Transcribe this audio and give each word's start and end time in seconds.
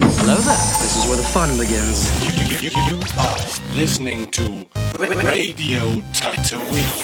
Hello 0.00 0.36
there. 0.36 0.64
This 0.80 0.96
is 0.96 1.04
where 1.08 1.16
the 1.16 1.22
fun 1.22 1.58
begins. 1.58 2.08
You, 2.62 2.70
you, 2.70 2.70
you 2.88 2.96
are 3.18 3.36
listening 3.76 4.30
to 4.30 4.66
Radio 4.98 5.80
Tatooine. 6.12 7.02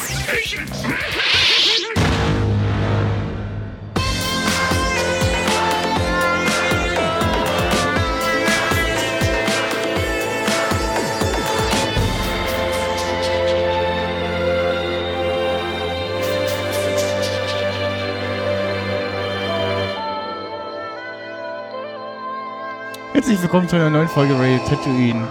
Herzlich 23.19 23.43
willkommen 23.43 23.69
zu 23.69 23.75
einer 23.75 23.91
neuen 23.91 24.07
Folge 24.07 24.39
Radio 24.39 24.59
Tatooine. 24.59 25.27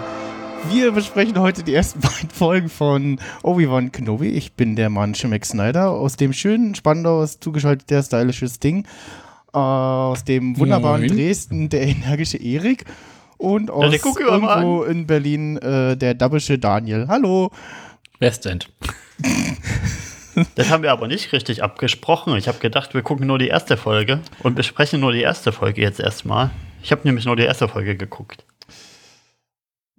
Wir 0.68 0.92
besprechen 0.92 1.40
heute 1.40 1.62
die 1.62 1.72
ersten 1.72 2.00
beiden 2.02 2.28
Folgen 2.28 2.68
von 2.68 3.18
Obi-Wan 3.42 3.92
Kenobi. 3.92 4.28
Ich 4.28 4.52
bin 4.52 4.76
der 4.76 4.90
Mann 4.90 5.14
Shimek 5.14 5.46
Snyder. 5.46 5.92
Aus 5.92 6.16
dem 6.16 6.34
schönen 6.34 6.74
Spandau 6.74 7.22
ist 7.22 7.42
zugeschaltet 7.42 7.88
der 7.88 8.02
stylische 8.02 8.46
Sting. 8.46 8.86
Aus 9.52 10.22
dem 10.22 10.58
wunderbaren 10.58 11.00
Moin. 11.00 11.16
Dresden 11.16 11.70
der 11.70 11.80
energische 11.80 12.36
Erik. 12.36 12.84
Und 13.38 13.70
aus 13.70 13.90
mal 13.90 14.20
irgendwo 14.20 14.82
in 14.82 15.06
Berlin 15.06 15.56
äh, 15.56 15.96
der 15.96 16.12
dabbische 16.12 16.58
Daniel. 16.58 17.06
Hallo. 17.08 17.50
Westend. 18.18 18.68
Das 20.54 20.70
haben 20.70 20.84
wir 20.84 20.92
aber 20.92 21.08
nicht 21.08 21.32
richtig 21.32 21.64
abgesprochen. 21.64 22.36
Ich 22.36 22.46
habe 22.46 22.58
gedacht, 22.58 22.94
wir 22.94 23.02
gucken 23.02 23.26
nur 23.26 23.40
die 23.40 23.48
erste 23.48 23.76
Folge 23.76 24.20
und 24.44 24.54
besprechen 24.54 25.00
nur 25.00 25.10
die 25.10 25.22
erste 25.22 25.50
Folge 25.50 25.80
jetzt 25.80 25.98
erstmal. 25.98 26.52
Ich 26.82 26.92
habe 26.92 27.02
nämlich 27.04 27.24
nur 27.24 27.36
die 27.36 27.42
erste 27.44 27.68
Folge 27.68 27.96
geguckt. 27.96 28.44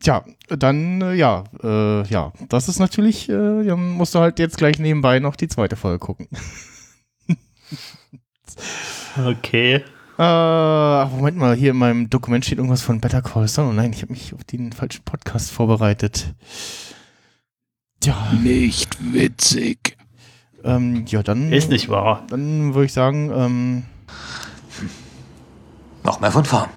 Tja, 0.02 0.23
dann, 0.47 1.02
äh, 1.02 1.13
ja, 1.16 1.44
äh, 1.61 2.03
ja, 2.08 2.31
das 2.47 2.69
ist 2.69 2.80
natürlich, 2.80 3.27
äh, 3.30 3.61
ja, 3.63 3.75
musst 3.75 4.16
du 4.16 4.19
halt 4.19 4.39
jetzt 4.39 4.58
gleich 4.58 4.80
nebenbei 4.80 5.19
noch 5.19 5.35
die 5.35 5.50
zweite 5.50 5.75
Folge 5.75 6.00
gucken. 6.00 6.27
Okay. 9.25 9.83
Äh, 10.17 11.05
Moment 11.05 11.38
mal, 11.38 11.55
hier 11.55 11.72
in 11.72 11.77
meinem 11.77 12.09
Dokument 12.09 12.44
steht 12.45 12.57
irgendwas 12.57 12.81
von 12.81 13.00
Better 13.00 13.22
Call 13.22 13.47
Saul. 13.47 13.69
Oh 13.69 13.73
nein, 13.73 13.94
ich 13.94 14.02
habe 14.02 14.11
mich 14.11 14.33
auf 14.33 14.44
den 14.44 14.72
falschen 14.73 15.03
Podcast 15.03 15.52
vorbereitet. 15.52 16.33
Tja, 18.02 18.16
Nicht 18.41 18.97
witzig. 19.13 19.97
ähm, 20.63 21.05
ja, 21.07 21.23
dann, 21.23 21.52
Ist 21.53 21.69
nicht 21.69 21.89
wahr. 21.89 22.25
dann 22.30 22.73
würde 22.73 22.85
ich 22.85 22.94
sagen, 22.94 23.31
ähm, 23.33 23.83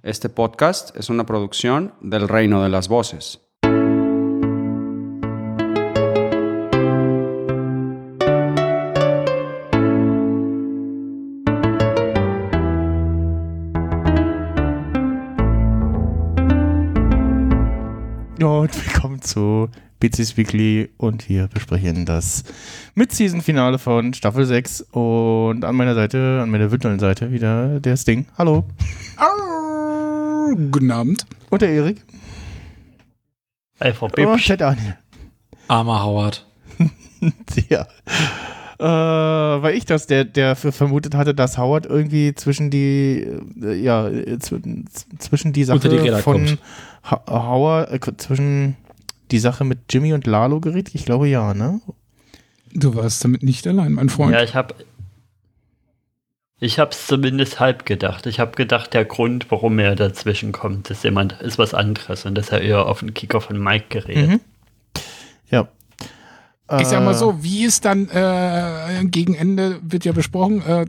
Este 0.02 0.28
podcast 0.28 0.96
es 0.96 1.08
una 1.08 1.24
producción 1.24 1.94
del 2.00 2.28
Reino 2.28 2.62
de 2.62 2.68
las 2.68 2.88
Voces. 2.88 3.51
Und 18.62 18.86
willkommen 18.86 19.20
zu 19.20 19.68
BC's 19.98 20.36
Weekly 20.36 20.88
und 20.96 21.28
wir 21.28 21.48
besprechen 21.48 22.06
das 22.06 22.44
Mid-Season-Finale 22.94 23.80
von 23.80 24.14
Staffel 24.14 24.46
6 24.46 24.82
und 24.92 25.64
an 25.64 25.74
meiner 25.74 25.96
Seite, 25.96 26.38
an 26.40 26.48
meiner 26.48 26.70
virtuellen 26.70 27.00
Seite 27.00 27.32
wieder 27.32 27.80
der 27.80 27.96
Sting. 27.96 28.26
Hallo. 28.38 28.62
Arr, 29.16 30.54
guten 30.70 30.92
Abend. 30.92 31.26
Und 31.50 31.60
der 31.60 31.70
Erik. 31.70 32.04
Und 33.98 34.14
Bibsch. 34.14 34.46
der 34.46 34.56
Daniel. 34.58 34.96
Armer 35.66 36.04
Howard. 36.04 36.46
Ja. 37.68 37.86
Äh, 38.78 39.62
weil 39.62 39.76
ich 39.76 39.84
das, 39.86 40.08
der, 40.08 40.24
der 40.24 40.56
für 40.56 40.72
vermutet 40.72 41.14
hatte, 41.14 41.34
dass 41.34 41.56
Howard 41.56 41.86
irgendwie 41.86 42.34
zwischen 42.34 42.70
die, 42.70 43.28
äh, 43.62 43.74
ja, 43.74 44.08
äh, 44.08 44.38
zw 44.40 44.58
zwischen 45.18 45.52
die 45.52 45.62
Sache 45.62 45.76
Unter 45.76 45.88
die 45.88 46.10
von 46.20 46.46
kommt. 46.46 46.58
Ha 47.04 47.22
Howard, 47.26 47.92
äh, 47.92 48.16
zwischen 48.16 48.76
die 49.30 49.38
Sache 49.38 49.64
mit 49.64 49.78
Jimmy 49.90 50.12
und 50.12 50.26
Lalo 50.26 50.60
gerät? 50.60 50.94
Ich 50.94 51.04
glaube 51.04 51.28
ja, 51.28 51.54
ne? 51.54 51.80
Du 52.72 52.94
warst 52.94 53.24
damit 53.24 53.42
nicht 53.42 53.66
allein, 53.66 53.92
mein 53.92 54.08
Freund. 54.08 54.32
Ja, 54.32 54.42
ich 54.42 54.54
habe 54.54 54.74
ich 56.62 56.78
habe 56.78 56.92
es 56.92 57.08
zumindest 57.08 57.58
halb 57.58 57.86
gedacht. 57.86 58.24
Ich 58.26 58.38
habe 58.38 58.52
gedacht, 58.52 58.94
der 58.94 59.04
Grund, 59.04 59.46
warum 59.50 59.80
er 59.80 59.96
dazwischen 59.96 60.52
kommt, 60.52 60.90
ist 60.90 61.02
jemand, 61.02 61.32
ist 61.40 61.58
was 61.58 61.74
anderes 61.74 62.24
und 62.24 62.36
dass 62.36 62.50
er 62.50 62.60
eher 62.60 62.86
auf 62.86 63.00
den 63.00 63.14
Kicker 63.14 63.40
von 63.40 63.58
Mike 63.58 63.86
gerät. 63.88 64.28
Mhm. 64.28 64.40
Ja. 65.50 65.66
ich 66.78 66.86
sag 66.86 67.02
mal 67.04 67.14
Äh, 67.14 67.18
so, 67.18 67.42
wie 67.42 67.64
es 67.64 67.80
dann 67.80 68.08
äh, 68.10 69.04
gegen 69.06 69.34
Ende 69.34 69.80
wird 69.82 70.04
ja 70.04 70.12
besprochen, 70.12 70.62
äh, 70.62 70.86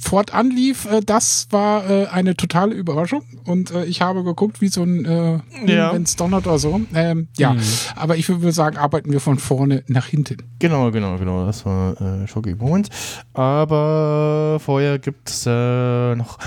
fortan 0.00 0.50
lief, 0.50 0.86
äh, 0.86 1.00
das 1.04 1.46
war 1.50 1.88
äh, 1.88 2.06
eine 2.06 2.34
totale 2.36 2.74
Überraschung. 2.74 3.22
Und 3.44 3.70
äh, 3.70 3.84
ich 3.84 4.00
habe 4.00 4.24
geguckt, 4.24 4.60
wie 4.60 4.68
so 4.68 4.82
ein, 4.82 5.04
äh, 5.04 5.40
Ja. 5.66 5.92
wenn 5.92 6.02
es 6.04 6.16
donnert 6.16 6.46
oder 6.46 6.58
so. 6.58 6.80
Ähm, 6.94 7.28
ja, 7.36 7.54
aber 7.96 8.16
ich 8.16 8.28
würde 8.28 8.52
sagen, 8.52 8.76
arbeiten 8.78 9.12
wir 9.12 9.20
von 9.20 9.38
vorne 9.38 9.84
nach 9.88 10.06
hinten. 10.06 10.38
Genau, 10.58 10.90
genau, 10.90 11.18
genau. 11.18 11.44
Das 11.46 11.64
war 11.66 12.00
äh, 12.00 12.26
Shocking 12.26 12.56
Moment. 12.58 12.88
Aber 13.34 14.58
vorher 14.60 14.98
gibt 14.98 15.28
es 15.28 15.44
äh, 15.46 16.14
noch 16.14 16.38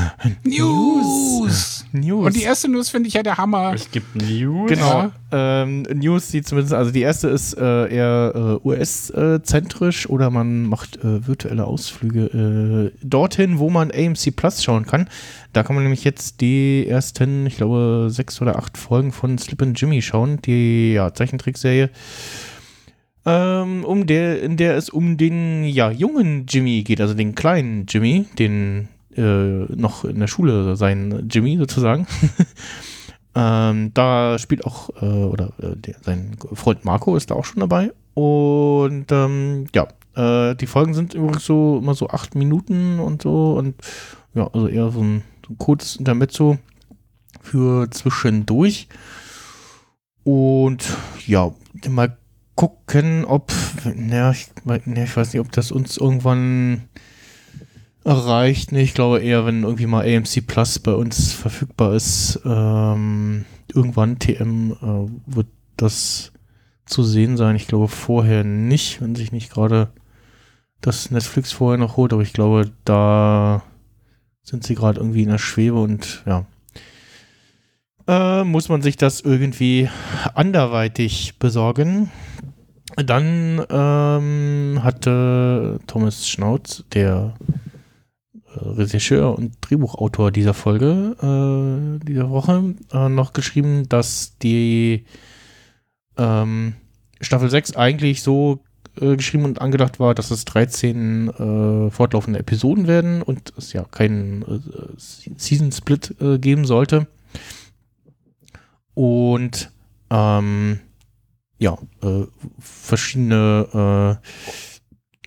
News! 0.44 1.86
News. 1.92 2.26
Und 2.26 2.36
die 2.36 2.44
erste 2.44 2.70
News 2.70 2.90
finde 2.90 3.08
ich 3.08 3.14
ja 3.14 3.24
der 3.24 3.38
Hammer. 3.38 3.74
Es 3.74 3.90
gibt 3.92 4.16
News. 4.16 4.70
Genau. 4.70 5.12
Ähm, 5.36 5.82
News, 5.92 6.30
die 6.30 6.44
zumindest, 6.44 6.76
also 6.76 6.92
die 6.92 7.02
erste 7.02 7.28
ist 7.28 7.58
äh, 7.58 7.88
eher 7.88 8.60
äh, 8.64 8.68
US-zentrisch 8.68 10.08
oder 10.08 10.30
man 10.30 10.62
macht 10.62 10.98
äh, 10.98 11.28
virtuelle 11.28 11.66
Ausflüge 11.66 12.92
äh, 12.94 12.98
dorthin, 13.04 13.58
wo 13.58 13.72
man 13.72 13.90
AMC 13.90 14.36
Plus 14.36 14.64
schauen 14.64 14.86
kann. 14.86 15.10
Da 15.52 15.64
kann 15.64 15.76
man 15.76 15.86
nämlich 15.86 16.04
jetzt 16.04 16.40
die 16.40 16.86
ersten, 16.88 17.48
ich 17.48 17.58
glaube, 17.58 18.10
sechs 18.12 18.40
oder 18.44 18.60
acht 18.60 18.78
Folgen 18.78 19.12
von 19.12 19.40
Slip 19.40 19.64
and 19.64 19.82
Jimmy 19.82 20.04
schauen, 20.04 20.40
die 20.44 20.94
ja, 20.94 21.12
Zeichentrickserie. 21.12 21.90
Ähm, 23.26 23.86
um 23.86 24.06
der, 24.06 24.40
in 24.44 24.56
der 24.56 24.78
es 24.78 24.90
um 24.90 25.18
den 25.18 25.64
ja, 25.64 25.90
jungen 25.90 26.46
Jimmy 26.48 26.84
geht, 26.84 27.02
also 27.02 27.16
den 27.16 27.34
kleinen 27.34 27.88
Jimmy, 27.90 28.26
den 28.38 28.88
äh, 29.18 29.22
noch 29.22 30.06
in 30.06 30.20
der 30.20 30.28
Schule 30.28 30.76
sein 30.76 31.28
Jimmy 31.28 31.58
sozusagen. 31.58 32.06
Ähm, 33.36 33.92
da 33.94 34.38
spielt 34.38 34.66
auch, 34.66 34.90
äh, 35.02 35.06
oder 35.06 35.54
äh, 35.60 35.76
der, 35.76 35.96
sein 36.02 36.38
Freund 36.54 36.86
Marco 36.86 37.16
ist 37.16 37.32
da 37.32 37.36
auch 37.36 37.46
schon 37.46 37.62
dabei. 37.62 37.92
Und 38.14 39.12
ähm, 39.12 39.66
ja, 39.74 39.88
äh, 40.16 40.56
die 40.56 40.68
Folgen 40.68 40.94
sind 40.94 41.14
übrigens 41.14 41.46
so 41.46 41.80
immer 41.80 41.96
so 41.96 42.10
acht 42.10 42.36
Minuten 42.36 43.00
und 43.00 43.24
so. 43.24 43.54
Und 43.54 43.76
ja, 44.36 44.48
also 44.48 44.68
eher 44.68 44.92
so 44.92 45.02
ein, 45.02 45.24
so 45.46 45.54
ein 45.54 45.58
kurzes 45.58 45.96
Intermezzo 45.96 46.58
für 47.42 47.90
zwischendurch. 47.90 48.88
Und 50.24 50.86
ja, 51.26 51.52
mal 51.90 52.18
gucken, 52.56 53.26
ob, 53.26 53.52
naja, 53.96 54.32
ich, 54.32 54.48
na, 54.64 54.78
ich 55.04 55.18
weiß 55.18 55.34
nicht, 55.34 55.42
ob 55.42 55.52
das 55.52 55.72
uns 55.72 55.98
irgendwann 55.98 56.84
erreicht. 58.04 58.72
Nee, 58.72 58.82
ich 58.82 58.94
glaube 58.94 59.22
eher, 59.22 59.46
wenn 59.46 59.64
irgendwie 59.64 59.86
mal 59.86 60.06
AMC 60.06 60.46
Plus 60.46 60.80
bei 60.80 60.94
uns 60.94 61.34
verfügbar 61.34 61.94
ist, 61.94 62.40
ähm, 62.46 63.46
irgendwann 63.74 64.20
TM 64.20 64.72
äh, 64.72 65.34
wird 65.36 65.48
das 65.78 66.32
zu 66.86 67.04
sehen 67.04 67.38
sein. 67.38 67.56
Ich 67.56 67.68
glaube 67.68 67.88
vorher 67.88 68.44
nicht, 68.44 69.02
wenn 69.02 69.16
sich 69.16 69.32
nicht 69.32 69.52
gerade 69.52 69.90
das 70.82 71.12
Netflix 71.12 71.52
vorher 71.52 71.78
noch 71.78 71.98
holt, 71.98 72.14
aber 72.14 72.22
ich 72.22 72.34
glaube, 72.34 72.72
da 72.84 73.64
sind 74.44 74.66
sie 74.66 74.76
gerade 74.76 75.00
irgendwie 75.00 75.24
in 75.24 75.30
der 75.30 75.38
Schwebe 75.38 75.80
und 75.80 76.24
ja. 76.26 76.46
Äh, 78.06 78.44
muss 78.44 78.68
man 78.68 78.82
sich 78.82 78.98
das 78.98 79.22
irgendwie 79.22 79.90
anderweitig 80.34 81.40
besorgen. 81.40 82.12
Dann 82.98 83.66
ähm, 83.70 84.82
hatte 84.84 85.80
Thomas 85.88 86.28
Schnauz, 86.28 86.84
der 86.94 87.34
Regisseur 88.56 89.38
und 89.38 89.58
Drehbuchautor 89.62 90.32
dieser 90.32 90.54
Folge, 90.54 91.16
äh, 91.22 92.06
dieser 92.06 92.30
Woche, 92.30 92.76
äh, 92.92 93.10
noch 93.10 93.34
geschrieben, 93.34 93.88
dass 93.90 94.38
die 94.40 95.06
ähm, 96.18 96.74
Staffel 97.22 97.50
6 97.50 97.76
eigentlich 97.76 98.22
so 98.22 98.60
äh, 99.00 99.16
geschrieben 99.16 99.46
und 99.46 99.62
angedacht 99.62 100.00
war, 100.00 100.14
dass 100.14 100.32
es 100.32 100.46
13 100.46 101.30
äh, 101.30 101.90
fortlaufende 101.90 102.40
Episoden 102.40 102.88
werden 102.88 103.22
und 103.22 103.54
es 103.58 103.74
ja 103.74 103.84
keinen 103.84 104.44
äh, 104.44 104.60
Season-Split 104.98 106.16
äh, 106.22 106.38
geben 106.38 106.66
sollte. 106.66 107.08
Und 108.94 109.72
ähm, 110.12 110.80
ja, 111.58 111.78
verschiedene 112.60 114.20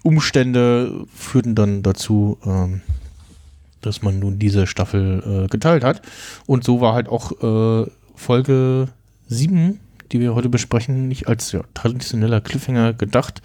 Umstände 0.02 1.06
führten 1.12 1.56
dann 1.56 1.82
dazu, 1.82 2.38
ähm, 2.44 2.82
dass 3.86 4.02
man 4.02 4.18
nun 4.18 4.38
diese 4.38 4.66
Staffel 4.66 5.44
äh, 5.44 5.48
geteilt 5.48 5.84
hat. 5.84 6.02
Und 6.46 6.64
so 6.64 6.80
war 6.80 6.94
halt 6.94 7.08
auch 7.08 7.32
äh, 7.42 7.90
Folge 8.14 8.88
7, 9.28 9.80
die 10.12 10.20
wir 10.20 10.34
heute 10.34 10.48
besprechen, 10.48 11.08
nicht 11.08 11.28
als 11.28 11.52
ja, 11.52 11.62
traditioneller 11.74 12.40
Cliffhanger 12.40 12.92
gedacht. 12.92 13.42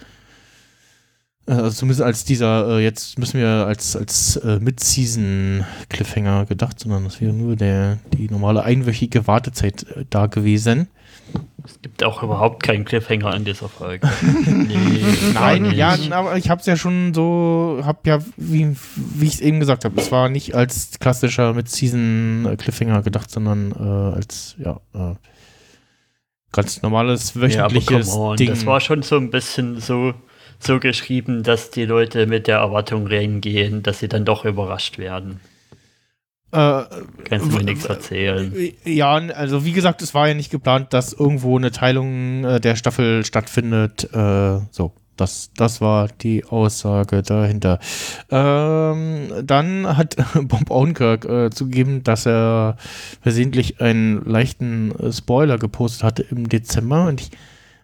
Äh, 1.48 1.54
Also 1.54 1.72
zumindest 1.72 2.02
als 2.02 2.26
dieser, 2.26 2.78
äh, 2.78 2.84
jetzt 2.84 3.18
müssen 3.20 3.40
wir 3.40 3.48
als, 3.66 3.96
als 3.96 4.36
äh, 4.38 4.60
Mid-Season-Cliffhanger 4.60 6.46
gedacht, 6.46 6.80
sondern 6.80 7.04
das 7.04 7.22
wäre 7.22 7.34
nur 7.34 7.56
der, 7.56 7.98
die 8.14 8.30
normale 8.30 8.64
einwöchige 8.64 9.28
Wartezeit 9.28 9.84
äh, 9.96 10.06
da 10.10 10.28
gewesen. 10.28 10.88
Es 11.66 11.82
gibt 11.82 12.04
auch 12.04 12.24
überhaupt 12.24 12.64
keinen 12.64 12.86
Cliffhanger 12.86 13.28
an 13.28 13.46
dieser 13.46 13.70
Folge. 13.70 14.08
nee, 14.46 15.04
Nein, 15.34 15.72
ja, 15.72 15.98
aber 16.12 16.38
ich 16.38 16.50
habe 16.50 16.62
es 16.62 16.68
ja 16.68 16.76
schon 16.76 17.14
so, 17.14 17.82
habe 17.84 18.00
ja, 18.06 18.20
wie, 18.38 18.76
wie 18.96 19.26
ich 19.28 19.36
es 19.36 19.42
eben 19.42 19.60
gesagt 19.60 19.86
habe, 19.86 20.00
es 20.00 20.12
war 20.12 20.30
nicht 20.30 20.56
als 20.56 21.00
klassischer 21.00 21.54
Mid-Season-Cliffhanger 21.54 23.02
gedacht, 23.02 23.30
sondern 23.32 23.72
äh, 23.72 24.16
als, 24.16 24.56
ja, 24.58 24.80
äh, 24.94 25.16
ganz 26.52 26.82
normales 26.82 27.34
Ja, 27.36 27.66
aber 27.66 27.76
wöchentliches 27.76 28.12
come 28.12 28.24
on, 28.32 28.38
Ding. 28.38 28.50
das 28.50 28.66
war 28.66 28.80
schon 28.82 29.04
so 29.04 29.18
ein 29.18 29.30
bisschen 29.30 29.80
so, 29.80 30.14
so 30.60 30.80
geschrieben, 30.80 31.44
dass 31.44 31.72
die 31.72 31.86
Leute 31.86 32.28
mit 32.28 32.48
der 32.48 32.58
Erwartung 32.58 33.08
reingehen, 33.08 33.84
dass 33.84 34.00
sie 34.00 34.08
dann 34.08 34.26
doch 34.26 34.46
überrascht 34.46 34.98
werden. 34.98 35.40
Äh, 36.52 36.84
Kannst 37.24 37.52
du 37.52 37.58
mir 37.58 37.64
nichts 37.64 37.86
erzählen. 37.86 38.54
Ja, 38.84 39.14
also 39.14 39.66
wie 39.66 39.72
gesagt, 39.72 40.02
es 40.02 40.14
war 40.14 40.28
ja 40.28 40.34
nicht 40.34 40.52
geplant, 40.52 40.94
dass 40.94 41.14
irgendwo 41.14 41.58
eine 41.58 41.72
Teilung 41.72 42.44
äh, 42.44 42.60
der 42.60 42.76
Staffel 42.76 43.26
stattfindet. 43.26 44.10
Äh, 44.14 44.60
so, 44.72 44.94
das, 45.16 45.52
das 45.56 45.82
war 45.82 46.08
die 46.08 46.44
Aussage 46.46 47.22
dahinter. 47.22 47.80
Ähm, 48.30 49.28
dann 49.44 49.98
hat 49.98 50.18
Bob 50.44 50.70
Odenkirk 50.70 51.26
äh, 51.26 51.50
zugegeben, 51.52 52.04
dass 52.04 52.26
er 52.26 52.76
versehentlich 53.22 53.80
einen 53.80 54.26
leichten 54.26 54.92
äh, 55.00 55.12
Spoiler 55.12 55.58
gepostet 55.58 56.04
hatte 56.04 56.24
im 56.24 56.50
Dezember 56.50 57.06
und 57.08 57.22
ich 57.22 57.32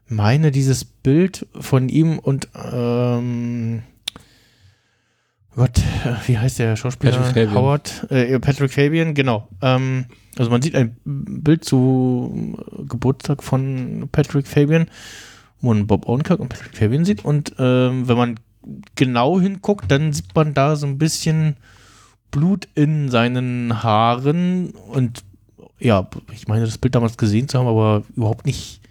meine 0.09 0.51
dieses 0.51 0.83
Bild 0.83 1.45
von 1.59 1.89
ihm 1.89 2.17
und 2.17 2.47
ähm, 2.55 3.83
Gott, 5.57 5.81
wie 6.27 6.37
heißt 6.37 6.59
der 6.59 6.75
Schauspieler? 6.75 7.13
Patrick 7.13 7.33
Fabian. 7.33 7.55
Howard, 7.55 8.11
äh, 8.11 8.39
Patrick 8.39 8.71
Fabian, 8.71 9.15
genau. 9.15 9.47
Ähm, 9.63 10.05
also 10.37 10.51
man 10.51 10.61
sieht 10.61 10.75
ein 10.75 10.95
Bild 11.03 11.65
zu 11.65 12.55
Geburtstag 12.87 13.41
von 13.41 14.07
Patrick 14.11 14.45
Fabian, 14.45 14.85
wo 15.59 15.73
man 15.73 15.87
Bob 15.87 16.07
Odenkirk 16.07 16.39
und 16.39 16.49
Patrick 16.49 16.77
Fabian 16.77 17.05
sieht. 17.05 17.25
Und 17.25 17.55
ähm, 17.57 18.07
wenn 18.07 18.17
man 18.17 18.39
genau 18.93 19.39
hinguckt, 19.39 19.89
dann 19.89 20.13
sieht 20.13 20.35
man 20.35 20.53
da 20.53 20.75
so 20.75 20.85
ein 20.85 20.99
bisschen 20.99 21.57
Blut 22.29 22.67
in 22.75 23.09
seinen 23.09 23.81
Haaren. 23.81 24.69
Und 24.91 25.23
ja, 25.79 26.07
ich 26.33 26.47
meine, 26.47 26.65
das 26.65 26.77
Bild 26.77 26.93
damals 26.93 27.17
gesehen 27.17 27.47
zu 27.47 27.57
haben, 27.57 27.67
aber 27.67 28.03
überhaupt 28.15 28.45
nicht, 28.45 28.81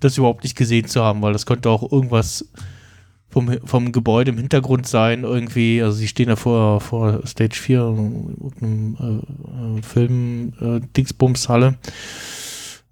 das 0.00 0.16
überhaupt 0.16 0.44
nicht 0.44 0.56
gesehen 0.56 0.86
zu 0.86 1.04
haben, 1.04 1.20
weil 1.20 1.34
das 1.34 1.44
könnte 1.44 1.68
auch 1.68 1.92
irgendwas 1.92 2.46
vom, 3.28 3.58
vom 3.64 3.92
Gebäude 3.92 4.30
im 4.30 4.38
Hintergrund 4.38 4.86
sein, 4.86 5.24
irgendwie. 5.24 5.82
Also 5.82 5.98
sie 5.98 6.08
stehen 6.08 6.28
da 6.28 6.36
vor, 6.36 6.80
vor 6.80 7.26
Stage 7.26 7.56
4, 7.56 7.78
irgendeinem 7.78 8.96
äh, 9.00 9.78
äh, 9.78 9.82
Film, 9.82 10.52
äh, 10.60 10.80
Dingsbums-Halle. 10.96 11.74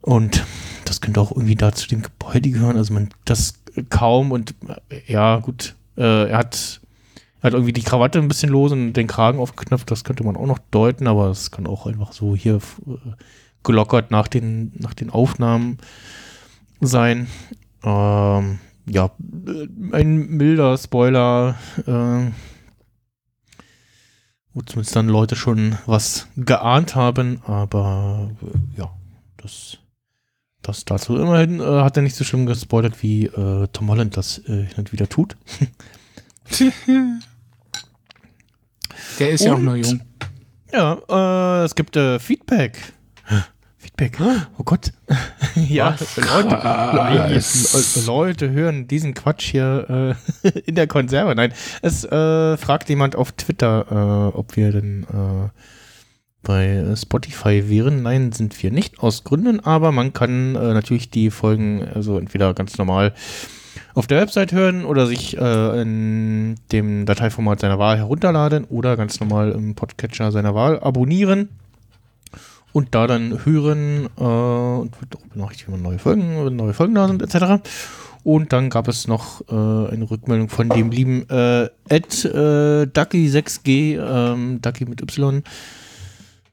Und 0.00 0.44
das 0.84 1.00
könnte 1.00 1.20
auch 1.20 1.31
irgendwie 1.31 1.54
da 1.54 1.72
zu 1.72 1.88
dem 1.88 2.02
Gebäude 2.02 2.50
gehören. 2.50 2.76
Also 2.76 2.92
man 2.92 3.08
das 3.25 3.54
kaum 3.90 4.32
und 4.32 4.54
äh, 4.90 5.12
ja, 5.12 5.38
gut, 5.38 5.75
äh, 5.96 6.28
er 6.28 6.38
hat, 6.38 6.80
hat 7.42 7.54
irgendwie 7.54 7.72
die 7.72 7.82
Krawatte 7.82 8.19
ein 8.19 8.28
bisschen 8.28 8.50
los 8.50 8.72
und 8.72 8.92
den 8.92 9.06
Kragen 9.06 9.38
aufgeknöpft, 9.38 9.90
das 9.90 10.04
könnte 10.04 10.25
man 10.25 10.37
auch 10.37 10.46
noch 10.46 10.58
deuten, 10.70 11.06
aber 11.06 11.30
es 11.30 11.50
kann 11.50 11.66
auch 11.66 11.87
einfach 11.87 12.12
so 12.12 12.37
hier 12.37 12.56
äh, 12.56 13.12
gelockert 13.62 14.10
nach 14.10 14.28
den, 14.28 14.72
nach 14.76 14.94
den 14.94 15.10
Aufnahmen 15.10 15.78
sein. 16.80 17.28
Ähm, 17.82 18.58
ja, 18.86 19.10
äh, 19.46 19.66
ein 19.92 20.26
milder 20.28 20.76
Spoiler, 20.78 21.56
äh, 21.86 22.31
wo 24.52 24.62
zumindest 24.62 24.94
dann 24.94 25.08
Leute 25.08 25.36
schon 25.36 25.76
was 25.86 26.28
geahnt 26.36 26.94
haben, 26.94 27.40
aber 27.44 28.31
äh, 28.42 28.78
ja, 28.81 28.90
das, 29.36 29.78
das 30.62 30.84
dazu. 30.84 31.16
Immerhin 31.16 31.60
äh, 31.60 31.64
hat 31.82 31.96
er 31.96 32.02
nicht 32.02 32.14
so 32.16 32.25
schlimm 32.25 32.46
gespoilert, 32.46 33.02
wie 33.02 33.26
äh, 33.26 33.66
Tom 33.72 33.90
Holland 33.90 34.16
das 34.16 34.38
äh, 34.46 34.64
hin 34.66 34.75
und 34.78 34.92
wieder 34.92 35.08
tut. 35.08 35.37
Der 39.19 39.30
ist 39.30 39.44
ja 39.44 39.52
auch 39.54 39.56
Und- 39.58 39.64
nur 39.64 39.76
jung. 39.76 40.00
Ja, 40.72 40.98
äh, 41.08 41.64
es 41.64 41.75
gibt 41.75 41.96
Feedback. 42.20 42.94
Feedback. 43.96 44.20
Oh 44.58 44.62
Gott. 44.64 44.93
ja, 45.55 45.96
Leute, 46.17 47.35
Le- 47.35 48.06
Leute 48.06 48.50
hören 48.50 48.88
diesen 48.88 49.14
Quatsch 49.14 49.50
hier 49.52 50.14
äh, 50.44 50.58
in 50.67 50.75
der 50.75 50.87
Konserve. 50.87 51.35
Nein, 51.35 51.52
es 51.82 52.05
äh, 52.05 52.56
fragt 52.56 52.88
jemand 52.88 53.17
auf 53.17 53.32
Twitter, 53.32 54.31
äh, 54.32 54.37
ob 54.37 54.56
wir 54.56 54.73
denn 54.73 55.05
äh, 55.05 55.49
bei 56.43 56.85
Spotify 56.96 57.69
wären. 57.69 58.02
Nein, 58.02 58.32
sind 58.32 58.61
wir 58.62 58.70
nicht 58.70 58.99
aus 59.00 59.25
Gründen, 59.25 59.61
aber 59.61 59.93
man 59.93 60.12
kann 60.12 60.56
äh, 60.56 60.75
natürlich 60.75 61.11
die 61.11 61.31
Folgen 61.31 61.87
also 61.94 62.19
entweder 62.19 62.52
ganz 62.55 62.76
normal 62.79 63.14
auf 63.94 64.06
der 64.08 64.20
Website 64.20 64.52
hören 64.52 64.85
oder 64.85 65.06
sich 65.06 65.37
äh, 65.37 65.81
in 65.81 66.56
dem 66.73 67.06
Dateiformat 67.06 67.61
seiner 67.61 67.79
Wahl 67.79 67.97
herunterladen 67.97 68.64
oder 68.64 68.97
ganz 68.97 69.20
normal 69.20 69.52
im 69.52 69.75
Podcatcher 69.76 70.32
seiner 70.32 70.55
Wahl 70.55 70.81
abonnieren 70.81 71.49
und 72.75 72.94
da 72.94 73.06
dann 73.06 73.47
hören 73.47 74.09
äh, 74.19 74.23
und 74.23 75.00
wird 75.00 75.17
auch 75.17 75.26
benachrichtigt, 75.32 75.73
wenn 75.73 75.81
neue 75.81 75.99
Folgen, 75.99 76.44
wenn 76.44 76.56
neue 76.56 76.75
Folgen 76.75 76.94
da 76.94 77.06
sind, 77.09 77.23
etc. 77.23 77.62
Und 78.25 78.53
dann 78.53 78.69
gab 78.69 78.88
es 78.88 79.06
noch 79.06 79.43
äh, 79.49 79.53
eine 79.55 80.11
Rückmeldung 80.11 80.49
von 80.49 80.69
dem 80.69 80.91
lieben 80.91 81.29
äh, 81.31 81.69
Ed 81.88 82.25
äh, 82.25 82.82
Ducky6G, 82.87 83.99
ähm, 84.00 84.61
Ducky 84.61 84.87
mit 84.87 85.00
Y, 85.03 85.43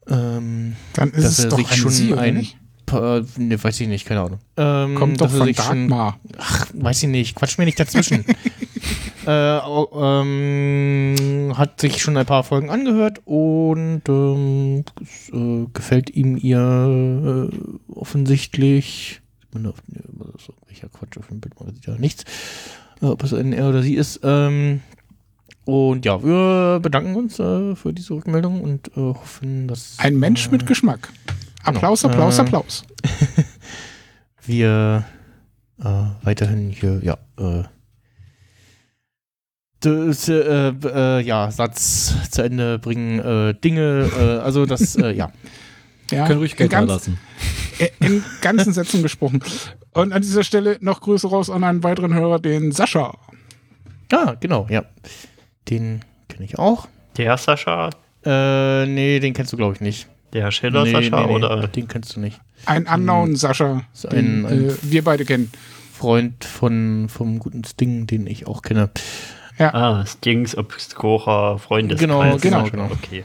ähm, 0.10 0.76
Dann 0.94 1.10
ist 1.12 1.24
dass 1.24 1.40
es 1.40 1.46
er 1.46 1.50
doch 1.50 1.58
sich 1.58 1.72
ein 1.72 1.78
schon 1.78 1.92
Sie, 1.92 2.14
ein, 2.14 2.48
paar, 2.86 3.22
ne, 3.38 3.64
weiß 3.64 3.80
ich 3.82 3.88
nicht, 3.88 4.06
keine 4.06 4.22
Ahnung. 4.22 4.40
Ähm, 4.58 4.96
Kommt 4.96 5.22
doch 5.22 5.30
von 5.32 5.48
sich 5.48 5.58
schon- 5.58 5.88
Dagmar. 5.90 6.20
Ach, 6.38 6.68
weiß 6.74 7.04
ich 7.04 7.10
nicht, 7.10 7.36
quatsch 7.36 7.58
mir 7.58 7.66
nicht 7.66 7.80
dazwischen. 7.80 8.26
äh, 9.26 9.58
ähm, 9.58 11.54
hat 11.56 11.80
sich 11.80 12.01
schon 12.01 12.18
ein 12.18 12.25
paar 12.25 12.44
Folgen 12.44 12.70
angehört 12.70 13.22
und 13.25 14.01
ähm, 14.08 14.84
es, 15.01 15.30
äh, 15.30 15.68
gefällt 15.74 16.10
ihm 16.10 16.38
ihr 16.38 17.50
äh, 17.51 17.94
offensichtlich. 17.94 19.22
Ich 19.42 19.54
meine, 19.54 19.70
auf, 19.70 19.82
das 19.88 20.42
ist 20.42 20.50
irgendwelcher 20.50 20.90
Quatsch 20.90 21.18
auf 21.18 21.28
dem 21.28 21.40
Bild, 21.40 21.60
man 21.60 21.74
sieht 21.74 21.86
ja 21.86 21.96
nichts. 21.98 22.24
Äh, 23.01 23.08
ob 23.08 23.24
es 23.24 23.34
ein 23.34 23.54
er 23.54 23.70
oder 23.70 23.82
sie 23.82 23.96
ist. 23.96 24.20
Ähm, 24.24 24.82
und 25.66 26.06
ja, 26.06 26.24
wir 26.24 26.80
bedanken 26.80 27.16
uns 27.16 27.40
äh, 27.40 27.75
für 27.75 27.94
diese 27.94 28.13
Rückmeldung 28.13 28.62
und 28.62 28.90
äh, 28.90 29.00
hoffen, 29.00 29.68
dass 29.68 29.98
Ein 30.00 30.18
Mensch 30.18 30.50
mit 30.51 30.66
Geschmack. 30.66 31.10
Applaus, 31.63 32.04
Applaus, 32.04 32.40
Äh, 32.40 32.42
Applaus. 32.42 32.84
wir 34.46 35.06
weiterhin 35.78 36.70
hier, 36.70 37.01
ja, 37.04 37.18
äh, 37.40 37.63
das, 39.82 40.30
äh, 40.30 40.70
äh, 40.70 41.22
ja, 41.22 41.52
Satz 41.52 42.14
zu 42.32 42.42
Ende 42.44 42.80
bringen, 42.80 43.20
äh, 43.20 43.54
Dinge, 43.54 44.10
äh, 44.18 44.38
also 44.44 44.66
das, 44.66 44.96
äh, 44.96 45.12
ja. 45.12 45.32
Ja, 46.12 46.28
Können 46.28 46.40
ruhig 46.40 46.58
Geld 46.58 46.74
lassen. 46.74 47.18
äh, 47.80 47.88
in 48.02 48.22
ganzen 48.42 48.74
Sätzen 48.74 49.02
gesprochen. 49.02 49.42
Und 49.94 50.12
an 50.12 50.22
dieser 50.22 50.44
Stelle 50.44 50.76
noch 50.82 51.00
Grüße 51.00 51.26
raus 51.30 51.50
an 51.50 51.64
einen 51.64 51.84
weiteren 51.84 52.14
Hörer, 52.14 52.40
den 52.40 52.74
Sascha. 52.74 53.18
Ah, 54.12 54.36
genau, 54.38 54.68
ja. 54.70 54.84
Den 55.70 56.02
kenne 56.28 56.44
ich 56.44 56.60
auch. 56.60 56.90
Der 57.16 57.38
Sascha, 57.38 57.92
Äh, 58.26 58.88
nee, 58.88 59.22
den 59.22 59.34
kennst 59.34 59.54
du, 59.54 59.58
glaube 59.58 59.74
ich, 59.76 59.80
nicht. 59.80 60.08
der 60.34 60.52
Schiller 60.52 60.84
nee, 60.84 60.92
Sascha 60.92 61.22
nee, 61.22 61.28
nee, 61.28 61.34
oder 61.34 61.66
Den 61.70 61.88
kennst 61.88 62.14
du 62.18 62.20
nicht. 62.20 62.42
Ein 62.66 62.88
Unknown 62.88 63.38
Sascha, 63.38 63.84
So 63.94 64.10
den 64.10 64.46
ein- 64.46 64.52
ein- 64.52 64.70
äh, 64.72 64.74
wir 64.82 65.06
beide 65.06 65.24
kennen. 65.24 65.50
Freund 65.94 66.44
von, 66.44 67.08
vom 67.08 67.40
guten 67.40 67.64
Sting, 67.64 68.06
den 68.06 68.28
ich 68.28 68.48
auch 68.48 68.64
kenne. 68.64 68.90
Ah, 69.70 70.06
Stings 70.06 70.58
obskurer 70.58 71.60
Freundeskreis. 71.60 72.41
Genau, 72.41 72.63
genau, 72.63 72.70
genau. 72.70 72.86
Okay. 72.91 73.24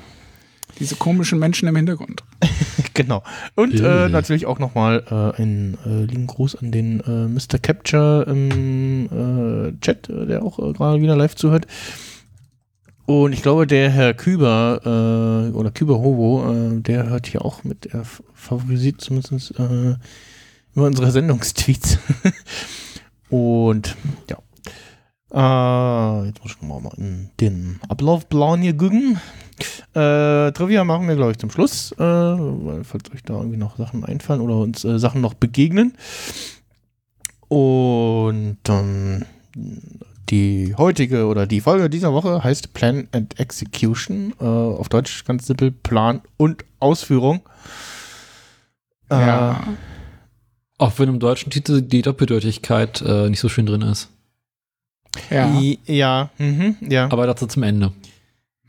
Diese 0.78 0.96
komischen 0.96 1.38
Menschen 1.38 1.68
im 1.68 1.76
Hintergrund. 1.76 2.22
Genau. 2.94 3.22
Und 3.56 3.74
äh, 3.74 3.82
Billig. 3.82 4.12
natürlich 4.12 4.46
auch 4.46 4.58
nochmal 4.58 5.04
äh, 5.10 5.42
einen 5.42 5.76
äh, 5.84 6.10
lieben 6.10 6.26
Gruß 6.26 6.56
an 6.56 6.72
den 6.72 7.00
äh, 7.00 7.28
Mr. 7.28 7.58
Capture 7.58 8.24
im 8.26 9.04
äh, 9.68 9.78
Chat, 9.82 10.08
äh, 10.08 10.24
der 10.24 10.42
auch 10.42 10.58
äh, 10.58 10.72
gerade 10.72 11.02
wieder 11.02 11.14
live 11.14 11.34
zuhört. 11.34 11.66
Und 13.04 13.34
ich 13.34 13.42
glaube, 13.42 13.66
der 13.66 13.90
Herr 13.90 14.14
Küber 14.14 14.80
äh, 14.82 15.54
oder 15.54 15.70
Küber 15.70 15.98
Hobo, 15.98 16.50
äh, 16.50 16.80
der 16.80 17.10
hört 17.10 17.26
hier 17.26 17.44
auch 17.44 17.64
mit. 17.64 17.84
Er 17.86 18.04
favorisiert 18.32 19.02
zumindest 19.02 19.52
äh, 19.60 19.96
immer 20.74 20.86
unsere 20.86 21.10
Sendungstweets. 21.10 21.98
Und 23.28 23.94
ja. 24.30 24.38
Äh, 25.36 26.26
jetzt 26.28 26.42
muss 26.42 26.56
ich 26.56 26.62
mal 26.62 26.80
in 26.96 27.28
den 27.40 27.78
Ablaufplan 27.90 28.62
hier 28.62 28.74
gucken. 28.74 29.20
Äh, 29.92 30.52
Trivia 30.52 30.82
machen 30.84 31.08
wir, 31.08 31.16
glaube 31.16 31.32
ich, 31.32 31.38
zum 31.38 31.50
Schluss, 31.50 31.92
äh, 31.92 31.98
weil, 31.98 32.84
falls 32.84 33.12
euch 33.12 33.22
da 33.22 33.34
irgendwie 33.34 33.58
noch 33.58 33.76
Sachen 33.76 34.02
einfallen 34.04 34.40
oder 34.40 34.56
uns 34.56 34.82
äh, 34.84 34.98
Sachen 34.98 35.20
noch 35.20 35.34
begegnen. 35.34 35.92
Und 37.48 38.56
dann 38.62 39.26
die 40.30 40.74
heutige 40.76 41.26
oder 41.26 41.46
die 41.46 41.60
Folge 41.60 41.90
dieser 41.90 42.14
Woche 42.14 42.42
heißt 42.42 42.72
Plan 42.72 43.06
and 43.12 43.38
Execution. 43.38 44.32
Äh, 44.40 44.44
auf 44.44 44.88
Deutsch 44.88 45.24
ganz 45.26 45.46
simpel 45.46 45.70
Plan 45.70 46.22
und 46.38 46.64
Ausführung. 46.80 47.42
Äh, 49.10 49.14
Ja. 49.26 49.62
Auch 50.78 50.98
wenn 50.98 51.08
im 51.08 51.20
deutschen 51.20 51.50
Titel 51.50 51.80
die 51.80 52.02
Doppeldeutigkeit 52.02 53.02
äh, 53.02 53.30
nicht 53.30 53.40
so 53.40 53.48
schön 53.48 53.64
drin 53.66 53.82
ist. 53.82 54.10
Ja. 55.30 55.60
Ja, 55.86 56.30
mhm, 56.38 56.76
ja. 56.80 57.04
Aber 57.10 57.26
dazu 57.26 57.46
zum 57.46 57.62
Ende. 57.62 57.92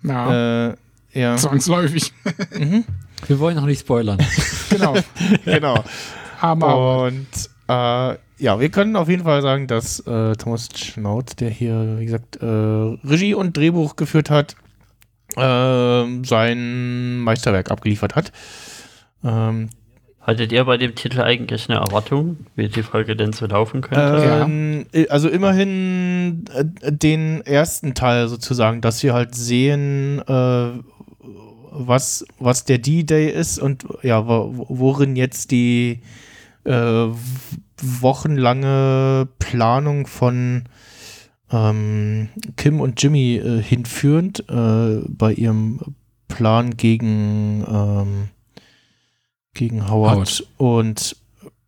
ja. 0.03 0.69
Äh, 0.69 0.75
ja. 1.13 1.35
Zwangsläufig. 1.35 2.13
Mhm, 2.57 2.83
Wir 3.27 3.39
wollen 3.39 3.55
noch 3.55 3.65
nicht 3.65 3.79
spoilern. 3.79 4.19
genau, 4.69 4.95
genau. 5.45 5.83
Aber 6.39 7.05
Und 7.05 7.27
äh, 7.67 8.17
ja, 8.39 8.59
wir 8.59 8.69
können 8.69 8.95
auf 8.95 9.09
jeden 9.09 9.23
Fall 9.23 9.41
sagen, 9.41 9.65
dass 9.67 9.99
äh, 10.01 10.35
Thomas 10.35 10.69
Schnaut, 10.75 11.39
der 11.39 11.49
hier, 11.49 11.95
wie 11.99 12.05
gesagt, 12.05 12.35
äh, 12.35 12.45
Regie 12.45 13.33
und 13.33 13.57
Drehbuch 13.57 13.95
geführt 13.95 14.29
hat, 14.29 14.55
äh, 15.35 16.23
sein 16.23 17.19
Meisterwerk 17.21 17.71
abgeliefert 17.71 18.15
hat. 18.15 18.31
Ähm, 19.23 19.69
Hattet 20.27 20.51
ihr 20.51 20.65
bei 20.65 20.75
dem 20.75 20.93
Titel 20.93 21.21
eigentlich 21.21 21.69
eine 21.69 21.79
Erwartung, 21.79 22.35
wie 22.57 22.67
die 22.67 22.83
Folge 22.83 23.15
denn 23.15 23.31
so 23.31 23.45
laufen 23.45 23.79
könnte? 23.79 24.43
ähm, 24.43 24.85
äh, 24.91 25.07
Also 25.07 25.29
immerhin 25.29 26.43
äh, 26.53 26.91
den 26.91 27.39
ersten 27.45 27.93
Teil 27.93 28.27
sozusagen, 28.27 28.81
dass 28.81 29.01
wir 29.03 29.13
halt 29.13 29.35
sehen, 29.35 30.21
äh, 30.27 30.69
was, 31.71 32.25
was 32.39 32.65
der 32.65 32.79
D-Day 32.79 33.29
ist 33.29 33.57
und 33.57 33.85
ja, 34.03 34.27
wo, 34.27 34.65
worin 34.67 35.15
jetzt 35.15 35.51
die 35.51 36.01
äh, 36.65 37.07
wochenlange 37.81 39.29
Planung 39.39 40.07
von 40.07 40.63
ähm, 41.53 42.27
Kim 42.57 42.81
und 42.81 43.01
Jimmy 43.01 43.35
äh, 43.37 43.61
hinführend 43.61 44.43
äh, 44.49 44.99
bei 45.07 45.31
ihrem 45.31 45.79
Plan 46.27 46.75
gegen, 46.75 47.65
ähm, 47.65 48.29
gegen 49.57 49.89
Howard. 49.89 50.15
Howard. 50.15 50.47
Und 50.57 51.15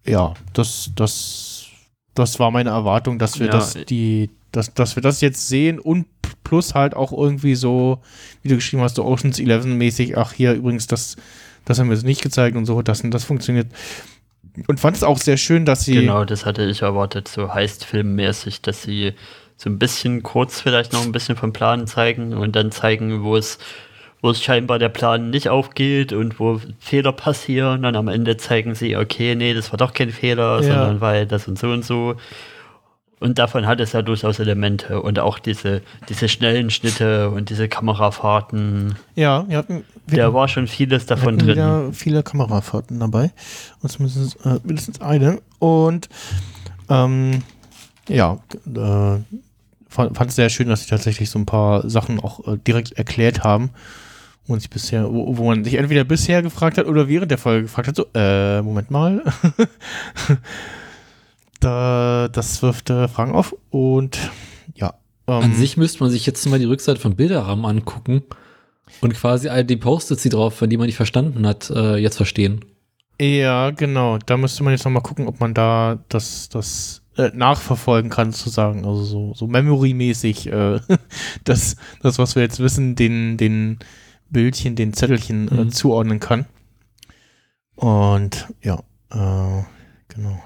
ja, 0.05 0.33
das, 0.53 0.91
das, 0.95 1.67
das 2.15 2.39
war 2.39 2.51
meine 2.51 2.69
Erwartung, 2.69 3.19
dass 3.19 3.39
wir 3.39 3.47
Ja, 3.47 3.53
das, 3.53 3.77
die, 3.87 4.29
dass, 4.51 4.73
dass 4.73 4.95
wir 4.95 5.03
das 5.03 5.21
jetzt 5.21 5.47
sehen 5.47 5.79
und 5.79 6.05
plus 6.43 6.73
halt 6.73 6.95
auch 6.95 7.11
irgendwie 7.11 7.55
so, 7.55 7.99
wie 8.41 8.49
du 8.49 8.55
geschrieben 8.55 8.81
hast, 8.81 8.95
so 8.95 9.05
Oceans 9.05 9.39
11 9.39 9.65
mäßig, 9.65 10.17
ach 10.17 10.33
hier 10.33 10.53
übrigens, 10.53 10.87
das, 10.87 11.15
das 11.65 11.79
haben 11.79 11.89
wir 11.89 11.95
jetzt 11.95 12.05
nicht 12.05 12.21
gezeigt 12.21 12.57
und 12.57 12.65
so, 12.65 12.81
das 12.81 13.01
und 13.01 13.11
das 13.11 13.23
funktioniert. 13.23 13.67
Und 14.67 14.79
fand 14.79 14.97
es 14.97 15.03
auch 15.03 15.19
sehr 15.19 15.37
schön, 15.37 15.65
dass 15.65 15.85
sie. 15.85 15.93
Genau, 15.93 16.25
das 16.25 16.45
hatte 16.45 16.65
ich 16.65 16.81
erwartet, 16.81 17.27
so 17.27 17.53
heißt 17.53 17.85
filmmäßig, 17.85 18.61
dass 18.61 18.81
sie 18.81 19.13
so 19.57 19.69
ein 19.69 19.77
bisschen 19.77 20.23
kurz 20.23 20.61
vielleicht 20.61 20.93
noch 20.93 21.03
ein 21.03 21.11
bisschen 21.11 21.35
vom 21.35 21.53
Plan 21.53 21.85
zeigen 21.85 22.33
und 22.33 22.55
dann 22.55 22.71
zeigen, 22.71 23.23
wo 23.23 23.37
es, 23.37 23.59
wo 24.21 24.29
es 24.31 24.43
scheinbar 24.43 24.79
der 24.79 24.89
Plan 24.89 25.29
nicht 25.29 25.47
aufgeht 25.49 26.11
und 26.13 26.39
wo 26.39 26.59
Fehler 26.79 27.13
passieren. 27.13 27.85
Und 27.85 27.95
am 27.95 28.07
Ende 28.09 28.35
zeigen 28.37 28.75
sie, 28.75 28.97
okay, 28.97 29.35
nee, 29.35 29.53
das 29.53 29.71
war 29.71 29.77
doch 29.77 29.93
kein 29.93 30.09
Fehler, 30.11 30.57
Ja. 30.61 30.63
sondern 30.63 31.01
weil 31.01 31.25
das 31.25 31.47
und 31.47 31.57
so 31.57 31.67
und 31.71 31.85
so. 31.85 32.15
Und 33.21 33.37
davon 33.37 33.67
hat 33.67 33.81
es 33.81 33.91
ja 33.91 34.01
durchaus 34.01 34.39
Elemente 34.39 35.01
und 35.01 35.19
auch 35.19 35.39
diese, 35.39 35.81
diese 36.07 36.29
schnellen 36.29 36.69
Schnitte 36.69 37.29
und 37.29 37.49
diese 37.49 37.67
Kamerafahrten. 37.67 38.95
Ja, 39.15 39.43
wir 39.49 39.57
hatten, 39.57 39.83
wir 40.07 40.17
Da 40.23 40.33
war 40.33 40.47
schon 40.47 40.67
vieles 40.67 41.05
davon 41.05 41.37
drin. 41.37 41.49
wieder 41.49 41.91
viele 41.91 42.23
Kamerafahrten 42.23 42.97
dabei. 42.99 43.31
Und 43.81 43.89
zumindest 43.89 44.37
äh, 44.45 44.59
mindestens 44.63 45.01
eine. 45.01 45.41
Und 45.59 46.07
ähm, 46.89 47.43
ja, 48.07 48.37
äh, 48.73 49.17
fand 49.89 50.21
es 50.29 50.35
sehr 50.35 50.49
schön, 50.49 50.69
dass 50.69 50.83
sie 50.83 50.89
tatsächlich 50.89 51.29
so 51.29 51.39
ein 51.39 51.45
paar 51.45 51.89
Sachen 51.89 52.21
auch 52.21 52.47
äh, 52.47 52.57
direkt 52.57 52.93
erklärt 52.93 53.43
haben. 53.43 53.71
Und 54.49 54.61
sich 54.61 54.69
bisher, 54.71 55.13
wo, 55.13 55.37
wo 55.37 55.45
man 55.45 55.63
sich 55.63 55.75
entweder 55.75 56.03
bisher 56.03 56.41
gefragt 56.41 56.79
hat 56.79 56.87
oder 56.87 57.07
während 57.07 57.29
der 57.29 57.37
Folge 57.37 57.63
gefragt 57.63 57.87
hat, 57.87 57.95
so, 57.95 58.07
äh, 58.15 58.63
Moment 58.63 58.89
mal. 58.89 59.23
da, 61.59 62.29
das 62.31 62.63
wirft 62.63 62.89
äh, 62.89 63.07
Fragen 63.07 63.33
auf. 63.33 63.55
Und 63.69 64.17
ja. 64.73 64.95
ähm, 65.27 65.35
An 65.35 65.53
sich 65.53 65.77
müsste 65.77 66.03
man 66.03 66.09
sich 66.09 66.25
jetzt 66.25 66.49
mal 66.49 66.57
die 66.57 66.65
Rückseite 66.65 66.99
von 66.99 67.15
Bilderrahmen 67.15 67.63
angucken 67.63 68.23
und 69.01 69.13
quasi 69.13 69.49
all 69.49 69.63
die 69.63 69.77
Post-its, 69.77 70.23
die 70.23 70.29
drauf 70.29 70.59
waren, 70.61 70.71
die 70.71 70.77
man 70.77 70.87
nicht 70.87 70.95
verstanden 70.95 71.45
hat, 71.45 71.69
äh, 71.69 71.97
jetzt 71.97 72.17
verstehen. 72.17 72.65
Ja, 73.21 73.69
genau. 73.69 74.17
Da 74.17 74.35
müsste 74.35 74.63
man 74.63 74.73
jetzt 74.73 74.83
nochmal 74.83 75.03
gucken, 75.03 75.27
ob 75.27 75.39
man 75.39 75.53
da 75.53 75.99
das, 76.09 76.49
das 76.49 77.03
äh, 77.17 77.29
nachverfolgen 77.35 78.09
kann, 78.09 78.31
sozusagen. 78.31 78.83
Also 78.83 79.03
so, 79.03 79.33
so 79.35 79.45
Memory-mäßig, 79.45 80.47
äh, 80.47 80.79
das, 81.43 81.75
das, 82.01 82.17
was 82.17 82.35
wir 82.35 82.41
jetzt 82.41 82.59
wissen, 82.59 82.95
den, 82.95 83.37
den 83.37 83.77
Bildchen, 84.29 84.75
den 84.75 84.93
Zettelchen 84.93 85.47
äh, 85.49 85.63
Mhm. 85.65 85.71
zuordnen 85.71 86.19
kann. 86.19 86.45
Und 87.75 88.47
ja, 88.61 88.75
äh, 89.11 89.63
genau. 90.09 90.43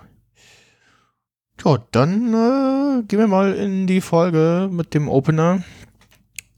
Ja, 1.66 1.78
dann 1.92 2.34
äh, 2.34 3.04
gehen 3.04 3.20
wir 3.20 3.28
mal 3.28 3.54
in 3.54 3.88
die 3.88 4.02
Folge 4.02 4.70
mit 4.72 4.94
dem 4.94 5.08
Opener. 5.08 5.64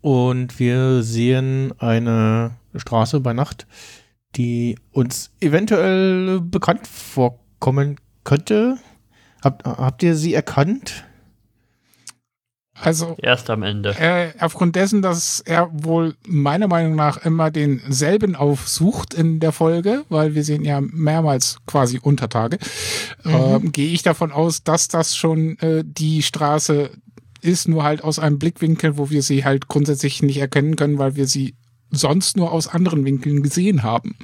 Und 0.01 0.59
wir 0.59 1.01
sehen 1.03 1.73
eine 1.79 2.51
Straße 2.75 3.19
bei 3.21 3.33
Nacht, 3.33 3.65
die 4.35 4.77
uns 4.91 5.31
eventuell 5.41 6.41
bekannt 6.41 6.87
vorkommen 6.87 7.97
könnte. 8.23 8.77
Habt, 9.43 9.65
habt 9.65 10.03
ihr 10.03 10.15
sie 10.15 10.33
erkannt? 10.33 11.05
Also 12.81 13.15
Erst 13.21 13.49
am 13.49 13.63
Ende. 13.63 13.95
äh, 13.97 14.33
aufgrund 14.39 14.75
dessen, 14.75 15.01
dass 15.01 15.39
er 15.39 15.69
wohl 15.71 16.15
meiner 16.27 16.67
Meinung 16.67 16.95
nach 16.95 17.17
immer 17.25 17.49
denselben 17.49 18.35
aufsucht 18.35 19.13
in 19.13 19.39
der 19.39 19.51
Folge, 19.51 20.03
weil 20.09 20.35
wir 20.35 20.43
sehen 20.43 20.63
ja 20.65 20.81
mehrmals 20.81 21.57
quasi 21.65 21.99
Untertage, 22.01 22.57
ähm, 23.23 23.71
gehe 23.71 23.93
ich 23.93 24.03
davon 24.03 24.31
aus, 24.31 24.63
dass 24.63 24.87
das 24.87 25.15
schon 25.15 25.57
äh, 25.59 25.83
die 25.85 26.21
Straße 26.21 26.89
ist, 27.41 27.67
nur 27.67 27.83
halt 27.83 28.03
aus 28.03 28.19
einem 28.19 28.39
Blickwinkel, 28.39 28.97
wo 28.97 29.09
wir 29.09 29.21
sie 29.21 29.45
halt 29.45 29.67
grundsätzlich 29.67 30.21
nicht 30.21 30.37
erkennen 30.37 30.75
können, 30.75 30.97
weil 30.97 31.15
wir 31.15 31.27
sie 31.27 31.55
sonst 31.91 32.35
nur 32.35 32.51
aus 32.51 32.67
anderen 32.67 33.05
Winkeln 33.05 33.41
gesehen 33.43 33.83
haben. 33.83 34.15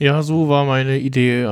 Ja, 0.00 0.22
so 0.22 0.48
war 0.48 0.64
meine 0.64 0.98
Idee, 0.98 1.42
äh, 1.42 1.44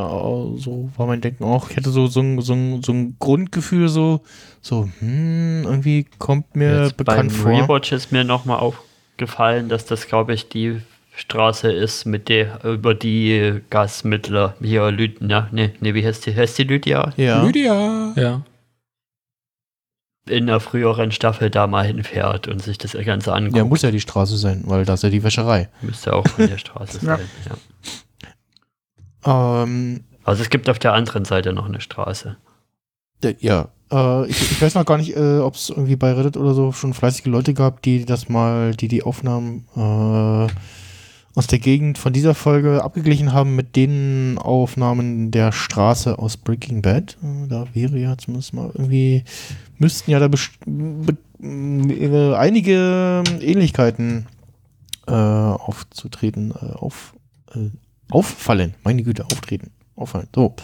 so 0.56 0.88
war 0.96 1.06
mein 1.06 1.20
Denken 1.20 1.44
auch. 1.44 1.68
Ich 1.70 1.76
hatte 1.76 1.90
so, 1.90 2.06
so, 2.06 2.20
ein, 2.20 2.40
so, 2.40 2.54
ein, 2.54 2.82
so 2.82 2.92
ein 2.92 3.16
Grundgefühl, 3.18 3.88
so, 3.90 4.22
so, 4.62 4.88
hm, 5.00 5.64
irgendwie 5.64 6.06
kommt 6.18 6.56
mir 6.56 6.84
Jetzt 6.84 6.96
bekannt 6.96 7.28
beim 7.28 7.30
vor. 7.30 7.50
Rewatch 7.52 7.92
ist 7.92 8.10
mir 8.10 8.24
nochmal 8.24 8.58
aufgefallen, 8.60 9.68
dass 9.68 9.84
das, 9.84 10.06
glaube 10.06 10.32
ich, 10.32 10.48
die 10.48 10.80
Straße 11.14 11.70
ist, 11.70 12.06
mit 12.06 12.30
der, 12.30 12.64
über 12.64 12.94
die 12.94 13.60
Gasmittler, 13.68 14.54
hier 14.62 14.90
Lyd, 14.92 15.18
ja, 15.20 15.48
nee, 15.52 15.72
nee, 15.80 15.92
wie 15.92 16.06
heißt 16.06 16.24
die, 16.24 16.34
heißt 16.34 16.56
die 16.56 16.64
Lydia? 16.64 17.12
Ja. 17.18 17.42
Lydia! 17.42 18.12
Ja. 18.16 18.42
In 20.26 20.46
der 20.46 20.60
früheren 20.60 21.10
Staffel 21.12 21.50
da 21.50 21.66
mal 21.66 21.84
hinfährt 21.86 22.48
und 22.48 22.62
sich 22.62 22.78
das 22.78 22.92
Ganze 22.92 23.32
anguckt. 23.34 23.56
ja, 23.56 23.64
muss 23.64 23.82
ja 23.82 23.90
die 23.90 24.00
Straße 24.00 24.36
sein, 24.38 24.62
weil 24.66 24.84
das 24.86 25.00
ist 25.00 25.04
ja 25.04 25.10
die 25.10 25.22
Wäscherei. 25.22 25.68
Müsste 25.82 26.14
auch 26.14 26.26
von 26.26 26.46
der 26.46 26.58
Straße 26.58 26.98
Ja. 27.06 27.16
sein. 27.16 27.28
Ja. 27.46 27.56
Ähm, 29.28 30.04
Also 30.24 30.42
es 30.42 30.50
gibt 30.50 30.68
auf 30.70 30.78
der 30.78 30.94
anderen 30.94 31.24
Seite 31.24 31.52
noch 31.52 31.66
eine 31.66 31.80
Straße. 31.80 32.36
ja, 33.40 33.68
äh, 33.92 34.26
ich, 34.28 34.52
ich 34.52 34.62
weiß 34.62 34.74
noch 34.74 34.84
gar 34.84 34.98
nicht, 34.98 35.16
äh, 35.16 35.38
ob 35.38 35.54
es 35.54 35.70
irgendwie 35.70 35.96
bei 35.96 36.12
Reddit 36.12 36.36
oder 36.36 36.54
so 36.54 36.72
schon 36.72 36.94
fleißige 36.94 37.26
Leute 37.26 37.54
gab, 37.54 37.82
die 37.82 38.04
das 38.04 38.28
mal, 38.28 38.74
die 38.74 38.88
die 38.88 39.02
Aufnahmen 39.02 39.66
äh, 39.76 40.52
aus 41.34 41.46
der 41.46 41.58
Gegend 41.58 41.98
von 41.98 42.12
dieser 42.12 42.34
Folge 42.34 42.82
abgeglichen 42.82 43.32
haben 43.32 43.54
mit 43.54 43.76
den 43.76 44.38
Aufnahmen 44.38 45.30
der 45.30 45.52
Straße 45.52 46.18
aus 46.18 46.36
Breaking 46.36 46.82
Bad. 46.82 47.16
Äh, 47.22 47.48
da 47.48 47.66
wäre 47.74 47.98
ja 47.98 48.16
zumindest 48.18 48.54
mal 48.54 48.70
irgendwie, 48.74 49.24
müssten 49.78 50.10
ja 50.10 50.18
da 50.20 50.28
äh, 51.40 52.34
einige 52.34 53.22
Ähnlichkeiten 53.40 54.26
äh, 55.06 55.12
aufzutreten, 55.12 56.52
äh, 56.52 56.74
auf, 56.74 57.14
äh, 57.54 57.70
auffallen. 58.10 58.74
Meine 58.84 59.02
Güte, 59.02 59.24
auftreten. 59.24 59.70
Auffallen. 59.96 60.28
So. 60.34 60.54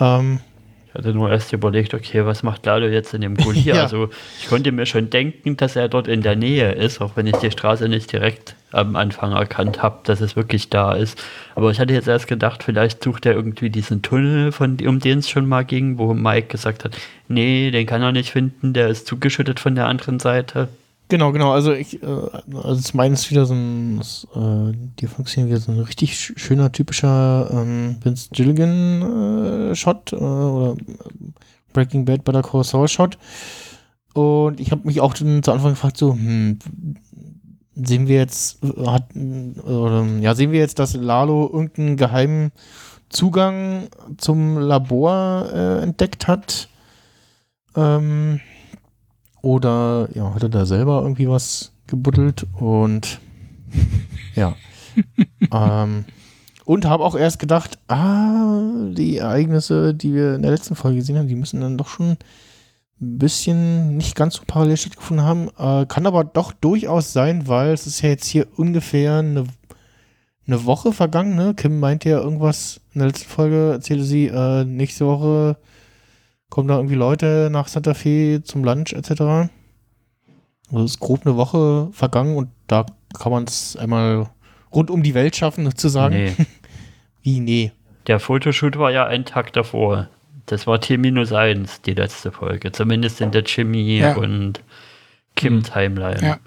Ähm, 0.00 0.40
Ich 0.88 0.94
hatte 0.94 1.14
nur 1.14 1.30
erst 1.30 1.52
überlegt, 1.52 1.94
okay, 1.94 2.24
was 2.26 2.42
macht 2.42 2.66
Lalo 2.66 2.88
jetzt 2.88 3.14
in 3.14 3.20
dem 3.20 3.36
Gully? 3.36 3.60
Ja. 3.64 3.82
Also 3.82 4.08
ich 4.40 4.48
konnte 4.48 4.72
mir 4.72 4.86
schon 4.86 5.08
denken, 5.10 5.56
dass 5.56 5.76
er 5.76 5.88
dort 5.88 6.08
in 6.08 6.22
der 6.22 6.34
Nähe 6.36 6.72
ist, 6.72 7.00
auch 7.00 7.12
wenn 7.14 7.26
ich 7.28 7.36
die 7.36 7.50
Straße 7.52 7.88
nicht 7.88 8.10
direkt 8.12 8.56
am 8.72 8.96
Anfang 8.96 9.32
erkannt 9.32 9.82
habe, 9.82 10.00
dass 10.04 10.20
es 10.20 10.36
wirklich 10.36 10.68
da 10.70 10.94
ist. 10.94 11.20
Aber 11.54 11.70
ich 11.70 11.78
hatte 11.80 11.92
jetzt 11.92 12.08
erst 12.08 12.26
gedacht, 12.28 12.62
vielleicht 12.62 13.02
sucht 13.04 13.26
er 13.26 13.34
irgendwie 13.34 13.70
diesen 13.70 14.02
Tunnel, 14.02 14.52
von, 14.52 14.78
um 14.86 14.98
den 15.00 15.18
es 15.20 15.28
schon 15.30 15.46
mal 15.48 15.64
ging, 15.64 15.98
wo 15.98 16.12
Mike 16.14 16.48
gesagt 16.48 16.84
hat, 16.84 16.96
nee, 17.28 17.70
den 17.70 17.86
kann 17.86 18.02
er 18.02 18.12
nicht 18.12 18.30
finden, 18.30 18.72
der 18.72 18.88
ist 18.88 19.06
zugeschüttet 19.06 19.60
von 19.60 19.74
der 19.76 19.86
anderen 19.86 20.18
Seite. 20.20 20.68
Genau, 21.10 21.32
genau. 21.32 21.50
Also 21.50 21.72
ich, 21.72 22.02
äh, 22.02 22.06
also 22.06 22.80
zum 22.80 23.00
einen 23.00 23.14
ist 23.14 23.30
wieder 23.30 23.44
so 23.44 23.52
ein, 23.54 24.00
äh, 24.00 24.72
die 25.00 25.08
funktionieren 25.08 25.50
wieder 25.50 25.60
so 25.60 25.72
ein 25.72 25.80
richtig 25.80 26.12
sch- 26.12 26.38
schöner, 26.38 26.70
typischer 26.70 27.50
ähm, 27.52 27.96
Vince 28.02 28.28
Gilligan 28.32 29.70
äh, 29.72 29.74
Shot 29.74 30.12
äh, 30.12 30.16
oder 30.16 30.76
äh, 30.76 31.32
Breaking 31.72 32.04
Bad 32.04 32.24
Better 32.24 32.42
Call 32.42 32.62
Saul 32.62 32.86
Shot. 32.86 33.18
Und 34.14 34.60
ich 34.60 34.70
habe 34.70 34.86
mich 34.86 35.00
auch 35.00 35.14
dann 35.14 35.42
zu 35.42 35.50
Anfang 35.52 35.70
gefragt, 35.72 35.96
so, 35.96 36.12
hm, 36.12 36.58
sehen 37.74 38.06
wir 38.06 38.16
jetzt, 38.16 38.62
äh, 38.62 38.86
hat, 38.86 39.08
oder, 39.16 40.04
ja, 40.20 40.34
sehen 40.36 40.52
wir 40.52 40.60
jetzt, 40.60 40.78
dass 40.78 40.94
Lalo 40.94 41.50
irgendeinen 41.52 41.96
geheimen 41.96 42.52
Zugang 43.08 43.88
zum 44.16 44.58
Labor 44.58 45.48
äh, 45.52 45.82
entdeckt 45.82 46.28
hat? 46.28 46.68
Ähm, 47.74 48.40
oder 49.42 50.08
ja, 50.14 50.34
hat 50.34 50.42
er 50.42 50.48
da 50.48 50.66
selber 50.66 51.02
irgendwie 51.02 51.28
was 51.28 51.72
gebuddelt 51.86 52.46
und 52.58 53.20
ja. 54.34 54.54
ähm, 55.52 56.04
und 56.64 56.84
habe 56.84 57.04
auch 57.04 57.16
erst 57.16 57.38
gedacht, 57.38 57.78
ah, 57.88 58.60
die 58.92 59.16
Ereignisse, 59.16 59.94
die 59.94 60.14
wir 60.14 60.36
in 60.36 60.42
der 60.42 60.52
letzten 60.52 60.76
Folge 60.76 60.98
gesehen 60.98 61.18
haben, 61.18 61.28
die 61.28 61.34
müssen 61.34 61.60
dann 61.60 61.78
doch 61.78 61.88
schon 61.88 62.16
ein 63.00 63.18
bisschen 63.18 63.96
nicht 63.96 64.14
ganz 64.14 64.34
so 64.34 64.42
parallel 64.46 64.76
stattgefunden 64.76 65.26
haben. 65.26 65.48
Äh, 65.58 65.86
kann 65.86 66.06
aber 66.06 66.22
doch 66.22 66.52
durchaus 66.52 67.12
sein, 67.12 67.48
weil 67.48 67.72
es 67.72 67.86
ist 67.86 68.02
ja 68.02 68.10
jetzt 68.10 68.26
hier 68.26 68.46
ungefähr 68.56 69.18
eine, 69.18 69.46
eine 70.46 70.64
Woche 70.64 70.92
vergangen. 70.92 71.34
Ne? 71.34 71.54
Kim 71.54 71.80
meinte 71.80 72.10
ja 72.10 72.20
irgendwas 72.20 72.80
in 72.92 73.00
der 73.00 73.08
letzten 73.08 73.28
Folge, 73.28 73.72
erzählte 73.72 74.04
sie, 74.04 74.26
äh, 74.26 74.64
nächste 74.64 75.06
Woche 75.06 75.56
kommen 76.50 76.68
da 76.68 76.76
irgendwie 76.76 76.96
Leute 76.96 77.48
nach 77.50 77.68
Santa 77.68 77.94
Fe 77.94 78.42
zum 78.44 78.62
Lunch 78.64 78.92
etc. 78.92 79.10
Also 80.72 80.84
es 80.84 80.92
ist 80.92 81.00
grob 81.00 81.24
eine 81.26 81.36
Woche 81.36 81.88
vergangen 81.92 82.36
und 82.36 82.48
da 82.66 82.86
kann 83.18 83.32
man 83.32 83.44
es 83.44 83.76
einmal 83.76 84.28
rund 84.74 84.90
um 84.90 85.02
die 85.02 85.14
Welt 85.14 85.34
schaffen, 85.36 85.64
sozusagen. 85.64 86.14
Nee, 86.14 86.34
Wie, 87.22 87.40
nee. 87.40 87.72
der 88.06 88.20
Fotoshoot 88.20 88.78
war 88.78 88.90
ja 88.90 89.06
einen 89.06 89.24
Tag 89.24 89.52
davor. 89.52 90.08
Das 90.46 90.66
war 90.66 90.80
T-1, 90.80 91.82
die 91.84 91.94
letzte 91.94 92.32
Folge. 92.32 92.72
Zumindest 92.72 93.20
in 93.20 93.30
der 93.30 93.42
Jimmy 93.42 93.98
Ja. 93.98 94.16
und 94.16 94.60
Kim-Timeline. 95.36 96.20
Ja. 96.22 96.38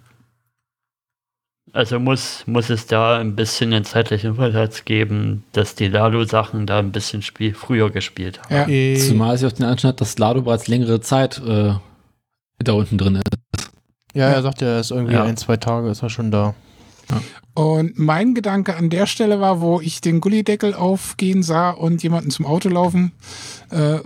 Also 1.72 2.00
muss, 2.00 2.44
muss 2.46 2.70
es 2.70 2.86
da 2.86 3.18
ein 3.18 3.36
bisschen 3.36 3.74
einen 3.74 3.86
zeitlichen 3.86 4.36
Versatz 4.36 4.86
geben, 4.86 5.44
dass 5.54 5.76
die 5.76 5.88
Lalo-Sachen 5.88 6.68
da 6.68 6.78
ein 6.80 6.92
bisschen 6.92 7.22
spiel 7.22 7.54
früher 7.54 7.90
gespielt 7.90 8.42
haben. 8.44 8.70
Ja. 8.72 9.00
Zumal 9.00 9.38
sich 9.38 9.48
auch 9.48 9.56
den 9.56 9.66
Anschein 9.66 9.90
hat, 9.90 10.02
dass 10.02 10.18
Lado 10.20 10.42
bereits 10.42 10.68
längere 10.68 11.02
Zeit 11.02 11.40
äh, 11.40 11.74
da 12.60 12.72
unten 12.74 12.98
drin 12.98 13.16
ist. 13.16 13.70
ja, 14.14 14.30
er 14.30 14.42
sagt 14.44 14.62
ja, 14.62 14.68
er 14.68 14.80
ist 14.82 14.92
irgendwie 14.92 15.14
Ja. 15.14 15.24
ein, 15.24 15.38
zwei 15.38 15.58
Tage 15.58 15.90
ist 15.90 16.04
er 16.04 16.10
schon 16.10 16.30
da. 16.32 16.54
Und 17.56 17.98
mein 17.98 18.34
Gedanke 18.34 18.76
an 18.76 18.90
der 18.90 19.08
Stelle 19.08 19.40
war, 19.40 19.62
wo 19.62 19.80
ich 19.82 20.02
den 20.02 20.22
Gullideckel 20.22 20.74
aufgehen 20.74 21.44
sah 21.44 21.72
und 21.72 22.02
jemanden 22.04 22.30
zum 22.32 22.46
Auto 22.46 22.70
laufen, 22.70 23.12
äh, 23.72 24.00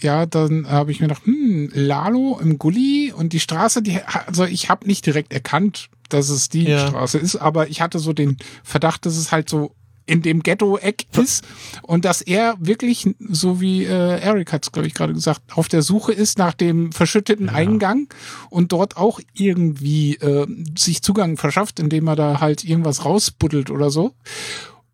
ja, 0.00 0.26
dann 0.26 0.68
habe 0.68 0.90
ich 0.90 1.00
mir 1.00 1.08
gedacht, 1.08 1.24
hm, 1.26 1.70
Lalo 1.74 2.38
im 2.42 2.58
Gully 2.58 3.12
und 3.14 3.32
die 3.32 3.40
Straße, 3.40 3.82
die, 3.82 4.00
also 4.26 4.44
ich 4.44 4.68
habe 4.68 4.86
nicht 4.86 5.06
direkt 5.06 5.32
erkannt, 5.32 5.88
dass 6.12 6.28
es 6.28 6.48
die 6.48 6.64
Ja. 6.64 6.88
Straße 6.88 7.18
ist, 7.18 7.36
aber 7.36 7.68
ich 7.68 7.80
hatte 7.80 7.98
so 7.98 8.12
den 8.12 8.36
Verdacht, 8.62 9.06
dass 9.06 9.16
es 9.16 9.32
halt 9.32 9.48
so 9.48 9.74
in 10.04 10.20
dem 10.20 10.42
Ghetto-Eck 10.42 11.06
ist 11.16 11.44
und 11.82 12.04
dass 12.04 12.22
er 12.22 12.56
wirklich, 12.58 13.06
so 13.20 13.60
wie 13.60 13.84
äh, 13.84 14.18
Eric 14.20 14.52
hat 14.52 14.64
es, 14.64 14.72
glaube 14.72 14.88
ich, 14.88 14.94
gerade 14.94 15.12
gesagt, 15.12 15.42
auf 15.56 15.68
der 15.68 15.82
Suche 15.82 16.12
ist 16.12 16.38
nach 16.38 16.54
dem 16.54 16.90
verschütteten 16.90 17.48
Eingang 17.48 18.08
und 18.50 18.72
dort 18.72 18.96
auch 18.96 19.20
irgendwie 19.32 20.16
äh, 20.16 20.46
sich 20.76 21.02
Zugang 21.02 21.36
verschafft, 21.36 21.78
indem 21.78 22.08
er 22.08 22.16
da 22.16 22.40
halt 22.40 22.64
irgendwas 22.64 23.04
rausbuddelt 23.04 23.70
oder 23.70 23.90
so. 23.90 24.12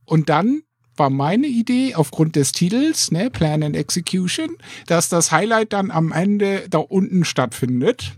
Und 0.04 0.28
dann 0.28 0.60
war 0.94 1.08
meine 1.08 1.46
Idee 1.46 1.94
aufgrund 1.94 2.36
des 2.36 2.52
Titels, 2.52 3.10
ne, 3.10 3.30
Plan 3.30 3.62
and 3.62 3.76
Execution, 3.76 4.50
dass 4.88 5.08
das 5.08 5.32
Highlight 5.32 5.72
dann 5.72 5.90
am 5.90 6.12
Ende 6.12 6.66
da 6.68 6.78
unten 6.78 7.24
stattfindet. 7.24 8.12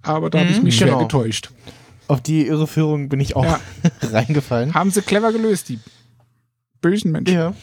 Aber 0.00 0.30
da 0.30 0.38
habe 0.38 0.50
ich 0.50 0.58
Mhm, 0.58 0.64
mich 0.64 0.76
schwer 0.76 0.86
genau. 0.88 1.00
getäuscht. 1.00 1.50
Auf 2.08 2.20
die 2.20 2.46
Irreführung 2.46 3.08
bin 3.08 3.20
ich 3.20 3.34
auch 3.36 3.44
Ja. 3.44 3.60
reingefallen. 4.12 4.74
Haben 4.74 4.90
sie 4.90 5.02
clever 5.02 5.32
gelöst, 5.32 5.68
die 5.68 5.78
bösen 6.80 7.12
Menschen. 7.12 7.34
Ja. 7.34 7.54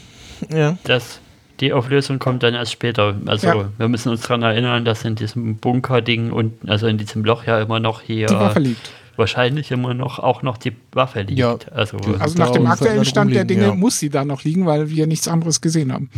Ja. 0.54 0.78
Das, 0.84 1.20
die 1.60 1.72
Auflösung 1.72 2.20
kommt 2.20 2.44
dann 2.44 2.54
erst 2.54 2.72
später. 2.74 3.16
Also 3.26 3.48
Ja. 3.48 3.70
wir 3.78 3.88
müssen 3.88 4.10
uns 4.10 4.22
daran 4.22 4.42
erinnern, 4.42 4.84
dass 4.84 5.06
in 5.06 5.16
diesem 5.16 5.56
Bunker-Ding 5.58 6.32
unten, 6.32 6.70
also 6.70 6.88
in 6.88 6.98
diesem 6.98 7.24
Loch 7.24 7.46
ja 7.46 7.62
immer 7.62 7.80
noch 7.80 8.02
hier 8.02 8.28
Die 8.28 8.34
Waffe 8.34 8.60
liegt. 8.60 8.92
wahrscheinlich 9.16 9.72
immer 9.72 9.94
noch 9.94 10.20
auch 10.20 10.42
noch 10.42 10.58
die 10.58 10.74
Waffe 10.92 11.22
liegt. 11.22 11.40
Ja. 11.40 11.58
Also 11.72 11.98
Also 12.20 12.38
nach 12.38 12.50
dem 12.52 12.64
und 12.64 12.68
aktuellen 12.72 13.06
Stand 13.06 13.32
der 13.32 13.42
rumliegen, 13.44 13.48
Dinge 13.62 13.74
ja. 13.74 13.76
muss 13.76 14.00
sie 14.00 14.10
da 14.10 14.26
noch 14.26 14.44
liegen, 14.44 14.66
weil 14.66 14.90
wir 14.90 15.08
nichts 15.08 15.28
anderes 15.30 15.62
gesehen 15.62 15.94
haben. 15.94 16.10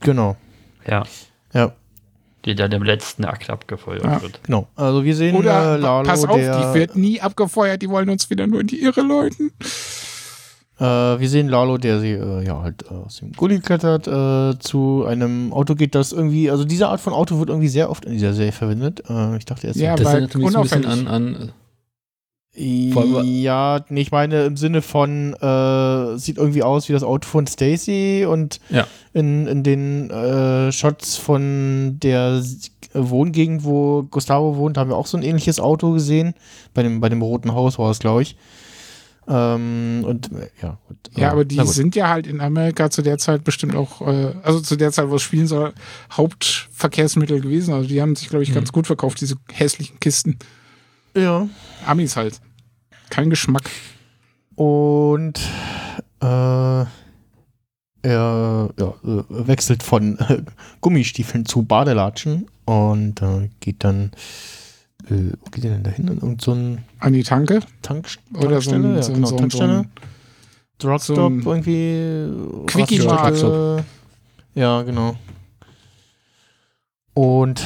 Genau. 0.00 0.36
ja, 0.88 1.04
Ja, 1.52 1.72
die 2.46 2.54
dann 2.54 2.72
im 2.72 2.82
letzten 2.82 3.24
Akt 3.24 3.50
abgefeuert 3.50 4.04
Ja. 4.04 4.22
wird. 4.22 4.40
genau. 4.44 4.68
Also 4.76 5.04
wir 5.04 5.14
sehen 5.14 5.36
Oder 5.36 5.74
äh, 5.74 5.78
Lalo, 5.78 6.08
pass 6.08 6.24
auf, 6.24 6.36
der, 6.36 6.72
die 6.72 6.78
wird 6.78 6.96
nie 6.96 7.20
abgefeuert, 7.20 7.82
die 7.82 7.90
wollen 7.90 8.08
uns 8.08 8.30
wieder 8.30 8.46
nur 8.46 8.60
in 8.60 8.68
die 8.68 8.80
Irre 8.80 9.02
läuten. 9.02 9.52
Äh, 10.78 10.84
wir 10.84 11.28
sehen 11.28 11.48
Lalo, 11.48 11.78
der 11.78 12.00
sie 12.00 12.12
äh, 12.12 12.44
ja 12.44 12.60
halt 12.62 12.84
äh, 12.90 12.94
aus 12.94 13.16
dem 13.16 13.32
Gully 13.32 13.60
klettert, 13.60 14.06
äh, 14.06 14.58
zu 14.58 15.04
einem 15.06 15.52
Auto 15.52 15.74
geht, 15.74 15.94
das 15.94 16.12
irgendwie, 16.12 16.50
also 16.50 16.64
diese 16.64 16.88
Art 16.88 17.00
von 17.00 17.14
Auto 17.14 17.38
wird 17.38 17.48
irgendwie 17.48 17.68
sehr 17.68 17.90
oft 17.90 18.04
in 18.04 18.12
dieser 18.12 18.34
Serie 18.34 18.52
verwendet. 18.52 19.02
Äh, 19.08 19.38
ich 19.38 19.46
dachte 19.46 19.66
erst, 19.66 19.78
Ja, 19.78 19.96
das 19.96 20.06
erinnert 20.06 20.34
mich 20.34 20.50
so 20.50 20.58
ein 20.58 20.62
bisschen 20.62 20.86
an, 20.86 21.06
an 21.08 21.52
ja, 22.56 23.84
ich 23.90 24.10
meine 24.10 24.44
im 24.44 24.56
Sinne 24.56 24.80
von, 24.82 25.34
äh, 25.34 26.16
sieht 26.18 26.38
irgendwie 26.38 26.62
aus 26.62 26.88
wie 26.88 26.92
das 26.94 27.02
Auto 27.02 27.28
von 27.28 27.46
Stacy 27.46 28.26
und 28.28 28.60
Ja. 28.70 28.86
in, 29.12 29.46
in 29.46 29.62
den 29.62 30.10
äh, 30.10 30.72
Shots 30.72 31.16
von 31.16 31.98
der 32.02 32.42
Wohngegend, 32.94 33.64
wo 33.64 34.04
Gustavo 34.04 34.56
wohnt, 34.56 34.78
haben 34.78 34.88
wir 34.90 34.96
auch 34.96 35.06
so 35.06 35.18
ein 35.18 35.22
ähnliches 35.22 35.60
Auto 35.60 35.92
gesehen. 35.92 36.32
Bei 36.72 36.82
dem, 36.82 37.00
bei 37.00 37.08
dem 37.10 37.20
roten 37.20 37.52
Haus 37.52 37.78
war 37.78 37.90
es, 37.90 37.98
glaube 37.98 38.22
ich. 38.22 38.36
Ähm, 39.28 40.04
und 40.06 40.30
äh, 40.32 40.48
ja, 40.62 40.78
gut, 40.86 40.96
Ja, 41.16 41.32
aber 41.32 41.44
die 41.44 41.60
sind 41.66 41.96
ja 41.96 42.08
halt 42.08 42.26
in 42.28 42.40
Amerika 42.40 42.90
zu 42.90 43.02
der 43.02 43.18
Zeit 43.18 43.42
bestimmt 43.44 43.74
auch, 43.74 44.00
äh, 44.00 44.32
also 44.44 44.60
zu 44.60 44.76
der 44.76 44.92
Zeit, 44.92 45.10
wo 45.10 45.16
es 45.16 45.22
spielen 45.22 45.48
soll, 45.48 45.72
Hauptverkehrsmittel 46.12 47.40
gewesen. 47.40 47.74
Also 47.74 47.88
die 47.88 48.00
haben 48.00 48.14
sich, 48.16 48.28
glaube 48.28 48.44
ich, 48.44 48.50
Mhm. 48.50 48.54
ganz 48.54 48.72
gut 48.72 48.86
verkauft, 48.86 49.20
diese 49.20 49.34
hässlichen 49.52 49.98
Kisten. 50.00 50.38
Ja. 51.16 51.48
Amis 51.86 52.16
halt. 52.16 52.40
Kein 53.10 53.30
Geschmack. 53.30 53.70
Und 54.54 55.38
äh, 56.20 56.84
er 58.06 58.70
ja, 58.78 58.88
äh, 59.04 59.24
wechselt 59.28 59.82
von 59.82 60.18
äh, 60.18 60.42
Gummistiefeln 60.80 61.44
zu 61.44 61.62
Badelatschen 61.62 62.46
und 62.64 63.20
äh, 63.22 63.50
geht 63.60 63.84
dann, 63.84 64.12
äh, 65.10 65.32
wo 65.40 65.50
geht 65.50 65.64
er 65.64 65.70
denn 65.72 65.82
da 65.82 65.90
hin? 65.90 66.08
In 66.08 66.14
irgendein 66.14 66.38
so 66.38 66.52
ein 66.52 66.84
An 67.00 67.12
die 67.12 67.22
Tanke. 67.22 67.60
Tank, 67.82 68.08
Oder 68.34 68.60
so 68.60 68.70
Tankstelle? 68.70 68.88
ein, 68.88 68.94
ja, 68.96 69.02
so 69.02 69.12
genau, 69.12 69.26
so 69.26 69.32
so 69.32 69.38
Tankstelle. 69.38 69.78
ein 69.78 69.90
Drugstop 70.78 71.42
so 71.42 71.52
irgendwie. 71.52 72.66
Quickie 72.66 72.98
Raststätte. 73.00 73.84
Ja, 74.54 74.82
genau. 74.82 75.16
Und 77.14 77.62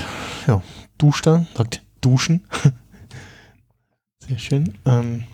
ja, 0.47 0.63
duscht 0.99 1.27
dann, 1.27 1.47
sagt 1.55 1.83
duschen. 2.01 2.45
Sehr 4.31 4.39
schön. 4.39 4.75
Ähm, 4.87 5.25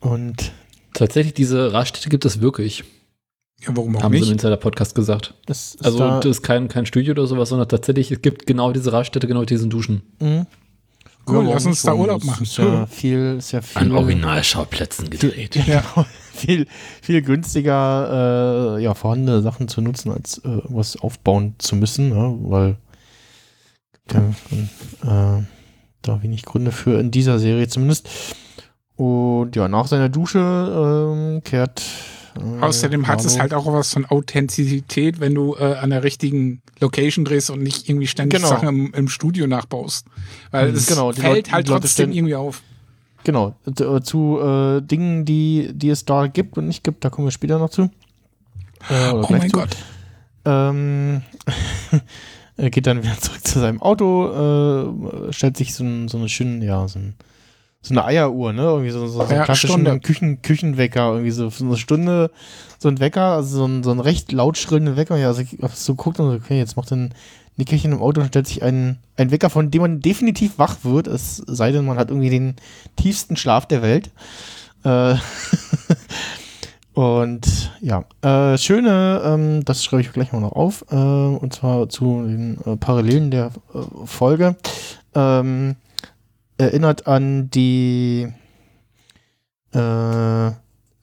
und 0.00 0.52
tatsächlich 0.94 1.34
diese 1.34 1.72
Raststätte 1.74 2.08
gibt 2.08 2.24
es 2.24 2.40
wirklich, 2.40 2.82
Ja, 3.60 3.68
warum 3.76 3.94
auch 3.96 4.02
haben 4.02 4.12
sie 4.12 4.18
im 4.18 4.22
nicht? 4.24 4.32
Insider-Podcast 4.32 4.94
gesagt. 4.94 5.34
das 5.44 5.74
ist 5.74 5.84
Also 5.84 5.98
da, 5.98 6.20
das 6.20 6.38
ist 6.38 6.42
kein, 6.42 6.68
kein 6.68 6.86
Studio 6.86 7.12
oder 7.12 7.26
sowas, 7.26 7.50
sondern 7.50 7.68
tatsächlich, 7.68 8.10
es 8.10 8.22
gibt 8.22 8.46
genau 8.46 8.72
diese 8.72 8.90
Raststätte, 8.92 9.26
genau 9.26 9.44
diesen 9.44 9.68
Duschen. 9.68 10.00
Mhm. 10.18 10.46
Cool, 11.26 11.44
lass 11.44 11.66
uns 11.66 11.84
nicht? 11.84 11.86
da 11.86 11.92
Urlaub 11.94 12.22
nicht? 12.22 12.26
machen. 12.26 12.42
Ist 12.44 12.56
ja 12.56 12.86
viel, 12.86 13.34
ist 13.38 13.52
ja 13.52 13.60
viel, 13.60 13.92
Originalschauplätzen 13.92 15.10
gedreht. 15.10 15.56
Ja. 15.66 15.82
genau, 15.94 16.06
viel, 16.32 16.66
viel 17.02 17.20
günstiger, 17.20 18.78
äh, 18.78 18.82
ja, 18.82 18.94
vorhandene 18.94 19.42
Sachen 19.42 19.68
zu 19.68 19.82
nutzen, 19.82 20.10
als 20.10 20.38
äh, 20.38 20.48
irgendwas 20.48 20.96
aufbauen 20.96 21.54
zu 21.58 21.76
müssen, 21.76 22.12
ja, 22.12 22.34
weil 22.48 22.76
äh, 24.08 25.42
da 26.08 26.22
wenig 26.22 26.44
Gründe 26.44 26.72
für 26.72 26.98
in 27.00 27.10
dieser 27.10 27.38
Serie 27.38 27.68
zumindest. 27.68 28.08
Und 28.96 29.54
ja, 29.54 29.68
nach 29.68 29.86
seiner 29.86 30.08
Dusche 30.08 30.38
ähm, 30.40 31.42
kehrt 31.44 31.82
Äh, 32.36 32.60
Außerdem 32.64 33.06
hat 33.08 33.24
es 33.24 33.38
halt 33.38 33.52
auch 33.54 33.66
was 33.72 33.92
von 33.92 34.04
Authentizität, 34.06 35.18
wenn 35.20 35.34
du 35.34 35.54
äh, 35.56 35.74
an 35.74 35.90
der 35.90 36.02
richtigen 36.04 36.62
Location 36.80 37.24
drehst 37.24 37.50
und 37.50 37.62
nicht 37.62 37.88
irgendwie 37.88 38.06
ständig 38.06 38.38
Genau. 38.40 38.48
Sachen 38.50 38.68
im, 38.68 38.92
im 38.94 39.08
Studio 39.08 39.46
nachbaust. 39.46 40.06
Weil 40.50 40.70
Mhm, 40.70 40.76
es 40.76 40.86
genau, 40.86 41.12
fällt 41.12 41.24
Leute- 41.48 41.52
halt 41.52 41.66
trotzdem 41.68 42.12
irgendwie 42.12 42.34
auf. 42.36 42.62
Genau, 43.24 43.54
äh, 43.66 44.00
zu 44.00 44.38
äh, 44.40 44.80
Dingen, 44.82 45.24
die, 45.24 45.70
die 45.72 45.90
es 45.90 46.04
da 46.04 46.26
gibt 46.28 46.56
und 46.58 46.68
nicht 46.68 46.84
gibt, 46.84 47.04
da 47.04 47.10
kommen 47.10 47.26
wir 47.26 47.32
später 47.32 47.58
noch 47.58 47.70
zu. 47.70 47.90
Äh, 48.88 49.10
Oh 49.12 49.26
mein 49.30 49.50
zu. 49.50 49.56
Gott. 49.58 49.76
Ähm, 50.44 51.22
er 52.58 52.70
geht 52.70 52.86
dann 52.86 53.02
wieder 53.02 53.16
zurück 53.20 53.46
zu 53.46 53.60
seinem 53.60 53.80
Auto, 53.80 55.28
äh, 55.28 55.32
stellt 55.32 55.56
sich 55.56 55.74
so, 55.74 55.84
ein, 55.84 56.08
so 56.08 56.18
eine 56.18 56.28
schöne, 56.28 56.64
ja, 56.64 56.86
so, 56.86 56.98
ein, 56.98 57.14
so 57.80 57.94
eine 57.94 58.04
Eieruhr, 58.04 58.52
ne? 58.52 58.62
Irgendwie 58.62 58.90
so, 58.90 59.06
so, 59.06 59.14
so 59.14 59.20
einen 59.22 59.30
Ja, 59.30 59.44
klassischen. 59.44 60.00
Küchen, 60.02 60.42
Küchenwecker, 60.42 61.12
irgendwie 61.12 61.30
so 61.30 61.48
für 61.50 61.64
eine 61.64 61.76
Stunde, 61.76 62.30
so 62.78 62.88
ein 62.88 63.00
Wecker, 63.00 63.32
also 63.32 63.58
so 63.58 63.64
ein, 63.64 63.82
so 63.82 63.90
ein 63.90 64.00
recht 64.00 64.30
laut 64.32 64.58
schrillender 64.58 64.96
Wecker. 64.96 65.16
Ja, 65.16 65.28
also 65.28 65.40
ich 65.40 65.56
hab 65.62 65.72
so 65.72 65.94
geguckt 65.94 66.20
und 66.20 66.30
so, 66.30 66.36
okay, 66.36 66.58
jetzt 66.58 66.76
macht 66.76 66.92
ein 66.92 67.14
Nickerchen 67.56 67.92
im 67.92 68.02
Auto 68.02 68.20
und 68.20 68.28
stellt 68.28 68.46
sich 68.46 68.62
ein, 68.62 68.98
ein 69.16 69.30
Wecker, 69.30 69.50
von 69.50 69.70
dem 69.70 69.82
man 69.82 70.00
definitiv 70.00 70.58
wach 70.58 70.78
wird, 70.82 71.06
es 71.06 71.36
sei 71.46 71.72
denn, 71.72 71.84
man 71.84 71.98
hat 71.98 72.10
irgendwie 72.10 72.30
den 72.30 72.54
tiefsten 72.96 73.36
Schlaf 73.36 73.66
der 73.66 73.82
Welt. 73.82 74.10
Äh, 74.84 75.14
und 76.98 77.70
ja, 77.80 78.04
äh, 78.22 78.58
schöne, 78.58 79.22
ähm, 79.24 79.64
das 79.64 79.84
schreibe 79.84 80.02
ich 80.02 80.12
gleich 80.12 80.32
mal 80.32 80.40
noch 80.40 80.50
auf, 80.50 80.84
äh, 80.90 80.96
und 80.96 81.54
zwar 81.54 81.88
zu 81.88 82.24
den 82.26 82.58
äh, 82.66 82.76
Parallelen 82.76 83.30
der 83.30 83.52
äh, 83.72 84.04
Folge. 84.04 84.56
Ähm, 85.14 85.76
erinnert 86.56 87.06
an 87.06 87.50
die 87.50 88.26
äh, 89.70 90.50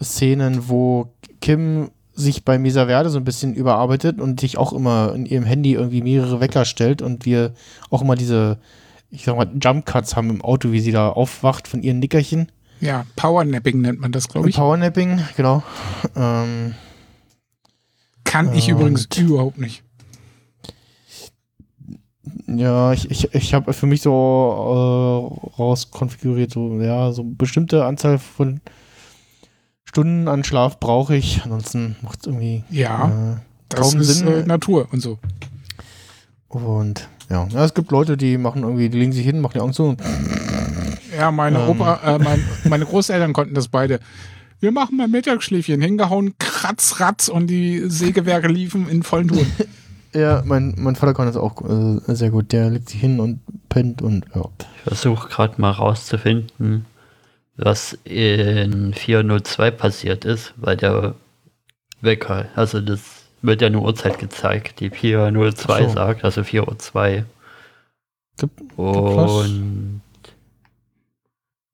Szenen, 0.03 0.67
wo 0.67 1.13
Kim 1.39 1.91
sich 2.11 2.43
bei 2.43 2.59
Mesa 2.59 2.87
Verde 2.87 3.09
so 3.09 3.17
ein 3.17 3.23
bisschen 3.23 3.53
überarbeitet 3.53 4.19
und 4.19 4.41
sich 4.41 4.57
auch 4.57 4.73
immer 4.73 5.13
in 5.15 5.25
ihrem 5.25 5.45
Handy 5.45 5.75
irgendwie 5.75 6.01
mehrere 6.01 6.41
Wecker 6.41 6.65
stellt 6.65 7.01
und 7.01 7.25
wir 7.25 7.53
auch 7.89 8.01
immer 8.01 8.15
diese, 8.15 8.57
ich 9.11 9.23
sag 9.23 9.37
mal, 9.37 9.49
Jump 9.63 9.85
Cuts 9.85 10.17
haben 10.17 10.29
im 10.29 10.41
Auto, 10.41 10.73
wie 10.73 10.81
sie 10.81 10.91
da 10.91 11.07
aufwacht 11.07 11.69
von 11.69 11.81
ihren 11.81 11.99
Nickerchen. 11.99 12.51
Ja, 12.85 13.05
Powernapping 13.15 13.81
nennt 13.81 13.99
man 13.99 14.11
das, 14.11 14.27
glaube 14.27 14.49
ich. 14.49 14.55
Powernapping, 14.55 15.21
genau. 15.35 15.63
Ähm, 16.15 16.75
Kann 18.23 18.53
ich 18.53 18.69
übrigens 18.69 19.07
überhaupt 19.17 19.57
nicht. 19.57 19.83
ja, 22.47 22.93
ich, 22.93 23.09
ich, 23.09 23.33
ich 23.33 23.53
habe 23.53 23.73
für 23.73 23.85
mich 23.87 24.01
so 24.01 24.11
äh, 24.11 25.57
rauskonfiguriert, 25.57 26.51
so, 26.51 26.79
ja, 26.79 27.11
so 27.11 27.23
bestimmte 27.23 27.85
Anzahl 27.85 28.19
von 28.19 28.61
Stunden 29.83 30.27
an 30.27 30.43
Schlaf 30.43 30.79
brauche 30.79 31.15
ich. 31.15 31.41
Ansonsten 31.43 31.95
macht 32.01 32.19
es 32.21 32.27
irgendwie 32.27 32.63
Ja, 32.69 33.35
äh, 33.35 33.39
das 33.69 33.93
ist 33.93 34.19
Sinn. 34.19 34.27
äh, 34.27 34.45
Natur 34.45 34.87
und 34.91 34.99
so. 35.01 35.17
Und 36.47 37.07
ja. 37.29 37.47
ja, 37.51 37.65
es 37.65 37.73
gibt 37.73 37.91
Leute, 37.91 38.17
die 38.17 38.37
machen 38.37 38.63
irgendwie, 38.63 38.89
die 38.89 38.99
legen 38.99 39.11
sich 39.11 39.25
hin, 39.25 39.39
machen 39.41 39.53
die 39.55 39.59
Augen 39.61 39.73
zu 39.73 39.83
und 39.83 40.01
Ja, 41.15 41.31
meine 41.31 41.59
Ähm. 41.59 41.69
Opa, 41.69 41.99
äh, 42.03 42.19
mein, 42.19 42.43
meine 42.65 42.85
Großeltern 42.85 43.33
konnten 43.33 43.55
das 43.55 43.67
beide. 43.67 43.99
Wir 44.59 44.71
machen 44.71 44.97
mal 44.97 45.07
Mittagsschläfchen, 45.07 45.81
hingehauen, 45.81 46.35
kratz, 46.39 46.99
ratz 46.99 47.27
und 47.27 47.47
die 47.47 47.83
Sägewerke 47.87 48.47
liefen 48.47 48.89
in 48.89 49.03
vollen 49.03 49.27
Touren. 49.27 49.51
ja, 50.13 50.41
mein, 50.45 50.75
mein 50.77 50.95
Vater 50.95 51.13
kann 51.13 51.27
das 51.27 51.37
auch 51.37 51.61
äh, 51.61 52.15
sehr 52.15 52.29
gut. 52.29 52.51
Der 52.51 52.69
legt 52.69 52.89
sich 52.89 53.01
hin 53.01 53.19
und 53.19 53.41
pennt 53.69 54.01
und 54.01 54.25
ja. 54.33 54.43
Ich 54.77 54.81
versuche 54.83 55.29
gerade 55.29 55.59
mal 55.59 55.71
rauszufinden, 55.71 56.85
was 57.57 57.97
in 58.05 58.93
402 58.93 59.71
passiert 59.71 60.25
ist, 60.25 60.53
weil 60.57 60.77
der 60.77 61.15
Wecker, 62.01 62.45
also 62.55 62.81
das 62.81 63.01
wird 63.41 63.61
ja 63.61 63.67
eine 63.67 63.79
Uhrzeit 63.79 64.19
gezeigt, 64.19 64.79
die 64.79 64.89
402 64.89 65.73
Ach 65.73 65.79
so. 65.81 65.89
sagt, 65.93 66.23
also 66.23 66.41
4.02 66.41 67.17
Uhr. 67.17 67.25
Gibt, 68.37 68.77
Und 68.77 70.01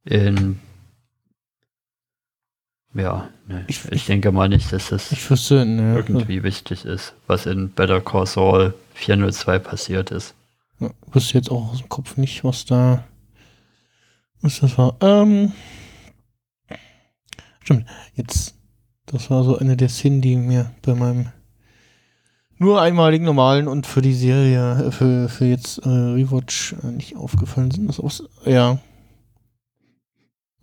in 0.06 0.60
ja, 2.94 3.30
ne, 3.48 3.64
Ich- 3.68 3.86
ich, 3.92 4.06
denke 4.06 4.32
mal 4.32 4.50
nicht, 4.50 4.72
dass 4.74 4.90
das 4.90 5.12
ich 5.12 5.30
wüsste, 5.30 5.66
ne, 5.66 5.96
irgendwie 5.96 6.44
wichtig 6.44 6.84
ist, 6.84 7.14
was 7.28 7.46
in 7.46 7.70
Better 7.72 8.02
Call 8.02 8.26
Saul 8.26 8.74
402 8.96 9.60
passiert 9.60 10.12
ist. 10.12 10.36
Ja, 10.80 10.90
wüsste 11.12 11.36
jetzt 11.38 11.50
auch 11.50 11.72
aus 11.72 11.78
dem 11.80 11.90
Kopf 11.90 12.18
nicht, 12.18 12.44
was 12.44 12.66
da. 12.66 13.06
Was 14.42 14.60
das 14.60 14.78
war. 14.78 14.96
Ähm. 15.02 15.54
Stimmt, 17.64 17.86
jetzt. 18.16 18.56
Das 19.06 19.30
war 19.30 19.44
so 19.44 19.58
eine 19.58 19.78
der 19.78 19.90
Szenen, 19.90 20.22
die 20.22 20.36
mir 20.36 20.72
bei 20.82 20.94
meinem 20.96 21.30
nur 22.58 22.82
einmaligen 22.82 23.26
normalen 23.26 23.68
und 23.68 23.88
für 23.88 24.02
die 24.02 24.14
Serie, 24.14 24.86
äh, 24.88 24.92
für, 24.92 25.30
für 25.30 25.46
jetzt 25.46 25.80
äh, 25.80 25.90
Rewatch 25.90 26.74
äh, 26.84 26.88
nicht 26.88 27.16
aufgefallen 27.16 27.72
sind. 27.72 27.88
Das 27.88 28.00
auch, 28.00 28.12
ja. 28.46 28.80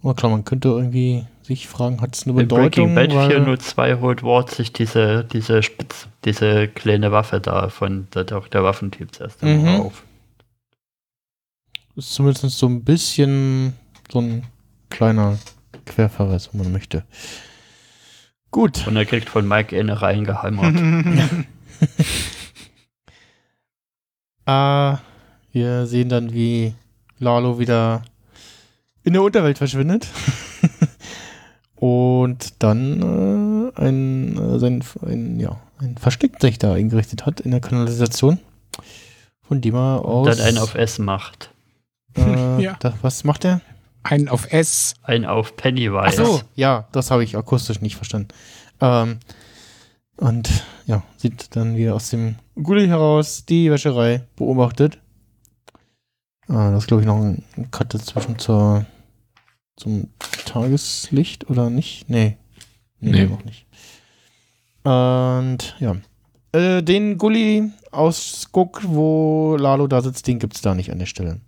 Aber 0.02 0.14
klar, 0.14 0.30
man 0.30 0.44
könnte 0.44 0.68
irgendwie 0.68 1.26
sich 1.42 1.66
fragen, 1.66 2.00
hat 2.00 2.14
es 2.14 2.22
eine 2.24 2.32
In 2.32 2.46
Bedeutung? 2.48 2.94
Breaking 2.94 2.94
Bad 2.94 3.14
weil- 3.14 3.30
402 3.30 3.94
holt 4.00 4.22
Ward 4.22 4.50
sich 4.50 4.72
diese, 4.72 5.24
diese 5.24 5.62
Spitz, 5.62 6.06
diese 6.24 6.68
kleine 6.68 7.10
Waffe 7.10 7.40
da 7.40 7.68
von 7.68 8.06
der, 8.14 8.24
der 8.24 8.62
Waffentyp 8.62 9.14
zuerst 9.14 9.42
einmal 9.42 9.74
Mhm. 9.78 9.80
auf. 9.86 10.02
ist 11.96 12.12
zumindest 12.14 12.48
so 12.58 12.66
ein 12.68 12.84
bisschen 12.84 13.72
so 14.12 14.20
ein 14.20 14.44
kleiner 14.90 15.36
Querverweis, 15.84 16.50
wenn 16.52 16.62
man 16.62 16.72
möchte. 16.72 17.04
Gut. 18.52 18.86
Und 18.86 18.96
er 18.96 19.04
kriegt 19.04 19.28
von 19.28 19.48
Mike 19.48 19.76
eine 19.78 20.00
reingeheimert. 20.00 20.74
Ah, 24.46 24.98
wir 25.52 25.86
sehen 25.86 26.08
dann, 26.08 26.32
wie 26.32 26.74
Lalo 27.18 27.58
wieder 27.58 28.02
in 29.08 29.14
der 29.14 29.22
Unterwelt 29.22 29.58
verschwindet. 29.58 30.06
Und 31.76 32.62
dann 32.62 33.72
äh, 33.76 33.80
ein, 33.80 34.36
äh, 34.36 34.58
sein, 34.58 34.82
ein, 35.06 35.38
ja, 35.38 35.58
ein 35.78 35.96
Versteck 35.96 36.40
sich 36.40 36.58
da 36.58 36.72
eingerichtet 36.74 37.24
hat 37.26 37.40
in 37.40 37.52
der 37.52 37.60
Kanalisation. 37.60 38.40
Von 39.42 39.60
dem 39.60 39.74
er 39.74 40.04
aus. 40.04 40.28
Und 40.28 40.38
dann 40.38 40.46
einen 40.46 40.58
auf 40.58 40.74
S 40.74 40.98
macht. 40.98 41.50
Äh, 42.16 42.62
Ja. 42.62 42.76
da, 42.80 42.94
was 43.02 43.22
macht 43.24 43.44
er? 43.44 43.60
Einen 44.02 44.28
auf 44.28 44.52
S. 44.52 44.94
Einen 45.04 45.24
auf 45.24 45.52
Ach 45.52 45.56
Pennywise. 45.62 46.16
so, 46.24 46.40
ja, 46.54 46.88
das 46.92 47.10
habe 47.10 47.22
ich 47.22 47.36
akustisch 47.36 47.80
nicht 47.80 47.96
verstanden. 47.96 48.28
Ähm, 48.80 49.18
und 50.16 50.50
ja, 50.86 51.02
sieht 51.16 51.54
dann 51.54 51.76
wieder 51.76 51.94
aus 51.94 52.10
dem 52.10 52.36
Gully 52.60 52.88
heraus 52.88 53.44
die 53.46 53.70
Wäscherei 53.70 54.24
beobachtet. 54.34 54.98
Ah, 56.48 56.70
das 56.72 56.84
ist, 56.84 56.88
glaube 56.88 57.02
ich, 57.02 57.06
noch 57.06 57.16
ein 57.16 57.44
Cut 57.70 57.94
dazwischen 57.94 58.38
zur, 58.38 58.84
zum 59.78 60.08
Tageslicht 60.44 61.48
oder 61.50 61.70
nicht? 61.70 62.08
Nee. 62.10 62.36
Nee, 63.00 63.10
Nee. 63.12 63.26
noch 63.26 63.44
nicht. 63.44 63.64
Und 64.84 65.76
ja. 65.80 65.96
Äh, 66.52 66.82
den 66.82 67.18
Gully-Ausguck, 67.18 68.82
wo 68.84 69.56
Lalo 69.58 69.86
da 69.86 70.00
sitzt, 70.00 70.26
den 70.26 70.38
gibt 70.38 70.56
es 70.56 70.62
da 70.62 70.74
nicht 70.74 70.90
an 70.90 70.98
der 70.98 71.06
Stelle. 71.06 71.40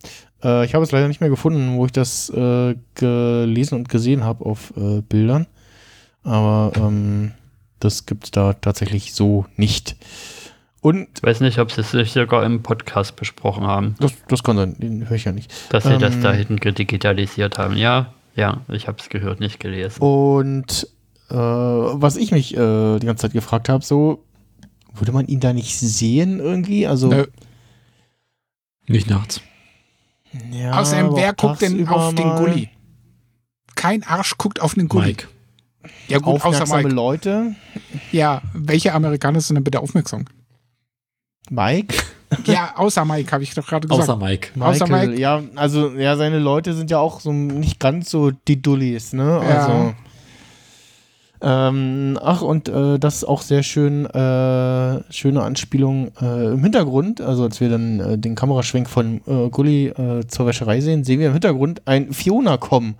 Äh, 0.44 0.64
ich 0.66 0.74
habe 0.74 0.84
es 0.84 0.92
leider 0.92 1.08
nicht 1.08 1.20
mehr 1.20 1.30
gefunden, 1.30 1.76
wo 1.76 1.86
ich 1.86 1.92
das 1.92 2.28
äh, 2.30 2.74
gelesen 2.94 3.74
und 3.76 3.88
gesehen 3.88 4.24
habe 4.24 4.44
auf 4.44 4.72
äh, 4.76 5.00
Bildern. 5.00 5.46
Aber 6.22 6.72
ähm, 6.76 7.32
das 7.78 8.04
gibt 8.04 8.24
es 8.24 8.30
da 8.30 8.52
tatsächlich 8.52 9.14
so 9.14 9.46
nicht. 9.56 9.96
Und 10.82 11.08
Ich 11.16 11.22
weiß 11.22 11.40
nicht, 11.40 11.58
ob 11.58 11.72
sie 11.72 11.80
es 11.80 12.12
sogar 12.12 12.44
im 12.44 12.62
Podcast 12.62 13.16
besprochen 13.16 13.66
haben, 13.66 13.96
das, 14.00 14.12
das 14.28 14.42
kann 14.42 14.56
sein, 14.56 14.76
den 14.78 15.08
höre 15.08 15.16
ich 15.16 15.24
ja 15.24 15.32
nicht. 15.32 15.50
dass 15.70 15.84
sie 15.84 15.96
das 15.98 16.14
Ähm. 16.16 16.22
da 16.22 16.32
hinten 16.32 16.74
digitalisiert 16.74 17.58
haben. 17.58 17.76
Ja, 17.76 18.12
ja, 18.34 18.60
ich 18.68 18.88
habe 18.88 18.98
es 19.00 19.08
gehört, 19.08 19.40
nicht 19.40 19.60
gelesen. 19.60 20.00
Und 20.00 20.86
äh, 21.30 21.34
was 21.34 22.16
ich 22.16 22.32
mich 22.32 22.56
äh, 22.56 22.98
die 22.98 23.06
ganze 23.06 23.22
Zeit 23.22 23.32
gefragt 23.32 23.68
habe, 23.68 23.84
so, 23.84 24.24
würde 24.94 25.12
man 25.12 25.26
ihn 25.26 25.40
da 25.40 25.52
nicht 25.52 25.78
sehen 25.78 26.40
irgendwie? 26.40 26.86
Also, 26.86 27.08
Nö. 27.08 27.26
Nicht 28.86 29.08
nachts. 29.08 29.40
ja, 30.50 30.78
Außerdem, 30.80 31.14
wer 31.14 31.32
guckt 31.32 31.62
denn 31.62 31.86
auf 31.88 32.14
den 32.14 32.30
Gully? 32.36 32.70
Kein 33.76 34.02
Arsch 34.02 34.36
guckt 34.36 34.60
auf 34.60 34.74
den 34.74 34.88
Gully. 34.88 35.08
Mike. 35.08 35.28
Ja 36.08 36.18
gut, 36.18 36.34
außer 36.34 36.48
Aufmerksame 36.48 36.82
Mike. 36.82 36.94
Leute. 36.94 37.54
Ja, 38.12 38.42
welche 38.52 38.92
Amerikaner 38.92 39.40
sind 39.40 39.54
denn 39.54 39.64
bitte 39.64 39.80
aufmerksam? 39.80 40.26
Mike. 41.48 41.94
Ja, 42.44 42.72
außer 42.76 43.04
Mike, 43.04 43.32
habe 43.32 43.42
ich 43.42 43.54
doch 43.54 43.66
gerade 43.66 43.88
gesagt. 43.88 44.08
Außer 44.08 44.16
Mike. 44.16 44.50
Außer 44.60 44.86
Michael, 44.86 45.08
Mike. 45.08 45.20
ja, 45.20 45.42
also, 45.56 45.90
ja, 45.90 46.16
seine 46.16 46.38
Leute 46.38 46.74
sind 46.74 46.90
ja 46.90 46.98
auch 46.98 47.20
so 47.20 47.32
nicht 47.32 47.80
ganz 47.80 48.10
so 48.10 48.30
die 48.30 48.62
Dullis, 48.62 49.12
ne? 49.12 49.40
Ja. 49.42 49.66
Also. 49.66 49.94
Ähm, 51.42 52.18
ach, 52.22 52.42
und 52.42 52.68
äh, 52.68 52.98
das 52.98 53.16
ist 53.16 53.24
auch 53.24 53.40
sehr 53.40 53.62
schön, 53.62 54.04
äh, 54.04 55.12
schöne 55.12 55.42
Anspielung 55.42 56.12
äh, 56.20 56.52
im 56.52 56.62
Hintergrund. 56.62 57.20
Also, 57.22 57.44
als 57.44 57.60
wir 57.60 57.70
dann 57.70 57.98
äh, 57.98 58.18
den 58.18 58.34
Kameraschwenk 58.34 58.88
von 58.90 59.22
äh, 59.26 59.48
Gully 59.48 59.86
äh, 59.86 60.26
zur 60.28 60.46
Wäscherei 60.46 60.80
sehen, 60.82 61.02
sehen 61.02 61.18
wir 61.18 61.28
im 61.28 61.32
Hintergrund 61.32 61.82
ein 61.86 62.12
Fiona 62.12 62.58
kommen. 62.58 62.96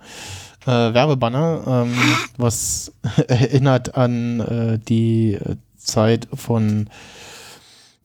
äh, 0.65 0.69
Werbebanner, 0.93 1.61
ähm, 1.67 1.93
was 2.37 2.91
erinnert 3.27 3.95
an 3.95 4.39
äh, 4.39 4.79
die 4.79 5.37
Zeit 5.77 6.27
von 6.33 6.89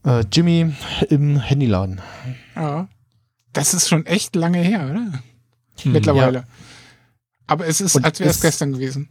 äh, 0.06 0.24
Jimmy 0.32 0.72
im 1.10 1.38
Handyladen. 1.38 2.00
Ja. 2.54 2.88
Das 3.52 3.74
ist 3.74 3.88
schon 3.88 4.06
echt 4.06 4.34
lange 4.36 4.58
her, 4.58 4.88
oder? 4.90 5.12
Mittlerweile. 5.84 6.44
Aber 7.46 7.66
es 7.66 7.80
ist, 7.80 7.94
Und 7.96 8.04
als 8.04 8.18
wäre 8.20 8.30
es 8.30 8.36
es- 8.36 8.42
gestern 8.42 8.72
gewesen. 8.72 9.08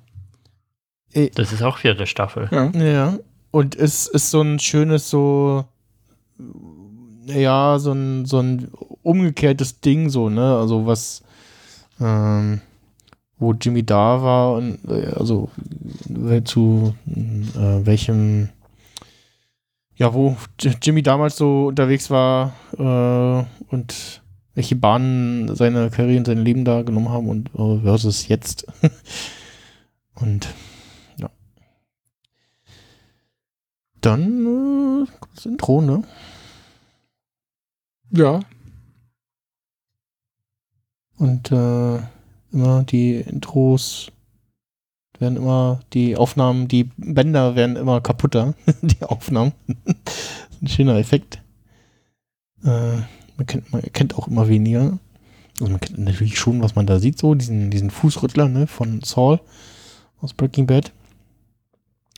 Das 1.35 1.53
ist 1.53 1.61
auch 1.61 1.77
vierte 1.77 2.07
Staffel. 2.07 2.49
Ja. 2.51 2.69
Ja. 2.71 3.19
Und 3.51 3.75
es 3.75 4.07
ist 4.07 4.31
so 4.31 4.41
ein 4.41 4.59
schönes, 4.59 5.09
so, 5.09 5.63
ja, 7.25 7.79
so 7.79 7.93
ein, 7.93 8.25
so 8.25 8.39
ein 8.39 8.69
umgekehrtes 9.01 9.79
Ding, 9.79 10.09
so, 10.09 10.29
ne? 10.29 10.57
Also 10.57 10.85
was, 10.85 11.23
ähm, 12.01 12.59
wo 13.37 13.53
Jimmy 13.53 13.83
da 13.85 14.21
war 14.21 14.55
und 14.55 14.79
äh, 14.89 15.07
also 15.15 15.49
äh, 16.29 16.41
zu 16.43 16.93
äh, 17.07 17.85
welchem, 17.85 18.49
ja, 19.95 20.13
wo 20.13 20.35
Jimmy 20.59 21.03
damals 21.03 21.37
so 21.37 21.67
unterwegs 21.67 22.09
war 22.09 22.53
äh, 22.77 23.73
und 23.73 24.21
welche 24.53 24.75
Bahnen 24.75 25.53
seine 25.55 25.89
Karriere 25.89 26.19
und 26.19 26.25
sein 26.25 26.43
Leben 26.43 26.65
da 26.65 26.81
genommen 26.81 27.09
haben 27.09 27.29
und 27.29 27.49
äh, 27.55 27.81
versus 27.81 28.27
jetzt. 28.27 28.65
und 30.15 30.47
ja. 31.17 31.29
Dann 34.01 35.05
äh, 35.05 35.11
das 35.35 35.45
Intro, 35.45 35.81
ne? 35.81 36.03
Ja. 38.11 38.39
Und 41.17 41.51
äh, 41.51 41.99
immer 42.51 42.83
die 42.83 43.15
Intros 43.15 44.11
werden 45.19 45.37
immer, 45.37 45.81
die 45.93 46.17
Aufnahmen, 46.17 46.67
die 46.67 46.85
Bänder 46.97 47.55
werden 47.55 47.75
immer 47.75 48.01
kaputter, 48.01 48.53
die 48.81 49.03
Aufnahmen. 49.03 49.53
ein 50.61 50.67
schöner 50.67 50.97
Effekt. 50.97 51.41
Äh, 52.63 52.97
man, 53.37 53.45
kennt, 53.45 53.71
man 53.71 53.81
erkennt 53.81 54.15
auch 54.15 54.27
immer 54.27 54.47
weniger. 54.47 54.97
Also 55.59 55.71
man 55.71 55.79
kennt 55.79 55.97
natürlich 55.97 56.37
schon, 56.37 56.61
was 56.61 56.75
man 56.75 56.85
da 56.85 56.99
sieht, 56.99 57.17
so, 57.17 57.35
diesen, 57.35 57.69
diesen 57.71 57.89
Fußrüttler, 57.89 58.49
ne, 58.49 58.67
von 58.67 59.01
Saul 59.01 59.39
aus 60.21 60.33
Breaking 60.33 60.67
Bad. 60.67 60.91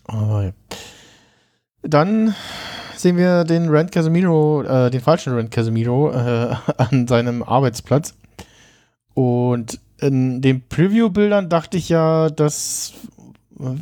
Aber 0.05 0.45
ja. 0.45 0.51
Dann 1.83 2.33
sehen 2.95 3.17
wir 3.17 3.43
den 3.43 3.69
Rand 3.69 3.91
Casemiro, 3.91 4.63
äh, 4.63 4.89
den 4.89 5.01
falschen 5.01 5.33
Rand 5.33 5.51
Casemiro 5.51 6.12
äh, 6.12 6.55
an 6.77 7.07
seinem 7.07 7.43
Arbeitsplatz. 7.43 8.15
Und 9.13 9.79
in 9.99 10.41
den 10.41 10.67
Preview-Bildern 10.67 11.49
dachte 11.49 11.77
ich 11.77 11.89
ja, 11.89 12.29
das 12.29 12.93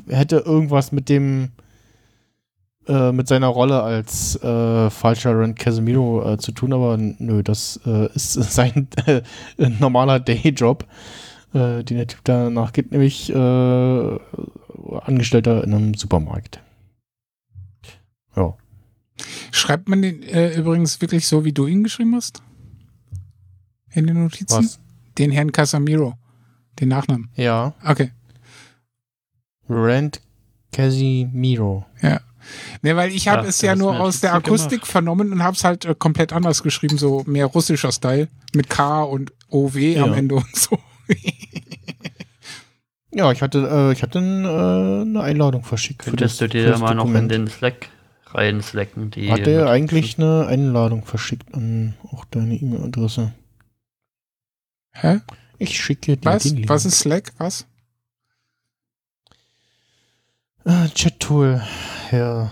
hätte 0.08 0.38
irgendwas 0.38 0.92
mit 0.92 1.10
dem 1.10 1.52
äh, 2.88 3.12
mit 3.12 3.28
seiner 3.28 3.48
Rolle 3.48 3.82
als 3.82 4.36
äh, 4.44 4.90
falscher 4.90 5.38
Rand 5.38 5.58
Casemiro 5.58 6.34
äh, 6.34 6.38
zu 6.38 6.52
tun, 6.52 6.72
aber 6.72 6.98
nö, 6.98 7.42
das 7.42 7.80
äh, 7.86 8.14
ist 8.14 8.34
sein 8.54 8.88
äh, 9.06 9.22
normaler 9.58 10.20
Dayjob, 10.20 10.86
äh, 11.54 11.84
den 11.84 11.98
der 11.98 12.08
Typ 12.08 12.20
danach 12.24 12.74
geht, 12.74 12.92
nämlich 12.92 13.32
äh, 13.32 14.20
Angestellter 15.02 15.64
in 15.64 15.74
einem 15.74 15.94
Supermarkt. 15.96 16.62
Ja. 18.36 18.56
Schreibt 19.52 19.90
man 19.90 20.02
den 20.02 20.22
äh, 20.24 20.56
übrigens 20.56 21.02
wirklich 21.02 21.28
so, 21.28 21.44
wie 21.44 21.54
du 21.54 21.66
ihn 21.66 21.84
geschrieben 21.84 22.16
hast? 22.16 22.44
In 23.94 24.08
den 24.08 24.22
Notizen? 24.22 24.58
Was? 24.58 24.80
Den 25.18 25.32
Herrn 25.32 25.52
Casamiro. 25.52 26.16
Den 26.80 26.90
Nachnamen. 26.90 27.30
Ja. 27.36 27.74
Okay. 27.86 28.12
Rand 29.70 30.22
Casimiro. 30.72 31.86
Ne, 32.82 32.96
weil 32.96 33.12
ich 33.12 33.28
habe 33.28 33.44
Ja, 33.44 33.50
es 33.50 33.62
ja 33.62 33.76
nur 33.76 34.00
aus 34.00 34.20
der 34.22 34.34
Akustik 34.36 34.82
gemacht. 34.82 34.92
vernommen 34.92 35.32
und 35.34 35.42
habe 35.44 35.56
es 35.56 35.64
halt 35.64 35.86
äh, 35.86 35.96
komplett 35.98 36.32
anders 36.32 36.62
geschrieben, 36.62 36.98
so 37.00 37.24
mehr 37.26 37.48
russischer 37.48 37.92
Style 37.92 38.28
mit 38.54 38.70
K 38.70 39.02
und 39.04 39.32
OW 39.50 39.76
am 39.76 40.12
Ja. 40.12 40.14
Ende 40.16 40.36
und 40.36 40.56
so. 40.56 40.78
Ja, 43.12 43.32
ich 43.32 43.42
hatte, 43.42 43.60
äh, 43.72 43.94
ich 43.94 44.04
hatte 44.04 44.20
äh, 44.20 45.02
eine 45.08 45.22
Einladung 45.22 45.64
verschickt. 45.64 46.04
für 46.04 46.10
Könntest 46.12 46.42
das- 46.42 46.50
du 46.50 46.58
dir 46.58 46.78
mal 46.80 46.94
noch 46.96 47.14
in 47.14 47.30
den 47.30 47.48
Slack 47.48 47.88
reinslacken? 48.28 49.10
Die 49.12 49.32
Hat 49.32 49.48
er 49.48 49.70
eigentlich 49.70 50.18
eine 50.20 50.48
Einladung 50.48 51.06
verschickt 51.06 51.54
an 51.56 51.94
auch 52.12 52.26
deine 52.26 52.56
E-Mail-Adresse? 52.56 53.32
Hä? 54.96 55.20
Ich 55.58 55.78
schicke 55.82 56.16
dir 56.18 56.26
Was? 56.26 56.44
den 56.44 56.56
Link. 56.58 56.70
Was 56.70 56.86
ist 56.86 57.00
Slack? 57.00 57.34
Was? 57.38 57.66
Ah, 60.64 60.88
Chat-Tool, 60.90 61.62
Herr 62.10 62.52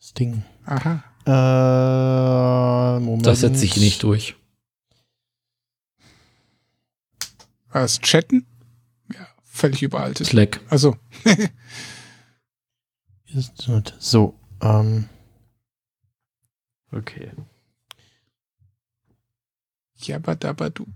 Sting. 0.00 0.44
Aha. 0.66 1.02
Äh, 1.26 3.00
Moment. 3.00 3.24
Das 3.26 3.40
setzt 3.40 3.60
sich 3.60 3.76
nicht 3.78 4.02
durch. 4.02 4.36
Was? 7.70 7.98
Chatten? 8.00 8.46
Ja, 9.12 9.26
völlig 9.42 9.82
überaltet. 9.82 10.26
Slack. 10.26 10.60
Also, 10.68 10.96
Ist 13.34 13.68
nicht. 13.68 13.94
So, 13.98 14.38
ähm, 14.60 15.08
Okay. 16.92 17.32
Jabba-Dabba-Du. 19.96 20.86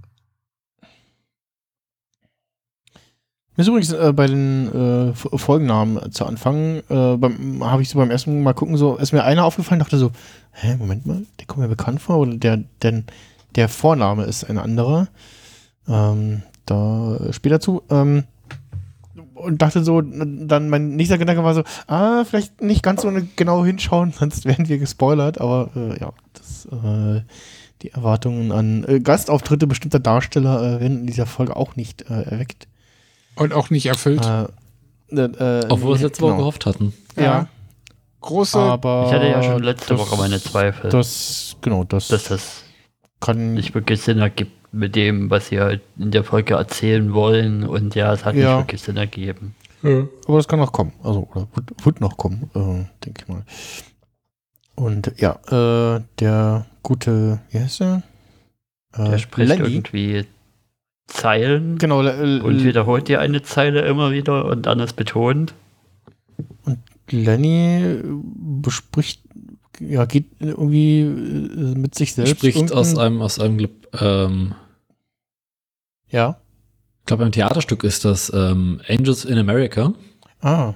Mir 3.58 3.62
ist 3.62 3.68
übrigens 3.68 3.92
äh, 3.92 4.12
bei 4.12 4.28
den 4.28 5.10
äh, 5.10 5.14
Folgennamen 5.14 6.12
zu 6.12 6.24
Anfang, 6.24 6.80
äh, 6.88 7.64
habe 7.64 7.82
ich 7.82 7.88
so 7.88 7.98
beim 7.98 8.12
ersten 8.12 8.40
Mal 8.44 8.52
gucken, 8.52 8.76
so 8.76 8.94
ist 8.94 9.10
mir 9.10 9.24
einer 9.24 9.44
aufgefallen, 9.44 9.80
dachte 9.80 9.98
so, 9.98 10.12
hä, 10.52 10.76
Moment 10.76 11.06
mal, 11.06 11.22
der 11.40 11.46
kommt 11.48 11.62
mir 11.62 11.68
bekannt 11.68 12.00
vor, 12.00 12.18
oder 12.18 12.36
der, 12.36 12.62
denn 12.84 13.02
der 13.56 13.68
Vorname 13.68 14.26
ist 14.26 14.44
ein 14.44 14.58
anderer. 14.58 15.08
Ähm, 15.88 16.42
da 16.66 17.16
äh, 17.16 17.32
später 17.32 17.58
zu. 17.58 17.82
Ähm, 17.90 18.22
und 19.34 19.60
dachte 19.60 19.82
so, 19.82 20.02
dann 20.02 20.68
mein 20.68 20.94
nächster 20.94 21.18
Gedanke 21.18 21.42
war 21.42 21.54
so, 21.54 21.64
ah, 21.88 22.24
vielleicht 22.24 22.62
nicht 22.62 22.84
ganz 22.84 23.02
so 23.02 23.10
genau 23.34 23.64
hinschauen, 23.64 24.12
sonst 24.16 24.44
werden 24.44 24.68
wir 24.68 24.78
gespoilert, 24.78 25.40
aber 25.40 25.70
äh, 25.74 25.98
ja, 25.98 26.12
das, 26.34 26.66
äh, 26.66 27.22
die 27.82 27.90
Erwartungen 27.90 28.52
an 28.52 28.84
äh, 28.86 29.00
Gastauftritte 29.00 29.66
bestimmter 29.66 29.98
Darsteller 29.98 30.76
äh, 30.76 30.80
werden 30.80 31.00
in 31.00 31.06
dieser 31.08 31.26
Folge 31.26 31.56
auch 31.56 31.74
nicht 31.74 32.08
äh, 32.08 32.22
erweckt. 32.22 32.68
Und 33.38 33.52
auch 33.52 33.70
nicht 33.70 33.86
erfüllt. 33.86 34.24
Äh, 34.24 34.46
äh, 35.10 35.60
äh, 35.60 35.66
Obwohl 35.68 35.90
wir 35.90 35.96
es 35.96 36.02
letzte 36.02 36.22
Woche 36.22 36.30
genau. 36.32 36.38
gehofft 36.40 36.66
hatten. 36.66 36.92
Ja, 37.16 37.48
Große. 38.20 38.58
aber 38.58 39.04
Ich 39.06 39.12
hatte 39.12 39.28
ja 39.28 39.42
schon 39.42 39.62
letzte 39.62 39.94
das- 39.94 40.00
Woche 40.00 40.16
meine 40.16 40.40
Zweifel, 40.40 40.90
Das, 40.90 41.56
genau, 41.60 41.84
das, 41.84 42.08
dass 42.08 42.24
das 42.24 42.62
kann 43.20 43.54
nicht 43.54 43.74
wirklich 43.74 44.00
Sinn 44.02 44.18
ergibt 44.18 44.52
mit 44.72 44.94
dem, 44.96 45.30
was 45.30 45.48
sie 45.48 45.60
halt 45.60 45.80
in 45.98 46.10
der 46.10 46.24
Folge 46.24 46.54
erzählen 46.54 47.12
wollen. 47.14 47.64
Und 47.64 47.94
ja, 47.94 48.12
es 48.12 48.24
hat 48.24 48.34
Ja. 48.34 48.56
nicht 48.58 48.66
wirklich 48.66 48.82
Sinn 48.82 48.96
ergeben. 48.96 49.54
Aber 49.82 50.36
das 50.36 50.48
kann 50.48 50.58
noch 50.58 50.72
kommen. 50.72 50.92
Also, 51.04 51.28
oder 51.32 51.46
wird, 51.54 51.84
wird 51.86 52.00
noch 52.00 52.16
kommen, 52.16 52.50
äh, 52.54 53.04
denke 53.04 53.22
ich 53.22 53.28
mal. 53.28 53.44
Und 54.74 55.12
ja, 55.18 55.38
äh, 55.96 56.02
der 56.20 56.66
gute, 56.82 57.40
wie 57.50 57.58
heißt 57.60 57.80
der? 57.80 58.02
Äh, 58.94 59.10
Der 59.10 59.18
spricht 59.18 59.48
Lenny. 59.48 59.68
irgendwie 59.74 60.24
Zeilen 61.08 61.78
Genau, 61.78 62.00
und 62.00 62.64
wiederholt 62.64 63.08
dir 63.08 63.20
eine 63.20 63.42
Zeile 63.42 63.80
immer 63.86 64.12
wieder 64.12 64.44
und 64.44 64.66
dann 64.66 64.78
ist 64.78 64.94
betont. 64.94 65.54
Lenny 67.10 67.82
äh, 67.82 68.02
bespricht, 68.60 69.22
ja, 69.80 70.04
geht 70.04 70.26
irgendwie 70.38 71.00
äh, 71.00 71.74
mit 71.74 71.94
sich 71.94 72.14
selbst. 72.14 72.36
Spricht 72.36 72.72
aus 72.72 72.96
einem, 72.96 73.22
aus 73.22 73.40
einem, 73.40 73.68
ähm, 73.98 74.54
Ja. 76.10 76.38
ich 77.00 77.06
glaube, 77.06 77.24
ein 77.24 77.32
Theaterstück 77.32 77.82
ist 77.84 78.04
das 78.04 78.30
ähm, 78.34 78.80
Angels 78.88 79.24
in 79.24 79.38
America. 79.38 79.94
Ah, 80.40 80.74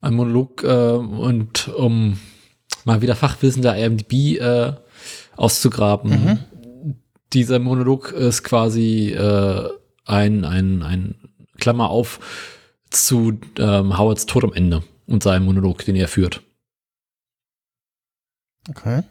Ein 0.00 0.14
Monolog 0.14 0.64
äh, 0.64 0.66
und 0.92 1.68
um 1.68 2.18
mal 2.84 3.02
wieder 3.02 3.14
Fachwissen 3.16 3.62
der 3.62 3.76
IMDb 3.76 4.38
äh, 4.40 4.72
auszugraben. 5.36 6.10
Mhm. 6.10 6.38
Dieser 7.32 7.58
Monolog 7.58 8.12
ist 8.12 8.44
quasi 8.44 9.10
äh, 9.12 9.68
ein, 10.04 10.44
ein, 10.44 10.82
ein 10.82 11.14
Klammer 11.58 11.90
auf 11.90 12.20
zu 12.90 13.38
ähm, 13.58 13.98
Howards 13.98 14.26
Tod 14.26 14.44
am 14.44 14.52
Ende 14.52 14.82
und 15.06 15.22
seinem 15.22 15.44
Monolog, 15.46 15.84
den 15.84 15.96
er 15.96 16.08
führt. 16.08 16.42
okay. 18.68 19.02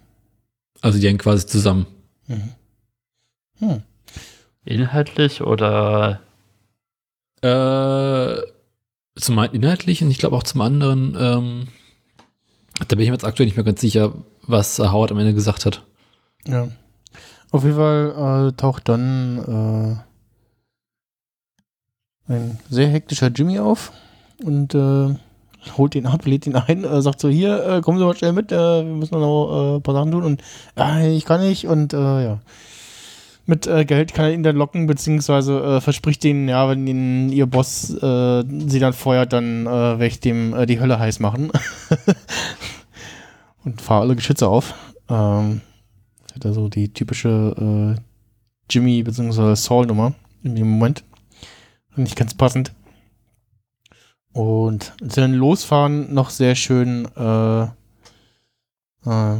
Also 0.82 0.99
die 0.99 1.08
hängen 1.08 1.17
quasi 1.17 1.45
zusammen. 1.47 1.88
Mhm. 2.28 2.51
Hm. 3.60 3.84
Inhaltlich 4.65 5.41
oder 5.41 6.21
Äh, 7.41 8.41
zum 9.17 9.39
einen 9.39 9.54
inhaltlich 9.54 10.01
und 10.04 10.12
ich 10.12 10.17
glaube 10.17 10.36
auch 10.36 10.43
zum 10.43 10.62
anderen, 10.62 11.15
ähm, 11.19 11.67
da 12.80 12.95
bin 12.95 13.01
ich 13.01 13.08
mir 13.10 13.13
jetzt 13.13 13.25
aktuell 13.25 13.45
nicht 13.45 13.56
mehr 13.56 13.63
ganz 13.63 13.82
sicher, 13.82 14.13
was 14.41 14.80
Howard 14.80 15.12
am 15.12 15.19
Ende 15.19 15.34
gesagt 15.34 15.65
hat. 15.65 15.84
Ja. 16.47 16.69
Auf 17.55 17.63
jeden 17.63 17.77
Fall 17.77 18.49
äh, 18.49 18.51
taucht 18.57 18.89
dann 18.89 20.01
ein 22.27 22.59
sehr 22.69 22.87
hektischer 22.87 23.27
Jimmy 23.27 23.59
auf 23.59 23.91
und 24.43 24.73
äh, 24.73 25.15
holt 25.77 25.95
ihn 25.95 26.05
ab, 26.05 26.21
lädt 26.25 26.47
ihn 26.47 26.55
ein, 26.55 26.83
äh, 26.83 27.01
sagt 27.01 27.19
so, 27.19 27.29
hier, 27.29 27.63
äh, 27.65 27.81
kommen 27.81 27.97
Sie 27.97 28.05
mal 28.05 28.15
schnell 28.15 28.33
mit, 28.33 28.51
äh, 28.51 28.55
wir 28.55 28.83
müssen 28.83 29.19
noch 29.19 29.73
äh, 29.73 29.75
ein 29.77 29.81
paar 29.81 29.93
Sachen 29.93 30.11
tun 30.11 30.23
und 30.23 30.41
äh, 30.77 31.15
ich 31.15 31.25
kann 31.25 31.41
nicht 31.41 31.67
und 31.67 31.93
äh, 31.93 32.23
ja. 32.23 32.39
Mit 33.47 33.67
äh, 33.67 33.85
Geld 33.85 34.15
kann 34.15 34.25
er 34.25 34.33
ihn 34.33 34.41
dann 34.41 34.55
locken, 34.55 34.87
beziehungsweise 34.87 35.59
äh, 35.59 35.81
verspricht 35.81 36.25
ihnen, 36.25 36.49
ja, 36.49 36.67
wenn 36.67 36.87
ihn 36.87 37.31
ihr 37.31 37.45
Boss 37.45 37.91
äh, 37.91 38.43
sie 38.67 38.79
dann 38.79 38.93
feuert, 38.93 39.33
dann 39.33 39.67
äh, 39.67 39.69
werde 39.69 40.07
ich 40.07 40.19
dem 40.19 40.55
äh, 40.55 40.65
die 40.65 40.79
Hölle 40.79 40.97
heiß 40.97 41.19
machen. 41.19 41.51
und 43.63 43.83
fahre 43.83 44.01
alle 44.01 44.15
Geschütze 44.15 44.47
auf. 44.47 44.73
Ähm, 45.09 45.61
das 46.36 46.41
hat 46.41 46.45
er 46.45 46.54
so 46.54 46.67
die 46.69 46.91
typische 46.91 47.95
äh, 47.98 48.02
Jimmy- 48.69 49.04
bzw. 49.04 49.56
Saul-Nummer 49.56 50.13
in 50.43 50.56
dem 50.56 50.69
Moment. 50.69 51.04
Ich 51.98 52.15
ganz 52.15 52.34
passend. 52.34 52.74
Und 54.34 54.93
dann 55.00 55.34
losfahren, 55.34 56.13
noch 56.13 56.30
sehr 56.30 56.56
schön 56.56 57.08
äh, 57.15 57.63
äh, 59.06 59.39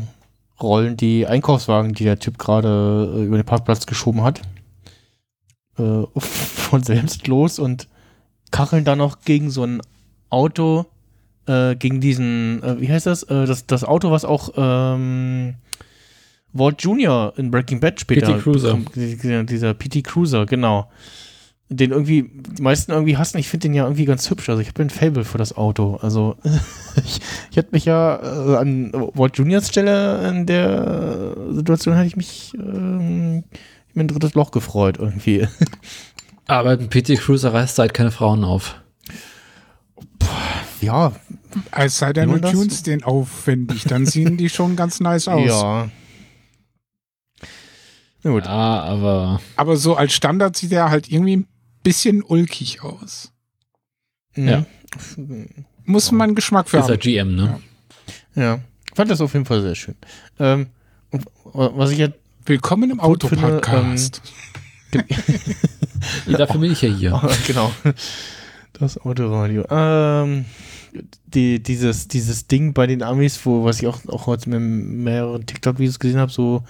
rollen 0.62 0.96
die 0.96 1.28
Einkaufswagen, 1.28 1.94
die 1.94 2.06
der 2.06 2.20
Typ 2.20 2.38
gerade 2.38 3.14
äh, 3.14 3.26
über 3.26 3.36
den 3.36 3.46
Parkplatz 3.46 3.86
geschoben 3.86 4.24
hat, 4.24 4.42
äh, 5.78 6.04
von 6.18 6.82
selbst 6.82 7.28
los 7.28 7.60
und 7.60 7.90
kacheln 8.52 8.86
dann 8.86 9.00
noch 9.00 9.20
gegen 9.20 9.50
so 9.50 9.64
ein 9.66 9.82
Auto, 10.30 10.86
äh, 11.46 11.76
gegen 11.76 12.00
diesen, 12.00 12.64
äh, 12.64 12.80
wie 12.80 12.90
heißt 12.90 13.06
das? 13.06 13.26
Das? 13.26 13.68
Das 13.68 13.84
Auto, 13.84 14.12
was 14.12 14.24
auch 14.24 14.52
ähm, 14.56 15.56
Walt 16.56 16.82
Jr. 16.82 17.34
in 17.38 17.52
Breaking 17.52 17.80
Bad 17.80 18.00
später. 18.00 18.34
PT 18.38 18.42
Cruiser. 18.44 18.76
bekommt. 18.76 18.96
Dieser, 18.96 19.74
PT 19.74 20.04
Cruiser, 20.04 20.46
genau. 20.46 20.90
Den 21.68 21.92
irgendwie, 21.92 22.30
die 22.32 22.62
meisten 22.62 22.92
irgendwie 22.92 23.18
hassen. 23.18 23.38
Ich 23.40 23.50
finde 23.50 23.68
den 23.68 23.74
ja 23.74 23.84
irgendwie 23.84 24.06
ganz 24.06 24.30
hübsch. 24.30 24.50
Also 24.50 24.62
ich 24.62 24.68
habe 24.70 24.82
ein 24.84 24.90
Fable 24.90 25.26
für 25.26 25.38
das 25.38 25.58
Auto. 25.58 25.98
Also 26.02 26.38
ich, 27.04 27.20
ich 27.52 27.58
hätte 27.58 27.70
mich 27.72 27.86
ja 27.86 28.18
äh, 28.22 28.58
an 28.58 28.92
Walt 28.94 29.38
Juniors 29.38 29.68
Stelle 29.68 30.28
in 30.30 30.46
der 30.46 31.36
Situation 31.52 31.96
hätte 31.96 32.08
ich 32.08 32.16
mich 32.16 32.54
ähm, 32.56 33.44
mir 33.94 34.04
ein 34.04 34.08
drittes 34.08 34.34
Loch 34.36 34.52
gefreut 34.52 34.98
irgendwie. 35.00 35.48
Aber 36.48 36.72
ein 36.72 36.90
PT 36.90 37.18
Cruiser 37.20 37.54
reißt 37.54 37.80
halt 37.80 37.94
keine 37.94 38.12
Frauen 38.12 38.44
auf. 38.44 38.76
ja, 40.82 41.12
Es 41.72 41.98
sei 41.98 42.14
denn, 42.14 42.30
du 42.30 42.40
tunst 42.40 42.88
den 42.88 43.04
aufwendig, 43.04 43.84
dann 43.86 44.06
sehen 44.06 44.38
die 44.38 44.50
schon 44.50 44.76
ganz 44.76 45.00
nice 45.00 45.28
aus. 45.30 45.48
ja. 45.48 45.90
Na 48.26 48.32
gut. 48.32 48.46
Ja, 48.46 48.82
aber 48.82 49.40
Aber 49.56 49.78
so 49.78 49.96
als 49.96 50.14
Standard 50.14 50.58
sieht 50.58 50.72
er 50.72 50.90
halt 50.90 51.10
irgendwie 51.12 51.38
ein 51.38 51.48
bisschen 51.84 52.24
ulkig 52.24 52.82
aus. 52.82 53.32
Ja. 54.36 54.66
Muss 55.86 56.12
man 56.12 56.34
Geschmack 56.34 56.68
für 56.68 56.78
ist 56.78 56.90
er 56.90 56.94
haben. 56.94 57.00
GM, 57.00 57.36
ne? 57.36 57.62
Ja. 58.34 58.60
Ich 58.90 58.96
fand 58.96 59.12
das 59.12 59.22
auf 59.22 59.34
jeden 59.34 59.46
Fall 59.46 59.62
sehr 59.62 59.76
schön. 59.76 59.96
Ähm, 60.40 60.68
und 61.12 61.26
was 61.54 61.92
ich 61.92 62.00
jetzt 62.00 62.18
Willkommen 62.48 62.92
im 62.92 63.00
Autopodcast. 63.00 64.22
Ja, 64.94 66.38
Dafür 66.38 66.60
bin 66.60 66.72
ich 66.72 66.82
ja 66.84 66.90
hier. 66.90 67.20
genau. 67.48 67.72
Das 68.74 69.00
Autoradio. 69.00 69.66
Ähm, 69.68 70.46
die, 71.26 71.62
dieses, 71.62 72.08
dieses 72.08 72.46
Ding 72.46 72.74
bei 72.74 72.86
den 72.86 73.02
Amis, 73.02 73.44
wo, 73.46 73.66
was 73.66 73.82
ich 73.82 73.88
auch, 73.88 73.98
auch 74.10 74.28
heute 74.28 74.52
mit 74.52 74.62
mehreren 74.62 75.44
TikTok-Videos 75.44 75.98
gesehen 75.98 76.20
habe, 76.20 76.32
so, 76.32 76.64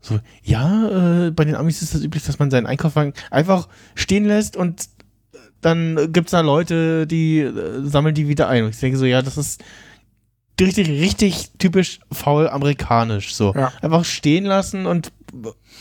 so, 0.00 0.18
ja, 0.42 1.26
äh, 1.26 1.30
bei 1.30 1.44
den 1.44 1.54
Amis 1.54 1.82
ist 1.82 1.94
das 1.94 2.02
üblich, 2.02 2.24
dass 2.24 2.38
man 2.38 2.50
seinen 2.50 2.66
Einkaufswagen 2.66 3.14
einfach 3.30 3.68
stehen 3.94 4.24
lässt 4.24 4.56
und 4.56 4.88
dann 5.60 6.12
gibt 6.12 6.28
es 6.28 6.30
da 6.30 6.40
Leute, 6.40 7.06
die 7.06 7.40
äh, 7.40 7.84
sammeln 7.84 8.14
die 8.14 8.28
wieder 8.28 8.48
ein. 8.48 8.64
Und 8.64 8.70
ich 8.70 8.80
denke 8.80 8.96
so, 8.96 9.04
ja, 9.04 9.22
das 9.22 9.36
ist 9.36 9.62
richtig, 10.60 10.88
richtig 10.88 11.50
typisch 11.58 12.00
faul 12.12 12.48
amerikanisch. 12.48 13.34
So. 13.34 13.52
Ja. 13.54 13.72
Einfach 13.82 14.04
stehen 14.04 14.44
lassen 14.44 14.86
und 14.86 15.12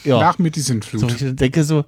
ja. 0.04 0.20
Nach 0.20 0.38
mir 0.40 0.52
die 0.52 0.62
Sintflut. 0.62 1.02
So, 1.02 1.08
ich 1.08 1.36
denke 1.36 1.64
so, 1.64 1.86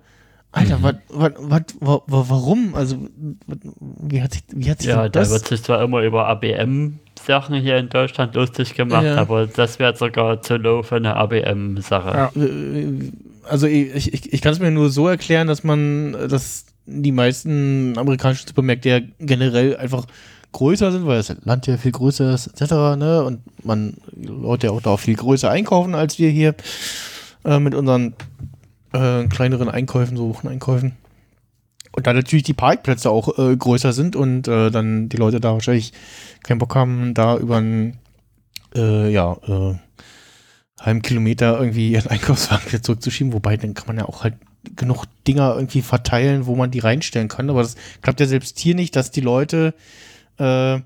Alter, 0.51 0.79
was, 0.81 0.95
was, 1.09 1.31
was, 1.37 1.61
wa- 1.79 2.01
wa- 2.07 2.25
warum? 2.27 2.73
Also, 2.73 2.97
wat- 3.45 3.59
wie 4.01 4.21
hat 4.21 4.33
sich, 4.33 4.43
wie 4.51 4.69
hat 4.71 4.79
sich 4.79 4.89
Ja, 4.89 5.03
denn 5.03 5.11
da 5.11 5.19
das? 5.19 5.29
wird 5.29 5.47
sich 5.47 5.61
zwar 5.63 5.81
immer 5.83 6.01
über 6.01 6.27
ABM-Sachen 6.27 7.55
hier 7.55 7.77
in 7.77 7.89
Deutschland 7.89 8.33
lustig 8.35 8.73
gemacht, 8.73 9.03
Ja. 9.03 9.15
aber 9.17 9.45
das 9.47 9.77
wäre 9.79 9.95
sogar 9.95 10.41
zu 10.41 10.57
low 10.57 10.81
für 10.83 10.95
eine 10.95 11.15
ABM-Sache. 11.15 12.09
Ja. 12.35 12.41
Äh, 12.41 13.11
Also, 13.47 13.67
ich, 13.67 14.13
ich, 14.13 14.33
ich 14.33 14.41
kann 14.41 14.53
es 14.53 14.59
mir 14.59 14.69
nur 14.71 14.89
so 14.89 15.07
erklären, 15.07 15.47
dass 15.47 15.63
man, 15.63 16.13
dass 16.13 16.65
die 16.85 17.11
meisten 17.11 17.95
amerikanischen 17.97 18.47
Supermärkte 18.47 18.89
ja 18.89 18.99
generell 19.19 19.77
einfach 19.77 20.05
größer 20.51 20.91
sind, 20.91 21.05
weil 21.05 21.17
das 21.17 21.35
Land 21.45 21.67
ja 21.67 21.77
viel 21.77 21.91
größer 21.91 22.33
ist, 22.33 22.47
etc. 22.47 22.71
Ne? 22.97 23.23
Und 23.23 23.41
man 23.63 23.97
Leute 24.15 24.67
ja 24.67 24.73
auch 24.73 24.81
da 24.81 24.97
viel 24.97 25.15
größer 25.15 25.49
einkaufen 25.51 25.93
als 25.93 26.17
wir 26.17 26.29
hier 26.31 26.55
äh, 27.45 27.59
mit 27.59 27.75
unseren 27.75 28.15
äh, 28.93 29.25
kleineren 29.25 29.69
Einkäufen, 29.69 30.17
so 30.17 30.29
Wocheneinkäufen. 30.29 30.93
Und 31.91 32.07
da 32.07 32.13
natürlich 32.13 32.43
die 32.43 32.53
Parkplätze 32.53 33.09
auch 33.09 33.37
äh, 33.37 33.55
größer 33.55 33.93
sind 33.93 34.15
und 34.15 34.47
äh, 34.47 34.69
dann 34.69 35.09
die 35.09 35.17
Leute 35.17 35.39
da 35.39 35.53
wahrscheinlich 35.53 35.93
keinen 36.43 36.59
Bock 36.59 36.75
haben, 36.75 37.13
da 37.13 37.37
über 37.37 37.57
einen 37.57 37.97
äh, 38.75 39.11
ja, 39.11 39.33
äh, 39.47 39.75
halben 40.79 41.01
Kilometer 41.01 41.59
irgendwie 41.59 41.91
ihren 41.91 42.07
Einkaufswagen 42.09 42.67
wieder 42.67 42.83
zurückzuschieben. 42.83 43.33
Wobei, 43.33 43.57
dann 43.57 43.73
kann 43.73 43.87
man 43.87 43.97
ja 43.97 44.05
auch 44.05 44.23
halt 44.23 44.35
genug 44.75 45.05
Dinger 45.27 45.55
irgendwie 45.55 45.81
verteilen, 45.81 46.45
wo 46.45 46.55
man 46.55 46.71
die 46.71 46.79
reinstellen 46.79 47.27
kann. 47.27 47.49
Aber 47.49 47.61
das 47.63 47.75
klappt 48.01 48.19
ja 48.19 48.27
selbst 48.27 48.59
hier 48.59 48.75
nicht, 48.75 48.95
dass 48.95 49.11
die 49.11 49.21
Leute, 49.21 49.73
äh, 50.37 50.79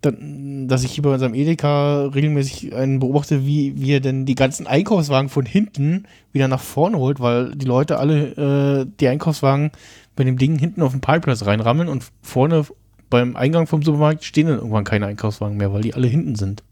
dass 0.00 0.84
ich 0.84 0.92
hier 0.92 1.02
bei 1.02 1.12
unserem 1.12 1.34
Edeka 1.34 2.06
regelmäßig 2.06 2.72
einen 2.72 3.00
beobachte, 3.00 3.44
wie, 3.44 3.90
er 3.90 3.98
denn 3.98 4.26
die 4.26 4.36
ganzen 4.36 4.68
Einkaufswagen 4.68 5.28
von 5.28 5.44
hinten 5.44 6.06
wieder 6.32 6.46
nach 6.46 6.60
vorne 6.60 6.98
holt, 6.98 7.18
weil 7.18 7.56
die 7.56 7.66
Leute 7.66 7.98
alle 7.98 8.82
äh, 8.82 8.86
die 9.00 9.08
Einkaufswagen 9.08 9.72
bei 10.14 10.22
dem 10.22 10.38
Ding 10.38 10.56
hinten 10.56 10.82
auf 10.82 10.92
den 10.92 11.00
Parkplatz 11.00 11.44
reinrammeln 11.44 11.88
und 11.88 12.04
vorne 12.22 12.64
beim 13.10 13.34
Eingang 13.34 13.66
vom 13.66 13.82
Supermarkt 13.82 14.24
stehen 14.24 14.46
dann 14.46 14.58
irgendwann 14.58 14.84
keine 14.84 15.06
Einkaufswagen 15.06 15.56
mehr, 15.56 15.72
weil 15.72 15.82
die 15.82 15.94
alle 15.94 16.06
hinten 16.06 16.36
sind. 16.36 16.62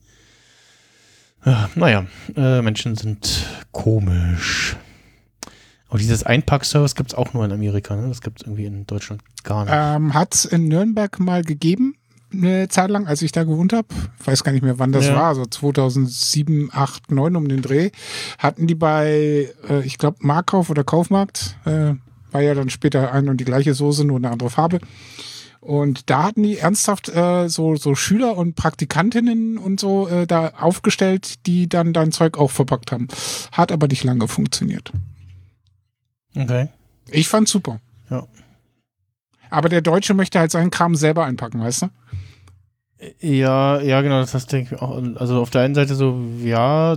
Ja, 1.45 1.69
naja, 1.75 2.07
äh, 2.37 2.63
Menschen 2.63 2.97
sind 2.97 3.47
komisch. 3.73 4.77
Aber 5.89 5.99
dieses 5.99 6.25
Einpackservice 6.25 6.95
gibt 6.95 7.13
es 7.13 7.19
auch 7.19 7.33
nur 7.35 7.45
in 7.45 7.53
Amerika, 7.53 7.95
ne? 7.97 8.09
Das 8.09 8.21
gibt 8.21 8.41
es 8.41 8.47
irgendwie 8.47 8.67
in 8.67 8.87
Deutschland 8.87 9.23
gar 9.45 9.65
nicht. 9.65 9.73
Ähm, 9.75 10.15
Hat 10.15 10.35
es 10.35 10.45
in 10.45 10.69
Nürnberg 10.69 11.19
mal 11.21 11.43
gegeben, 11.43 11.96
eine 12.37 12.69
Zeit 12.69 12.91
lang, 12.91 13.07
als 13.07 13.23
ich 13.23 13.33
da 13.33 13.45
gewohnt 13.45 13.73
habe. 13.73 13.89
Weiß 14.25 14.45
gar 14.45 14.53
nicht 14.53 14.63
mehr, 14.63 14.79
wann 14.79 14.93
das 14.93 15.07
Ja. 15.07 15.17
war, 15.17 15.35
so 15.35 15.45
2007, 15.47 16.71
8, 16.73 17.11
9 17.11 17.37
um 17.37 17.49
den 17.49 17.63
Dreh. 17.63 17.91
Hatten 18.39 18.67
die 18.67 18.75
bei, 18.75 19.49
äh, 19.69 19.81
ich 19.85 19.99
glaube, 19.99 20.19
Markauf 20.21 20.71
oder 20.71 20.85
Kaufmarkt, 20.85 21.57
äh, 21.65 21.95
war 22.33 22.41
ja 22.43 22.55
dann 22.55 22.71
später 22.71 23.13
ein 23.13 23.29
und 23.29 23.39
die 23.39 23.45
gleiche 23.45 23.75
Soße, 23.75 24.05
nur 24.05 24.19
eine 24.19 24.31
andere 24.31 24.51
Farbe. 24.51 24.79
Und 25.61 26.11
da 26.11 26.23
hatten 26.23 26.43
die 26.45 26.59
ernsthaft 26.59 27.09
äh, 27.09 27.49
so, 27.49 27.75
so 27.77 27.95
Schüler 27.97 28.37
und 28.37 28.55
Praktikantinnen 28.55 29.59
und 29.59 29.81
so 29.81 30.07
äh, 30.07 30.27
da 30.27 30.51
aufgestellt, 30.61 31.47
die 31.47 31.69
dann 31.69 31.93
dein 31.93 32.13
Zeug 32.13 32.39
auch 32.39 32.53
verpackt 32.53 32.93
haben. 32.93 33.09
Hat 33.53 33.73
aber 33.73 33.89
nicht 33.89 34.05
lange 34.05 34.29
funktioniert. 34.29 34.93
Okay. 36.37 36.69
Ich 37.11 37.29
fand's 37.29 37.51
super. 37.51 37.81
Ja. 38.11 38.27
Aber 39.51 39.69
der 39.69 39.81
Deutsche 39.81 40.15
möchte 40.15 40.39
halt 40.39 40.51
seinen 40.51 40.71
Kram 40.71 40.95
selber 40.95 41.25
einpacken, 41.25 41.61
weißt 41.61 41.83
du? 41.83 41.87
Ja, 43.21 43.81
ja, 43.81 44.01
genau, 44.01 44.21
das 44.21 44.35
heißt, 44.35 44.51
denke 44.53 44.75
ich 44.77 44.83
auch. 44.83 45.01
Also 45.17 45.41
auf 45.41 45.51
der 45.51 45.63
einen 45.63 45.75
Seite 45.75 45.95
so, 45.95 46.19
ja, 46.43 46.97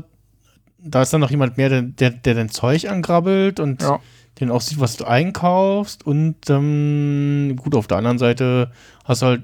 da 0.82 1.02
ist 1.02 1.12
dann 1.14 1.22
noch 1.22 1.32
jemand 1.32 1.58
mehr, 1.58 1.70
der, 1.70 1.82
der, 1.82 2.12
der 2.12 2.36
dein 2.36 2.50
Zeug 2.50 2.90
angrabbelt 2.90 3.60
und 3.60 3.82
Ja. 3.82 4.00
den 4.40 4.50
auch 4.50 4.62
sieht, 4.62 4.80
was 4.80 4.96
du 4.96 5.06
einkaufst. 5.06 6.06
Und 6.06 6.50
ähm, 6.50 7.56
gut, 7.58 7.76
auf 7.76 7.88
der 7.88 7.98
anderen 7.98 8.18
Seite 8.18 8.72
hast 9.04 9.22
du 9.22 9.26
halt 9.26 9.42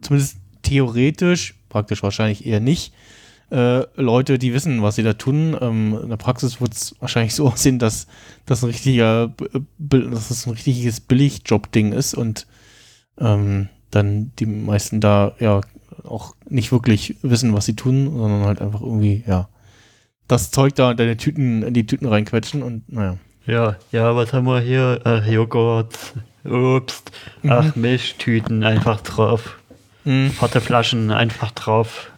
zumindest 0.00 0.38
theoretisch, 0.62 1.54
praktisch 1.68 2.02
wahrscheinlich 2.02 2.46
eher 2.46 2.60
nicht, 2.60 2.92
äh, 3.52 3.84
Leute, 4.00 4.38
die 4.38 4.54
wissen, 4.54 4.82
was 4.82 4.96
sie 4.96 5.02
da 5.04 5.12
tun. 5.12 5.56
Ähm, 5.60 5.96
in 6.02 6.08
der 6.08 6.16
Praxis 6.16 6.60
wird 6.60 6.72
es 6.74 6.96
wahrscheinlich 6.98 7.34
so 7.34 7.46
aussehen, 7.52 7.78
dass 7.78 8.08
das 8.46 8.64
ein 8.64 8.70
richtiger, 8.70 9.32
dass 9.78 10.28
das 10.28 10.46
ein 10.46 10.54
richtiges 10.54 11.00
Billigjob-Ding 11.00 11.92
ist 11.92 12.14
und 12.14 12.46
ähm, 13.20 13.68
dann 13.90 14.32
die 14.38 14.46
meisten 14.46 15.00
da 15.00 15.34
ja 15.38 15.60
auch 16.04 16.34
nicht 16.48 16.72
wirklich 16.72 17.16
wissen, 17.22 17.52
was 17.54 17.66
sie 17.66 17.76
tun, 17.76 18.16
sondern 18.16 18.44
halt 18.44 18.60
einfach 18.60 18.80
irgendwie, 18.80 19.24
ja, 19.26 19.48
das 20.28 20.50
Zeug 20.50 20.74
da 20.74 20.92
in 20.92 20.96
deine 20.96 21.16
Tüten, 21.16 21.62
in 21.62 21.74
die 21.74 21.86
Tüten 21.86 22.06
reinquetschen 22.06 22.62
und 22.62 22.90
naja. 22.92 23.16
Ja, 23.46 23.76
ja, 23.90 24.14
was 24.14 24.32
haben 24.32 24.46
wir 24.46 24.60
hier? 24.60 25.00
Äh, 25.04 25.32
Joghurt, 25.32 25.98
Obst, 26.44 27.10
ach, 27.48 27.74
Milchtüten 27.74 28.62
einfach 28.62 29.00
drauf. 29.00 29.58
Mhm. 30.04 30.30
Flaschen 30.30 31.10
einfach 31.10 31.50
drauf. 31.50 32.11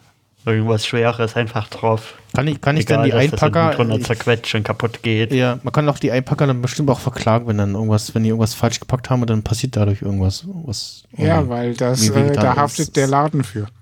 Irgendwas 0.46 0.86
Schweres 0.86 1.36
einfach 1.36 1.68
drauf. 1.68 2.14
Kann 2.34 2.46
ich, 2.48 2.60
kann 2.60 2.76
ich 2.76 2.82
Egal, 2.84 2.96
dann 2.98 3.04
die 3.04 3.10
dass 3.10 3.30
das 3.30 3.42
Einpacker. 3.42 3.76
hinten 3.76 3.90
drunter 3.90 4.06
zerquetscht 4.06 4.54
und 4.54 4.62
kaputt 4.64 5.02
geht. 5.02 5.32
ja, 5.32 5.58
man 5.62 5.72
kann 5.72 5.88
auch 5.88 5.98
die 5.98 6.10
Einpacker 6.10 6.46
dann 6.46 6.60
bestimmt 6.62 6.90
auch 6.90 7.00
verklagen, 7.00 7.46
wenn 7.46 7.58
dann 7.58 7.74
irgendwas, 7.74 8.14
wenn 8.14 8.22
die 8.24 8.28
irgendwas 8.30 8.54
falsch 8.54 8.80
gepackt 8.80 9.08
haben 9.10 9.20
und 9.22 9.30
dann 9.30 9.42
passiert 9.42 9.76
dadurch 9.76 10.02
irgendwas. 10.02 10.44
Was 10.64 11.04
Ja, 11.16 11.48
weil 11.48 11.74
das, 11.74 12.08
äh, 12.10 12.32
da 12.32 12.52
ist. 12.52 12.58
haftet 12.58 12.96
der 12.96 13.06
Laden 13.06 13.44
für. 13.44 13.66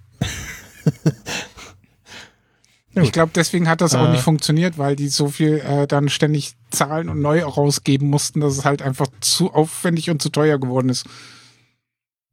Ich 2.95 3.11
glaube, 3.13 3.33
deswegen 3.35 3.71
hat 3.71 3.81
das 3.81 3.95
auch 3.95 4.07
Äh. 4.09 4.11
nicht 4.11 4.21
funktioniert, 4.23 4.77
weil 4.77 4.97
die 4.97 5.09
so 5.09 5.29
viel 5.29 5.63
äh, 5.67 5.87
dann 5.87 6.11
ständig 6.11 6.53
zahlen 6.71 7.09
und 7.09 7.23
neu 7.23 7.43
rausgeben 7.43 8.11
mussten, 8.11 8.41
dass 8.41 8.53
es 8.59 8.67
halt 8.67 8.83
einfach 8.83 9.07
zu 9.21 9.51
aufwendig 9.55 10.11
und 10.11 10.21
zu 10.21 10.29
teuer 10.29 10.59
geworden 10.59 10.91
ist. 10.91 11.07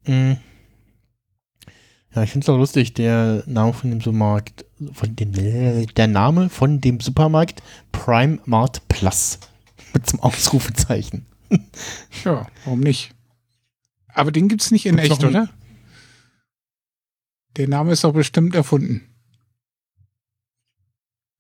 Mhm. 0.05 0.36
Ja, 2.20 2.24
ich 2.24 2.32
finde 2.32 2.43
es 2.43 2.49
auch 2.49 2.57
lustig, 2.57 2.93
der 2.95 3.43
Name 3.45 3.72
von 3.72 3.91
dem 3.91 4.01
Supermarkt, 4.01 4.65
von 4.91 5.15
dem, 5.15 5.32
der 5.32 6.07
Name 6.07 6.49
von 6.49 6.82
dem 6.82 6.99
Supermarkt 6.99 7.63
Prime 7.93 8.39
Mart 8.43 8.86
Plus. 8.89 9.39
Mit 9.93 10.05
zum 10.05 10.20
Ausrufezeichen. 10.20 11.26
Ja, 12.26 12.45
warum 12.65 12.82
nicht? 12.82 13.15
Aber 14.13 14.34
den 14.34 14.49
gibt's 14.49 14.70
nicht 14.70 14.86
in 14.86 14.97
Gibt's 14.97 15.11
echt, 15.11 15.24
oder? 15.24 15.47
Der 17.55 17.70
Name 17.70 17.93
ist 17.93 18.03
doch 18.03 18.11
bestimmt 18.11 18.53
erfunden. 18.53 19.01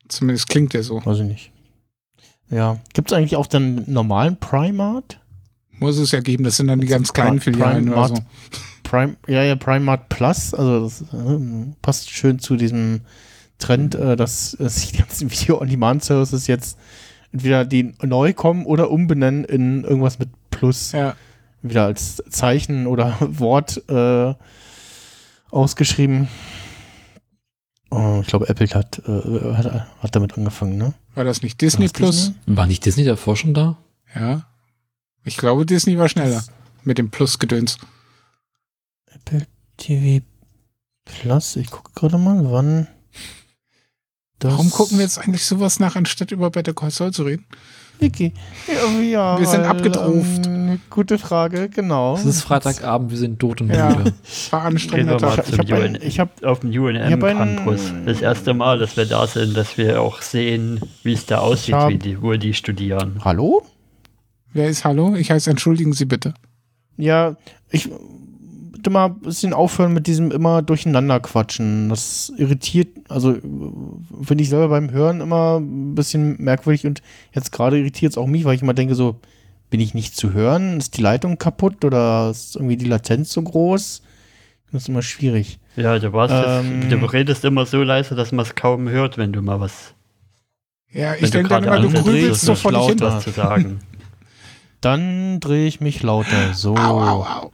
Zumindest 0.07 0.47
klingt 0.47 0.73
der 0.73 0.83
so. 0.83 1.05
Weiß 1.05 1.19
ich 1.19 1.25
nicht. 1.25 1.51
Ja. 2.49 2.79
Gibt 2.93 3.11
es 3.11 3.17
eigentlich 3.17 3.35
auch 3.35 3.47
den 3.47 3.83
normalen 3.91 4.37
Primart? 4.39 5.19
Muss 5.71 5.97
es 5.97 6.11
ja 6.11 6.21
geben, 6.21 6.45
das 6.45 6.55
sind 6.55 6.67
dann 6.67 6.79
die 6.79 6.87
ganz 6.87 7.11
kleinen 7.11 7.41
Filialen 7.41 7.89
oder 7.89 8.07
so. 8.07 8.15
Prime, 8.89 9.17
ja, 9.27 9.43
ja, 9.43 9.55
Primart 9.55 10.09
Plus, 10.09 10.55
also 10.55 10.83
das 10.83 11.01
äh, 11.13 11.39
passt 11.83 12.09
schön 12.09 12.39
zu 12.39 12.55
diesem 12.55 13.01
Trend, 13.59 13.93
äh, 13.93 14.15
dass 14.15 14.51
sich 14.51 14.91
die 14.91 14.97
ganzen 14.97 15.29
Video-on-Demand-Services 15.31 16.47
jetzt 16.47 16.79
entweder 17.31 17.65
die 17.65 17.93
neu 18.01 18.33
kommen 18.33 18.65
oder 18.65 18.89
umbenennen 18.89 19.43
in 19.43 19.83
irgendwas 19.83 20.17
mit 20.17 20.29
Plus. 20.49 20.93
Ja. 20.93 21.15
Wieder 21.61 21.85
als 21.85 22.23
Zeichen 22.29 22.87
oder 22.87 23.15
Wort 23.19 23.83
äh, 23.89 24.33
ausgeschrieben. 25.51 26.27
Oh, 27.91 28.19
ich 28.21 28.27
glaube, 28.27 28.49
Apple 28.49 28.67
hat, 28.69 29.03
äh, 29.07 29.53
hat, 29.53 29.87
hat 29.99 30.15
damit 30.15 30.35
angefangen, 30.35 30.77
ne? 30.77 30.95
War 31.13 31.25
das 31.25 31.43
nicht 31.43 31.61
Disney 31.61 31.85
Was, 31.85 31.93
Plus? 31.93 32.15
Disney? 32.15 32.57
War 32.57 32.65
nicht 32.65 32.83
Disney 32.85 33.03
davor 33.03 33.35
schon 33.35 33.53
da? 33.53 33.77
Ja. 34.15 34.47
Ich 35.23 35.37
glaube, 35.37 35.67
Disney 35.67 35.99
war 35.99 36.09
schneller 36.09 36.43
mit 36.83 36.97
dem 36.97 37.11
Plus-Gedöns. 37.11 37.77
Apple 39.25 39.45
TV 39.77 40.23
Plus, 41.05 41.55
ich 41.55 41.71
gucke 41.71 41.91
gerade 41.95 42.17
mal, 42.17 42.39
wann. 42.51 42.87
Das 44.37 44.53
Warum 44.53 44.69
gucken 44.69 44.97
wir 44.99 45.03
jetzt 45.03 45.17
eigentlich 45.17 45.43
sowas 45.43 45.79
nach, 45.79 45.95
anstatt 45.95 46.31
über 46.31 46.49
Better 46.51 46.73
Call 46.73 46.91
Saul 46.91 47.11
zu 47.11 47.23
reden? 47.23 47.45
Wiki. 47.99 48.31
Ja, 48.67 49.01
ja, 49.01 49.39
Wir 49.39 49.47
sind 49.47 49.63
abgedruft. 49.65 50.45
Ähm, 50.45 50.79
gute 50.89 51.17
Frage, 51.17 51.67
genau. 51.67 52.15
Es 52.15 52.23
ist 52.25 52.43
Freitagabend, 52.43 53.11
wir 53.11 53.17
sind 53.17 53.39
tot 53.39 53.59
und 53.59 53.73
Ja. 53.73 53.89
müde. 53.93 54.13
War 54.51 54.61
anstrengender 54.63 55.17
Tag. 55.17 55.39
Ich 55.39 55.45
zum 55.49 55.57
hab 55.59 55.71
ein- 55.73 55.95
UN, 55.95 55.97
ich 56.01 56.19
hab- 56.19 56.43
auf 56.45 56.59
dem 56.61 56.69
UNM-Campus. 56.69 57.91
Das 58.05 58.21
erste 58.21 58.53
Mal, 58.53 58.77
dass 58.79 58.95
wir 58.95 59.05
da 59.05 59.27
sind, 59.27 59.57
dass 59.57 59.77
wir 59.77 60.01
auch 60.01 60.21
sehen, 60.21 60.79
wie 61.03 61.13
es 61.13 61.25
da 61.25 61.39
aussieht, 61.39 61.73
hab- 61.75 61.89
wie 61.89 61.97
die, 61.97 62.21
wo 62.21 62.31
die 62.35 62.53
studieren. 62.53 63.19
Hallo? 63.25 63.65
Wer 64.53 64.69
ist 64.69 64.85
Hallo? 64.85 65.15
Ich 65.15 65.31
heiße, 65.31 65.49
entschuldigen 65.49 65.91
Sie 65.91 66.05
bitte. 66.05 66.33
Ja, 66.95 67.35
ich 67.69 67.89
bitte 68.79 68.89
mal 68.89 69.07
ein 69.07 69.19
bisschen 69.19 69.53
aufhören 69.53 69.93
mit 69.93 70.07
diesem 70.07 70.31
immer 70.31 70.61
durcheinander 70.61 71.19
quatschen. 71.19 71.89
Das 71.89 72.31
irritiert, 72.37 72.87
also 73.09 73.33
finde 74.23 74.41
ich 74.43 74.49
selber 74.49 74.69
beim 74.69 74.91
Hören 74.91 75.21
immer 75.21 75.59
ein 75.59 75.95
bisschen 75.95 76.41
merkwürdig 76.41 76.85
und 76.87 77.01
jetzt 77.33 77.51
gerade 77.51 77.77
irritiert 77.77 78.13
es 78.13 78.17
auch 78.17 78.27
mich, 78.27 78.45
weil 78.45 78.55
ich 78.55 78.61
immer 78.61 78.73
denke 78.73 78.95
so, 78.95 79.19
bin 79.69 79.79
ich 79.81 79.93
nicht 79.93 80.15
zu 80.15 80.33
hören? 80.33 80.77
Ist 80.77 80.97
die 80.97 81.01
Leitung 81.01 81.37
kaputt 81.37 81.85
oder 81.85 82.29
ist 82.31 82.55
irgendwie 82.55 82.77
die 82.77 82.85
Latenz 82.87 83.31
so 83.31 83.41
groß? 83.41 84.01
Das 84.71 84.83
ist 84.83 84.89
immer 84.89 85.01
schwierig. 85.01 85.59
Ja, 85.75 85.99
du 85.99 86.11
warst 86.13 86.33
Ähm. 86.33 86.81
jetzt, 86.83 86.91
du 86.91 87.05
redest 87.05 87.43
immer 87.45 87.65
so 87.65 87.83
leise, 87.83 88.15
dass 88.15 88.31
man 88.31 88.45
es 88.45 88.55
kaum 88.55 88.87
hört, 88.89 89.17
wenn 89.17 89.31
du 89.33 89.41
mal 89.41 89.59
was, 89.59 89.93
Ja, 90.91 91.13
ich 91.15 91.29
denke 91.31 91.49
dann 91.49 91.63
immer, 91.65 91.79
du 91.79 91.89
grübelst 91.91 92.41
so 92.41 92.55
vor 92.55 92.71
dich 92.71 92.81
hin. 92.87 92.97
lauter. 92.97 93.15
was 93.17 93.23
zu 93.23 93.31
sagen. 93.31 93.79
Dann 94.81 95.41
drehe 95.41 95.67
ich 95.67 95.81
mich 95.81 96.01
lauter. 96.03 96.53
So. 96.53 96.73
Au, 96.77 97.01
au, 97.01 97.23
au. 97.25 97.51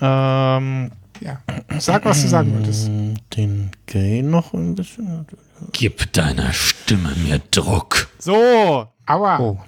Ähm, 0.00 0.90
Ja. 1.20 1.40
Sag, 1.78 2.04
was 2.04 2.22
du 2.22 2.28
sagen 2.28 2.54
wolltest. 2.54 2.88
Den 3.36 3.70
Gain 3.86 4.30
noch 4.30 4.54
ein 4.54 4.74
bisschen. 4.76 5.26
Gib 5.72 6.12
deiner 6.12 6.52
Stimme 6.52 7.12
mehr 7.24 7.40
Druck. 7.50 8.08
So. 8.18 8.86
Aua. 9.06 9.40
Oh. 9.40 9.58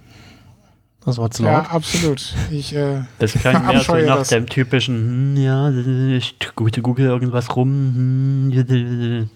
Das 1.05 1.17
war 1.19 1.31
zu 1.31 1.43
ja, 1.45 1.59
laut. 1.63 1.73
absolut. 1.73 2.35
Ich, 2.51 2.75
äh, 2.75 3.03
Das 3.19 3.33
klang 3.33 3.67
mehr 3.67 3.81
so 3.81 3.95
nach 3.97 4.19
das. 4.19 4.29
dem 4.29 4.47
typischen, 4.47 5.35
hm, 5.35 5.43
ja, 5.43 5.71
ich 6.17 6.37
google 6.55 6.83
google 6.83 7.07
irgendwas 7.07 7.57
rum. 7.57 8.53
hm, 8.53 9.31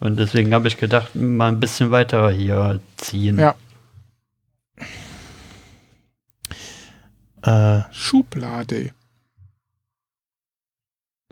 Und 0.00 0.16
deswegen 0.18 0.54
habe 0.54 0.68
ich 0.68 0.76
gedacht, 0.78 1.14
mal 1.16 1.48
ein 1.48 1.58
bisschen 1.60 1.90
weiter 1.90 2.30
hier 2.30 2.80
ziehen. 2.96 3.38
ja, 3.38 3.54
Äh, 7.42 7.82
Schublade. 7.92 8.92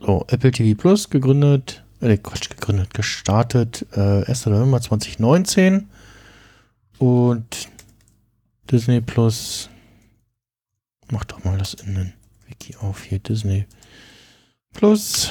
So, 0.05 0.25
Apple 0.29 0.51
TV 0.51 0.77
Plus 0.77 1.11
gegründet. 1.11 1.85
Äh, 2.01 2.17
Quatsch, 2.17 2.51
gegründet, 2.51 2.93
gestartet. 2.93 3.87
Äh, 3.93 4.25
1. 4.25 4.47
November 4.47 4.81
2019. 4.81 5.89
Und 6.99 7.69
Disney 8.71 9.01
Plus. 9.01 9.71
Mach 11.11 11.25
doch 11.25 11.45
mal 11.45 11.57
das 11.57 11.75
in 11.75 11.95
den 11.95 12.13
Wiki 12.49 12.75
auf 12.81 13.05
hier. 13.05 13.21
Disney 13.21 13.67
Plus. 14.73 15.31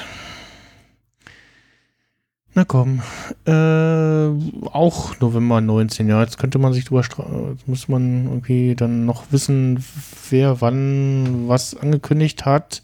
Na 2.53 2.63
komm. 2.63 3.01
Äh, 3.45 4.71
auch 4.71 5.19
November 5.19 5.59
19, 5.59 6.07
ja. 6.07 6.21
Jetzt 6.21 6.37
könnte 6.37 6.59
man 6.59 6.71
sich 6.71 6.85
drüber 6.85 7.01
Jetzt 7.01 7.67
muss 7.67 7.89
man 7.89 8.25
irgendwie 8.25 8.75
dann 8.75 9.05
noch 9.05 9.31
wissen, 9.31 9.83
wer 10.29 10.61
wann 10.61 11.49
was 11.49 11.75
angekündigt 11.75 12.45
hat. 12.45 12.83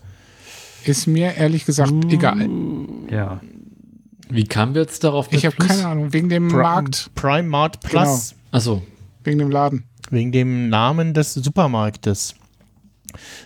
Ist 0.87 1.05
mir 1.05 1.35
ehrlich 1.35 1.65
gesagt 1.65 1.91
egal. 2.09 2.47
Ja. 3.11 3.41
Wie 4.29 4.43
kamen 4.45 4.73
wir 4.73 4.81
jetzt 4.81 5.03
darauf? 5.03 5.27
Ich 5.31 5.45
habe 5.45 5.55
keine 5.55 5.85
Ahnung. 5.85 6.13
Wegen 6.13 6.29
dem 6.29 6.47
Prime, 6.47 6.63
Markt, 6.63 7.11
Prime 7.15 7.47
Mart 7.47 7.79
Plus. 7.81 8.35
Achso, 8.51 8.81
wegen 9.23 9.39
dem 9.39 9.51
Laden. 9.51 9.83
Wegen 10.09 10.31
dem 10.31 10.69
Namen 10.69 11.13
des 11.13 11.33
Supermarktes. 11.33 12.35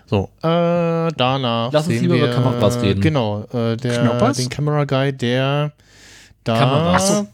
So, 0.06 0.30
äh, 0.42 1.10
danach. 1.16 1.72
Lass 1.72 1.88
uns 1.88 1.96
sehen 1.96 2.04
lieber 2.04 2.18
über 2.18 2.28
wir, 2.28 2.34
Kameras 2.34 2.82
reden. 2.82 3.02
Genau, 3.02 3.44
äh, 3.54 3.78
der, 3.78 4.02
Knoppers? 4.02 4.38
den 4.38 4.50
Camera 4.50 4.86
Guy, 4.86 5.14
der 5.14 5.74
da. 6.44 6.58
Kameras. 6.58 7.08
So. 7.08 7.28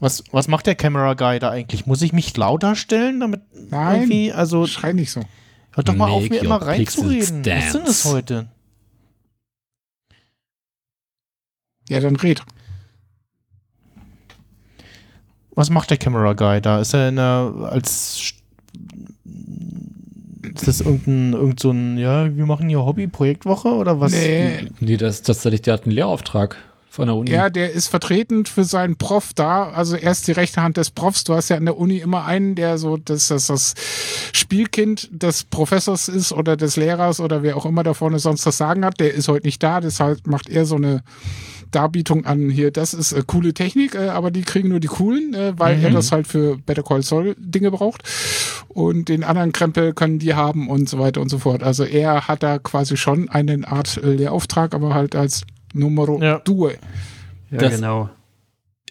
Was, 0.00 0.22
was 0.30 0.46
macht 0.46 0.66
der 0.66 0.76
Camera 0.76 1.14
Guy 1.14 1.40
da 1.40 1.50
eigentlich? 1.50 1.86
Muss 1.86 2.02
ich 2.02 2.12
mich 2.12 2.36
lauter 2.36 2.76
stellen, 2.76 3.18
damit 3.18 3.40
Nein. 3.70 4.02
irgendwie, 4.02 4.32
also 4.32 4.66
Schrei 4.66 4.92
nicht 4.92 5.10
so. 5.10 5.22
hört 5.72 5.88
doch 5.88 5.94
mal 5.96 6.08
auf, 6.08 6.22
Make 6.22 6.34
mir 6.34 6.40
immer 6.42 6.62
reinzureden. 6.62 7.44
Was 7.44 7.64
ist 7.64 7.74
denn 7.74 7.84
das 7.84 8.04
heute? 8.04 8.48
Ja, 11.88 12.00
dann 12.00 12.16
red. 12.16 12.42
Was 15.54 15.70
macht 15.70 15.90
der 15.90 15.96
Camera 15.96 16.34
Guy 16.34 16.60
da? 16.60 16.80
Ist 16.80 16.94
er 16.94 17.08
in 17.08 17.16
der, 17.16 17.52
als 17.72 18.16
St- 18.18 18.34
ist 20.54 20.68
das 20.68 20.80
irgendein, 20.80 21.32
irgend 21.32 21.60
so 21.60 21.70
ein, 21.70 21.98
ja, 21.98 22.34
wir 22.36 22.46
machen 22.46 22.68
hier 22.68 22.84
Hobby-Projektwoche 22.84 23.68
oder 23.68 24.00
was? 24.00 24.12
Nee, 24.12 24.68
nee, 24.80 24.96
das, 24.96 25.22
das, 25.22 25.42
der 25.42 25.72
hat 25.72 25.84
einen 25.84 25.92
Lehrauftrag 25.92 26.56
von 26.90 27.06
der 27.06 27.16
Uni. 27.16 27.30
ja, 27.30 27.48
der 27.50 27.72
ist 27.72 27.88
vertretend 27.88 28.48
für 28.48 28.64
seinen 28.64 28.96
Prof 28.96 29.32
da. 29.34 29.70
Also 29.70 29.96
er 29.96 30.10
ist 30.10 30.26
die 30.26 30.32
rechte 30.32 30.62
Hand 30.62 30.76
des 30.78 30.90
Profs. 30.90 31.22
Du 31.24 31.34
hast 31.34 31.48
ja 31.48 31.56
an 31.56 31.64
der 31.64 31.76
Uni 31.76 31.98
immer 31.98 32.24
einen, 32.24 32.54
der 32.54 32.78
so 32.78 32.96
das, 32.96 33.28
das, 33.28 33.46
das 33.48 33.74
Spielkind 34.32 35.08
des 35.12 35.44
Professors 35.44 36.08
ist 36.08 36.32
oder 36.32 36.56
des 36.56 36.76
Lehrers 36.76 37.20
oder 37.20 37.42
wer 37.42 37.56
auch 37.56 37.66
immer 37.66 37.82
da 37.82 37.94
vorne 37.94 38.18
sonst 38.18 38.46
das 38.46 38.56
Sagen 38.58 38.84
hat. 38.84 38.98
Der 39.00 39.12
ist 39.14 39.28
heute 39.28 39.46
nicht 39.46 39.62
da, 39.62 39.80
deshalb 39.80 40.26
macht 40.26 40.48
er 40.48 40.64
so 40.64 40.76
eine 40.76 41.02
Darbietung 41.70 42.24
an 42.26 42.50
hier. 42.50 42.70
Das 42.70 42.94
ist 42.94 43.12
äh, 43.12 43.22
coole 43.26 43.54
Technik, 43.54 43.94
äh, 43.94 44.08
aber 44.08 44.30
die 44.30 44.42
kriegen 44.42 44.68
nur 44.68 44.80
die 44.80 44.88
coolen, 44.88 45.34
äh, 45.34 45.52
weil 45.56 45.82
er 45.82 45.90
das 45.90 46.12
halt 46.12 46.26
für 46.26 46.56
Better 46.58 46.82
Call 46.82 47.02
Saul 47.02 47.34
Dinge 47.38 47.70
braucht. 47.70 48.02
Und 48.68 49.08
den 49.08 49.24
anderen 49.24 49.52
Krempel 49.52 49.92
können 49.94 50.18
die 50.18 50.34
haben 50.34 50.68
und 50.68 50.88
so 50.88 50.98
weiter 50.98 51.20
und 51.20 51.28
so 51.28 51.38
fort. 51.38 51.62
Also 51.62 51.84
er 51.84 52.28
hat 52.28 52.42
da 52.42 52.58
quasi 52.58 52.96
schon 52.96 53.28
eine 53.28 53.66
Art 53.66 53.96
äh, 54.02 54.12
Lehrauftrag, 54.14 54.74
aber 54.74 54.94
halt 54.94 55.14
als 55.16 55.42
Numero 55.74 56.22
Ja. 56.22 56.38
due. 56.38 56.72
Ja, 57.50 57.58
Das- 57.58 57.74
genau. 57.76 58.10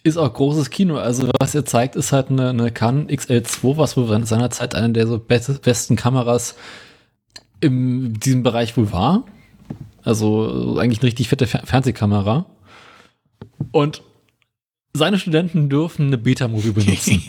Ist 0.04 0.16
auch 0.16 0.32
großes 0.32 0.70
Kino. 0.70 0.96
Also, 0.96 1.28
was 1.40 1.54
er 1.56 1.64
zeigt, 1.64 1.96
ist 1.96 2.12
halt 2.12 2.30
eine, 2.30 2.50
eine 2.50 2.70
Canon 2.70 3.08
XL2, 3.08 3.76
was 3.76 3.96
wohl 3.96 4.24
seinerzeit 4.26 4.76
eine 4.76 4.92
der 4.92 5.08
so 5.08 5.18
best, 5.18 5.60
besten 5.62 5.96
Kameras 5.96 6.54
in 7.60 8.14
diesem 8.14 8.42
Bereich 8.44 8.76
wohl 8.76 8.92
war. 8.92 9.24
Also, 10.04 10.76
eigentlich 10.78 11.00
eine 11.00 11.08
richtig 11.08 11.28
fette 11.28 11.46
Fer 11.46 11.62
Fernsehkamera. 11.64 12.46
Und 13.72 14.02
seine 14.94 15.18
Studenten 15.18 15.68
dürfen 15.68 16.06
eine 16.06 16.18
Beta-Movie 16.18 16.72
benutzen. 16.72 17.22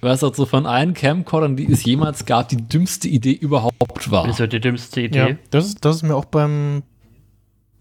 Weil 0.00 0.14
es 0.14 0.22
halt 0.22 0.34
so 0.34 0.46
von 0.46 0.66
allen 0.66 0.94
Camcordern, 0.94 1.56
die 1.56 1.70
es 1.70 1.84
jemals 1.84 2.26
gab, 2.26 2.48
die 2.48 2.56
dümmste 2.56 3.08
Idee 3.08 3.32
überhaupt 3.32 4.10
war. 4.10 4.26
Wieso 4.26 4.46
die 4.46 4.60
dümmste 4.60 5.00
Idee? 5.02 5.18
Ja, 5.18 5.36
das 5.50 5.66
ist, 5.66 5.84
das 5.84 5.96
ist 5.96 6.02
mir 6.02 6.16
auch 6.16 6.24
beim. 6.24 6.82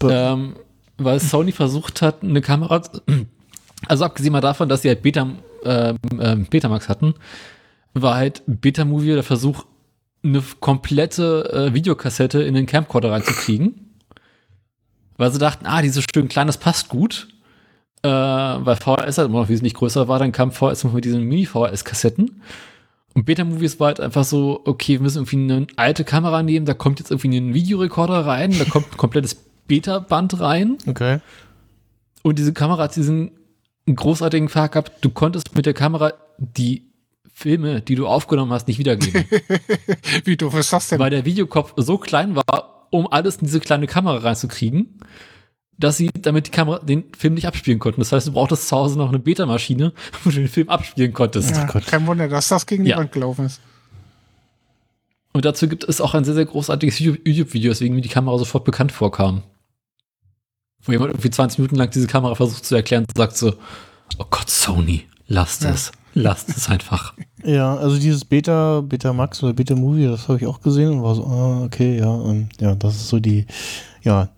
Ähm, 0.03 0.55
weil 0.97 1.19
Sony 1.19 1.51
versucht 1.51 2.01
hat, 2.01 2.23
eine 2.23 2.41
Kamera. 2.41 2.81
Also 3.87 4.05
abgesehen 4.05 4.31
mal 4.31 4.41
davon, 4.41 4.69
dass 4.69 4.83
sie 4.83 4.89
halt 4.89 5.01
Beta, 5.01 5.27
ähm, 5.63 5.97
ähm, 6.19 6.45
Betamax 6.47 6.89
hatten, 6.89 7.15
war 7.95 8.15
halt 8.15 8.43
Beta-Movie 8.45 9.13
der 9.13 9.23
Versuch, 9.23 9.65
eine 10.23 10.43
komplette 10.59 11.51
äh, 11.51 11.73
Videokassette 11.73 12.43
in 12.43 12.53
den 12.53 12.67
Camcorder 12.67 13.11
reinzukriegen. 13.11 13.97
Weil 15.17 15.31
sie 15.31 15.39
dachten, 15.39 15.65
ah, 15.65 15.81
dieses 15.81 16.05
schön 16.13 16.27
kleines 16.27 16.57
passt 16.57 16.89
gut. 16.89 17.29
Äh, 18.03 18.09
weil 18.09 18.75
VHS 18.75 19.19
halt 19.19 19.29
immer 19.29 19.41
noch 19.41 19.49
wesentlich 19.49 19.75
größer 19.75 20.07
war, 20.07 20.17
dann 20.17 20.31
kam 20.31 20.51
VHS 20.51 20.83
noch 20.83 20.93
mit 20.93 21.05
diesen 21.05 21.23
Mini-VHS-Kassetten. 21.23 22.41
Und 23.13 23.25
Beta-Movies 23.25 23.79
war 23.79 23.87
halt 23.87 23.99
einfach 23.99 24.23
so, 24.23 24.61
okay, 24.65 24.93
wir 24.93 25.01
müssen 25.01 25.19
irgendwie 25.19 25.53
eine 25.53 25.67
alte 25.75 26.03
Kamera 26.03 26.43
nehmen, 26.43 26.65
da 26.65 26.73
kommt 26.73 26.99
jetzt 26.99 27.11
irgendwie 27.11 27.37
ein 27.37 27.53
Videorekorder 27.53 28.25
rein, 28.25 28.57
da 28.57 28.65
kommt 28.65 28.91
ein 28.91 28.97
komplettes 28.97 29.35
Beta-Band 29.67 30.39
rein. 30.39 30.77
Okay. 30.87 31.19
Und 32.23 32.39
diese 32.39 32.53
Kamera 32.53 32.83
hat 32.83 32.95
diesen 32.95 33.31
großartigen 33.93 34.49
Fakt 34.49 34.73
gehabt, 34.73 34.93
du 35.01 35.09
konntest 35.09 35.55
mit 35.55 35.65
der 35.65 35.73
Kamera 35.73 36.13
die 36.37 36.91
Filme, 37.33 37.81
die 37.81 37.95
du 37.95 38.07
aufgenommen 38.07 38.51
hast, 38.51 38.67
nicht 38.67 38.77
wiedergeben. 38.77 39.25
Wie 40.23 40.37
doof 40.37 40.53
ist 40.55 40.71
das 40.71 40.89
denn? 40.89 40.99
weil 40.99 41.09
der 41.09 41.25
Videokopf 41.25 41.73
so 41.77 41.97
klein 41.97 42.35
war, 42.35 42.87
um 42.91 43.07
alles 43.11 43.37
in 43.37 43.45
diese 43.45 43.59
kleine 43.59 43.87
Kamera 43.87 44.17
reinzukriegen, 44.17 44.99
dass 45.81 45.97
sie 45.97 46.09
damit 46.21 46.47
die 46.47 46.51
Kamera 46.51 46.79
den 46.79 47.03
Film 47.17 47.33
nicht 47.33 47.47
abspielen 47.47 47.79
konnten. 47.79 47.99
Das 48.01 48.11
heißt, 48.11 48.27
du 48.27 48.31
brauchtest 48.31 48.67
zu 48.67 48.75
Hause 48.77 48.97
noch 48.97 49.09
eine 49.09 49.19
Beta-Maschine, 49.19 49.91
wo 50.23 50.29
du 50.29 50.37
den 50.37 50.47
Film 50.47 50.69
abspielen 50.69 51.13
konntest. 51.13 51.51
ja, 51.51 51.65
kein 51.65 52.07
Wunder, 52.07 52.27
dass 52.27 52.47
das 52.47 52.65
gegen 52.65 52.85
die 52.85 52.91
Ja. 52.91 52.97
Wand 52.97 53.11
gelaufen 53.11 53.45
ist. 53.45 53.59
Und 55.33 55.45
dazu 55.45 55.67
gibt 55.67 55.83
es 55.85 56.01
auch 56.01 56.13
ein 56.13 56.23
sehr, 56.25 56.33
sehr 56.33 56.45
großartiges 56.45 56.99
YouTube-Video, 56.99 57.71
weswegen 57.71 57.95
mir 57.95 58.01
die 58.01 58.09
Kamera 58.09 58.37
sofort 58.37 58.65
bekannt 58.65 58.91
vorkam. 58.91 59.43
Wo 60.83 60.91
jemand 60.91 61.11
irgendwie 61.11 61.29
20 61.29 61.59
Minuten 61.59 61.75
lang 61.75 61.89
diese 61.91 62.07
Kamera 62.07 62.35
versucht 62.35 62.65
zu 62.65 62.75
erklären 62.75 63.05
und 63.07 63.17
sagt 63.17 63.37
so, 63.37 63.53
oh 64.17 64.25
Gott, 64.29 64.49
Sony, 64.49 65.05
lasst 65.27 65.63
es. 65.63 65.91
Lasst 66.13 66.49
es 66.49 66.69
einfach. 66.69 67.13
Ja, 67.43 67.75
also 67.75 67.97
dieses 67.97 68.23
Beta, 68.23 68.81
Beta 68.81 69.13
Max 69.13 69.41
oder 69.41 69.53
Beta 69.53 69.73
Movie, 69.73 70.05
das 70.05 70.27
habe 70.27 70.37
ich 70.37 70.45
auch 70.45 70.61
gesehen 70.61 70.91
und 70.91 71.01
war 71.01 71.15
so, 71.15 71.25
ah, 71.25 71.63
okay, 71.63 71.97
ja, 71.97 72.23
ähm, 72.25 72.49
ja, 72.59 72.75
das 72.75 72.93
ist 72.97 73.07
so 73.07 73.19
die, 73.19 73.47
ja, 74.03 74.29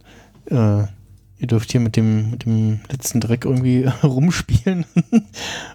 äh, 0.46 0.86
ihr 1.44 1.48
dürft 1.48 1.72
hier 1.74 1.82
mit 1.82 1.98
dem, 1.98 2.32
mit 2.32 2.46
dem 2.46 2.80
letzten 2.90 3.20
Dreck 3.20 3.44
irgendwie 3.46 3.84
rumspielen 4.04 4.86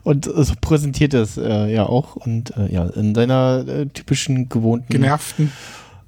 und 0.03 0.25
so 0.25 0.55
präsentiert 0.61 1.13
das 1.13 1.37
äh, 1.37 1.73
ja 1.73 1.85
auch 1.85 2.17
und 2.17 2.57
äh, 2.57 2.73
ja, 2.73 2.87
in 2.87 3.15
seiner 3.15 3.65
äh, 3.69 3.87
typischen 3.87 4.49
gewohnten, 4.49 4.89
Genervten. 4.89 5.53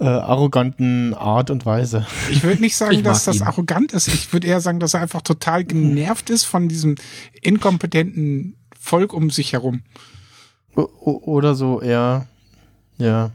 äh, 0.00 0.04
arroganten 0.06 1.12
Art 1.12 1.50
und 1.50 1.66
Weise. 1.66 2.06
Ich 2.30 2.42
würde 2.42 2.62
nicht 2.62 2.74
sagen, 2.74 2.94
Ich 2.94 3.02
dass 3.02 3.24
das 3.24 3.36
ihn. 3.36 3.42
arrogant 3.42 3.92
ist. 3.92 4.08
Ich 4.08 4.32
würde 4.32 4.46
eher 4.48 4.62
sagen, 4.62 4.80
dass 4.80 4.94
er 4.94 5.02
einfach 5.02 5.20
total 5.20 5.62
genervt 5.64 6.30
ist 6.30 6.44
von 6.44 6.68
diesem 6.68 6.94
inkompetenten 7.42 8.56
Volk 8.80 9.12
um 9.12 9.28
sich 9.30 9.52
herum. 9.52 9.82
O 10.74 11.20
oder 11.24 11.54
so, 11.54 11.82
ja, 11.82 12.24
ja. 12.96 13.30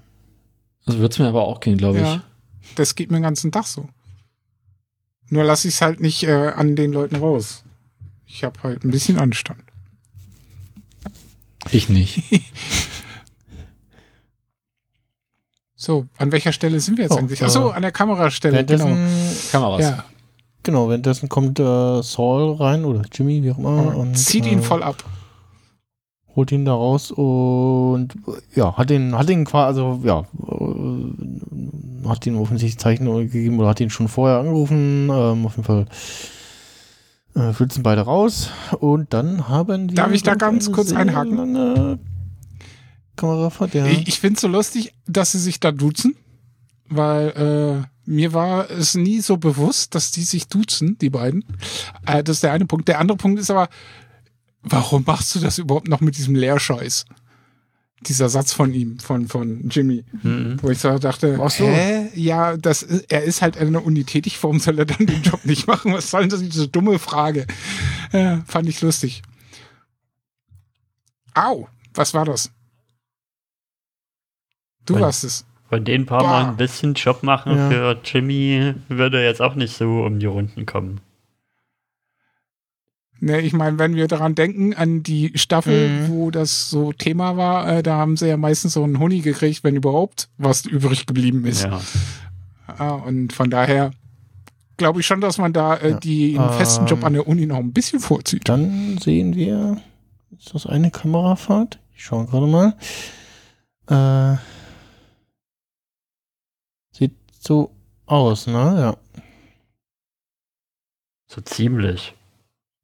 Also 0.87 0.99
wird 0.99 1.13
es 1.13 1.19
mir 1.19 1.27
aber 1.27 1.43
auch 1.43 1.59
gehen, 1.59 1.77
glaube 1.77 1.99
Ja. 1.99 2.23
Das 2.73 2.95
geht 2.95 3.11
mir 3.11 3.17
den 3.17 3.23
ganzen 3.23 3.51
Tag 3.51 3.65
so. 3.67 3.87
Nur 5.29 5.43
lasse 5.43 5.67
ich 5.67 5.75
es 5.75 5.81
halt 5.81 5.99
nicht 5.99 6.23
äh, 6.23 6.31
an 6.49 6.75
den 6.75 6.91
Leuten 6.93 7.15
raus. 7.17 7.63
Ich 8.27 8.43
habe 8.43 8.61
halt 8.63 8.83
ein 8.83 8.91
bisschen 8.91 9.17
Anstand. 9.17 9.61
ich. 11.67 11.73
Ich 11.73 11.89
nicht. 11.89 12.23
So, 15.77 16.07
an 16.17 16.31
welcher 16.31 16.51
Stelle 16.51 16.79
sind 16.79 16.97
wir 16.97 17.03
jetzt 17.03 17.13
Oh, 17.13 17.17
eigentlich? 17.17 17.43
Achso, 17.43 17.69
äh, 17.69 17.73
an 17.73 17.81
der 17.81 17.91
Kamerastelle, 17.91 18.53
Währenddessen, 18.53 18.87
genau. 18.87 19.35
Kameras. 19.51 19.81
Ja, 19.81 20.03
genau, 20.63 20.87
währenddessen 20.87 21.29
kommt 21.29 21.59
äh, 21.59 22.01
Saul 22.01 22.55
rein 22.55 22.85
oder 22.85 23.03
Jimmy, 23.11 23.43
wie 23.43 23.51
auch 23.51 23.57
immer. 23.57 23.95
Und, 23.95 24.15
zieht 24.17 24.45
ihn 24.45 24.59
äh, 24.59 24.61
voll 24.63 24.81
ab. 24.81 25.03
holt 26.35 26.51
ihn 26.51 26.65
da 26.65 26.73
raus 26.73 27.11
und 27.11 28.15
äh, 28.27 28.57
ja, 28.59 28.75
hat 28.77 28.89
den, 28.89 29.15
hat 29.17 29.29
ihn 29.29 29.45
quasi, 29.45 29.79
also 29.81 29.99
ja, 30.03 30.21
äh, 30.21 31.24
hat 32.07 32.25
ihn 32.25 32.35
offensichtlich 32.35 32.79
Zeichen 32.79 33.05
gegeben 33.05 33.59
oder 33.59 33.69
hat 33.69 33.79
ihn 33.79 33.89
schon 33.89 34.07
vorher 34.07 34.39
angerufen. 34.39 35.09
Ähm, 35.11 35.45
auf 35.45 35.55
jeden 35.55 35.63
Fall 35.63 35.85
äh, 37.35 37.53
flitzen 37.53 37.83
beide 37.83 38.01
raus 38.01 38.49
und 38.79 39.13
dann 39.13 39.47
haben 39.49 39.89
wir. 39.89 39.95
Darf 39.95 40.11
ich 40.11 40.23
da 40.23 40.35
ganz 40.35 40.71
kurz 40.71 40.93
einhaken? 40.93 41.99
Kamerafahrt, 43.15 43.73
ja. 43.73 43.85
Ich, 43.85 44.07
ich 44.07 44.19
finde 44.19 44.35
es 44.35 44.41
so 44.41 44.47
lustig, 44.47 44.93
dass 45.07 45.31
sie 45.31 45.39
sich 45.39 45.59
da 45.59 45.71
duzen, 45.71 46.15
weil 46.89 47.85
äh, 47.85 47.87
mir 48.05 48.33
war 48.33 48.69
es 48.69 48.95
nie 48.95 49.21
so 49.21 49.37
bewusst, 49.37 49.95
dass 49.95 50.11
die 50.11 50.23
sich 50.23 50.47
duzen, 50.47 50.97
die 50.99 51.09
beiden. 51.09 51.45
Äh, 52.05 52.23
das 52.23 52.37
ist 52.37 52.43
der 52.43 52.51
eine 52.51 52.65
Punkt. 52.65 52.87
Der 52.87 52.99
andere 52.99 53.17
Punkt 53.17 53.39
ist 53.39 53.49
aber, 53.49 53.69
warum 54.61 55.03
machst 55.05 55.33
du 55.35 55.39
das 55.39 55.57
überhaupt 55.57 55.87
noch 55.87 56.01
mit 56.01 56.17
diesem 56.17 56.35
Leerscheiß? 56.35 57.05
Dieser 58.01 58.29
Satz 58.29 58.51
von 58.53 58.73
ihm, 58.73 58.99
von, 58.99 59.27
von 59.27 59.69
Jimmy, 59.69 60.03
Mhm. 60.21 60.57
wo 60.61 60.69
ich 60.69 60.79
so 60.79 60.99
dachte, 60.99 61.39
Ach 61.41 61.49
so. 61.49 61.65
hä? 61.65 62.09
Ja, 62.13 62.57
das, 62.57 62.83
er 62.83 63.23
ist 63.23 63.41
halt 63.41 63.57
an 63.57 63.71
der 63.71 63.85
Uni 63.85 64.03
tätig, 64.03 64.37
warum 64.43 64.59
soll 64.59 64.77
er 64.79 64.85
dann 64.85 65.05
den 65.07 65.23
Job 65.23 65.43
nicht 65.45 65.65
machen? 65.67 65.93
Was 65.93 66.11
soll 66.11 66.21
denn 66.21 66.29
das, 66.29 66.41
diese 66.41 66.67
dumme 66.67 66.99
Frage? 66.99 67.47
Ja, 68.11 68.43
fand 68.47 68.67
ich 68.69 68.81
lustig. 68.81 69.21
Au, 71.33 71.67
was 71.93 72.13
war 72.13 72.25
das? 72.25 72.51
Du 74.85 74.93
Mein- 74.93 75.03
warst 75.03 75.23
es. 75.23 75.45
Von 75.69 75.83
den 75.83 76.05
paar 76.05 76.21
Bah. 76.21 76.27
Mal 76.43 76.49
ein 76.49 76.57
bisschen 76.57 76.93
Job 76.93 77.23
machen 77.23 77.55
Ja. 77.57 77.69
für 77.69 77.99
Jimmy 78.03 78.75
würde 78.87 79.23
jetzt 79.23 79.41
auch 79.41 79.55
nicht 79.55 79.75
so 79.75 80.03
um 80.03 80.19
die 80.19 80.27
Runden 80.27 80.65
kommen. 80.67 81.01
Ne, 83.19 83.41
ich 83.41 83.53
meine, 83.53 83.79
wenn 83.79 83.95
wir 83.95 84.07
daran 84.07 84.35
denken, 84.35 84.73
an 84.75 85.01
die 85.01 85.31
Staffel, 85.35 85.89
Mhm. 85.89 86.07
wo 86.09 86.14
das 86.31 86.69
so 86.69 86.91
Thema 86.93 87.37
war, 87.37 87.67
äh, 87.67 87.83
da 87.83 87.95
haben 87.97 88.17
sie 88.17 88.27
ja 88.27 88.37
meistens 88.37 88.73
so 88.73 88.83
einen 88.83 88.99
Honig 88.99 89.23
gekriegt, 89.23 89.63
wenn 89.63 89.75
überhaupt 89.75 90.29
was 90.37 90.65
übrig 90.65 91.05
geblieben 91.05 91.45
ist. 91.45 91.63
Ja. 91.63 91.81
Ah, 92.67 92.91
und 92.95 93.31
von 93.33 93.49
daher 93.49 93.91
glaube 94.77 94.99
ich 94.99 95.05
schon, 95.05 95.21
dass 95.21 95.37
man 95.37 95.53
da 95.53 95.75
äh, 95.77 95.91
Ja. 95.91 95.97
die 95.99 96.37
einen 96.37 96.49
festen 96.57 96.85
Job 96.87 96.99
Ähm. 96.99 97.05
an 97.05 97.13
der 97.13 97.27
Uni 97.27 97.45
noch 97.45 97.57
ein 97.57 97.71
bisschen 97.73 97.99
vorzieht. 97.99 98.49
Dann 98.49 98.97
sehen 98.97 99.35
wir, 99.35 99.77
ist 100.37 100.53
das 100.53 100.65
eine 100.65 100.91
Kamerafahrt? 100.91 101.79
Ich 101.95 102.03
schaue 102.03 102.25
gerade 102.25 102.47
mal. 102.47 102.75
Äh, 103.87 104.37
sieht 106.91 107.13
so 107.39 107.71
aus, 108.05 108.47
ne? 108.47 108.53
Ja. 108.53 108.97
So 111.27 111.41
ziemlich. 111.41 112.13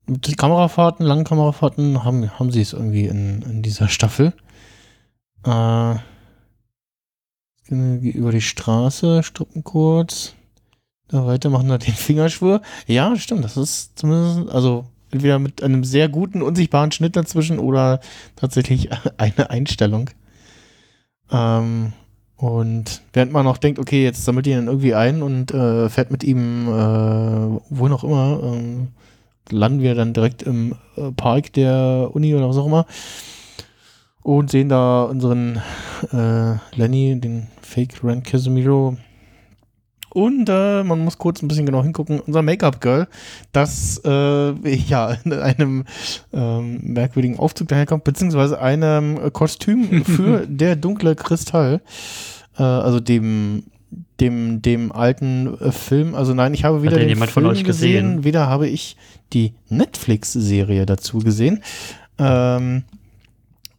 Die 0.08 0.36
Kamerafahrten, 0.36 1.06
langen 1.06 1.24
Kamerafahrten 1.24 2.04
haben, 2.04 2.38
haben 2.39 2.52
sie 2.52 2.62
es 2.62 2.74
irgendwie 2.74 3.06
in, 3.06 3.41
in 3.43 3.62
dieser 3.62 3.88
Staffel. 3.88 4.34
Äh, 5.45 5.95
über 7.70 8.32
die 8.32 8.41
Straße, 8.41 9.24
stoppen 9.24 9.64
kurz. 9.64 10.34
Da 11.08 11.26
weiter 11.26 11.49
machen 11.49 11.68
wir 11.68 11.78
den 11.78 11.93
Fingerschwur. 11.93 12.62
Ja, 12.88 13.16
stimmt, 13.16 13.43
das 13.43 13.58
ist 13.58 13.97
zumindest, 13.97 14.49
also 14.49 14.86
entweder 15.12 15.39
mit 15.39 15.62
einem 15.62 15.84
sehr 15.84 16.10
guten, 16.10 16.41
unsichtbaren 16.41 16.91
Schnitt 16.91 17.16
dazwischen 17.16 17.60
oder 17.60 17.99
tatsächlich 18.36 18.89
eine 19.18 19.49
Einstellung. 19.49 20.10
Ähm, 21.32 21.93
und 22.38 23.02
während 23.14 23.32
man 23.32 23.45
noch 23.45 23.58
denkt, 23.58 23.78
okay, 23.78 24.04
jetzt 24.04 24.26
sammelt 24.26 24.47
ihr 24.47 24.58
ihn 24.58 24.68
irgendwie 24.68 24.95
ein 24.95 25.22
und 25.22 25.52
äh, 25.52 25.89
fährt 25.89 26.12
mit 26.12 26.24
ihm, 26.24 26.68
äh, 26.68 27.60
wo 27.70 27.88
noch 27.88 28.04
immer, 28.04 28.39
ähm, 28.43 28.88
landen 29.52 29.82
wir 29.82 29.95
dann 29.95 30.14
direkt 30.14 30.43
im 30.43 30.76
äh, 30.95 31.12
Park 31.12 31.54
der 31.54 32.10
Uni 32.14 32.34
oder 32.36 32.49
was 32.49 32.58
auch 32.58 32.66
immer 32.68 32.86
und 34.24 34.52
sehen 34.52 34.70
da 34.70 35.04
unseren 35.04 35.62
äh, 36.12 36.56
Lenny, 36.76 37.20
den 37.20 37.47
Fake 37.62 38.04
Ren 38.04 38.24
Casemiro. 38.24 38.97
Und 40.14 40.49
äh, 40.49 40.84
man 40.84 40.99
muss 40.99 41.18
kurz 41.18 41.41
ein 41.41 41.47
bisschen 41.47 41.66
genau 41.66 41.84
hingucken, 41.84 42.20
unser 42.20 42.41
Make-up-Girl, 42.41 43.08
das 43.54 44.02
äh, 44.04 44.76
ja 44.76 45.16
in 45.24 45.34
einem 45.34 45.86
ähm, 46.34 46.80
merkwürdigen 46.84 47.39
Aufzug 47.39 47.70
daherkommt, 47.70 48.04
beziehungsweise 48.04 48.60
einem 48.60 49.32
Kostüm 49.32 50.04
für 50.04 50.45
der 50.47 50.76
dunkle 50.76 51.16
Kristall, 51.16 51.82
äh, 52.58 52.64
also 52.64 52.99
dem 52.99 53.64
dem, 54.20 54.62
dem 54.62 54.91
alten 54.91 55.60
äh, 55.60 55.72
Film, 55.72 56.14
also 56.16 56.34
nein, 56.34 56.54
ich 56.54 56.64
habe 56.64 56.84
weder 56.84 56.97
den 56.97 57.02
den 57.02 57.10
jemand 57.10 57.32
von 57.32 57.43
Film 57.43 57.54
euch 57.54 57.64
gesehen, 57.64 58.08
gesehen? 58.08 58.24
weder 58.24 58.47
habe 58.47 58.68
ich 58.68 58.95
die 59.34 59.53
Netflix-Serie 59.69 60.86
dazu 60.86 61.19
gesehen. 61.19 61.63
Ähm, 62.17 62.84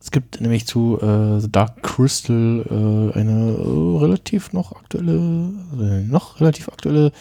es 0.00 0.11
gibt 0.11 0.40
nämlich 0.40 0.66
zu 0.66 0.98
äh, 1.00 1.40
The 1.40 1.50
Dark 1.50 1.82
Crystal 1.82 2.64
äh, 2.68 3.18
eine 3.18 3.53
äh, 3.53 3.98
relativ 4.00 4.53
noch 4.53 4.72
aktuelle, 4.72 5.14
äh, 5.14 6.03
noch 6.03 6.40
relativ 6.40 6.68
aktuelle 6.68 7.12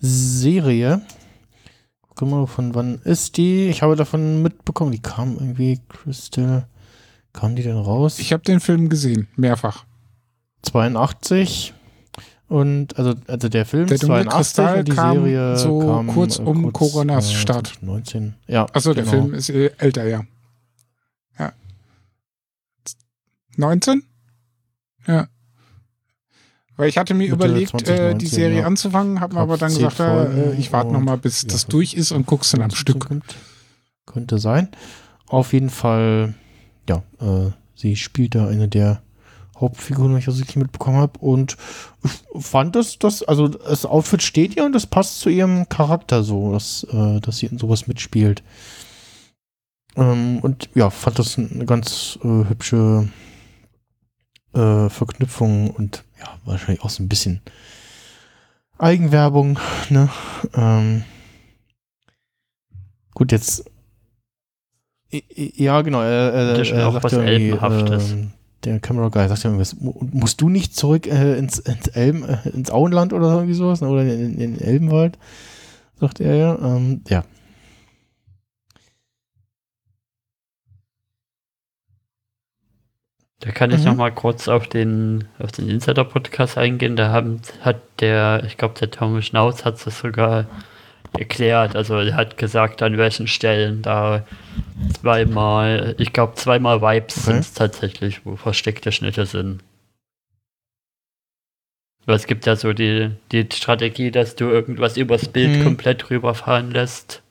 Serie. 0.00 1.02
Guck 2.14 2.28
mal, 2.30 2.46
von 2.46 2.74
wann 2.74 2.94
ist 3.04 3.36
die? 3.36 3.68
Ich 3.68 3.82
habe 3.82 3.94
davon 3.94 4.42
mitbekommen, 4.42 4.92
die 4.92 5.02
kam 5.02 5.34
irgendwie, 5.34 5.80
Crystal. 5.88 6.66
Kam 7.32 7.56
die 7.56 7.62
denn 7.62 7.76
raus? 7.76 8.18
Ich 8.18 8.32
habe 8.32 8.42
den 8.42 8.60
Film 8.60 8.88
gesehen, 8.88 9.28
mehrfach. 9.36 9.84
82. 10.62 11.74
Und 12.50 12.98
also, 12.98 13.14
also 13.28 13.48
der 13.48 13.64
Film 13.64 13.86
Der 13.86 13.98
dunkle 13.98 14.24
82 14.24 14.36
Kristall 14.36 14.78
und 14.80 14.88
die 14.88 14.92
kam 14.92 15.16
Serie 15.18 15.56
so 15.56 15.78
kam 15.78 16.06
kurz 16.08 16.40
äh, 16.40 16.42
um 16.42 16.72
Coronas 16.72 17.32
Start. 17.32 17.68
2019. 17.68 18.34
Ja. 18.48 18.66
Achso, 18.72 18.92
der 18.92 19.04
genau. 19.04 19.22
Film 19.22 19.34
ist 19.34 19.50
äh, 19.50 19.70
älter, 19.78 20.04
ja. 20.08 20.24
Ja. 21.38 21.52
19? 23.56 24.02
Ja. 25.06 25.28
Weil 26.76 26.88
ich 26.88 26.98
hatte 26.98 27.14
mir 27.14 27.24
Mitte 27.30 27.34
überlegt, 27.34 27.72
äh, 27.74 27.78
die 27.78 27.84
2019, 28.26 28.28
Serie 28.28 28.58
ja. 28.60 28.66
anzufangen, 28.66 29.20
habe 29.20 29.34
mir 29.34 29.40
aber 29.42 29.56
dann 29.56 29.72
gesagt, 29.72 30.00
äh, 30.00 30.54
ich 30.54 30.72
warte 30.72 30.90
noch 30.90 30.98
und- 30.98 31.04
mal, 31.04 31.18
bis 31.18 31.42
ja, 31.42 31.46
das 31.48 31.62
das- 31.62 31.66
durch 31.66 31.94
ist 31.94 32.10
und 32.10 32.26
guck's 32.26 32.50
dann 32.50 32.62
am 32.62 32.70
Stück. 32.72 33.06
Kommt. 33.06 33.36
Könnte 34.06 34.38
sein. 34.38 34.70
Auf 35.28 35.52
jeden 35.52 35.70
Fall, 35.70 36.34
ja, 36.88 37.04
äh, 37.20 37.52
sie 37.76 37.94
spielt 37.94 38.34
da 38.34 38.48
eine 38.48 38.66
der 38.66 39.02
Hauptfiguren, 39.60 40.12
wenn 40.12 40.18
ich 40.18 40.24
das 40.24 40.38
richtig 40.38 40.56
mitbekommen 40.56 40.98
habe. 40.98 41.18
Und 41.20 41.56
ich 42.02 42.42
fand 42.42 42.76
das, 42.76 42.98
das, 42.98 43.22
also 43.22 43.48
das 43.48 43.86
Outfit 43.86 44.22
steht 44.22 44.56
ihr 44.56 44.64
und 44.64 44.72
das 44.72 44.86
passt 44.86 45.20
zu 45.20 45.28
ihrem 45.28 45.68
Charakter 45.68 46.22
so, 46.22 46.52
dass, 46.52 46.84
äh, 46.84 47.20
dass 47.20 47.38
sie 47.38 47.46
in 47.46 47.58
sowas 47.58 47.86
mitspielt. 47.86 48.42
Ähm, 49.96 50.38
und 50.40 50.68
ja, 50.74 50.90
fand 50.90 51.18
das 51.18 51.38
eine 51.38 51.66
ganz 51.66 52.18
äh, 52.22 52.48
hübsche 52.48 53.08
äh, 54.54 54.88
Verknüpfung 54.88 55.70
und 55.70 56.04
ja, 56.18 56.38
wahrscheinlich 56.44 56.82
auch 56.82 56.90
so 56.90 57.02
ein 57.02 57.08
bisschen 57.08 57.40
Eigenwerbung, 58.78 59.58
ne? 59.90 60.08
Ähm, 60.54 61.04
gut, 63.14 63.32
jetzt 63.32 63.64
ja, 65.12 65.82
genau. 65.82 66.02
Er, 66.02 66.32
er, 66.32 66.72
er 66.72 66.88
auch 66.88 66.92
sagt 66.92 67.04
was 67.04 67.12
ja 67.12 67.22
irgendwie, 67.22 67.50
Elbenhaftes. 67.50 68.14
Der 68.64 68.80
Camera 68.80 69.08
Guy 69.08 69.28
sagt 69.28 69.42
ja 69.44 69.50
irgendwas. 69.50 69.76
mu- 69.80 69.94
Musst 70.12 70.40
du 70.40 70.48
nicht 70.48 70.74
zurück 70.76 71.06
äh, 71.06 71.38
ins, 71.38 71.58
ins 71.58 71.88
Elben, 71.88 72.24
äh, 72.24 72.48
ins 72.50 72.70
Auenland 72.70 73.12
oder 73.12 73.32
irgendwie 73.34 73.54
sowas? 73.54 73.80
ne? 73.80 73.88
Oder 73.88 74.02
in, 74.04 74.38
den 74.38 74.60
Elbenwald? 74.60 75.18
Sagt 76.00 76.20
er 76.20 76.34
ja. 76.34 76.58
Ähm, 76.58 77.02
ja. 77.08 77.24
Da 83.40 83.52
kann 83.52 83.70
ich 83.70 83.78
Mhm. 83.80 83.84
noch 83.86 83.96
mal 83.96 84.12
kurz 84.12 84.48
auf 84.48 84.66
den, 84.68 85.28
auf 85.38 85.50
den 85.52 85.68
Insider-Podcast 85.70 86.58
eingehen. 86.58 86.96
Da 86.96 87.10
haben, 87.10 87.40
hat 87.62 87.80
der, 88.00 88.42
ich 88.44 88.58
glaube, 88.58 88.74
der 88.78 88.90
Tom 88.90 89.20
Schnauz 89.22 89.64
hat 89.64 89.84
es 89.86 89.98
sogar 89.98 90.44
erklärt. 91.18 91.76
Also 91.76 91.96
er 91.96 92.14
hat 92.14 92.36
gesagt, 92.38 92.82
an 92.82 92.96
welchen 92.98 93.26
Stellen 93.26 93.82
da 93.82 94.24
zweimal, 95.00 95.94
ich 95.98 96.12
glaube, 96.12 96.34
zweimal 96.34 96.80
Vibes 96.80 97.16
Okay. 97.18 97.26
sind 97.32 97.38
es 97.40 97.52
tatsächlich, 97.54 98.24
wo 98.24 98.36
versteckte 98.36 98.92
Schnitte 98.92 99.26
sind. 99.26 99.60
Weil 102.06 102.16
es 102.16 102.26
gibt 102.26 102.46
ja 102.46 102.56
so 102.56 102.72
die, 102.72 103.10
die 103.30 103.46
Strategie, 103.52 104.10
dass 104.10 104.34
du 104.34 104.46
irgendwas 104.46 104.96
übers 104.96 105.28
Bild 105.28 105.58
Mhm. 105.58 105.62
komplett 105.64 106.10
rüberfahren 106.10 106.70
lässt. 106.70 107.22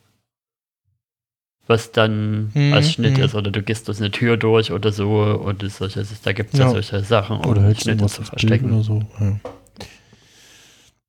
Was 1.66 1.92
dann 1.92 2.50
Mhm, 2.54 2.72
als 2.72 2.92
Schnitt 2.92 3.18
mhm. 3.18 3.24
ist, 3.24 3.34
oder 3.34 3.50
du 3.50 3.62
gehst 3.62 3.88
durch 3.88 3.98
eine 3.98 4.10
Tür 4.10 4.36
durch 4.36 4.72
oder 4.72 4.90
so 4.92 5.20
und 5.22 5.62
solche, 5.70 6.04
da 6.24 6.32
gibt 6.32 6.52
es 6.54 6.58
ja. 6.58 6.66
Ja. 6.66 6.70
solche 6.72 7.00
Sachen, 7.04 7.36
um 7.38 7.46
Oder 7.50 7.74
Schnitte 7.74 8.06
zu 8.06 8.22
verstecken. 8.22 8.72
oder 8.72 8.82
so. 8.82 9.02
Ja. 9.20 9.38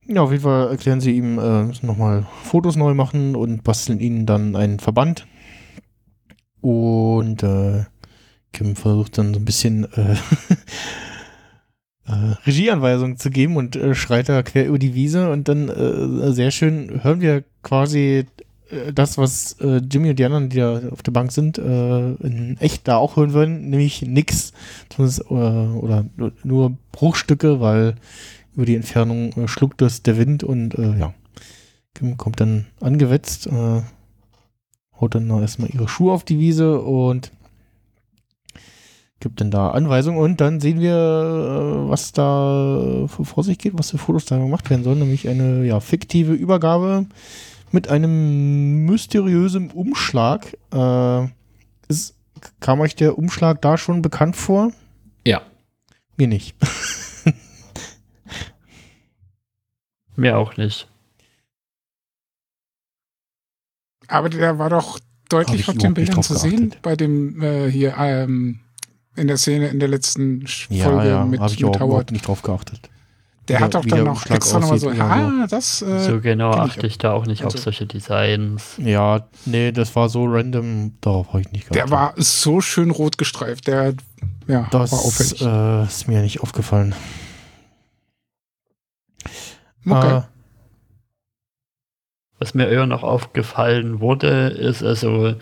Ja, 0.07 0.21
auf 0.21 0.31
jeden 0.31 0.43
Fall 0.43 0.69
erklären 0.69 1.01
sie 1.01 1.15
ihm, 1.15 1.37
äh, 1.37 1.63
nochmal 1.85 2.25
Fotos 2.43 2.75
neu 2.75 2.93
machen 2.93 3.35
und 3.35 3.63
basteln 3.63 3.99
ihnen 3.99 4.25
dann 4.25 4.55
einen 4.55 4.79
Verband. 4.79 5.27
Und 6.61 7.43
äh, 7.43 7.85
Kim 8.53 8.75
versucht 8.75 9.17
dann 9.17 9.33
so 9.33 9.39
ein 9.39 9.45
bisschen 9.45 9.85
äh, 9.93 10.15
äh, 12.07 12.35
Regieanweisungen 12.45 13.17
zu 13.17 13.29
geben 13.29 13.55
und 13.57 13.75
äh, 13.75 13.95
schreit 13.95 14.29
da 14.29 14.43
quer 14.43 14.67
über 14.67 14.79
die 14.79 14.93
Wiese 14.95 15.31
und 15.31 15.47
dann 15.47 15.69
äh, 15.69 16.31
sehr 16.31 16.51
schön 16.51 17.03
hören 17.03 17.21
wir 17.21 17.43
quasi 17.63 18.25
das, 18.93 19.17
was 19.17 19.57
Jimmy 19.59 20.11
und 20.11 20.17
die 20.17 20.23
anderen, 20.23 20.47
die 20.47 20.55
da 20.55 20.79
auf 20.91 21.03
der 21.03 21.11
Bank 21.11 21.33
sind, 21.33 21.57
in 21.57 22.55
echt 22.61 22.87
da 22.87 22.95
auch 22.95 23.17
hören 23.17 23.33
würden, 23.33 23.69
nämlich 23.69 24.01
nix. 24.01 24.53
Zumindest, 24.87 25.29
oder 25.29 26.05
nur 26.45 26.77
Bruchstücke, 26.93 27.59
weil 27.59 27.95
über 28.55 28.65
die 28.65 28.75
Entfernung 28.75 29.31
äh, 29.33 29.47
schluckt 29.47 29.81
es 29.81 30.03
der 30.03 30.17
Wind 30.17 30.43
und 30.43 30.75
äh, 30.75 30.97
ja, 30.97 31.13
Kim 31.93 32.17
kommt 32.17 32.39
dann 32.39 32.67
angewetzt, 32.79 33.47
äh, 33.47 33.81
haut 34.99 35.15
dann 35.15 35.27
noch 35.27 35.41
erstmal 35.41 35.69
ihre 35.69 35.87
Schuhe 35.87 36.13
auf 36.13 36.23
die 36.23 36.39
Wiese 36.39 36.81
und 36.81 37.31
gibt 39.19 39.39
dann 39.39 39.51
da 39.51 39.69
Anweisungen 39.69 40.19
und 40.19 40.41
dann 40.41 40.59
sehen 40.59 40.79
wir, 40.79 40.95
äh, 40.95 41.89
was 41.89 42.11
da 42.11 43.05
vor 43.07 43.25
vor 43.25 43.43
sich 43.43 43.57
geht, 43.57 43.77
was 43.77 43.91
für 43.91 43.97
Fotos 43.97 44.25
da 44.25 44.37
gemacht 44.37 44.69
werden 44.69 44.83
sollen, 44.83 44.99
nämlich 44.99 45.27
eine 45.27 45.65
ja, 45.65 45.79
fiktive 45.79 46.33
Übergabe 46.33 47.05
mit 47.71 47.87
einem 47.87 48.85
mysteriösen 48.85 49.71
Umschlag. 49.71 50.57
Äh, 50.73 51.27
ist, 51.87 52.15
kam 52.59 52.81
euch 52.81 52.95
der 52.95 53.17
Umschlag 53.17 53.61
da 53.61 53.77
schon 53.77 54.01
bekannt 54.01 54.35
vor? 54.35 54.71
Ja. 55.25 55.41
Mir 56.17 56.27
nicht. 56.27 56.55
Mir 60.21 60.37
auch 60.37 60.55
nicht. 60.55 60.87
Aber 64.07 64.29
der 64.29 64.59
war 64.59 64.69
doch 64.69 64.95
Hab 64.95 65.01
deutlich 65.29 65.61
ich 65.61 65.69
auf 65.69 65.77
den 65.77 65.93
Bildern 65.93 66.21
zu 66.21 66.35
sehen, 66.35 66.57
geachtet. 66.69 66.81
bei 66.81 66.95
dem 66.95 67.41
äh, 67.41 67.71
hier 67.71 67.95
ähm, 67.97 68.59
in 69.15 69.27
der 69.27 69.37
Szene 69.37 69.69
in 69.69 69.79
der 69.79 69.87
letzten 69.89 70.45
Ja, 70.69 70.85
Folge 70.85 71.09
ja, 71.09 71.25
mit, 71.25 71.39
habe 71.39 71.51
ich 71.53 71.59
mit 71.61 71.75
auch 71.75 71.79
Howard. 71.79 72.11
nicht 72.11 72.27
drauf 72.27 72.41
geachtet. 72.43 72.89
Der 73.47 73.57
wie 73.59 73.63
hat 73.63 73.73
der- 73.73 73.79
doch 73.79 73.85
wie 73.85 73.89
dann 73.89 73.97
der 74.03 74.13
noch 74.13 74.25
extra 74.29 74.59
nochmal 74.59 74.77
so, 74.77 74.89
ah, 74.91 75.47
das, 75.49 75.81
äh, 75.81 75.99
so 76.03 76.21
genau 76.21 76.51
achte 76.51 76.85
ich 76.85 76.97
da 76.99 77.13
auch 77.13 77.25
nicht 77.25 77.43
auf 77.43 77.53
Also- 77.53 77.63
solche 77.63 77.87
Designs. 77.87 78.75
Ja, 78.77 79.27
nee, 79.45 79.71
das 79.71 79.95
war 79.95 80.09
so 80.09 80.25
random, 80.25 80.97
darauf 81.01 81.29
habe 81.29 81.41
ich 81.41 81.51
nicht 81.51 81.73
der 81.73 81.85
geachtet. 81.87 81.91
war 81.91 82.13
so 82.17 82.61
schön 82.61 82.91
rot 82.91 83.17
gestreift, 83.17 83.65
der, 83.67 83.95
ja, 84.47 84.67
Das 84.71 84.91
war 84.91 84.99
auffällig. 84.99 85.41
äh, 85.41 85.83
ist 85.85 86.07
mir 86.07 86.21
nicht 86.21 86.41
aufgefallen. 86.41 86.93
Okay. 89.89 90.17
Äh, 90.17 90.21
Was 92.39 92.53
mir 92.53 92.67
eher 92.69 92.87
noch 92.87 93.03
aufgefallen 93.03 93.99
wurde, 93.99 94.47
ist 94.49 94.81
also, 94.83 95.35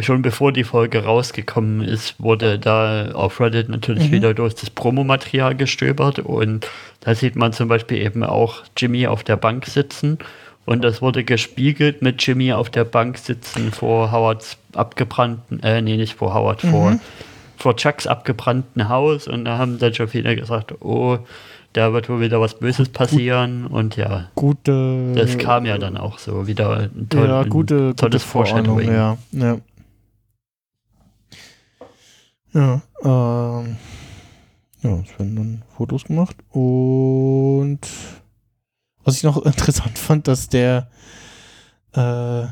schon 0.00 0.22
bevor 0.22 0.50
die 0.52 0.64
Folge 0.64 1.04
rausgekommen 1.04 1.82
ist, 1.82 2.20
wurde 2.20 2.58
da 2.58 3.12
auf 3.12 3.38
Reddit 3.40 3.68
natürlich 3.68 4.08
Mhm. 4.08 4.12
wieder 4.12 4.34
durch 4.34 4.54
das 4.54 4.70
Promomaterial 4.70 5.54
gestöbert 5.54 6.18
und 6.18 6.66
da 7.00 7.14
sieht 7.14 7.36
man 7.36 7.52
zum 7.52 7.68
Beispiel 7.68 7.98
eben 7.98 8.24
auch 8.24 8.64
Jimmy 8.76 9.06
auf 9.06 9.22
der 9.22 9.36
Bank 9.36 9.66
sitzen 9.66 10.18
und 10.66 10.82
das 10.82 11.00
wurde 11.00 11.22
gespiegelt 11.22 12.02
mit 12.02 12.26
Jimmy 12.26 12.52
auf 12.52 12.70
der 12.70 12.84
Bank 12.84 13.18
sitzen 13.18 13.70
vor 13.70 14.10
Howards 14.10 14.56
abgebrannten, 14.74 15.62
äh, 15.62 15.80
nee, 15.82 15.96
nicht 15.96 16.14
vor 16.14 16.34
Howard, 16.34 16.62
vor, 16.62 16.90
Mhm. 16.92 17.00
vor 17.56 17.76
Chucks 17.76 18.08
abgebrannten 18.08 18.88
Haus 18.88 19.28
und 19.28 19.44
da 19.44 19.58
haben 19.58 19.78
dann 19.78 19.94
schon 19.94 20.08
viele 20.08 20.34
gesagt, 20.34 20.74
oh, 20.82 21.18
da 21.74 21.92
wird 21.92 22.08
wohl 22.08 22.20
wieder 22.20 22.40
was 22.40 22.58
Böses 22.58 22.88
passieren 22.88 23.66
und 23.66 23.96
ja, 23.96 24.30
gute. 24.36 25.12
das 25.14 25.36
kam 25.36 25.66
ja 25.66 25.76
dann 25.76 25.96
auch 25.96 26.18
so 26.18 26.46
wieder 26.46 26.78
ein, 26.78 27.08
toll, 27.08 27.28
ja, 27.28 27.40
ein 27.40 27.50
gute, 27.50 27.88
gute 27.88 27.96
tolles 27.96 28.22
Vorahnung, 28.22 28.78
Foreshadowing. 28.78 28.92
ja. 28.92 29.18
Ja, 29.32 29.60
ja 32.54 33.60
ähm, 33.60 33.76
ja, 34.82 35.00
es 35.00 35.18
werden 35.18 35.36
dann 35.36 35.62
Fotos 35.76 36.04
gemacht 36.04 36.36
und 36.50 37.80
was 39.02 39.16
ich 39.16 39.24
noch 39.24 39.36
interessant 39.44 39.98
fand, 39.98 40.28
dass 40.28 40.48
der 40.48 40.88
äh, 41.92 42.44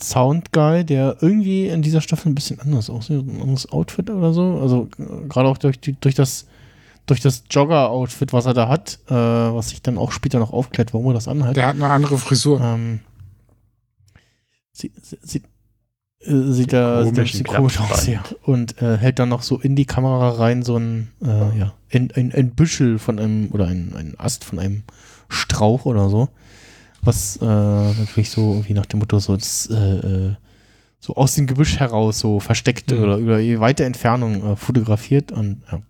Sound 0.00 0.52
Guy, 0.52 0.84
der 0.84 1.16
irgendwie 1.20 1.66
in 1.66 1.82
dieser 1.82 2.00
Staffel 2.00 2.30
ein 2.30 2.36
bisschen 2.36 2.60
anders 2.60 2.88
aussieht, 2.90 3.26
ein 3.26 3.40
anderes 3.40 3.70
Outfit 3.72 4.08
oder 4.08 4.32
so, 4.32 4.60
also 4.60 4.88
äh, 4.98 5.26
gerade 5.28 5.48
auch 5.48 5.58
durch, 5.58 5.80
die, 5.80 5.98
durch 5.98 6.14
das 6.14 6.46
durch 7.06 7.20
das 7.20 7.44
Jogger-Outfit, 7.50 8.32
was 8.32 8.46
er 8.46 8.54
da 8.54 8.68
hat, 8.68 8.98
äh, 9.08 9.14
was 9.14 9.70
sich 9.70 9.82
dann 9.82 9.98
auch 9.98 10.12
später 10.12 10.38
noch 10.38 10.52
aufklärt, 10.52 10.94
warum 10.94 11.08
er 11.08 11.14
das 11.14 11.28
anhat. 11.28 11.56
Der 11.56 11.66
hat 11.66 11.74
eine 11.76 11.90
andere 11.90 12.18
Frisur. 12.18 12.60
Ähm, 12.60 13.00
sie, 14.72 14.90
sie, 15.02 15.18
sie, 15.22 15.42
äh, 16.20 16.52
sieht 16.52 16.72
da 16.72 17.04
sieht, 17.04 17.16
da 17.16 17.20
ein 17.20 17.24
bisschen 17.24 17.44
komisch 17.44 17.78
aus, 17.80 18.06
ja. 18.06 18.22
Und 18.42 18.80
äh, 18.80 18.96
hält 18.96 19.18
dann 19.18 19.28
noch 19.28 19.42
so 19.42 19.58
in 19.58 19.76
die 19.76 19.84
Kamera 19.84 20.30
rein 20.30 20.62
so 20.62 20.76
ein, 20.78 21.10
äh, 21.22 21.58
ja, 21.58 21.74
ein, 21.92 22.10
ein, 22.14 22.32
ein 22.32 22.54
Büschel 22.54 22.98
von 22.98 23.18
einem, 23.18 23.48
oder 23.50 23.66
ein, 23.66 23.92
ein 23.96 24.14
Ast 24.18 24.44
von 24.44 24.58
einem 24.58 24.84
Strauch 25.28 25.84
oder 25.84 26.08
so. 26.08 26.28
Was 27.02 27.36
äh, 27.36 27.44
natürlich 27.44 28.30
so 28.30 28.52
irgendwie 28.54 28.72
nach 28.72 28.86
dem 28.86 29.00
Motto 29.00 29.18
so, 29.18 29.36
das, 29.36 29.68
äh, 29.70 29.74
äh, 29.74 30.34
so 31.00 31.16
aus 31.16 31.34
dem 31.34 31.46
Gebüsch 31.46 31.78
heraus 31.78 32.18
so 32.18 32.40
versteckt 32.40 32.90
Mhm. 32.90 33.02
oder 33.02 33.16
über 33.18 33.60
weite 33.60 33.84
Entfernung 33.84 34.52
äh, 34.52 34.56
fotografiert 34.56 35.30
und 35.30 35.60
ja. 35.70 35.82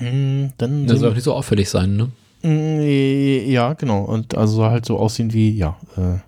Mm, 0.00 0.52
Dann 0.58 0.86
Das 0.86 0.98
soll 1.00 1.10
auch 1.10 1.14
nicht 1.14 1.24
so 1.24 1.34
auffällig 1.34 1.68
sein, 1.68 1.96
ne? 1.96 2.10
Mm, 2.42 2.80
Ja, 3.50 3.74
genau. 3.74 4.02
Und 4.04 4.34
also 4.36 4.54
soll 4.56 4.70
halt 4.70 4.86
so 4.86 4.98
aussehen 4.98 5.32
wie, 5.32 5.50
ja, 5.50 5.76
äh, 5.96 6.18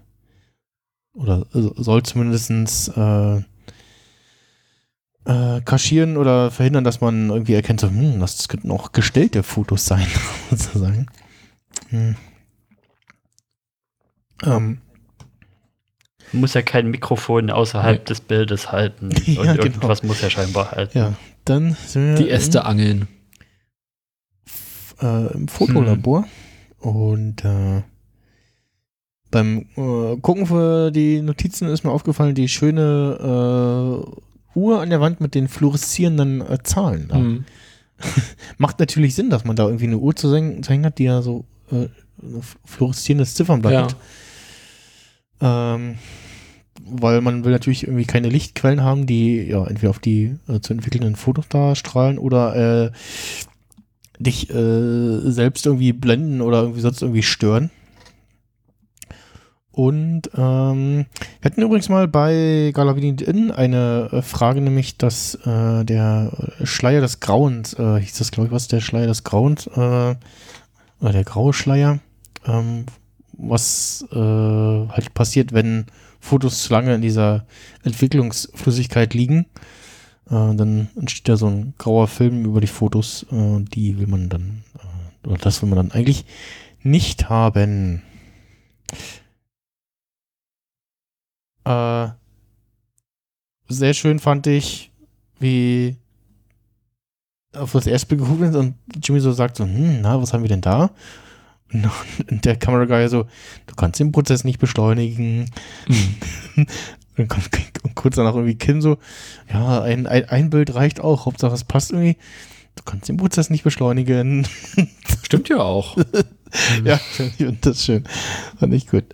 oder 1.18 1.46
soll 1.52 2.02
zumindestens 2.02 2.88
äh, 2.88 3.36
äh, 5.24 5.60
kaschieren 5.64 6.16
oder 6.16 6.50
verhindern, 6.50 6.84
dass 6.84 7.00
man 7.00 7.30
irgendwie 7.30 7.54
erkennt, 7.54 7.80
so, 7.80 7.88
hm, 7.88 8.18
das 8.20 8.48
könnten 8.48 8.70
auch 8.70 8.92
gestellte 8.92 9.42
Fotos 9.42 9.84
sein, 9.86 10.06
sozusagen. 10.50 11.06
Hm. 11.90 12.16
Ähm, 14.44 14.78
Muss 16.32 16.54
ja 16.54 16.62
kein 16.62 16.88
Mikrofon 16.90 17.50
außerhalb 17.50 18.00
Nee. 18.00 18.04
des 18.06 18.20
Bildes 18.20 18.72
halten. 18.72 19.06
Und 19.26 19.26
Ja, 19.28 19.42
genau. 19.52 19.64
irgendwas 19.64 20.02
muss 20.02 20.20
ja 20.22 20.30
scheinbar 20.30 20.72
halten. 20.72 20.98
ja, 20.98 21.12
dann 21.44 21.76
sind 21.86 22.08
wir 22.08 22.14
Die 22.24 22.30
Äste 22.30 22.64
angeln. 22.64 23.06
Im, 25.02 25.08
äh, 25.08 25.32
im 25.34 25.48
Fotolabor 25.48 26.26
und 26.78 27.44
äh, 27.44 27.82
beim 29.30 29.66
äh, 29.76 30.16
Gucken 30.20 30.46
für 30.46 30.90
die 30.90 31.22
Notizen 31.22 31.68
ist 31.68 31.84
mir 31.84 31.90
aufgefallen, 31.90 32.34
die 32.34 32.48
schöne 32.48 33.18
äh, 34.54 34.58
Uhr 34.58 34.80
an 34.80 34.90
der 34.90 35.00
Wand 35.00 35.20
mit 35.20 35.34
den 35.34 35.48
fluoreszierenden 35.48 36.42
äh, 36.42 36.58
Zahlen. 36.62 37.08
Da. 37.08 37.18
Mhm. 37.18 37.44
Macht 38.58 38.78
natürlich 38.78 39.14
Sinn, 39.14 39.30
dass 39.30 39.44
man 39.44 39.56
da 39.56 39.64
irgendwie 39.64 39.86
eine 39.86 39.98
Uhr 39.98 40.14
zu 40.14 40.34
hängen, 40.34 40.84
hat, 40.84 40.98
die 40.98 41.04
ja 41.04 41.22
so 41.22 41.44
äh, 41.70 41.86
fluoreszierendes 42.64 43.34
Ziffernblatt 43.34 43.72
Ja. 43.72 43.82
hat. 43.84 43.96
Ähm, 45.40 45.96
weil 46.84 47.20
man 47.20 47.44
will 47.44 47.52
natürlich 47.52 47.84
irgendwie 47.84 48.04
keine 48.04 48.28
Lichtquellen 48.28 48.82
haben, 48.82 49.06
die 49.06 49.42
ja 49.42 49.64
entweder 49.66 49.90
auf 49.90 49.98
die 49.98 50.36
äh, 50.48 50.60
zu 50.60 50.72
entwickelnden 50.72 51.16
Fotos 51.16 51.46
da 51.48 51.74
strahlen 51.74 52.18
oder 52.18 52.86
äh, 52.86 52.90
dich 54.22 54.50
äh, 54.50 55.30
selbst 55.30 55.66
irgendwie 55.66 55.92
blenden 55.92 56.40
oder 56.40 56.62
irgendwie 56.62 56.80
sonst 56.80 57.02
irgendwie 57.02 57.22
stören. 57.22 57.70
Und 59.72 60.30
ähm, 60.36 61.06
wir 61.40 61.50
hatten 61.50 61.62
übrigens 61.62 61.88
mal 61.88 62.06
bei 62.06 62.72
Galavini 62.74 63.22
Inn 63.22 63.50
eine 63.50 64.10
äh, 64.12 64.22
Frage, 64.22 64.60
nämlich, 64.60 64.98
dass 64.98 65.34
äh, 65.46 65.84
der 65.84 66.30
Schleier 66.62 67.00
des 67.00 67.20
Grauens, 67.20 67.72
äh, 67.78 67.98
hieß 67.98 68.18
das 68.18 68.30
glaube 68.30 68.48
ich 68.48 68.52
was, 68.52 68.68
der 68.68 68.80
Schleier 68.80 69.06
des 69.06 69.24
Grauens, 69.24 69.66
äh, 69.68 70.14
oder 71.00 71.12
der 71.12 71.24
graue 71.24 71.54
Schleier, 71.54 72.00
ähm, 72.46 72.84
was 73.32 74.06
äh, 74.12 74.16
halt 74.16 75.14
passiert, 75.14 75.52
wenn 75.52 75.86
Fotos 76.20 76.62
zu 76.62 76.72
lange 76.72 76.94
in 76.94 77.00
dieser 77.00 77.46
Entwicklungsflüssigkeit 77.82 79.14
liegen. 79.14 79.46
Äh, 80.26 80.54
dann 80.54 80.88
entsteht 80.96 81.28
da 81.28 81.36
so 81.36 81.46
ein 81.46 81.74
grauer 81.78 82.08
Film 82.08 82.44
über 82.44 82.60
die 82.60 82.66
Fotos, 82.66 83.26
äh, 83.30 83.34
und 83.34 83.74
die 83.74 83.98
will 83.98 84.06
man 84.06 84.28
dann, 84.28 84.64
äh, 84.78 85.28
oder 85.28 85.38
das 85.38 85.62
will 85.62 85.68
man 85.68 85.76
dann 85.76 85.92
eigentlich 85.92 86.24
nicht 86.82 87.28
haben. 87.28 88.02
Äh, 91.64 92.08
sehr 93.68 93.94
schön 93.94 94.18
fand 94.18 94.46
ich, 94.46 94.90
wie 95.38 95.96
auf 97.54 97.72
das 97.72 97.86
erste 97.86 98.06
Bild 98.06 98.22
geguckt 98.22 98.40
wird 98.40 98.54
und 98.54 98.74
Jimmy 99.02 99.20
so 99.20 99.32
sagt 99.32 99.56
so, 99.56 99.64
hm, 99.64 100.00
na, 100.00 100.20
was 100.20 100.32
haben 100.32 100.42
wir 100.42 100.48
denn 100.48 100.60
da? 100.60 100.90
Und 101.72 101.90
der 102.44 102.56
Kameraguy 102.56 103.08
so, 103.08 103.26
du 103.66 103.74
kannst 103.76 104.00
den 104.00 104.12
Prozess 104.12 104.44
nicht 104.44 104.58
beschleunigen. 104.58 105.50
kommt, 106.54 106.70
und 107.16 107.94
kurz 107.94 108.16
danach 108.16 108.34
irgendwie 108.34 108.56
Kim 108.56 108.80
so, 108.80 108.98
ja, 109.52 109.82
ein, 109.82 110.06
ein, 110.06 110.28
ein 110.28 110.50
Bild 110.50 110.74
reicht 110.74 111.00
auch, 111.00 111.26
Hauptsache 111.26 111.54
es 111.54 111.64
passt 111.64 111.92
irgendwie. 111.92 112.16
Du 112.74 112.82
kannst 112.84 113.08
den 113.08 113.18
Prozess 113.18 113.50
nicht 113.50 113.64
beschleunigen. 113.64 114.46
Stimmt 115.24 115.48
ja 115.50 115.58
auch. 115.58 115.96
ja, 116.84 116.94
ich 117.18 117.36
fand 117.36 117.66
das 117.66 117.84
schön. 117.84 118.04
Fand 118.58 118.72
ich 118.72 118.86
gut. 118.86 119.04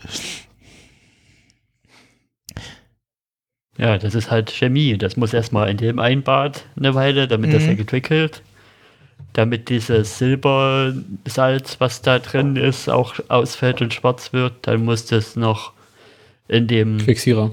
Ja, 3.76 3.98
das 3.98 4.14
ist 4.14 4.30
halt 4.30 4.50
Chemie. 4.50 4.96
Das 4.98 5.16
muss 5.16 5.32
erstmal 5.32 5.70
in 5.70 5.76
dem 5.76 5.98
Einbad 5.98 6.66
eine 6.76 6.94
Weile, 6.94 7.28
damit 7.28 7.52
das 7.52 7.62
Mhm. 7.64 7.70
ja 7.70 7.76
entwickelt. 7.76 8.42
Damit 9.32 9.68
dieses 9.68 10.18
Silbersalz, 10.18 11.76
was 11.80 12.02
da 12.02 12.18
drin 12.18 12.56
ist, 12.56 12.88
auch 12.88 13.14
ausfällt 13.28 13.80
und 13.82 13.94
schwarz 13.94 14.32
wird. 14.32 14.66
Dann 14.66 14.84
muss 14.84 15.06
das 15.06 15.36
noch 15.36 15.72
in 16.48 16.66
dem, 16.66 16.98
Fixierer. 17.00 17.52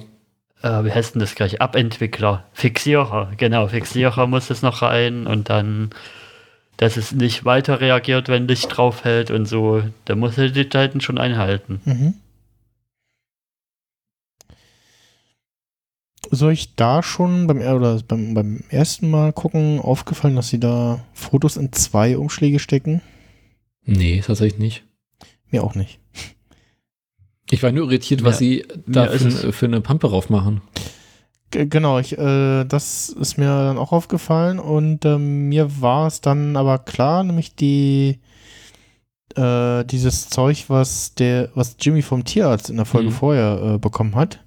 Äh, 0.66 0.84
wie 0.84 0.92
heißt 0.92 1.14
denn 1.14 1.20
das 1.20 1.36
gleich? 1.36 1.62
Abentwickler. 1.62 2.46
Fixierer, 2.54 3.32
genau. 3.38 3.68
Fixierer 3.68 4.26
muss 4.26 4.50
es 4.50 4.64
noch 4.64 4.82
rein 4.82 5.28
und 5.28 5.50
dann, 5.50 5.92
dass 6.78 6.98
es 6.98 7.12
nicht 7.12 7.46
weiter 7.46 7.80
reagiert, 7.80 8.28
wenn 8.28 8.48
Licht 8.48 8.76
drauf 8.76 9.04
hält 9.04 9.30
und 9.30 9.46
so. 9.46 9.84
Da 10.06 10.16
muss 10.16 10.38
er 10.38 10.50
die 10.50 10.68
Zeiten 10.68 11.02
schon 11.02 11.20
einhalten. 11.20 11.82
Mhm. 11.86 12.14
Soll 16.32 16.54
ich 16.54 16.76
da 16.76 17.04
schon 17.04 17.46
beim, 17.46 17.60
oder 17.60 18.02
beim, 18.08 18.34
beim 18.34 18.64
ersten 18.70 19.12
Mal 19.12 19.32
gucken 19.32 19.80
aufgefallen, 19.80 20.36
dass 20.36 20.50
sie 20.50 20.60
da 20.60 21.06
Fotos 21.14 21.56
in 21.56 21.72
zwei 21.72 22.18
Umschläge 22.18 22.58
stecken? 22.58 23.02
Nee, 23.84 24.24
tatsächlich 24.26 24.60
nicht. 24.60 24.84
Mir 25.52 25.64
auch 25.64 25.76
nicht. 25.76 26.00
Ich 27.52 27.62
war 27.64 27.72
nur 27.72 27.86
irritiert, 27.86 28.24
was 28.24 28.36
Ja, 28.36 28.40
sie 28.40 28.66
da 28.88 29.08
für, 29.08 29.54
für 29.54 29.66
eine 29.66 29.82
Pampe 29.82 30.10
raufmachen. 30.10 30.62
Genau, 31.52 32.00
ich, 32.00 32.18
äh, 32.18 32.66
das 32.66 33.10
ist 33.10 33.38
mir 33.38 33.46
dann 33.46 33.78
auch 33.78 33.92
aufgefallen 33.92 34.60
und 34.60 35.06
ähm, 35.06 35.48
mir 35.48 35.82
war 35.82 36.08
es 36.08 36.20
dann 36.20 36.58
aber 36.58 36.80
klar, 36.80 37.24
nämlich 37.24 37.56
die 37.56 38.20
äh, 39.36 39.86
dieses 39.86 40.30
Zeug, 40.30 40.66
was 40.70 41.14
der, 41.16 41.50
was 41.56 41.78
Jimmy 41.80 42.02
vom 42.02 42.26
Tierarzt 42.26 42.70
in 42.70 42.76
der 42.78 42.86
Folge 42.86 43.10
Mhm. 43.10 43.14
vorher 43.14 43.62
äh, 43.76 43.78
bekommen 43.78 44.16
hat, 44.16 44.44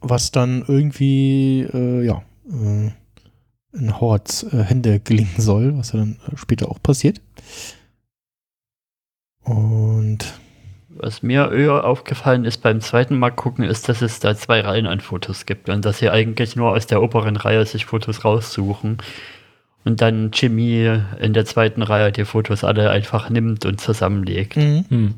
was 0.00 0.30
dann 0.30 0.64
irgendwie 0.68 1.62
äh, 1.62 2.04
ja 2.04 2.22
äh, 2.50 2.90
in 3.72 3.88
äh, 3.88 4.62
Hände 4.62 5.00
gelingen 5.00 5.34
soll, 5.38 5.76
was 5.76 5.92
ja 5.92 5.98
dann 5.98 6.18
äh, 6.30 6.36
später 6.36 6.70
auch 6.70 6.82
passiert. 6.82 7.20
Und 9.44 10.38
Was 10.98 11.22
mir 11.22 11.52
eher 11.52 11.84
aufgefallen 11.84 12.44
ist 12.44 12.62
beim 12.62 12.80
zweiten 12.80 13.18
Mal 13.18 13.30
gucken, 13.30 13.64
ist, 13.64 13.88
dass 13.88 14.00
es 14.00 14.18
da 14.18 14.34
zwei 14.34 14.60
Reihen 14.60 14.86
an 14.86 15.00
Fotos 15.00 15.44
gibt 15.44 15.68
und 15.68 15.84
dass 15.84 15.98
sie 15.98 16.10
eigentlich 16.10 16.56
nur 16.56 16.70
aus 16.70 16.86
der 16.86 17.02
oberen 17.02 17.36
Reihe 17.36 17.66
sich 17.66 17.84
Fotos 17.84 18.24
raussuchen 18.24 18.98
und 19.84 20.00
dann 20.00 20.30
Jimmy 20.32 21.00
in 21.20 21.32
der 21.32 21.44
zweiten 21.44 21.82
Reihe 21.82 22.10
die 22.12 22.24
Fotos 22.24 22.64
alle 22.64 22.90
einfach 22.90 23.30
nimmt 23.30 23.64
und 23.64 23.80
zusammenlegt. 23.80 24.56
mhm. 24.56 24.84
Hm. 24.88 25.14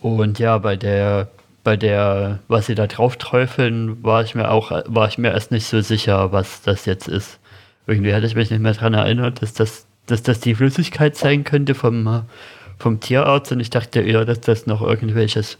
Und 0.00 0.38
ja, 0.38 0.58
bei 0.58 0.76
der, 0.76 1.28
bei 1.62 1.76
der, 1.76 2.40
was 2.48 2.66
sie 2.66 2.74
da 2.74 2.86
drauf 2.86 3.16
träufeln, 3.16 4.02
war 4.02 4.24
ich 4.24 4.34
mir 4.34 4.50
auch, 4.50 4.70
war 4.86 5.08
ich 5.08 5.18
mir 5.18 5.32
erst 5.32 5.50
nicht 5.50 5.66
so 5.66 5.80
sicher, 5.82 6.32
was 6.32 6.62
das 6.62 6.86
jetzt 6.86 7.06
ist. 7.06 7.38
Irgendwie 7.86 8.14
hatte 8.14 8.26
ich 8.26 8.34
mich 8.34 8.50
nicht 8.50 8.60
mehr 8.60 8.72
daran 8.72 8.94
erinnert, 8.94 9.42
dass 9.42 9.52
das, 9.52 9.86
dass 10.06 10.22
das 10.22 10.40
die 10.40 10.54
Flüssigkeit 10.54 11.16
sein 11.16 11.44
könnte 11.44 11.74
vom, 11.74 12.24
vom 12.80 13.00
Tierarzt 13.00 13.52
und 13.52 13.60
ich 13.60 13.70
dachte 13.70 14.00
eher, 14.00 14.24
dass 14.24 14.40
das 14.40 14.66
noch 14.66 14.82
irgendwelches 14.82 15.58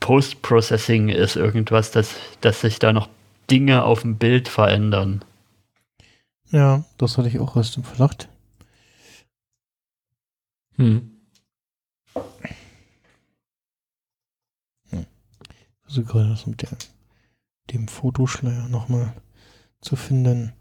Post-Processing 0.00 1.08
ist, 1.08 1.36
irgendwas, 1.36 1.90
dass, 1.90 2.14
dass 2.40 2.60
sich 2.60 2.78
da 2.78 2.92
noch 2.92 3.08
Dinge 3.50 3.84
auf 3.84 4.02
dem 4.02 4.16
Bild 4.16 4.48
verändern. 4.48 5.24
ja, 6.50 6.84
das 6.98 7.18
hatte 7.18 7.28
ich 7.28 7.38
auch 7.40 7.56
erst 7.56 7.76
im 7.76 7.84
Verdacht. 7.84 8.28
Hm. 10.76 11.10
Also 15.88 16.04
gerade 16.04 16.28
das 16.28 16.46
mit 16.46 16.60
der, 16.62 16.76
dem 17.70 17.88
Fotoschleier 17.88 18.68
nochmal 18.68 19.14
zu 19.80 19.96
finden. 19.96 20.52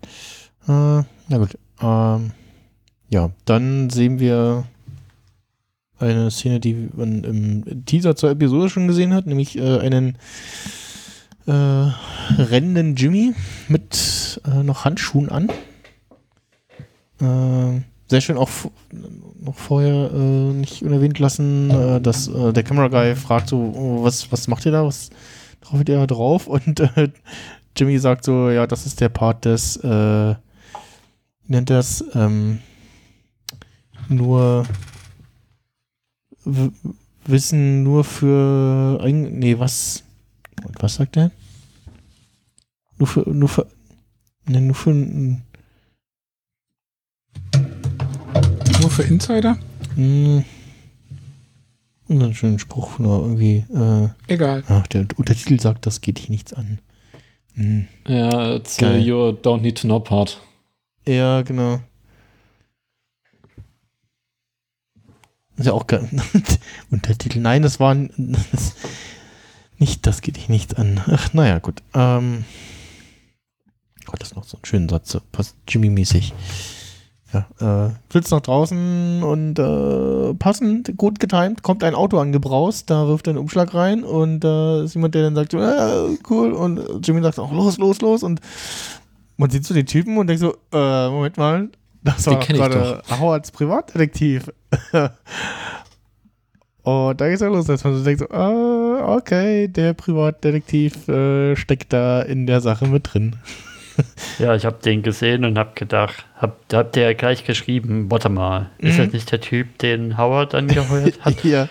Äh, 0.68 1.04
na 1.28 1.38
gut. 1.38 1.58
Ähm, 1.82 2.32
ja, 3.10 3.32
dann 3.44 3.90
sehen 3.90 4.20
wir 4.20 4.66
eine 6.00 6.32
Szene, 6.32 6.60
die 6.60 6.90
man 6.96 7.24
im 7.24 7.86
Teaser 7.86 8.16
zur 8.16 8.32
Episode 8.32 8.70
schon 8.70 8.88
gesehen 8.88 9.14
hat, 9.14 9.26
nämlich 9.26 9.58
äh, 9.58 9.80
einen 9.80 10.18
äh, 11.48 11.52
rennenden 11.52 12.96
Jimmy 12.96 13.34
mit 13.68 14.42
äh, 14.46 14.64
noch 14.64 14.86
Handschuhen 14.86 15.30
an. 15.30 15.50
Äh, 17.20 17.82
sehr 18.10 18.22
schön 18.22 18.38
auch 18.38 18.50
noch 19.40 19.56
vorher 19.56 20.12
äh, 20.14 20.54
nicht 20.54 20.84
unerwähnt 20.84 21.20
lassen, 21.20 21.70
äh, 21.70 22.02
dass 22.02 22.28
äh, 22.28 22.54
der 22.54 22.64
Camera 22.64 22.88
Guy 22.88 23.16
fragt 23.16 23.50
so, 23.50 23.58
oh, 23.58 24.04
was, 24.04 24.32
was 24.32 24.48
macht 24.48 24.66
ihr 24.66 24.72
da? 24.72 24.86
Was 24.86 25.10
drauf 25.62 25.80
ihr 25.80 25.86
da 25.86 26.08
drauf? 26.08 26.48
Und 26.48 26.82
Jimmy 27.76 27.98
sagt 28.00 28.26
so, 28.26 28.50
ja, 28.50 28.68
das 28.68 28.86
ist 28.86 29.02
der 29.02 29.10
Part 29.10 29.46
des, 29.46 29.80
nennt 29.84 31.70
das, 31.70 32.04
ähm, 32.14 32.60
nur 34.10 34.66
Wissen 37.26 37.84
nur 37.84 38.04
für, 38.04 39.00
ein- 39.02 39.40
nee, 39.40 39.60
was, 39.60 40.04
was 40.80 40.96
sagt 40.96 41.18
er? 41.18 41.32
Nur 42.98 43.08
für, 43.08 43.30
nur 43.30 43.50
für, 43.50 43.68
ne, 44.48 44.62
nur 44.62 44.76
für, 44.76 44.94
für 48.90 49.04
Insider? 49.04 49.58
Hm. 49.96 50.44
Und 52.08 52.24
einen 52.24 52.34
schönen 52.34 52.60
Spruch 52.60 53.00
nur 53.00 53.20
irgendwie. 53.22 53.66
Äh, 53.74 54.08
Egal. 54.34 54.64
ach, 54.68 54.88
der 54.88 55.06
Untertitel 55.18 55.60
sagt, 55.60 55.86
das 55.86 56.00
geht 56.02 56.18
dich 56.20 56.30
nichts 56.30 56.54
an. 56.54 56.80
Hm. 57.56 57.88
Ja, 58.08 58.56
it's 58.56 58.78
uh, 58.78 58.82
Geil. 58.82 59.12
your 59.12 59.30
don't 59.34 59.62
need 59.62 59.78
to 59.82 59.88
know 59.88 60.00
part. 60.00 60.40
Ja, 61.06 61.42
genau. 61.42 61.80
Ist 65.58 65.66
ja 65.66 65.74
auch 65.74 65.88
geil. 65.88 66.08
Untertitel. 66.92 67.40
Nein, 67.40 67.64
das 67.64 67.80
war 67.80 67.96
das, 68.18 68.76
nicht, 69.78 70.06
das 70.06 70.22
geht 70.22 70.38
dich 70.38 70.50
nichts 70.50 70.76
an. 70.76 71.02
Ach, 71.08 71.34
naja, 71.34 71.60
gut. 71.60 71.82
Ähm, 71.94 72.46
Gott, 74.06 74.22
das 74.22 74.30
ist 74.30 74.36
noch 74.36 74.46
so 74.46 74.58
ein 74.58 74.66
schöner 74.66 74.90
Satz, 74.90 75.12
so 75.12 75.20
passt 75.32 75.56
Jimmy-mäßig. 75.68 76.34
Ja, 77.34 77.88
äh, 77.88 77.92
sitzt 78.12 78.32
noch 78.32 78.40
draußen 78.40 79.22
und 79.22 79.60
äh, 79.60 80.34
passend, 80.36 80.96
gut 80.96 81.20
getimt, 81.20 81.62
kommt 81.62 81.84
ein 81.84 81.94
Auto 81.94 82.20
angebraust, 82.20 82.90
da 82.90 83.06
wirft 83.08 83.28
er 83.28 83.32
einen 83.32 83.40
Umschlag 83.40 83.74
rein 83.74 84.06
und 84.06 84.46
äh, 84.46 84.86
ist 84.86 84.94
jemand, 84.96 85.14
der 85.14 85.24
dann 85.24 85.36
sagt, 85.36 85.54
äh, 85.54 86.18
cool, 86.30 86.54
und 86.54 87.06
Jimmy 87.06 87.22
sagt 87.22 87.38
auch, 87.38 87.52
los, 87.52 87.78
los, 87.80 88.00
los 88.00 88.24
und 88.24 88.40
man 89.36 89.50
sieht 89.50 89.66
so 89.66 89.74
den 89.74 89.86
Typen 89.86 90.18
und 90.18 90.28
denkt 90.28 90.40
so, 90.40 90.56
äh, 90.72 91.10
Moment 91.10 91.36
mal, 91.36 91.70
das 92.16 92.24
Den 92.24 92.34
war 92.60 92.70
gerade 92.70 93.02
Howards 93.20 93.52
Privatdetektiv. 93.52 94.52
und 96.84 97.20
da 97.22 97.28
geht's 97.30 97.42
ja 97.42 97.48
los, 97.48 97.66
dass 97.66 97.84
man 97.84 97.96
so 97.98 98.04
denkt 98.04 98.20
so, 98.22 98.30
ah, 98.30 99.16
okay, 99.16 99.68
der 99.68 99.94
Privatdetektiv 99.94 101.08
äh, 101.10 101.56
steckt 101.56 101.92
da 101.94 102.22
in 102.22 102.48
der 102.48 102.62
Sache 102.62 102.88
mit 102.88 103.14
drin. 103.14 103.36
Ja, 104.38 104.54
ich 104.54 104.64
habe 104.64 104.78
den 104.86 105.02
gesehen 105.02 105.44
und 105.44 105.58
habe 105.58 105.72
gedacht, 105.74 106.28
hab, 106.40 106.58
da 106.68 106.78
habt 106.78 106.96
ihr 106.98 107.02
ja 107.02 107.14
gleich 107.14 107.46
geschrieben, 107.46 108.12
warte 108.12 108.30
mal, 108.30 108.70
ist 108.78 109.00
Mhm. 109.00 109.06
das 109.06 109.14
nicht 109.14 109.32
der 109.32 109.42
Typ, 109.42 109.80
den 109.80 110.20
Howard 110.20 110.54
angeheuert 110.54 111.20
hat? 111.26 111.44
ja. 111.44 111.68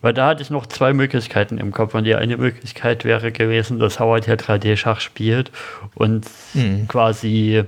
Weil 0.00 0.12
da 0.12 0.26
hatte 0.26 0.42
ich 0.42 0.50
noch 0.50 0.66
zwei 0.66 0.92
Möglichkeiten 0.92 1.58
im 1.58 1.70
Kopf. 1.70 1.94
Und 1.94 2.02
die 2.02 2.16
eine 2.16 2.36
Möglichkeit 2.36 3.04
wäre 3.04 3.30
gewesen, 3.30 3.78
dass 3.78 4.00
Howard 4.00 4.26
ja 4.26 4.34
3D-Schach 4.34 4.98
spielt 4.98 5.52
und 5.94 6.26
Mhm. 6.52 6.88
quasi 6.88 7.62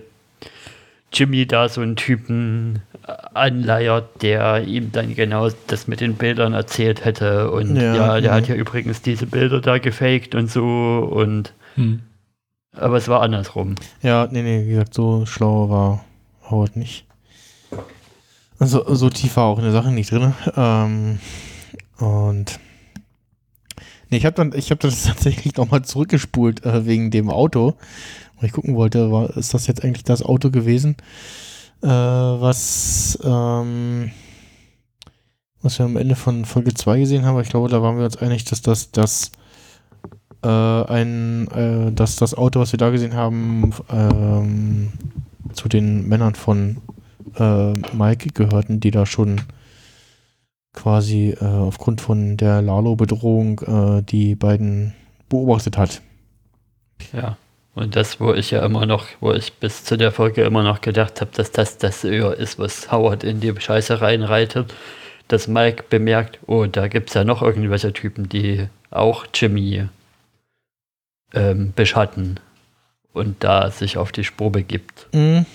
Jimmy 1.12 1.46
da 1.46 1.68
so 1.68 1.80
einen 1.80 1.96
Typen 1.96 2.80
äh, 3.06 3.12
anleiert, 3.34 4.22
der 4.22 4.64
ihm 4.64 4.92
dann 4.92 5.14
genau 5.14 5.48
das 5.66 5.86
mit 5.86 6.00
den 6.00 6.14
Bildern 6.14 6.54
erzählt 6.54 7.04
hätte. 7.04 7.50
Und 7.50 7.76
Ja, 7.76 7.94
ja, 7.94 8.20
der 8.20 8.32
mhm. 8.32 8.36
hat 8.36 8.48
ja 8.48 8.54
übrigens 8.54 9.02
diese 9.02 9.26
Bilder 9.26 9.60
da 9.60 9.78
gefaked 9.78 10.34
und 10.34 10.50
so. 10.50 11.08
Und 11.10 11.52
Hm. 11.74 12.00
aber 12.72 12.96
es 12.96 13.08
war 13.08 13.22
andersrum. 13.22 13.74
Ja, 14.02 14.28
nee, 14.30 14.42
nee, 14.42 14.64
wie 14.66 14.70
gesagt, 14.70 14.94
so 14.94 15.26
schlau 15.26 15.68
war 15.70 16.04
Howard 16.50 16.76
nicht. 16.76 17.06
Also, 18.58 18.84
so 18.94 19.10
tief 19.10 19.36
war 19.36 19.44
auch 19.46 19.58
in 19.58 19.64
der 19.64 19.72
Sache 19.72 19.90
nicht 19.90 20.12
drin. 20.12 20.34
Ähm, 20.56 21.18
und 21.98 22.60
nee, 24.10 24.18
ich 24.18 24.24
habe 24.26 24.36
dann, 24.36 24.52
ich 24.54 24.70
habe 24.70 24.80
das 24.80 25.02
tatsächlich 25.06 25.56
nochmal 25.56 25.82
zurückgespult 25.82 26.64
äh, 26.64 26.86
wegen 26.86 27.10
dem 27.10 27.28
Auto, 27.30 27.74
weil 28.42 28.48
ich 28.48 28.52
gucken 28.52 28.74
wollte, 28.74 29.12
war, 29.12 29.36
ist 29.36 29.54
das 29.54 29.68
jetzt 29.68 29.84
eigentlich 29.84 30.02
das 30.02 30.22
Auto 30.22 30.50
gewesen, 30.50 30.96
äh, 31.80 31.86
was, 31.86 33.16
ähm, 33.22 34.10
was 35.62 35.78
wir 35.78 35.86
am 35.86 35.96
Ende 35.96 36.16
von 36.16 36.44
Folge 36.44 36.74
2 36.74 36.98
gesehen 36.98 37.24
haben. 37.24 37.40
Ich 37.40 37.50
glaube, 37.50 37.68
da 37.68 37.80
waren 37.82 37.98
wir 37.98 38.04
uns 38.04 38.16
einig, 38.16 38.44
dass 38.44 38.60
das 38.60 38.90
das 38.90 39.30
äh, 40.42 40.48
ein, 40.48 41.46
äh, 41.52 41.92
dass 41.92 42.16
das 42.16 42.34
Auto, 42.34 42.58
was 42.58 42.72
wir 42.72 42.78
da 42.78 42.90
gesehen 42.90 43.14
haben, 43.14 43.72
ähm, 43.88 44.92
zu 45.52 45.68
den 45.68 46.08
Männern 46.08 46.34
von 46.34 46.78
äh, 47.38 47.74
Mike 47.94 48.30
gehörten, 48.34 48.80
die 48.80 48.90
da 48.90 49.06
schon 49.06 49.40
quasi 50.72 51.36
äh, 51.40 51.44
aufgrund 51.44 52.00
von 52.00 52.36
der 52.36 52.60
Lalo-Bedrohung 52.60 53.60
äh, 53.60 54.02
die 54.02 54.34
beiden 54.34 54.94
beobachtet 55.28 55.78
hat. 55.78 56.02
Ja. 57.12 57.36
Und 57.74 57.96
das, 57.96 58.20
wo 58.20 58.34
ich 58.34 58.50
ja 58.50 58.64
immer 58.64 58.84
noch, 58.84 59.06
wo 59.20 59.32
ich 59.32 59.54
bis 59.54 59.84
zu 59.84 59.96
der 59.96 60.12
Folge 60.12 60.42
immer 60.42 60.62
noch 60.62 60.82
gedacht 60.82 61.20
habe, 61.20 61.30
dass 61.34 61.52
das 61.52 61.78
das 61.78 62.04
eher 62.04 62.36
ist, 62.36 62.58
was 62.58 62.92
Howard 62.92 63.24
in 63.24 63.40
die 63.40 63.54
Scheiße 63.58 64.00
reinreitet, 64.00 64.74
dass 65.28 65.48
Mike 65.48 65.84
bemerkt, 65.88 66.38
oh, 66.46 66.66
da 66.66 66.88
gibt 66.88 67.08
es 67.08 67.14
ja 67.14 67.24
noch 67.24 67.40
irgendwelche 67.40 67.92
Typen, 67.94 68.28
die 68.28 68.68
auch 68.90 69.26
Jimmy 69.32 69.88
ähm, 71.32 71.72
beschatten 71.74 72.40
und 73.14 73.42
da 73.42 73.70
sich 73.70 73.96
auf 73.96 74.12
die 74.12 74.24
Spur 74.24 74.52
begibt. 74.52 75.08
Mhm. 75.14 75.46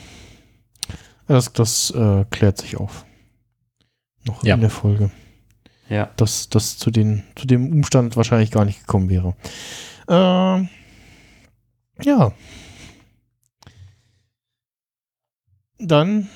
Das, 1.28 1.54
das 1.54 1.92
äh, 1.92 2.26
klärt 2.32 2.58
sich 2.58 2.78
auf. 2.78 3.06
Noch 4.26 4.44
Ja. 4.44 4.56
in 4.56 4.62
der 4.62 4.70
Folge. 4.72 5.12
Ja. 5.90 6.10
Dass 6.18 6.50
das 6.50 6.78
zu, 6.78 6.90
den, 6.90 7.24
zu 7.36 7.46
dem 7.46 7.72
Umstand 7.72 8.18
wahrscheinlich 8.18 8.50
gar 8.50 8.66
nicht 8.66 8.80
gekommen 8.82 9.10
wäre. 9.10 9.36
Ähm, 10.10 10.70
ja. 12.04 12.32
Dann 15.80 16.30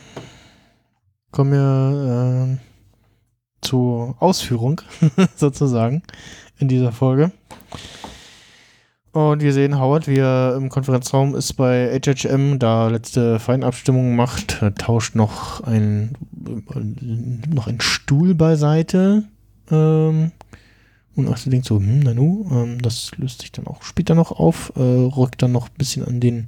kommen 1.32 1.52
wir 1.52 2.58
äh, 2.60 2.72
zur 3.62 4.16
Ausführung 4.20 4.82
sozusagen 5.36 6.04
in 6.60 6.68
dieser 6.68 6.92
Folge. 6.92 7.32
Und 9.14 9.42
wir 9.42 9.52
sehen 9.52 9.78
Howard, 9.78 10.08
wie 10.08 10.20
er 10.20 10.56
im 10.56 10.70
Konferenzraum 10.70 11.36
ist 11.36 11.54
bei 11.54 12.00
HHM, 12.00 12.60
da 12.60 12.88
letzte 12.88 13.40
Feinabstimmung 13.40 14.16
macht, 14.16 14.64
tauscht 14.78 15.16
noch 15.16 15.62
ein, 15.62 16.14
noch 17.50 17.68
einen 17.68 17.82
Stuhl 17.82 18.36
beiseite. 18.36 19.24
Ähm, 19.70 20.32
und 21.16 21.28
Axel 21.28 21.52
denkt 21.52 21.68
so, 21.68 21.78
hm, 21.78 22.00
Nanu, 22.00 22.48
ähm, 22.52 22.82
das 22.82 23.12
löst 23.18 23.42
sich 23.42 23.52
dann 23.52 23.68
auch 23.68 23.84
später 23.84 24.16
noch 24.16 24.32
auf, 24.32 24.74
äh, 24.76 24.80
rückt 24.82 25.42
dann 25.42 25.52
noch 25.52 25.68
ein 25.68 25.78
bisschen 25.78 26.06
an 26.06 26.20
den 26.20 26.48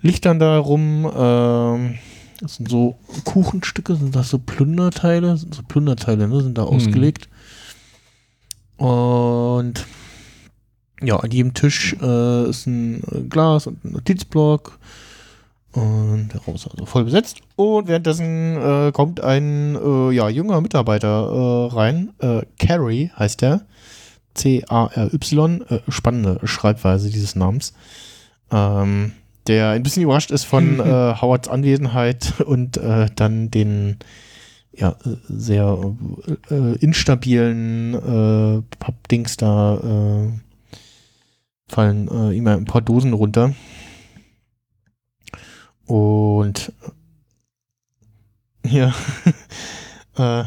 Lichtern 0.00 0.38
da 0.38 0.58
rum. 0.58 1.10
Ähm, 1.14 1.98
das 2.40 2.56
sind 2.56 2.68
so 2.68 2.96
Kuchenstücke, 3.24 3.96
sind 3.96 4.14
das 4.14 4.30
so 4.30 4.38
Plunderteile? 4.38 5.36
Sind 5.36 5.54
so 5.54 5.62
Plunderteile, 5.62 6.28
ne? 6.28 6.40
Sind 6.40 6.58
da 6.58 6.64
ausgelegt. 6.64 7.28
Und 8.76 9.86
ja, 11.02 11.16
an 11.16 11.30
jedem 11.30 11.54
Tisch 11.54 11.96
äh, 12.00 12.48
ist 12.48 12.66
ein 12.66 13.02
äh, 13.12 13.22
Glas 13.28 13.66
und 13.66 13.84
ein 13.84 13.92
Notizblock. 13.92 14.78
Und 15.78 16.30
der 16.32 16.40
Raum 16.40 16.56
ist 16.56 16.68
also 16.68 16.86
voll 16.86 17.04
besetzt. 17.04 17.40
Und 17.56 17.88
währenddessen 17.88 18.56
äh, 18.56 18.92
kommt 18.92 19.20
ein 19.20 19.76
äh, 19.76 20.10
ja, 20.10 20.28
junger 20.28 20.60
Mitarbeiter 20.60 21.08
äh, 21.08 21.74
rein. 21.74 22.10
Äh, 22.18 22.42
Carrie 22.58 23.10
heißt 23.16 23.42
er. 23.42 23.62
C-A-R-Y. 24.34 25.62
Äh, 25.68 25.78
spannende 25.88 26.40
Schreibweise 26.44 27.10
dieses 27.10 27.36
Namens. 27.36 27.74
Ähm, 28.50 29.12
der 29.46 29.70
ein 29.70 29.82
bisschen 29.82 30.02
überrascht 30.02 30.30
ist 30.30 30.44
von 30.44 30.80
äh, 30.80 30.82
Howards 31.20 31.48
Anwesenheit 31.48 32.40
und 32.44 32.76
dann 33.16 33.50
den 33.50 33.96
ja, 34.72 34.94
sehr 35.28 35.96
instabilen 36.80 37.94
äh, 37.94 38.62
Pappdings 38.78 39.36
da 39.36 40.30
fallen 41.70 42.32
ihm 42.32 42.46
ein 42.46 42.64
paar 42.64 42.80
Dosen 42.80 43.12
runter. 43.12 43.54
Und 45.88 46.72
ja, 48.64 48.94
äh, 50.16 50.44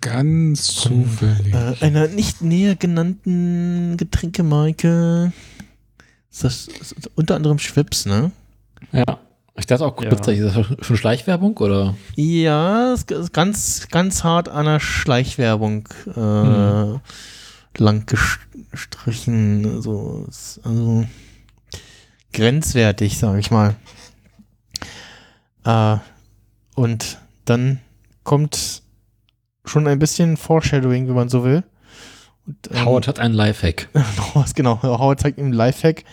Ganz 0.00 0.66
zufällig. 0.66 1.54
äh, 1.54 1.74
einer 1.80 2.08
nicht 2.08 2.42
näher 2.42 2.76
genannten 2.76 3.96
Getränkemarke. 3.96 5.32
Ist 6.30 6.44
das 6.44 6.68
ist 6.68 7.10
unter 7.14 7.36
anderem 7.36 7.58
Schwips, 7.58 8.06
ne? 8.06 8.30
Ja. 8.92 9.18
Ich 9.58 9.64
dachte 9.66 9.86
auch 9.86 9.96
kurzzeitig, 9.96 10.40
ist 10.42 10.54
das 10.54 10.66
schon 10.86 10.96
Schleichwerbung 10.98 11.56
oder? 11.56 11.96
Ja, 12.14 12.92
es 12.92 13.04
ist 13.04 13.32
ganz, 13.32 13.88
ganz 13.88 14.22
hart 14.22 14.50
an 14.50 14.66
der 14.66 14.80
Schleichwerbung 14.80 15.88
äh, 16.14 16.20
Mhm. 16.20 17.00
lang 17.78 18.04
gestrichen. 18.06 19.80
So, 19.80 20.26
ist 20.28 20.60
also 20.62 21.06
grenzwertig, 22.36 23.18
sage 23.18 23.40
ich 23.40 23.50
mal. 23.50 23.74
Äh, 25.64 25.96
und 26.74 27.18
dann 27.46 27.80
kommt 28.24 28.82
schon 29.64 29.88
ein 29.88 29.98
bisschen 29.98 30.36
Foreshadowing, 30.36 31.08
wenn 31.08 31.14
man 31.14 31.28
so 31.30 31.44
will. 31.44 31.64
Und, 32.46 32.56
ähm, 32.70 32.84
Howard 32.84 33.08
hat 33.08 33.18
einen 33.18 33.34
Lifehack. 33.34 33.88
Howard, 34.34 34.54
genau, 34.54 34.80
Howard 34.82 35.18
zeigt 35.18 35.38
ihm 35.38 35.46
einen 35.46 35.54
Lifehack, 35.54 36.04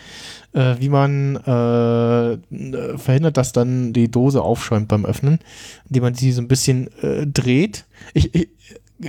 äh, 0.54 0.76
wie 0.78 0.88
man 0.88 1.36
äh, 1.36 2.98
verhindert, 2.98 3.36
dass 3.36 3.52
dann 3.52 3.92
die 3.92 4.10
Dose 4.10 4.40
aufschäumt 4.40 4.88
beim 4.88 5.04
Öffnen, 5.04 5.40
indem 5.86 6.02
man 6.04 6.14
sie 6.14 6.32
so 6.32 6.40
ein 6.40 6.48
bisschen 6.48 6.88
äh, 7.02 7.26
dreht. 7.26 7.84
Ich, 8.14 8.34
ich, 8.34 8.48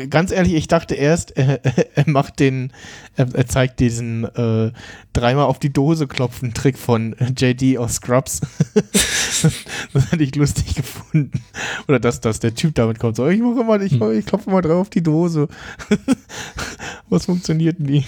ganz 0.10 0.32
ehrlich, 0.32 0.54
ich 0.56 0.68
dachte 0.68 0.96
erst, 0.96 1.32
er, 1.38 1.64
er 1.96 2.10
macht 2.10 2.40
den, 2.40 2.72
er, 3.16 3.34
er 3.34 3.46
zeigt 3.48 3.80
diesen 3.80 4.24
äh, 4.26 4.72
dreimal 5.14 5.46
auf 5.46 5.60
die 5.60 5.72
Dose 5.72 6.08
klopfen 6.08 6.54
Trick 6.54 6.78
von 6.78 7.16
JD 7.38 7.78
aus 7.78 7.96
Scrubs. 7.96 8.42
das 9.94 10.12
hätte 10.12 10.24
ich 10.24 10.36
lustig 10.36 10.76
gefunden. 10.76 11.42
Oder 11.88 12.00
dass, 12.00 12.20
dass 12.22 12.40
der 12.40 12.56
Typ 12.56 12.76
damit 12.76 13.00
kommt. 13.00 13.16
So, 13.16 13.28
ich 13.28 13.40
mache 13.42 13.64
mal, 13.64 13.82
ich, 13.82 14.00
ich 14.02 14.26
klopfe 14.26 14.50
mal 14.50 14.62
drauf 14.62 14.82
auf 14.82 14.90
die 14.90 15.04
Dose. 15.04 15.48
Was 17.10 17.26
funktioniert 17.26 17.80
nie? 17.80 18.04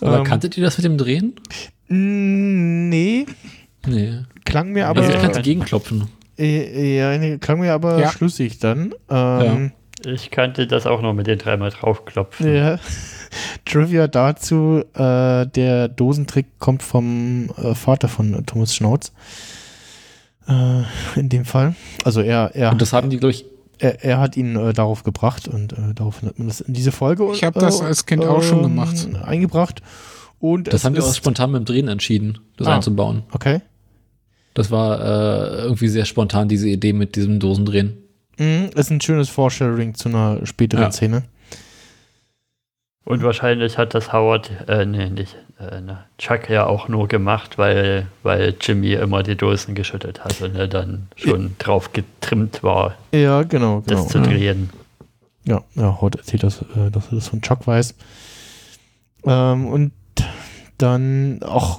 Aber 0.00 0.18
Ähm, 0.18 0.24
kanntet 0.24 0.56
ihr 0.56 0.64
das 0.64 0.78
mit 0.78 0.84
dem 0.86 0.96
Drehen? 0.98 1.34
nee, 1.88 3.26
Nee. 3.86 4.20
klang 4.44 4.72
mir 4.72 4.88
aber. 4.88 5.02
Also 5.02 5.12
ich 5.12 5.20
kannte 5.20 5.42
gegenklopfen. 5.42 6.08
äh, 6.38 6.96
ja, 6.96 7.36
klang 7.38 7.60
mir 7.60 7.72
aber 7.72 8.00
Ja. 8.00 8.10
schlüssig 8.10 8.58
dann. 8.58 8.94
Ähm, 9.08 9.72
Ich 10.06 10.30
kannte 10.30 10.66
das 10.66 10.86
auch 10.86 11.02
noch 11.02 11.12
mit 11.12 11.26
den 11.26 11.38
dreimal 11.38 11.70
draufklopfen. 11.70 12.54
Ja. 12.54 12.78
Trivia 13.64 14.06
dazu, 14.08 14.82
äh, 14.94 15.46
der 15.46 15.88
Dosentrick 15.88 16.58
kommt 16.58 16.82
vom 16.82 17.50
äh, 17.56 17.74
Vater 17.74 18.08
von 18.08 18.44
Thomas 18.46 18.74
Schnauz. 18.74 19.12
Äh, 20.48 20.82
in 21.18 21.28
dem 21.28 21.44
Fall. 21.44 21.74
Also 22.04 22.20
er, 22.20 22.52
er, 22.54 22.70
Und 22.72 22.80
das 22.80 22.92
haben 22.92 23.10
die, 23.10 23.16
glaube 23.18 23.32
ich, 23.32 23.44
er, 23.78 24.04
er 24.04 24.18
hat 24.20 24.36
ihn 24.36 24.54
äh, 24.56 24.72
darauf 24.72 25.02
gebracht 25.02 25.48
und 25.48 25.72
äh, 25.72 25.92
daraufhin 25.94 26.28
hat 26.28 26.38
man 26.38 26.48
das 26.48 26.60
in 26.60 26.72
diese 26.72 26.92
Folge 26.92 27.28
Ich 27.34 27.42
hab 27.42 27.54
das 27.54 27.82
als 27.82 28.06
Kind 28.06 28.24
auch 28.24 28.42
schon 28.42 28.62
gemacht. 28.62 29.08
Eingebracht. 29.24 29.82
Und 30.38 30.72
das 30.72 30.84
haben 30.84 30.94
die 30.94 31.00
auch 31.00 31.14
spontan 31.14 31.52
beim 31.52 31.64
Drehen 31.64 31.88
entschieden, 31.88 32.38
das 32.56 32.68
Ah. 32.68 32.76
einzubauen. 32.76 33.24
Okay. 33.32 33.60
Das 34.54 34.70
war 34.70 35.00
äh, 35.00 35.62
irgendwie 35.64 35.88
sehr 35.88 36.04
spontan, 36.04 36.48
diese 36.48 36.68
Idee 36.68 36.92
mit 36.92 37.16
diesem 37.16 37.40
Dosendrehen. 37.40 37.98
Mhm, 38.38 38.70
ist 38.74 38.90
ein 38.90 39.00
schönes 39.00 39.28
Foreshadowing 39.28 39.94
zu 39.94 40.08
einer 40.08 40.44
späteren 40.44 40.84
Ja. 40.84 40.90
Szene. 40.92 41.22
Und 43.04 43.22
wahrscheinlich 43.22 43.78
hat 43.78 43.94
das 43.94 44.12
Howard, 44.12 44.50
äh, 44.68 44.84
nee, 44.84 45.08
nicht, 45.10 45.36
äh, 45.60 45.80
ne, 45.80 46.04
Chuck 46.18 46.50
ja 46.50 46.66
auch 46.66 46.88
nur 46.88 47.06
gemacht, 47.06 47.56
weil, 47.56 48.08
weil 48.24 48.54
Jimmy 48.60 48.94
immer 48.94 49.22
die 49.22 49.36
Dosen 49.36 49.76
geschüttet 49.76 50.24
hat 50.24 50.40
und 50.42 50.56
er 50.56 50.66
dann 50.66 51.06
schon 51.14 51.54
drauf 51.58 51.92
getrimmt 51.92 52.64
war, 52.64 52.96
Ja, 53.12 53.44
genau. 53.44 53.80
genau. 53.82 54.02
das 54.02 54.08
zu 54.08 54.20
drehen. 54.20 54.70
Ja, 55.44 55.62
ja, 55.76 56.00
Hort 56.00 56.16
erzählt 56.16 56.42
das, 56.42 56.62
äh, 56.74 56.90
dass 56.90 57.06
er 57.12 57.14
das 57.14 57.28
von 57.28 57.40
Chuck 57.42 57.64
weiß. 57.68 57.94
Ähm, 59.24 59.66
und 59.68 59.92
dann 60.78 61.40
auch, 61.44 61.78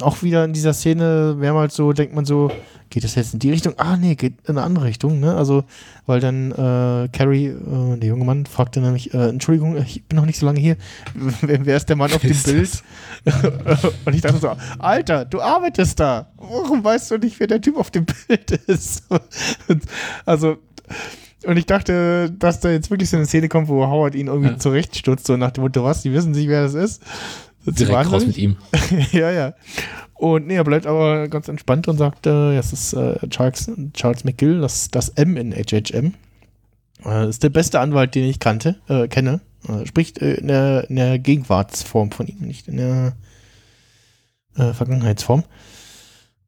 auch 0.00 0.22
wieder 0.22 0.44
in 0.44 0.52
dieser 0.52 0.72
Szene 0.72 1.36
mehrmals 1.38 1.74
so, 1.76 1.92
denkt 1.92 2.14
man 2.14 2.24
so, 2.24 2.50
geht 2.90 3.04
das 3.04 3.14
jetzt 3.14 3.32
in 3.32 3.38
die 3.38 3.50
Richtung? 3.50 3.74
Ah, 3.78 3.96
nee, 3.96 4.14
geht 4.16 4.34
in 4.46 4.56
eine 4.56 4.62
andere 4.62 4.84
Richtung, 4.86 5.20
ne? 5.20 5.34
Also, 5.34 5.64
weil 6.06 6.20
dann 6.20 6.52
äh, 6.52 7.08
Carrie, 7.08 7.46
äh, 7.46 7.96
der 7.98 8.08
junge 8.08 8.24
Mann, 8.24 8.44
fragte 8.46 8.80
nämlich, 8.80 9.14
äh, 9.14 9.28
Entschuldigung, 9.28 9.76
ich 9.78 10.04
bin 10.04 10.16
noch 10.16 10.26
nicht 10.26 10.38
so 10.38 10.46
lange 10.46 10.60
hier. 10.60 10.76
wer, 11.40 11.64
wer 11.64 11.76
ist 11.76 11.88
der 11.88 11.96
Mann 11.96 12.12
auf 12.12 12.20
dem 12.20 12.36
Bild? 12.36 12.82
und 14.04 14.14
ich 14.14 14.20
dachte 14.20 14.38
so, 14.38 14.50
Alter, 14.78 15.24
du 15.24 15.40
arbeitest 15.40 16.00
da. 16.00 16.28
Warum 16.36 16.84
weißt 16.84 17.10
du 17.12 17.18
nicht, 17.18 17.38
wer 17.40 17.46
der 17.46 17.60
Typ 17.60 17.76
auf 17.78 17.90
dem 17.90 18.04
Bild 18.04 18.50
ist? 18.66 19.04
Und, 19.68 19.82
also, 20.26 20.56
und 21.44 21.56
ich 21.56 21.66
dachte, 21.66 22.30
dass 22.38 22.60
da 22.60 22.70
jetzt 22.70 22.90
wirklich 22.90 23.10
so 23.10 23.16
eine 23.16 23.26
Szene 23.26 23.48
kommt, 23.48 23.66
wo 23.68 23.84
Howard 23.86 24.14
ihn 24.14 24.28
irgendwie 24.28 24.50
Ja. 24.50 24.58
zurechtstutzt, 24.58 25.26
so 25.26 25.36
nach 25.36 25.50
dem 25.50 25.62
Motto, 25.64 25.82
was, 25.82 26.02
die 26.02 26.12
wissen 26.12 26.30
nicht, 26.32 26.46
wer 26.48 26.62
das 26.62 26.74
ist. 26.74 27.02
Direkt 27.66 28.12
raus 28.12 28.26
mit 28.26 28.38
ihm. 28.38 28.56
ja, 29.12 29.30
ja. 29.30 29.54
Und 30.14 30.46
nee, 30.46 30.54
er 30.54 30.64
bleibt 30.64 30.86
aber 30.86 31.28
ganz 31.28 31.48
entspannt 31.48 31.88
und 31.88 31.96
sagt, 31.96 32.26
äh, 32.26 32.54
ja, 32.54 32.60
es 32.60 32.72
ist 32.72 32.92
äh, 32.92 33.16
Charles, 33.28 33.70
Charles 33.92 34.24
McGill, 34.24 34.60
das, 34.60 34.88
das 34.88 35.08
M 35.10 35.36
in 35.36 35.52
HHM. 35.52 36.14
Äh, 37.04 37.28
ist 37.28 37.42
der 37.42 37.50
beste 37.50 37.80
Anwalt, 37.80 38.14
den 38.14 38.28
ich 38.28 38.38
kannte, 38.38 38.76
äh, 38.88 39.08
kenne. 39.08 39.40
Äh, 39.68 39.86
spricht 39.86 40.18
äh, 40.22 40.34
in, 40.34 40.48
der, 40.48 40.88
in 40.88 40.96
der 40.96 41.18
Gegenwartsform 41.18 42.12
von 42.12 42.26
ihm, 42.26 42.38
nicht 42.40 42.68
in 42.68 42.76
der 42.76 43.16
äh, 44.56 44.72
Vergangenheitsform. 44.72 45.44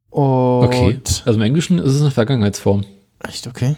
Und 0.09 0.65
Okay. 0.65 0.99
Also 1.25 1.37
im 1.37 1.41
Englischen 1.41 1.79
ist 1.79 1.93
es 1.93 2.01
eine 2.01 2.11
Vergangenheitsform. 2.11 2.85
Echt, 3.27 3.47
okay. 3.47 3.75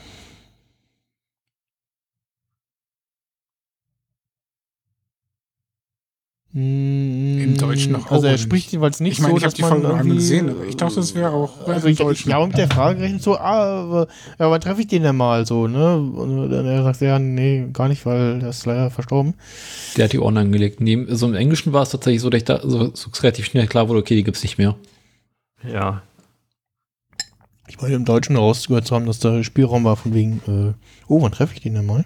Im 6.60 7.39
Im 7.39 7.58
Deutschen 7.58 7.91
noch 7.91 8.10
Also 8.10 8.26
er 8.26 8.39
spricht 8.39 8.72
jeweils 8.72 8.99
nicht 8.99 9.14
Ich 9.14 9.20
meine, 9.20 9.34
so, 9.34 9.38
ich 9.38 9.43
habe 9.43 9.51
dass 9.51 9.53
die 9.58 9.62
man 9.62 9.72
Folge 9.74 9.88
einmal 9.89 9.99
irgendwie- 9.99 10.16
gesehen, 10.18 10.49
aber 10.49 10.66
ich 10.66 10.76
dachte, 10.76 10.95
das 10.95 11.14
wäre 11.14 11.30
auch 11.30 11.68
Also 11.68 11.86
im 11.88 11.93
ich, 11.93 11.99
ich 11.99 12.05
Deutschen. 12.05 12.34
habe 12.34 12.47
mit 12.47 12.58
der 12.58 12.68
Frage 12.68 12.97
gerechnet, 12.97 13.22
so, 13.22 13.38
ah, 13.38 13.84
aber, 13.84 14.08
ja, 14.39 14.49
wann 14.49 14.60
treffe 14.62 14.82
ich 14.82 14.88
den 14.88 15.03
denn 15.03 15.16
mal 15.16 15.45
so, 15.45 15.68
ne? 15.68 15.97
Und 15.97 16.49
dann 16.49 16.66
er 16.66 16.82
sagt, 16.84 17.01
ja, 17.01 17.20
nee, 17.20 17.68
gar 17.72 17.88
nicht, 17.89 18.03
weil 18.08 18.41
er 18.41 18.49
ist 18.49 18.66
leider 18.66 18.89
verstorben. 18.89 19.36
Der 19.97 20.05
hat 20.05 20.14
die 20.14 20.20
Ohren 20.20 20.36
angelegt. 20.38 20.82
Nee, 20.82 21.05
so 21.10 21.28
im 21.28 21.36
Englischen 21.36 21.74
war 21.74 21.84
es 21.84 21.89
tatsächlich 21.91 22.22
so, 22.22 22.32
dass 22.32 22.39
ich 22.39 22.45
da 22.45 22.60
so, 22.64 22.89
so 22.95 23.12
relativ 23.22 23.45
schnell 23.45 23.68
klar 23.68 23.88
wurde, 23.88 23.99
okay, 23.99 24.16
die 24.16 24.24
gibt's 24.24 24.41
nicht 24.41 24.58
mehr. 24.58 24.76
Ja, 25.64 26.01
Ich 27.68 27.80
meine, 27.80 27.93
im 27.95 28.05
Deutschen 28.05 28.36
rausgehört 28.36 28.88
zu 28.88 28.95
haben, 28.95 29.05
dass 29.05 29.20
da 29.20 29.43
Spielraum 29.43 29.84
war 29.84 29.95
von 29.95 30.14
wegen, 30.16 30.41
äh, 30.47 30.74
oh, 31.08 31.22
wann 31.22 31.32
treffe 31.34 31.53
ich 31.53 31.62
den 31.62 31.76
denn 31.76 31.86
mal? 31.86 32.05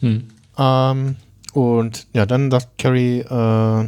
Hm. 0.00 0.24
Ähm, 0.58 1.16
und 1.52 2.06
ja, 2.12 2.26
dann 2.26 2.50
sagt 2.50 2.78
Carrie, 2.78 3.20
äh, 3.20 3.24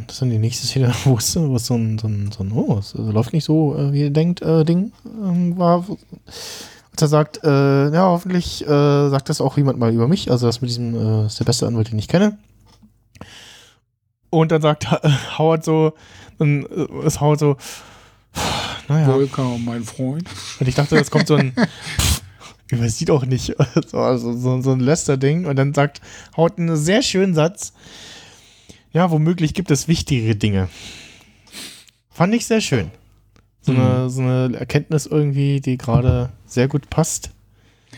das 0.07 0.19
dann 0.19 0.29
die 0.29 0.39
nächste 0.39 0.67
Szene, 0.67 0.93
wo 1.05 1.17
es, 1.17 1.35
wo 1.35 1.55
es 1.55 1.65
so 1.65 1.75
ein, 1.75 1.97
so 1.97 2.07
ein, 2.07 2.31
so 2.31 2.43
ein 2.43 2.51
oh, 2.51 2.77
es 2.79 2.93
läuft 2.93 3.33
nicht 3.33 3.45
so, 3.45 3.75
äh, 3.77 3.93
wie 3.93 4.01
ihr 4.01 4.11
denkt, 4.11 4.41
äh, 4.41 4.63
Ding 4.63 4.91
ähm, 5.05 5.57
war. 5.57 5.85
Als 6.91 7.01
er 7.01 7.07
sagt, 7.07 7.43
äh, 7.43 7.89
ja, 7.91 8.05
hoffentlich 8.05 8.63
äh, 8.63 9.09
sagt 9.09 9.29
das 9.29 9.41
auch 9.41 9.57
jemand 9.57 9.79
mal 9.79 9.93
über 9.93 10.07
mich, 10.07 10.29
also 10.29 10.45
das 10.45 10.61
mit 10.61 10.69
diesem, 10.69 10.95
äh, 10.95 11.25
ist 11.25 11.39
der 11.39 11.45
beste 11.45 11.65
Anwalt, 11.65 11.91
den 11.91 11.97
ich 11.97 12.07
kenne. 12.07 12.37
Und 14.29 14.51
dann 14.51 14.61
sagt 14.61 14.91
äh, 14.91 15.09
Howard 15.37 15.63
so, 15.63 15.93
dann 16.37 16.63
ist 17.03 17.21
Howard 17.21 17.39
so, 17.39 17.57
naja. 18.87 19.05
Volker, 19.05 19.57
mein 19.57 19.83
Freund. 19.83 20.27
Und 20.59 20.67
ich 20.67 20.75
dachte, 20.75 20.95
das 20.95 21.09
kommt 21.09 21.27
so 21.27 21.35
ein, 21.35 21.53
übersieht 22.73 23.11
auch 23.11 23.25
nicht, 23.25 23.55
so, 23.87 23.97
also 23.99 24.33
so, 24.33 24.61
so 24.61 24.71
ein 24.71 24.79
Lester-Ding. 24.79 25.45
Und 25.45 25.55
dann 25.55 25.73
sagt, 25.73 26.01
haut 26.35 26.57
einen 26.57 26.75
sehr 26.75 27.01
schönen 27.01 27.33
Satz. 27.33 27.73
Ja, 28.91 29.09
womöglich 29.11 29.53
gibt 29.53 29.71
es 29.71 29.87
wichtigere 29.87 30.35
Dinge. 30.35 30.69
Fand 32.09 32.33
ich 32.35 32.45
sehr 32.45 32.61
schön. 32.61 32.91
So, 33.61 33.71
eine, 33.71 34.09
so 34.09 34.21
eine 34.21 34.57
Erkenntnis 34.57 35.05
irgendwie, 35.05 35.61
die 35.61 35.77
gerade 35.77 36.29
sehr 36.45 36.67
gut 36.67 36.89
passt. 36.89 37.31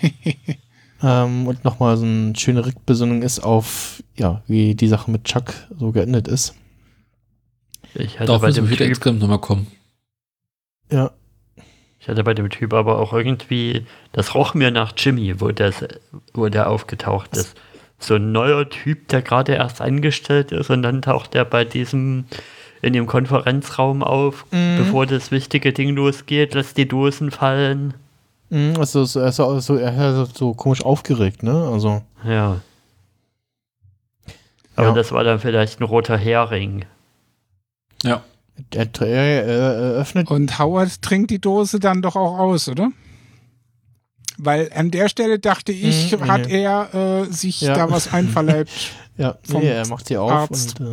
ähm, 1.03 1.47
und 1.47 1.63
nochmal 1.63 1.97
so 1.97 2.05
eine 2.05 2.35
schöne 2.35 2.65
Rückbesinnung 2.65 3.23
ist 3.23 3.39
auf, 3.39 4.03
ja, 4.15 4.43
wie 4.47 4.75
die 4.75 4.87
Sache 4.87 5.09
mit 5.09 5.23
Chuck 5.23 5.53
so 5.77 5.91
geendet 5.91 6.27
ist. 6.27 6.53
ich 7.95 8.15
hatte 8.15 8.27
Darauf 8.27 8.41
bei 8.41 8.51
dem 8.51 8.69
wir 8.69 8.79
insgesamt 8.81 9.19
nochmal 9.19 9.39
kommen. 9.39 9.67
Ja, 10.91 11.11
ich 12.05 12.09
hatte 12.09 12.23
bei 12.23 12.35
dem 12.35 12.51
Typ 12.51 12.71
aber 12.75 12.99
auch 12.99 13.13
irgendwie, 13.13 13.83
das 14.11 14.35
roch 14.35 14.53
mir 14.53 14.69
nach 14.69 14.93
Jimmy, 14.95 15.41
wo, 15.41 15.49
das, 15.49 15.83
wo 16.35 16.47
der 16.49 16.69
aufgetaucht 16.69 17.35
ist. 17.35 17.57
So 17.97 18.13
ein 18.15 18.31
neuer 18.31 18.69
Typ, 18.69 19.07
der 19.07 19.23
gerade 19.23 19.53
erst 19.53 19.81
angestellt 19.81 20.51
ist 20.51 20.69
und 20.69 20.83
dann 20.83 21.01
taucht 21.01 21.33
er 21.33 21.45
bei 21.45 21.65
diesem 21.65 22.25
in 22.83 22.93
dem 22.93 23.07
Konferenzraum 23.07 24.03
auf, 24.03 24.45
bevor 24.51 25.07
das 25.07 25.31
wichtige 25.31 25.73
Ding 25.73 25.95
losgeht, 25.95 26.53
lässt 26.53 26.77
die 26.77 26.87
Dosen 26.87 27.31
fallen. 27.31 27.95
Mhm, 28.51 28.75
also, 28.77 29.03
so, 29.05 29.21
er 29.21 29.29
ist 29.29 29.37
so, 29.37 29.59
so, 29.59 29.75
er 29.77 30.21
ist 30.21 30.37
so 30.37 30.53
komisch 30.53 30.85
aufgeregt, 30.85 31.41
ne? 31.41 31.67
Also. 31.73 32.03
Ja. 32.23 32.61
Aber 34.75 34.89
Ja. 34.89 34.93
das 34.93 35.11
war 35.11 35.23
dann 35.23 35.39
vielleicht 35.39 35.79
ein 35.81 35.85
roter 35.85 36.17
Hering. 36.19 36.85
Ja. 38.03 38.21
Er, 38.73 38.87
er, 39.01 39.07
er 39.45 39.73
eröffnet. 39.93 40.29
Und 40.31 40.59
Howard 40.59 41.01
trinkt 41.01 41.29
die 41.31 41.39
Dose 41.39 41.79
dann 41.79 42.01
doch 42.01 42.15
auch 42.15 42.37
aus, 42.39 42.67
oder? 42.69 42.91
Weil 44.37 44.69
an 44.75 44.91
der 44.91 45.07
Stelle 45.09 45.39
dachte 45.39 45.71
ich, 45.71 46.11
Mhm, 46.11 46.27
hat 46.27 46.47
nee. 46.47 46.63
er 46.63 46.93
äh, 46.93 47.31
sich 47.31 47.61
Ja. 47.61 47.73
da 47.73 47.89
was 47.91 48.13
einverleibt 48.13 48.69
Ja, 49.17 49.37
vom 49.49 49.61
nee, 49.61 49.69
er 49.69 49.87
macht 49.87 50.07
sie 50.07 50.17
auf 50.17 50.29
Arzt. 50.29 50.79
und, 50.81 50.87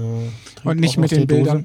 äh, 0.64 0.68
und 0.68 0.78
nicht 0.80 0.96
mit 0.96 1.10
den 1.10 1.26
der 1.26 1.38
Dose. 1.38 1.64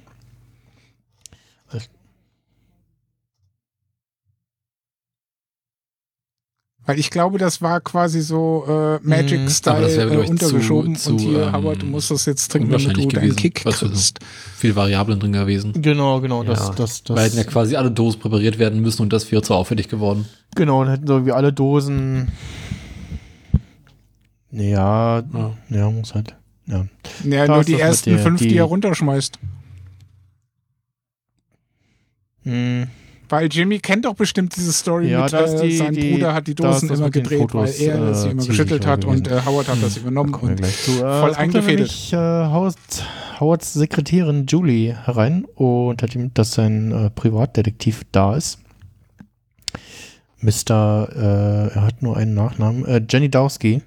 Weil 6.88 6.98
ich 7.00 7.10
glaube, 7.12 7.38
das 7.38 7.62
war 7.62 7.82
quasi 7.82 8.22
so 8.22 8.64
äh, 8.68 8.72
Mhm. 9.04 9.10
Magic-Style 9.10 9.82
das 9.82 9.98
wäre, 9.98 10.16
äh, 10.16 10.24
ich, 10.24 10.30
untergeschoben. 10.30 10.96
zu- 10.96 11.12
und 11.12 11.20
zu, 11.20 11.28
hier, 11.30 11.44
ähm, 11.48 11.54
Howard, 11.54 11.82
du 11.82 11.86
musst 11.86 12.10
das 12.10 12.26
jetzt 12.26 12.50
trinken, 12.50 12.72
damit 12.72 12.96
du 12.98 13.08
deinen 13.10 13.36
Kick 13.36 13.66
weißt 13.66 13.82
du, 13.82 13.86
so. 13.88 13.92
kriegst. 13.92 14.20
Viel 14.56 14.74
Variablen 14.76 15.20
drin 15.20 15.34
gewesen. 15.34 15.74
Genau, 15.82 16.22
genau, 16.22 16.44
Ja. 16.44 16.50
das, 16.52 16.72
das, 16.76 17.04
das. 17.04 17.16
Weil 17.18 17.26
hätten 17.26 17.38
ja 17.38 17.44
quasi 17.44 17.76
alle 17.76 17.92
Dosen 17.92 18.20
präpariert 18.22 18.58
werden 18.58 18.82
müssen 18.82 19.02
und 19.02 19.12
das 19.12 19.30
wäre 19.32 19.42
zu 19.42 19.54
auffällig 19.54 19.90
geworden. 19.90 20.26
Genau, 20.56 20.82
dann 20.84 20.94
hätten 20.94 21.08
so 21.08 21.26
wie 21.26 21.34
alle 21.34 21.52
Dosen. 21.52 22.32
Ja, 24.52 25.20
ja, 25.20 25.58
Ja. 25.70 25.90
muss 25.92 26.16
halt. 26.16 26.36
Ja. 26.68 26.86
Ja, 27.26 27.46
Da 27.48 27.56
nur 27.56 27.64
die 27.66 27.80
ersten 27.80 28.12
der- 28.12 28.20
fünf, 28.20 28.40
die, 28.40 28.48
die- 28.48 28.58
er 28.58 28.64
runterschmeißt. 28.64 29.38
Hm, 32.44 32.88
Weil 33.30 33.50
Jimmy 33.52 33.80
kennt 33.80 34.06
doch 34.06 34.14
bestimmt 34.14 34.56
diese 34.56 34.72
Story 34.72 35.10
Ja, 35.12 35.24
mit, 35.24 35.34
da 35.34 35.40
ist 35.42 35.56
äh, 35.56 35.68
die- 35.68 35.78
sein 35.78 35.94
die- 35.94 36.12
Bruder 36.14 36.34
hat 36.34 36.48
die 36.48 36.56
da 36.56 36.72
Dosen 36.72 36.90
immer 36.90 37.10
gedreht, 37.10 37.40
Fotos, 37.40 37.62
weil 37.62 37.68
er 37.68 37.74
sie 37.74 37.84
äh, 37.86 37.92
immer 37.98 38.14
ziemlich 38.14 38.48
geschüttelt 38.48 38.86
hat 38.88 39.02
gewesen. 39.02 39.18
und 39.18 39.28
äh, 39.28 39.42
Howard 39.46 39.68
hat 39.68 39.84
das 39.84 39.98
übernommen 39.98 40.32
Kommen 40.32 40.58
wir 40.58 40.66
und 40.66 40.74
zu. 40.74 40.92
Äh, 41.04 41.20
voll 41.20 41.36
eingefädelt. 41.36 41.78
nämlich, 41.80 42.14
äh, 42.14 42.16
Howard, 42.18 42.76
Howards 43.40 43.74
Sekretärin 43.74 44.46
Julie 44.48 44.96
herein 45.06 45.46
und 45.56 46.02
hat 46.02 46.16
ihm, 46.16 46.34
dass 46.34 46.52
sein 46.54 46.92
äh, 46.92 47.10
Privatdetektiv 47.10 48.04
da 48.12 48.36
ist. 48.36 48.60
Mr. 50.40 51.10
Äh, 51.16 51.74
er 51.76 51.82
hat 51.82 52.02
nur 52.02 52.16
einen 52.16 52.34
Nachnamen. 52.36 53.08
Jenny 53.10 53.30
Dowski. 53.30 53.82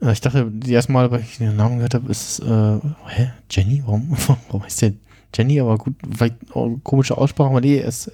Ich 0.00 0.20
dachte, 0.20 0.48
die 0.50 0.72
erste 0.72 0.92
Mal, 0.92 1.10
weil 1.10 1.20
ich 1.20 1.38
den 1.38 1.56
Namen 1.56 1.76
gehört 1.76 1.94
habe, 1.94 2.08
ist, 2.10 2.40
hä? 2.40 3.30
Jenny? 3.50 3.82
Warum, 3.84 4.16
warum 4.48 4.62
heißt 4.62 4.82
der 4.82 4.92
Jenny? 5.34 5.60
Aber 5.60 5.78
gut, 5.78 5.94
vielleicht 6.10 6.36
auch 6.54 6.78
komische 6.82 7.16
Aussprache, 7.18 7.50
aber 7.50 7.60
nee, 7.60 7.78
ist 7.78 8.10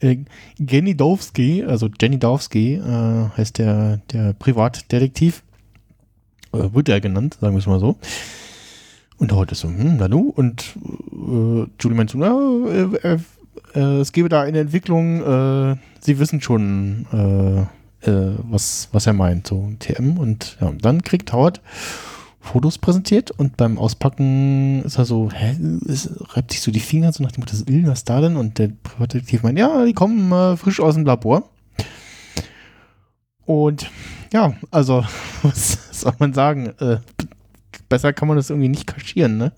äh, 0.00 0.18
Jenny 0.58 0.96
Dowski, 0.96 1.64
also 1.64 1.88
Jenny 2.00 2.18
Dowski, 2.18 2.74
äh, 2.74 3.28
heißt 3.36 3.58
der, 3.58 3.98
der 4.12 4.34
Privatdetektiv. 4.34 5.42
Äh, 6.52 6.72
wird 6.72 6.88
er 6.88 7.00
genannt, 7.00 7.38
sagen 7.40 7.54
wir 7.54 7.58
es 7.58 7.66
mal 7.66 7.80
so. 7.80 7.96
Und 9.16 9.32
heute 9.32 9.52
ist 9.52 9.60
so, 9.60 9.68
hm, 9.68 9.96
na 9.96 10.08
nu, 10.08 10.28
und 10.28 10.74
äh, 11.12 11.66
Julie 11.80 11.96
meint 11.96 12.10
so, 12.10 12.18
na, 12.18 12.34
äh, 12.68 13.14
äh, 13.14 13.18
äh, 13.74 14.00
es 14.00 14.12
gebe 14.12 14.28
da 14.28 14.42
eine 14.42 14.58
Entwicklung, 14.58 15.78
sie 16.00 16.18
wissen 16.18 16.40
schon, 16.40 17.06
was, 18.00 18.88
was 18.92 19.06
er 19.06 19.12
meint, 19.14 19.46
so 19.46 19.72
TM. 19.78 20.18
Und 20.18 20.58
ja, 20.60 20.72
dann 20.80 21.02
kriegt 21.02 21.32
Howard 21.32 21.60
Fotos 22.44 22.76
präsentiert 22.78 23.30
und 23.30 23.56
beim 23.56 23.78
Auspacken 23.78 24.82
ist 24.84 24.98
er 24.98 25.06
so, 25.06 25.30
hä, 25.32 25.56
es 25.88 26.10
reibt 26.36 26.52
sich 26.52 26.60
so 26.60 26.70
die 26.70 26.80
Finger, 26.80 27.10
so 27.10 27.22
nach 27.24 27.32
dem 27.32 27.40
Motto, 27.40 27.56
"Ih, 27.70 27.86
was 27.86 28.04
da 28.04 28.20
denn? 28.20 28.36
Und 28.36 28.58
der 28.58 28.68
Privatdetektiv 28.82 29.42
meint, 29.42 29.58
ja, 29.58 29.84
die 29.86 29.94
kommen 29.94 30.30
äh, 30.30 30.56
frisch 30.56 30.78
aus 30.78 30.94
dem 30.94 31.04
Labor. 31.06 31.48
Und 33.46 33.90
ja, 34.32 34.54
also, 34.70 35.04
was 35.42 36.00
soll 36.00 36.12
man 36.18 36.32
sagen? 36.34 36.66
Äh, 36.80 36.98
besser 37.88 38.12
kann 38.12 38.28
man 38.28 38.36
das 38.36 38.50
irgendwie 38.50 38.68
nicht 38.68 38.86
kaschieren, 38.86 39.38
ne? 39.38 39.52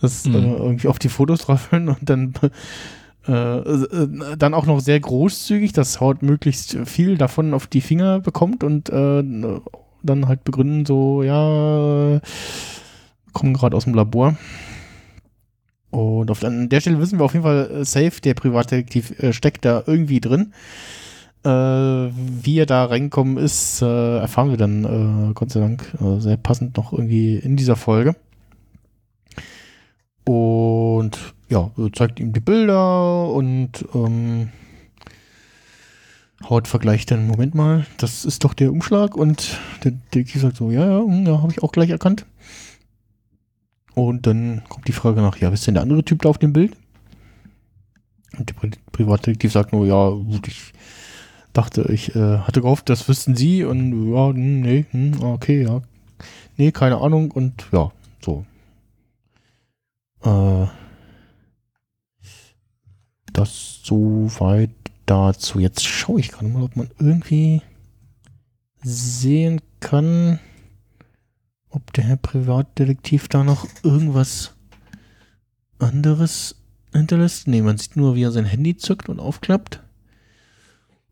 Das 0.00 0.24
Mhm. 0.26 0.34
äh, 0.34 0.38
irgendwie 0.56 0.88
auf 0.88 0.98
die 0.98 1.08
Fotos 1.08 1.40
draufhören 1.40 1.88
und 1.88 1.98
dann 2.08 2.34
äh, 3.26 3.58
äh, 3.58 4.36
dann 4.38 4.54
auch 4.54 4.66
noch 4.66 4.80
sehr 4.80 4.98
großzügig, 5.00 5.72
dass 5.72 6.00
Howard 6.00 6.22
möglichst 6.22 6.76
viel 6.84 7.16
davon 7.18 7.52
auf 7.54 7.66
die 7.66 7.80
Finger 7.80 8.20
bekommt 8.20 8.64
und 8.64 8.88
äh, 8.90 9.22
dann 10.08 10.28
halt 10.28 10.44
begründen, 10.44 10.86
so, 10.86 11.22
ja, 11.22 12.20
kommen 13.32 13.54
gerade 13.54 13.76
aus 13.76 13.84
dem 13.84 13.94
Labor. 13.94 14.36
Und 15.90 16.30
auf, 16.30 16.44
an 16.44 16.68
der 16.68 16.80
Stelle 16.80 17.00
wissen 17.00 17.18
wir 17.18 17.24
auf 17.24 17.32
jeden 17.32 17.44
Fall 17.44 17.70
äh, 17.70 17.84
safe, 17.84 18.20
der 18.22 18.34
Privatdetektiv 18.34 19.18
äh, 19.22 19.32
steckt 19.32 19.64
da 19.64 19.82
irgendwie 19.86 20.20
drin. 20.20 20.52
Äh, 21.44 21.48
wie 21.48 22.58
er 22.58 22.66
da 22.66 22.84
reingekommen 22.84 23.38
ist, 23.38 23.80
äh, 23.80 24.18
erfahren 24.18 24.50
wir 24.50 24.56
dann, 24.56 25.30
äh, 25.30 25.32
Gott 25.34 25.50
sei 25.50 25.60
Dank, 25.60 25.94
äh, 26.00 26.20
sehr 26.20 26.36
passend 26.36 26.76
noch 26.76 26.92
irgendwie 26.92 27.36
in 27.36 27.56
dieser 27.56 27.76
Folge. 27.76 28.16
Und 30.24 31.34
ja, 31.48 31.70
zeigt 31.94 32.20
ihm 32.20 32.34
die 32.34 32.40
Bilder 32.40 33.28
und 33.28 33.86
ähm, 33.94 34.50
Howard 36.44 36.68
vergleicht 36.68 37.10
dann, 37.10 37.26
Moment 37.26 37.54
mal, 37.54 37.86
das 37.98 38.24
ist 38.24 38.44
doch 38.44 38.54
der 38.54 38.70
Umschlag 38.70 39.16
und 39.16 39.58
der 39.82 39.92
Detektiv 39.92 40.42
sagt 40.42 40.56
so, 40.56 40.70
ja, 40.70 40.86
ja, 40.86 41.00
hm, 41.00 41.26
ja, 41.26 41.42
habe 41.42 41.52
ich 41.52 41.62
auch 41.62 41.72
gleich 41.72 41.90
erkannt. 41.90 42.26
Und 43.94 44.26
dann 44.26 44.62
kommt 44.68 44.86
die 44.86 44.92
Frage 44.92 45.20
nach, 45.20 45.36
ja, 45.36 45.48
wer 45.48 45.54
ist 45.54 45.66
denn 45.66 45.74
der 45.74 45.82
andere 45.82 46.04
Typ 46.04 46.22
da 46.22 46.28
auf 46.28 46.38
dem 46.38 46.52
Bild? 46.52 46.76
Und 48.38 48.48
der 48.48 48.54
Pri 48.54 48.70
Privatdetektiv 48.92 49.52
sagt 49.52 49.72
nur, 49.72 49.86
ja, 49.86 50.12
ich 50.46 50.72
dachte, 51.52 51.90
ich 51.92 52.14
äh, 52.14 52.38
hatte 52.38 52.60
gehofft, 52.60 52.88
das 52.88 53.08
wüssten 53.08 53.34
Sie 53.34 53.64
und 53.64 54.12
ja, 54.12 54.28
hm, 54.28 54.60
nee, 54.60 54.86
hm, 54.90 55.22
okay, 55.22 55.64
ja. 55.64 55.82
Nee, 56.56 56.70
keine 56.70 57.00
Ahnung 57.00 57.32
und 57.32 57.66
ja, 57.72 57.90
so. 58.24 58.44
Äh, 60.22 60.66
das 63.32 63.80
soweit 63.82 64.70
dazu. 65.08 65.58
Jetzt 65.58 65.84
schaue 65.84 66.20
ich 66.20 66.30
gerade 66.30 66.48
mal, 66.48 66.62
ob 66.62 66.76
man 66.76 66.90
irgendwie 66.98 67.62
sehen 68.82 69.60
kann, 69.80 70.38
ob 71.70 71.92
der 71.92 72.04
Herr 72.04 72.16
Privatdetektiv 72.16 73.28
da 73.28 73.44
noch 73.44 73.66
irgendwas 73.82 74.54
anderes 75.78 76.56
hinterlässt. 76.92 77.48
Ne, 77.48 77.62
man 77.62 77.78
sieht 77.78 77.96
nur, 77.96 78.14
wie 78.14 78.22
er 78.22 78.32
sein 78.32 78.44
Handy 78.44 78.76
zückt 78.76 79.08
und 79.08 79.20
aufklappt. 79.20 79.80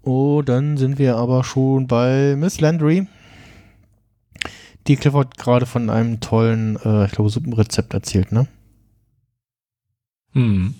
Oh, 0.02 0.42
dann 0.42 0.76
sind 0.76 0.98
wir 0.98 1.16
aber 1.16 1.42
schon 1.42 1.86
bei 1.88 2.36
Miss 2.36 2.60
Landry. 2.60 3.08
Die 4.86 4.96
Clifford 4.96 5.36
gerade 5.36 5.66
von 5.66 5.90
einem 5.90 6.20
tollen, 6.20 6.76
äh, 6.76 7.06
ich 7.06 7.12
glaube, 7.12 7.30
Suppenrezept 7.30 7.92
erzählt, 7.92 8.30
ne? 8.30 8.46
Hm. 10.32 10.74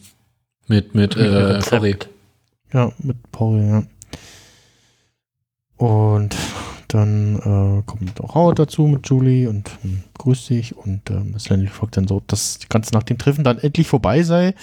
Mit, 0.69 0.95
mit, 0.95 1.17
äh, 1.17 1.25
Rezept. 1.25 2.09
Ja, 2.73 2.93
mit 2.99 3.17
Paul, 3.33 3.61
ja. 3.61 3.83
Und 5.77 6.35
dann 6.89 7.37
äh, 7.37 7.83
kommt 7.85 8.21
auch 8.21 8.35
Howard 8.35 8.59
dazu 8.59 8.87
mit 8.87 9.09
Julie 9.09 9.49
und 9.49 9.71
hm, 9.83 10.03
grüßt 10.19 10.47
sich 10.47 10.77
und 10.77 11.11
äh, 11.11 11.21
Miss 11.21 11.49
Landry 11.49 11.69
fragt 11.69 11.97
dann 11.97 12.09
so, 12.09 12.17
ob 12.17 12.29
das 12.29 12.61
Ganze 12.69 12.95
nach 12.95 13.03
dem 13.03 13.19
Treffen 13.19 13.45
dann 13.45 13.59
endlich 13.59 13.87
vorbei 13.87 14.23
sei. 14.23 14.55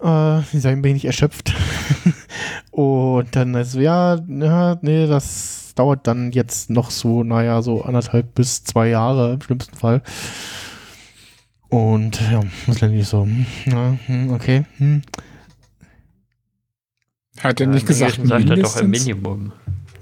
Äh, 0.00 0.42
sie 0.50 0.60
sei 0.60 0.72
ein 0.72 0.84
wenig 0.84 1.04
erschöpft. 1.04 1.54
und 2.70 3.34
dann 3.34 3.54
ist 3.54 3.72
so, 3.72 3.80
ja, 3.80 4.20
ja, 4.28 4.78
nee, 4.82 5.06
das 5.06 5.72
dauert 5.74 6.06
dann 6.06 6.32
jetzt 6.32 6.70
noch 6.70 6.90
so, 6.90 7.24
naja, 7.24 7.62
so 7.62 7.82
anderthalb 7.82 8.34
bis 8.34 8.64
zwei 8.64 8.88
Jahre 8.88 9.34
im 9.34 9.40
schlimmsten 9.40 9.76
Fall. 9.76 10.02
Und 11.68 12.20
ja, 12.30 12.42
Miss 12.66 12.80
Landry 12.80 13.02
so, 13.02 13.24
hm, 13.24 13.46
ja, 13.66 13.96
hm, 14.06 14.32
okay, 14.32 14.64
hm, 14.78 15.02
Hat 17.42 17.60
er 17.60 17.66
Ja, 17.66 17.72
nicht 17.72 17.82
im 17.82 17.86
gesagt, 17.88 18.14
sagt 18.14 18.28
er 18.30 18.56
doch 18.56 18.76
ein 18.76 18.90
mindestens? 18.90 19.06
Minimum. 19.06 19.52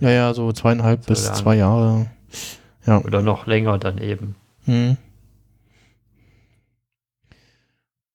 Ja, 0.00 0.10
ja, 0.10 0.34
so 0.34 0.52
zweieinhalb 0.52 1.04
So 1.04 1.08
bis 1.08 1.26
lang. 1.26 1.34
zwei 1.34 1.56
Jahre. 1.56 2.10
Oder 2.86 3.20
noch 3.22 3.46
länger 3.46 3.78
dann 3.78 3.98
eben. 3.98 4.36
Hm. 4.64 4.96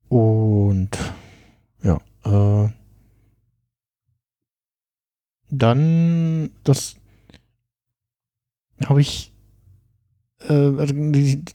Und 0.09 0.89
ja, 1.83 1.99
äh, 2.25 2.69
dann 5.49 6.51
das 6.63 6.95
habe 8.85 9.01
ich 9.01 9.31
äh, 10.47 10.53
also 10.53 10.93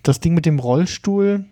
das 0.03 0.21
Ding 0.21 0.35
mit 0.35 0.47
dem 0.47 0.59
Rollstuhl. 0.59 1.45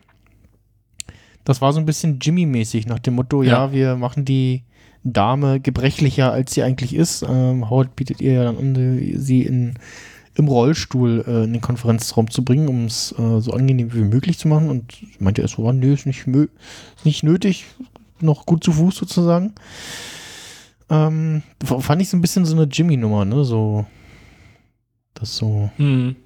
Das 1.44 1.60
war 1.60 1.72
so 1.74 1.78
ein 1.80 1.86
bisschen 1.86 2.20
Jimmy-mäßig 2.20 2.86
nach 2.86 2.98
dem 3.00 3.14
Motto, 3.14 3.42
ja. 3.42 3.66
Ja. 3.66 3.72
wir 3.72 3.96
machen 3.96 4.24
die 4.24 4.62
Dame 5.04 5.60
gebrechlicher, 5.60 6.32
als 6.32 6.54
sie 6.54 6.62
eigentlich 6.62 6.94
ist. 6.94 7.22
Ähm, 7.28 7.68
Howard 7.70 7.94
bietet 7.94 8.20
ihr 8.20 8.32
ja 8.32 8.44
dann 8.44 8.56
an, 8.58 8.74
sie- 9.16 9.42
in, 9.42 9.74
im 10.34 10.48
Rollstuhl 10.48 11.24
äh, 11.28 11.44
in 11.44 11.52
den 11.52 11.60
Konferenzraum 11.62 12.30
zu 12.30 12.44
bringen, 12.44 12.68
um 12.68 12.86
es 12.86 13.12
äh, 13.18 13.40
so 13.40 13.52
angenehm 13.52 13.92
wie 13.94 14.00
möglich 14.02 14.38
zu 14.38 14.48
machen. 14.48 14.68
Und 14.70 14.94
meinte 15.20 15.42
erst 15.42 15.54
so, 15.54 15.68
ah, 15.68 15.72
nö, 15.72 15.92
ist 15.92 16.06
nicht, 16.06 16.26
mö 16.26 16.48
ist 16.96 17.04
nicht 17.04 17.22
nötig, 17.22 17.66
noch 18.20 18.46
gut 18.46 18.64
zu 18.64 18.72
Fuß 18.72 18.96
sozusagen. 18.96 19.52
Ähm, 20.90 21.42
fand 21.64 22.02
ich 22.02 22.08
so 22.08 22.16
ein 22.16 22.20
bisschen 22.20 22.44
so 22.44 22.54
eine 22.56 22.64
Jimmy-Nummer, 22.64 23.24
ne? 23.24 23.44
So, 23.44 23.86
das 25.14 25.36
so, 25.36 25.70
Hm. 25.76 26.16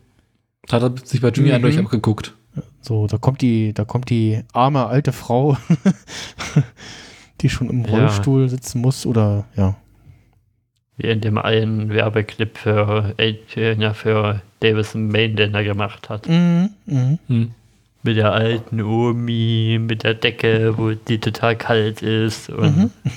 Hat 0.71 0.83
er 0.83 0.93
sich 1.05 1.21
bei 1.21 1.29
Jimmy 1.31 1.49
Mhm. 1.49 1.55
eindeutig 1.55 1.79
abgeguckt. 1.79 2.35
so, 2.83 3.07
da 3.07 3.19
kommt 3.19 3.41
die, 3.41 3.73
da 3.73 3.85
kommt 3.85 4.11
die 4.11 4.41
arme 4.53 4.87
alte 4.87 5.13
Frau, 5.13 5.57
die 7.41 7.49
schon 7.49 7.71
im 7.71 7.85
Ja. 7.85 7.91
Rollstuhl 7.91 8.49
sitzen 8.49 8.81
muss 8.81 9.07
oder 9.07 9.45
ja. 9.57 9.77
Wie 10.97 11.07
in 11.09 11.21
dem 11.21 11.39
einen 11.39 11.91
Werbeclip 11.91 12.59
für, 12.59 13.15
äh, 13.19 13.35
für, 13.47 13.73
ja, 13.75 13.95
für 13.95 14.43
Davison 14.61 15.09
Main, 15.09 15.37
den 15.37 15.55
er 15.55 15.63
gemacht 15.63 16.09
hat. 16.09 16.29
Mhm, 16.29 16.71
mhm. 16.87 17.19
Hm. 17.29 17.51
Mit 18.03 18.17
der 18.17 18.33
alten 18.33 18.81
Omi, 18.81 19.79
mit 19.81 20.03
der 20.03 20.15
Decke, 20.15 20.77
wo 20.77 20.91
die 20.93 21.19
total 21.19 21.55
kalt 21.57 22.03
ist. 22.03 22.51
Und 22.51 22.77
Mhm. 22.77 22.91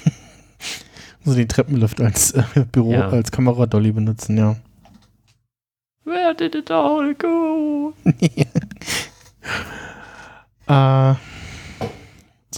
Also 1.24 1.38
den 1.38 1.48
Treppenlift 1.48 2.02
als 2.02 2.32
äh, 2.32 2.44
Büro, 2.72 2.94
Ja. 2.94 3.10
als 3.10 3.32
Kameradolly 3.32 3.92
benutzen, 3.92 4.38
ja. 4.38 4.56
Where 6.04 6.34
did 6.36 6.56
it 6.56 6.70
all 6.72 7.14
go? 7.16 7.94
Äh, 10.68 11.14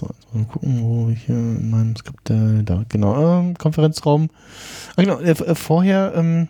so, 0.03 0.13
jetzt 0.13 0.33
mal 0.33 0.45
gucken, 0.45 0.83
wo 0.83 1.09
ich 1.09 1.23
hier 1.25 1.35
in 1.35 1.69
meinem 1.69 1.95
Skript, 1.95 2.29
äh, 2.29 2.63
da, 2.63 2.83
genau, 2.89 3.39
ähm, 3.39 3.57
Konferenzraum. 3.57 4.29
Ah, 4.95 5.01
genau, 5.01 5.19
äh, 5.19 5.31
äh, 5.31 5.55
vorher, 5.55 6.13
ähm, 6.15 6.47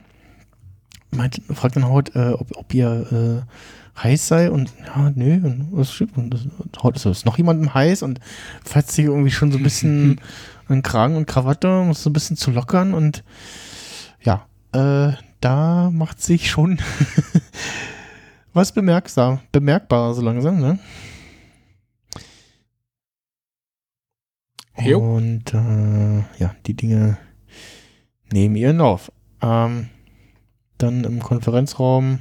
meint, 1.12 1.42
fragt 1.54 1.76
dann 1.76 1.88
Howard, 1.88 2.16
äh, 2.16 2.34
ob, 2.34 2.56
ob 2.58 2.74
ihr 2.74 3.44
äh, 3.46 4.02
heiß 4.02 4.28
sei 4.28 4.50
und 4.50 4.74
ja, 4.86 5.12
nö, 5.16 5.36
und 5.44 5.68
was 5.72 5.94
stimmt, 5.94 6.18
und 6.18 6.34
das, 6.34 6.48
Howard 6.82 7.04
ist, 7.04 7.26
noch 7.26 7.38
jemandem 7.38 7.74
heiß 7.74 8.04
und 8.04 8.20
fährt 8.64 8.90
sich 8.90 9.06
irgendwie 9.06 9.32
schon 9.32 9.52
so 9.52 9.58
ein 9.58 9.64
bisschen 9.64 10.20
an 10.68 10.82
Kragen 10.82 11.16
und 11.16 11.28
Krawatte, 11.28 11.82
um 11.82 11.92
es 11.92 12.04
so 12.04 12.10
ein 12.10 12.14
bisschen 12.14 12.38
zu 12.38 12.52
lockern 12.52 12.94
und 12.94 13.24
ja, 14.22 14.46
äh, 14.72 15.14
da 15.42 15.92
macht 15.92 16.22
sich 16.22 16.50
schon 16.50 16.80
was 18.54 18.72
bemerkbar, 18.72 19.42
bemerkbar 19.52 20.14
so 20.14 20.22
langsam, 20.22 20.60
ne? 20.60 20.80
Jo. 24.82 25.00
Und 25.00 25.54
äh, 25.54 26.18
ja, 26.40 26.56
die 26.66 26.74
Dinge 26.76 27.18
nehmen 28.32 28.56
ihren 28.56 28.78
Lauf. 28.78 29.12
Ähm, 29.42 29.90
dann 30.78 31.04
im 31.04 31.20
Konferenzraum 31.20 32.20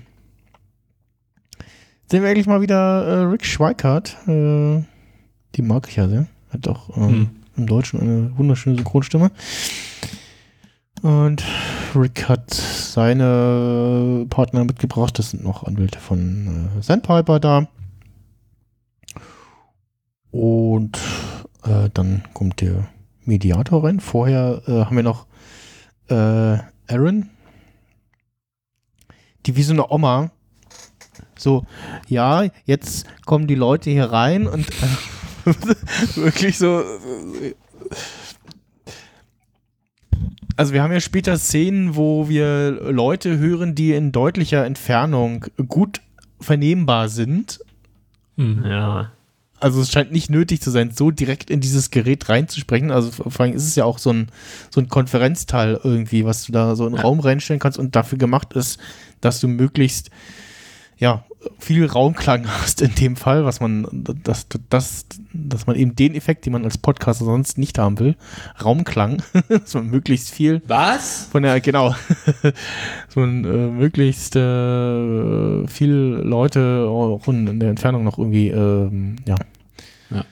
sehen 2.11 2.23
wir 2.23 2.29
eigentlich 2.31 2.47
mal 2.47 2.61
wieder 2.61 3.05
äh, 3.07 3.23
Rick 3.25 3.47
Schweikart. 3.47 4.17
Äh, 4.29 4.83
die 5.55 5.63
mag 5.63 5.89
ich 5.89 5.97
ja 5.97 6.09
sehr. 6.09 6.27
Hat 6.51 6.69
auch 6.69 6.95
ähm, 6.97 7.09
Hm. 7.09 7.31
im 7.57 7.67
Deutschen 7.67 8.01
eine 8.01 8.37
wunderschöne 8.39 8.77
Synchronstimme. 8.77 9.31
Und 11.01 11.43
Rick 11.97 12.29
hat 12.29 12.53
seine 12.53 14.27
Partner 14.31 14.65
mitgebracht. 14.65 15.19
Das 15.19 15.31
sind 15.31 15.43
noch 15.43 15.65
Anwälte 15.65 15.99
von 15.99 16.71
äh, 16.79 16.83
Sandpiper 16.83 17.41
da. 17.41 17.67
Und 20.31 20.99
äh, 21.65 21.91
dann 21.93 22.25
kommt 22.35 22.61
der 22.61 22.89
Mediator 23.25 23.85
rein. 23.85 24.01
Vorher 24.01 24.63
äh, 24.67 24.85
haben 24.85 24.97
wir 24.97 25.03
noch 25.03 25.27
äh, 26.09 26.15
Aaron, 26.89 27.31
die 29.47 29.57
wie 29.57 29.63
so 29.63 29.73
eine 29.73 29.91
Oma 29.91 30.31
so, 31.43 31.67
ja, 32.09 32.45
jetzt 32.67 33.07
kommen 33.27 33.47
die 33.47 33.57
Leute 33.57 33.91
hier 33.91 34.07
rein 34.07 34.47
und 34.47 34.69
äh, 34.69 35.45
wirklich 36.15 36.57
so. 36.57 36.81
äh, 36.81 37.55
Also 40.57 40.73
wir 40.73 40.83
haben 40.83 40.93
ja 40.93 41.01
später 41.01 41.37
Szenen, 41.37 41.97
wo 41.97 42.29
wir 42.29 42.71
Leute 42.71 43.39
hören, 43.39 43.75
die 43.75 43.93
in 43.93 44.13
deutlicher 44.13 44.65
Entfernung 44.65 45.47
gut 45.67 46.01
vernehmbar 46.41 47.09
sind. 47.09 47.61
Hm. 48.37 48.65
Ja. 48.65 49.11
Also 49.63 49.81
es 49.81 49.93
scheint 49.93 50.11
nicht 50.11 50.29
nötig 50.29 50.61
zu 50.61 50.71
sein, 50.71 50.91
so 50.91 51.13
direkt 51.13 51.49
in 51.49 51.61
dieses 51.61 51.93
Gerät 51.93 52.29
reinzusprechen. 52.29 52.91
Also 52.91 53.13
vor 53.13 53.41
allem 53.41 53.55
ist 53.55 53.67
es 53.67 53.77
ja 53.77 53.85
auch 53.85 53.99
so 53.99 54.11
ein, 54.11 54.29
so 54.71 54.81
ein 54.81 54.89
Konferenzteil 54.89 55.79
irgendwie, 55.85 56.25
was 56.25 56.45
du 56.45 56.53
da 56.53 56.75
so 56.75 56.85
in 56.85 56.95
den 56.95 57.01
Raum 57.01 57.21
reinstellen 57.21 57.61
kannst 57.61 57.79
und 57.79 57.95
dafür 57.95 58.19
gemacht 58.19 58.55
ist, 58.55 58.81
dass 59.21 59.41
du 59.41 59.47
möglichst 59.47 60.11
ja, 61.03 61.25
viel 61.59 61.85
Raumklang 61.87 62.47
hast 62.63 62.81
in 62.81 62.95
dem 62.95 63.17
Fall, 63.17 63.45
was 63.45 63.59
man, 63.59 63.89
dass, 64.23 64.47
dass, 64.71 65.07
dass 65.33 65.67
man 65.67 65.75
eben 65.75 65.97
den 65.97 66.15
Effekt, 66.15 66.47
den 66.47 66.53
man 66.53 66.65
als 66.65 66.79
Podcaster 66.79 67.25
sonst 67.25 67.59
nicht 67.59 67.77
haben 67.77 67.99
will, 67.99 68.15
Raumklang, 68.65 69.21
dass 69.49 69.75
man 69.75 69.89
möglichst 69.89 70.31
viel 70.31 70.63
Was? 70.69 71.27
von 71.33 71.43
der, 71.43 71.61
genau, 71.61 71.97
dass 72.43 73.17
man 73.17 73.45
äh, 73.45 73.49
möglichst 73.49 74.37
äh, 74.37 75.67
viele 75.67 76.19
Leute 76.23 76.87
auch 76.89 77.27
in, 77.27 77.59
der 77.59 77.71
Entfernung 77.71 78.05
noch 78.05 78.19
irgendwie, 78.19 78.51
ähm, 78.51 79.17
ja, 79.27 79.35
Ja. 80.11 80.25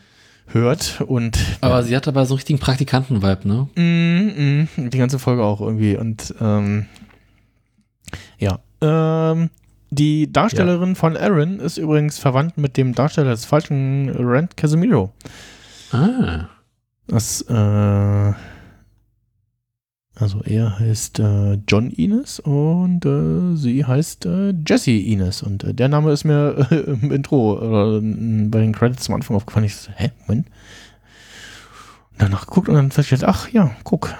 hört 0.46 1.00
und 1.00 1.36
Aber 1.60 1.82
sie 1.82 1.96
hat 1.96 2.06
aber 2.06 2.26
so 2.26 2.34
richtigen 2.36 2.60
Praktikanten-Vibe, 2.60 3.48
ne? 3.48 3.68
Mm, 3.74 4.68
mm, 4.84 4.90
die 4.90 4.98
ganze 4.98 5.18
Folge 5.18 5.42
auch 5.42 5.60
irgendwie. 5.60 5.96
Und 5.96 6.32
ähm, 6.40 6.86
ja. 8.38 8.60
Ähm, 8.82 9.50
die 9.90 10.32
Darstellerin 10.32 10.94
von 10.94 11.16
Aaron 11.16 11.58
ist 11.58 11.76
übrigens 11.76 12.18
verwandt 12.18 12.56
mit 12.56 12.76
dem 12.76 12.94
Darsteller 12.94 13.30
des 13.30 13.44
falschen 13.44 14.10
Rand 14.16 14.56
Casemiro. 14.56 15.12
Ah. 15.92 16.46
Das, 17.08 17.42
äh, 17.42 18.32
also 20.14 20.42
er 20.44 20.78
heißt 20.78 21.18
äh, 21.18 21.54
John 21.66 21.90
Ines 21.90 22.38
und 22.38 23.04
äh, 23.04 23.56
sie 23.56 23.84
heißt 23.84 24.26
äh, 24.26 24.54
Jessie 24.66 25.12
Ines. 25.12 25.42
Und 25.42 25.64
äh, 25.64 25.74
der 25.74 25.88
Name 25.88 26.12
ist 26.12 26.24
mir 26.24 26.68
äh, 26.70 26.76
im 26.76 27.10
Intro 27.10 27.98
äh, 27.98 28.00
bei 28.48 28.60
den 28.60 28.72
Credits 28.72 29.04
zum 29.04 29.16
Anfang 29.16 29.36
aufgefallen. 29.36 29.66
Ich 29.66 29.74
so, 29.74 29.90
hä, 29.96 30.12
Moment. 30.26 30.46
Und 32.12 32.22
danach 32.22 32.46
geguckt 32.46 32.68
und 32.68 32.76
dann 32.76 32.92
festgestellt, 32.92 33.28
ach 33.28 33.48
ja, 33.48 33.72
guck, 33.82 34.14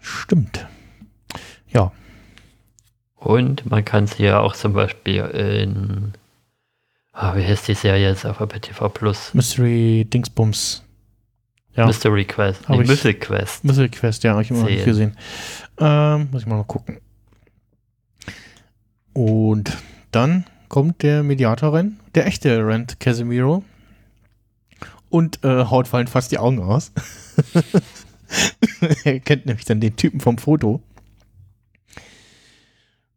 stimmt. 0.00 0.66
Und 3.20 3.70
man 3.70 3.84
kann 3.84 4.06
sie 4.06 4.24
ja 4.24 4.40
auch 4.40 4.56
zum 4.56 4.72
Beispiel 4.72 5.22
in. 5.24 6.12
Ah, 7.12 7.36
wie 7.36 7.44
heißt 7.44 7.68
die 7.68 7.74
Serie 7.74 8.08
jetzt 8.08 8.24
auf 8.24 8.40
Apple 8.40 8.60
TV 8.60 8.88
Plus? 8.88 9.34
Mystery 9.34 10.06
Dingsbums. 10.10 10.82
Ja, 11.76 11.86
Mystery 11.86 12.24
Quest. 12.24 12.68
Nee, 12.68 12.78
Mythic 12.78 13.20
Quest. 13.20 13.64
Mystery 13.64 13.88
Quest, 13.90 14.24
ja, 14.24 14.34
hab 14.34 14.42
ich 14.42 14.50
immer 14.50 14.60
noch 14.60 14.68
nicht 14.68 14.84
Sehen. 14.84 14.86
gesehen. 14.86 15.16
Ähm, 15.78 16.28
muss 16.32 16.42
ich 16.42 16.46
mal 16.46 16.56
noch 16.56 16.66
gucken. 16.66 16.98
Und 19.12 19.76
dann 20.12 20.46
kommt 20.68 21.02
der 21.02 21.22
Mediator 21.22 21.74
rein, 21.74 22.00
der 22.14 22.26
echte 22.26 22.66
Rand 22.66 23.00
Casemiro. 23.00 23.62
Und 25.10 25.44
äh, 25.44 25.64
haut 25.64 25.88
fallen 25.88 26.06
fast 26.06 26.32
die 26.32 26.38
Augen 26.38 26.62
aus. 26.62 26.92
er 29.04 29.20
kennt 29.20 29.46
nämlich 29.46 29.64
dann 29.64 29.80
den 29.80 29.96
Typen 29.96 30.20
vom 30.20 30.38
Foto. 30.38 30.80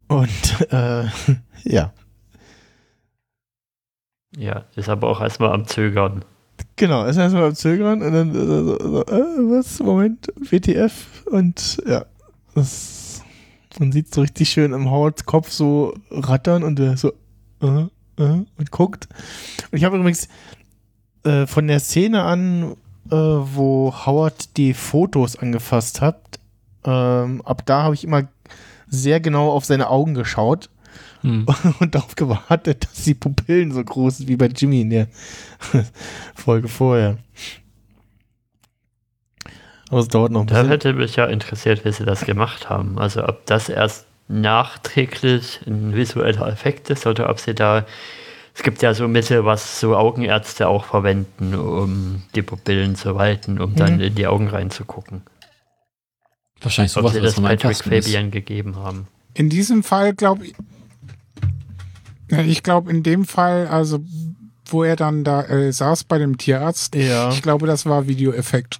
Und 0.07 0.67
äh, 0.71 1.05
ja, 1.63 1.93
Ja, 4.38 4.65
ist 4.75 4.89
aber 4.89 5.07
auch 5.09 5.21
erstmal 5.21 5.51
am 5.51 5.67
Zögern. 5.67 6.25
genau, 6.75 7.05
ist 7.05 7.17
erstmal 7.17 7.45
am 7.45 7.55
Zögern 7.55 8.01
und 8.01 8.11
dann 8.13 8.30
äh, 8.30 8.34
so, 8.34 8.80
so, 8.80 9.01
äh, 9.05 9.57
was, 9.57 9.80
Moment, 9.80 10.27
WTF 10.38 11.25
und 11.27 11.81
ja, 11.88 12.05
das, 12.55 13.21
man 13.80 13.91
sieht 13.91 14.13
so 14.13 14.21
richtig 14.21 14.49
schön 14.49 14.73
im 14.73 14.89
Howards 14.89 15.25
Kopf 15.25 15.49
so 15.51 15.93
rattern 16.11 16.63
und 16.63 16.80
er 16.80 16.97
so 16.97 17.13
äh, 17.61 17.85
äh, 18.17 18.45
und 18.57 18.71
guckt. 18.71 19.07
Und 19.71 19.77
ich 19.77 19.84
habe 19.84 19.97
übrigens 19.97 20.27
äh, 21.23 21.47
von 21.47 21.67
der 21.67 21.80
Szene 21.80 22.23
an, 22.23 22.75
äh, 23.09 23.15
wo 23.15 23.93
Howard 24.05 24.57
die 24.57 24.73
Fotos 24.73 25.35
angefasst 25.35 26.01
hat, 26.01 26.19
ähm, 26.85 27.41
ab 27.45 27.65
da 27.65 27.84
habe 27.84 27.95
ich 27.95 28.03
immer 28.03 28.23
sehr 28.94 29.20
genau 29.20 29.49
auf 29.52 29.65
seine 29.65 29.90
Augen 29.90 30.14
geschaut 30.14 30.70
Hm. 31.22 31.45
und 31.80 31.95
darauf 31.95 32.15
gewartet, 32.15 32.84
dass 32.86 33.03
die 33.06 33.14
Pupillen 33.14 33.72
so 33.72 33.82
groß 33.84 34.18
sind 34.18 34.28
wie 34.30 34.36
bei 34.36 34.48
Jimmy 34.48 34.82
in 34.82 34.90
der 34.90 35.07
Folge 36.36 36.68
vorher. 36.68 37.18
Aber 39.90 39.99
es 39.99 40.07
dauert 40.07 40.32
noch 40.32 40.41
ein 40.41 40.48
Da 40.48 40.56
bisschen. 40.56 40.70
hätte 40.70 40.94
mich 40.94 41.15
ja 41.15 41.26
interessiert, 41.26 41.86
wie 41.86 41.91
sie 41.91 42.06
das 42.06 42.26
gemacht 42.26 42.70
haben. 42.70 42.98
Also 42.99 43.24
ob 43.28 43.45
das 43.45 43.70
erst 43.70 44.06
nachträglich 44.28 45.60
ein 45.68 45.95
visueller 45.95 46.48
Effekt 46.48 46.90
ist 46.90 47.06
oder 47.06 47.30
ob 47.30 47.40
sie 47.40 47.53
da. 47.56 47.86
Es 48.56 48.61
gibt 48.61 48.82
ja 48.84 48.94
so 48.94 49.07
Mittel, 49.07 49.45
was 49.45 49.80
so 49.80 49.95
Augenärzte 49.95 50.68
auch 50.68 50.86
verwenden, 50.86 51.56
um 51.56 52.22
die 52.36 52.41
Pupillen 52.44 52.95
zu 52.95 53.15
weiten, 53.15 53.60
um 53.60 53.76
dann 53.76 53.95
Mhm. 53.95 54.02
in 54.02 54.15
die 54.15 54.28
Augen 54.28 54.48
reinzugucken. 54.48 55.22
Wahrscheinlich 56.64 56.95
Ob 56.98 57.02
sowas, 57.03 57.14
sie 57.14 57.22
was 57.22 57.30
das 57.31 57.38
am 57.38 57.44
Patrick 57.44 57.65
einfachsten 57.65 57.91
ist. 57.91 58.06
Fabian 58.06 58.31
gegeben 58.31 58.76
haben. 58.77 59.07
In 59.35 59.49
diesem 59.49 59.84
Fall 59.84 60.14
glaube 60.14 60.45
ich, 60.48 60.56
ich 62.48 62.64
glaube 62.64 62.90
in 62.90 63.03
dem 63.03 63.26
Fall, 63.26 63.68
also 63.68 63.99
wo 64.65 64.84
er 64.84 64.95
dann 64.95 65.23
da 65.23 65.44
äh, 65.44 65.72
saß 65.72 66.06
bei 66.06 66.18
dem 66.18 66.38
Tierarzt, 66.38 66.95
Ja. 66.95 67.30
ich 67.30 67.41
glaube, 67.41 67.68
das 67.68 67.85
war 67.85 68.07
Videoeffekt. 68.07 68.80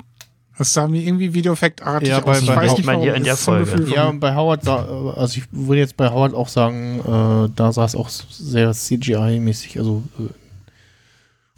Das 0.58 0.72
sah 0.74 0.88
mir 0.88 1.02
irgendwie 1.02 1.34
Videoeffektartig 1.34 2.10
Ja, 2.10 2.20
bei- 2.20 2.32
aus. 2.32 2.42
Ich 2.42 2.48
bei- 2.48 2.56
weiß 2.56 2.72
ich 2.74 2.78
nicht, 2.78 2.86
meine, 2.86 3.02
hier 3.02 3.10
warum. 3.12 3.18
in 3.18 3.24
der 3.26 3.34
Das 3.34 3.44
Folge. 3.44 3.92
Ja, 3.94 4.08
und 4.08 4.20
bei 4.20 4.36
Howard, 4.36 4.68
also 4.68 5.38
ich 5.38 5.44
würde 5.52 5.80
jetzt 5.82 5.98
bei 5.98 6.10
Howard 6.10 6.34
auch 6.34 6.48
sagen, 6.48 7.00
äh, 7.00 7.50
da 7.56 7.72
sah 7.74 7.86
es 7.86 7.96
auch 7.96 8.10
sehr 8.10 8.72
CGI-mäßig, 8.72 9.78
also 9.80 10.04
äh, 10.20 10.24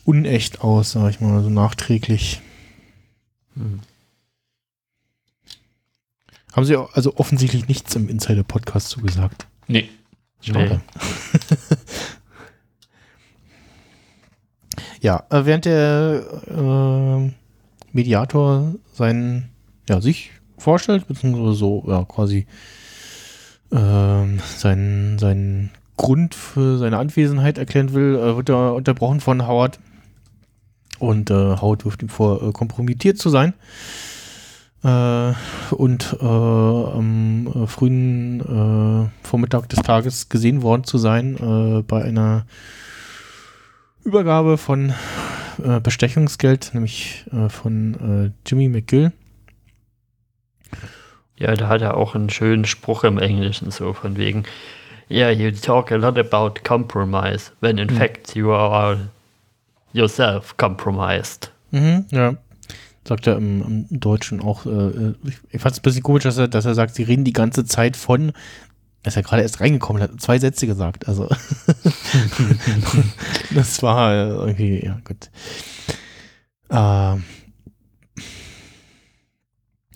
unecht 0.06 0.62
aus, 0.62 0.92
sag 0.94 1.10
ich 1.10 1.20
mal, 1.22 1.44
so 1.44 1.50
nachträglich. 1.50 2.42
Hm. 3.56 3.80
Haben 6.56 6.66
sie 6.66 6.78
also 6.78 7.18
offensichtlich 7.18 7.68
nichts 7.68 7.96
im 7.96 8.08
Insider-Podcast 8.08 8.88
zugesagt. 8.88 9.46
Nee. 9.68 9.90
Schade. 10.40 10.80
ja, 15.02 15.24
äh, 15.30 15.46
während 15.46 15.66
der 15.66 16.24
äh, 16.48 17.32
Mediator 17.92 18.76
seinen, 18.94 19.50
ja, 19.90 20.00
sich 20.00 20.32
vorstellt, 20.58 21.08
beziehungsweise 21.08 21.56
so, 21.56 21.84
ja, 21.88 22.06
quasi 22.06 22.48
ähm, 23.74 24.40
seinen, 24.40 25.20
seinen 25.20 25.72
Grund 25.98 26.36
für 26.36 26.78
seine 26.78 27.00
Anwesenheit 27.00 27.58
erklären 27.58 27.94
will, 27.94 28.16
äh, 28.16 28.38
wird 28.38 28.50
er 28.50 28.76
unterbrochen 28.76 29.20
von 29.20 29.46
Howard. 29.46 29.80
Und 31.00 31.32
äh, 31.32 31.34
Howard 31.34 31.84
wirft 31.84 32.02
ihm 32.02 32.10
vor, 32.10 32.42
äh, 32.42 32.52
kompromittiert 32.54 33.18
zu 33.18 33.30
sein. 33.30 33.54
Äh, 34.86 35.34
und 35.74 36.16
äh, 36.22 36.26
am 36.26 37.48
äh, 37.48 37.66
frühen 37.66 38.40
äh, 38.42 39.28
Vormittag 39.28 39.68
des 39.70 39.82
Tages 39.82 40.30
gesehen 40.30 40.62
worden 40.62 40.84
zu 40.84 41.00
sein 41.00 41.38
äh, 41.38 41.82
bei 41.82 42.04
einer 42.04 42.46
Übergabe 44.04 44.60
von 44.60 44.94
äh, 45.64 45.80
Bestechungsgeld, 45.80 46.76
nämlich 46.76 47.26
von 47.50 48.32
Jimmy 48.46 48.70
McGill. 48.70 49.12
Ja, 51.38 51.56
da 51.56 51.68
hat 51.68 51.82
er 51.82 51.98
auch 51.98 52.14
einen 52.14 52.30
schönen 52.30 52.66
Spruch 52.66 53.04
im 53.04 53.18
Englischen, 53.18 53.72
so 53.72 53.94
von 53.94 54.18
wegen, 54.18 54.44
yeah, 55.10 55.32
you 55.32 55.50
talk 55.50 55.92
a 55.92 55.96
lot 55.96 56.20
about 56.20 56.62
compromise, 56.64 57.52
when 57.62 57.80
in 57.80 57.90
fact 57.90 58.36
you 58.36 58.52
are 58.52 59.10
yourself 59.94 60.56
compromised. 60.58 61.52
Mhm, 61.72 62.06
ja. 62.12 62.36
Sagt 63.08 63.28
er 63.28 63.38
im, 63.38 63.86
im 63.90 64.00
Deutschen 64.00 64.42
auch. 64.42 64.66
Äh, 64.66 65.14
ich 65.24 65.38
ich 65.52 65.62
fand 65.62 65.74
es 65.74 65.80
ein 65.80 65.84
bisschen 65.84 66.04
komisch, 66.04 66.24
dass 66.24 66.38
er, 66.38 66.48
dass 66.48 66.66
er 66.66 66.74
sagt, 66.74 66.96
sie 66.96 67.04
reden 67.04 67.24
die 67.24 67.34
ganze 67.34 67.66
Zeit 67.66 67.96
von. 67.96 68.32
Er 69.04 69.10
ist 69.10 69.16
ja 69.16 69.22
gerade 69.22 69.44
erst 69.44 69.62
reingekommen, 69.62 70.02
hat 70.02 70.20
zwei 70.20 70.40
Sätze 70.40 70.66
gesagt. 70.66 71.08
Also, 71.08 71.30
das 73.54 73.84
war 73.84 74.12
äh, 74.12 74.30
irgendwie, 74.30 74.84
ja, 74.84 74.98
gut. 75.04 75.30
Ähm, 76.72 77.24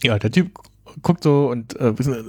ja, 0.04 0.20
der 0.20 0.32
Typ 0.32 0.52
guckt 1.02 1.24
so 1.24 1.50
und 1.50 1.76
äh, 1.80 1.90
äh, 1.90 2.24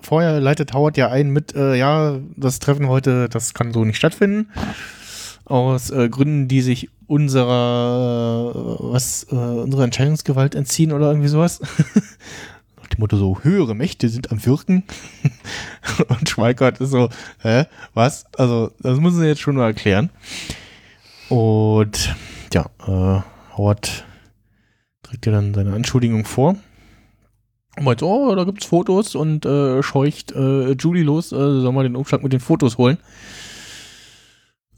vorher 0.00 0.40
leitet 0.40 0.74
Howard 0.74 0.96
ja 0.96 1.10
ein 1.10 1.30
mit, 1.30 1.54
äh, 1.54 1.76
ja, 1.76 2.18
das 2.36 2.58
Treffen 2.58 2.88
heute, 2.88 3.28
das 3.28 3.54
kann 3.54 3.72
so 3.72 3.84
nicht 3.84 3.96
stattfinden. 3.96 4.50
Aus 5.44 5.90
äh, 5.90 6.08
Gründen, 6.08 6.48
die 6.48 6.60
sich 6.60 6.90
unserer, 7.06 8.52
äh, 8.54 8.92
was, 8.92 9.26
äh, 9.30 9.34
unserer 9.34 9.84
Entscheidungsgewalt 9.84 10.54
entziehen 10.54 10.92
oder 10.92 11.08
irgendwie 11.08 11.28
sowas. 11.28 11.60
Nach 12.76 12.86
dem 12.88 13.00
Motto 13.00 13.16
so, 13.16 13.40
höhere 13.42 13.74
Mächte 13.74 14.08
sind 14.08 14.30
am 14.32 14.44
Wirken. 14.44 14.84
und 16.08 16.28
Schweikart 16.28 16.80
ist 16.80 16.90
so, 16.90 17.08
hä, 17.40 17.64
was? 17.94 18.26
Also, 18.36 18.72
das 18.80 19.00
müssen 19.00 19.20
sie 19.20 19.26
jetzt 19.26 19.40
schon 19.40 19.56
mal 19.56 19.66
erklären. 19.66 20.10
Und 21.28 22.14
ja, 22.52 22.66
äh, 22.86 23.22
Howard 23.56 24.04
trägt 25.02 25.26
ja 25.26 25.32
dann 25.32 25.54
seine 25.54 25.74
Anschuldigung 25.74 26.24
vor. 26.24 26.56
Und 27.76 27.84
meint, 27.84 28.00
so, 28.00 28.08
oh, 28.08 28.34
da 28.34 28.44
gibt's 28.44 28.66
Fotos 28.66 29.14
und 29.14 29.44
äh, 29.44 29.82
scheucht 29.82 30.32
äh, 30.32 30.72
Julie 30.72 31.02
los, 31.02 31.32
äh, 31.32 31.36
soll 31.36 31.72
mal 31.72 31.82
den 31.82 31.96
Umschlag 31.96 32.22
mit 32.22 32.32
den 32.32 32.40
Fotos 32.40 32.78
holen. 32.78 32.98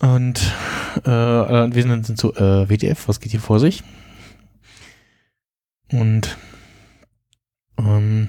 Und 0.00 0.52
äh, 1.04 1.10
alle 1.10 1.62
Anwesenden 1.62 2.04
sind 2.04 2.18
so, 2.18 2.34
äh, 2.34 2.68
WTF, 2.68 3.08
was 3.08 3.20
geht 3.20 3.32
hier 3.32 3.40
vor 3.40 3.58
sich? 3.58 3.82
Und 5.90 6.36
ähm, 7.78 8.28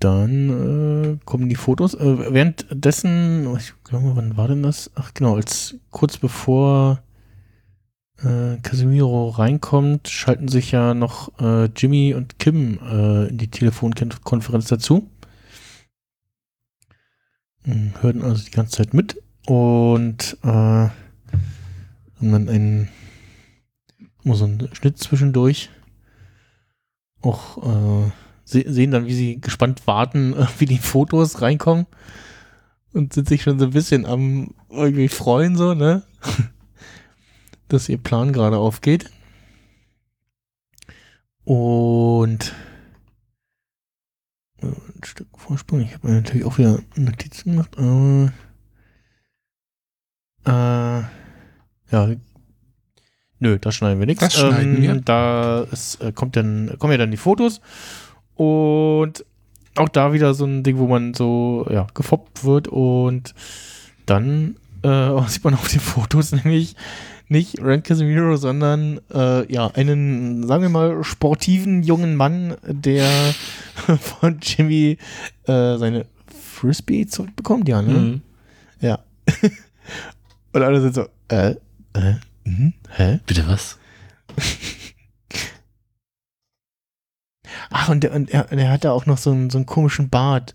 dann 0.00 1.14
äh, 1.14 1.18
kommen 1.24 1.48
die 1.48 1.54
Fotos. 1.54 1.94
Äh, 1.94 2.32
währenddessen, 2.32 3.54
ich 3.56 3.74
glaube, 3.84 4.16
wann 4.16 4.36
war 4.36 4.48
denn 4.48 4.62
das? 4.62 4.90
Ach 4.94 5.14
genau, 5.14 5.36
als 5.36 5.76
kurz 5.90 6.18
bevor 6.18 7.02
äh, 8.18 8.56
Casemiro 8.62 9.28
reinkommt, 9.28 10.08
schalten 10.08 10.48
sich 10.48 10.72
ja 10.72 10.94
noch 10.94 11.38
äh, 11.40 11.66
Jimmy 11.76 12.14
und 12.14 12.38
Kim 12.38 12.78
äh, 12.82 13.28
in 13.28 13.38
die 13.38 13.50
Telefonkonferenz 13.50 14.66
dazu. 14.66 15.08
Hm, 17.64 17.92
Hörten 18.00 18.22
also 18.22 18.44
die 18.44 18.50
ganze 18.50 18.78
Zeit 18.78 18.94
mit 18.94 19.22
und 19.46 20.36
äh, 20.42 20.46
haben 20.46 20.92
dann 22.20 22.48
einen 22.48 22.88
immer 24.24 24.34
so 24.34 24.44
einen 24.44 24.68
Schnitt 24.74 24.98
zwischendurch. 24.98 25.70
Auch 27.22 27.58
äh, 27.58 28.10
se 28.44 28.64
sehen 28.66 28.90
dann, 28.90 29.06
wie 29.06 29.14
sie 29.14 29.40
gespannt 29.40 29.86
warten, 29.86 30.34
wie 30.58 30.66
die 30.66 30.78
Fotos 30.78 31.40
reinkommen 31.40 31.86
und 32.92 33.12
sind 33.12 33.28
sich 33.28 33.42
schon 33.42 33.58
so 33.58 33.66
ein 33.66 33.72
bisschen 33.72 34.06
am 34.06 34.54
irgendwie 34.70 35.08
freuen, 35.08 35.56
so, 35.56 35.74
ne? 35.74 36.02
dass 37.68 37.88
ihr 37.88 37.98
Plan 37.98 38.32
gerade 38.32 38.58
aufgeht. 38.58 39.10
Und 41.44 42.54
äh, 44.60 44.66
ein 44.66 45.04
Stück 45.04 45.26
Vorsprung. 45.36 45.80
Ich 45.80 45.94
habe 45.94 46.12
natürlich 46.12 46.44
auch 46.44 46.58
wieder 46.58 46.78
Notizen 46.94 47.52
gemacht, 47.52 47.76
aber 47.78 48.32
äh, 50.46 51.02
ja, 51.92 52.08
nö, 53.38 53.58
da 53.60 53.72
schneiden 53.72 53.98
wir 53.98 54.06
nichts. 54.06 54.22
Das 54.22 54.34
schneiden 54.34 54.80
wir. 54.80 54.94
Da 54.96 55.62
ist, 55.70 56.00
äh, 56.02 56.12
kommt 56.12 56.36
dann, 56.36 56.76
kommen 56.78 56.92
ja 56.92 56.98
dann 56.98 57.10
die 57.10 57.16
Fotos 57.16 57.60
und 58.34 59.24
auch 59.76 59.88
da 59.88 60.12
wieder 60.12 60.34
so 60.34 60.44
ein 60.44 60.62
Ding, 60.62 60.78
wo 60.78 60.86
man 60.86 61.14
so 61.14 61.66
ja, 61.70 61.86
gefoppt 61.94 62.44
wird 62.44 62.68
und 62.68 63.34
dann 64.06 64.56
äh, 64.82 65.10
sieht 65.28 65.44
man 65.44 65.54
auf 65.54 65.68
den 65.68 65.80
Fotos 65.80 66.32
nämlich 66.32 66.76
nicht 67.28 67.62
Rand 67.62 67.84
Casemiro, 67.84 68.36
sondern 68.36 69.00
äh, 69.12 69.50
ja, 69.50 69.68
einen, 69.68 70.46
sagen 70.46 70.62
wir 70.62 70.68
mal, 70.68 71.02
sportiven 71.02 71.82
jungen 71.82 72.14
Mann, 72.14 72.56
der 72.62 73.08
von 74.00 74.38
Jimmy 74.42 74.98
äh, 75.46 75.78
seine 75.78 76.04
Frisbee 76.28 77.06
zurückbekommt, 77.06 77.68
ja, 77.68 77.80
ne? 77.80 77.92
Mhm. 77.92 78.22
Ja. 78.80 78.98
Und 80.52 80.62
alle 80.62 80.80
sind 80.80 80.94
so, 80.94 81.08
äh, 81.28 81.54
äh, 81.94 82.14
mhm, 82.44 82.74
hä? 82.90 83.20
Bitte 83.26 83.46
was? 83.48 83.78
Ach, 87.70 87.88
und 87.88 88.02
der, 88.04 88.12
und 88.14 88.30
er, 88.30 88.44
der 88.44 88.70
hat 88.70 88.84
da 88.84 88.92
auch 88.92 89.06
noch 89.06 89.18
so 89.18 89.30
einen, 89.30 89.50
so 89.50 89.58
einen 89.58 89.66
komischen 89.66 90.08
Bart. 90.10 90.54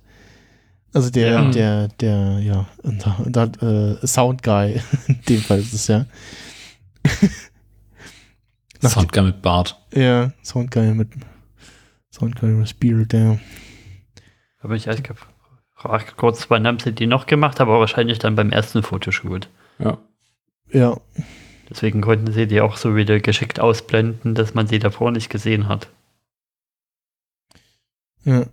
Also 0.93 1.09
der, 1.09 1.31
Ja. 1.31 1.51
der, 1.51 1.87
der, 1.89 2.39
ja, 2.39 2.67
unser, 2.83 3.19
unser, 3.23 3.51
äh, 4.01 4.07
Sound 4.07 4.43
Guy, 4.43 4.81
in 5.07 5.21
dem 5.27 5.41
Fall 5.41 5.59
ist 5.59 5.73
es 5.73 5.87
ja. 5.87 6.05
Soundguy 8.81 9.23
mit 9.23 9.41
Bart. 9.41 9.79
Ja, 9.93 10.31
Sound 10.43 10.71
Guy 10.71 10.93
mit 10.93 11.09
Sound 12.11 12.39
Guy 12.39 12.49
mit 12.49 12.79
Beard, 12.79 13.13
ja. 13.13 13.37
Aber 14.59 14.75
ich 14.75 14.87
weiß, 14.87 15.01
frage 15.75 16.05
kurz, 16.15 16.49
wann 16.49 16.65
haben 16.67 16.79
sie 16.79 16.91
die 16.93 17.07
noch 17.07 17.25
gemacht, 17.25 17.59
aber 17.59 17.79
wahrscheinlich 17.79 18.19
dann 18.19 18.35
beim 18.35 18.51
ersten 18.51 18.83
Fotoshoot. 18.83 19.49
Ja. 19.79 19.97
Ja, 20.71 20.97
Deswegen 21.69 22.01
konnten 22.01 22.31
sie 22.31 22.47
die 22.47 22.61
auch 22.61 22.77
so 22.77 22.95
wieder 22.95 23.19
geschickt 23.19 23.59
ausblenden, 23.59 24.35
dass 24.35 24.53
man 24.53 24.67
sie 24.67 24.79
davor 24.79 25.11
nicht 25.11 25.29
gesehen 25.29 25.67
hat. 25.67 25.89
ja. 28.23 28.45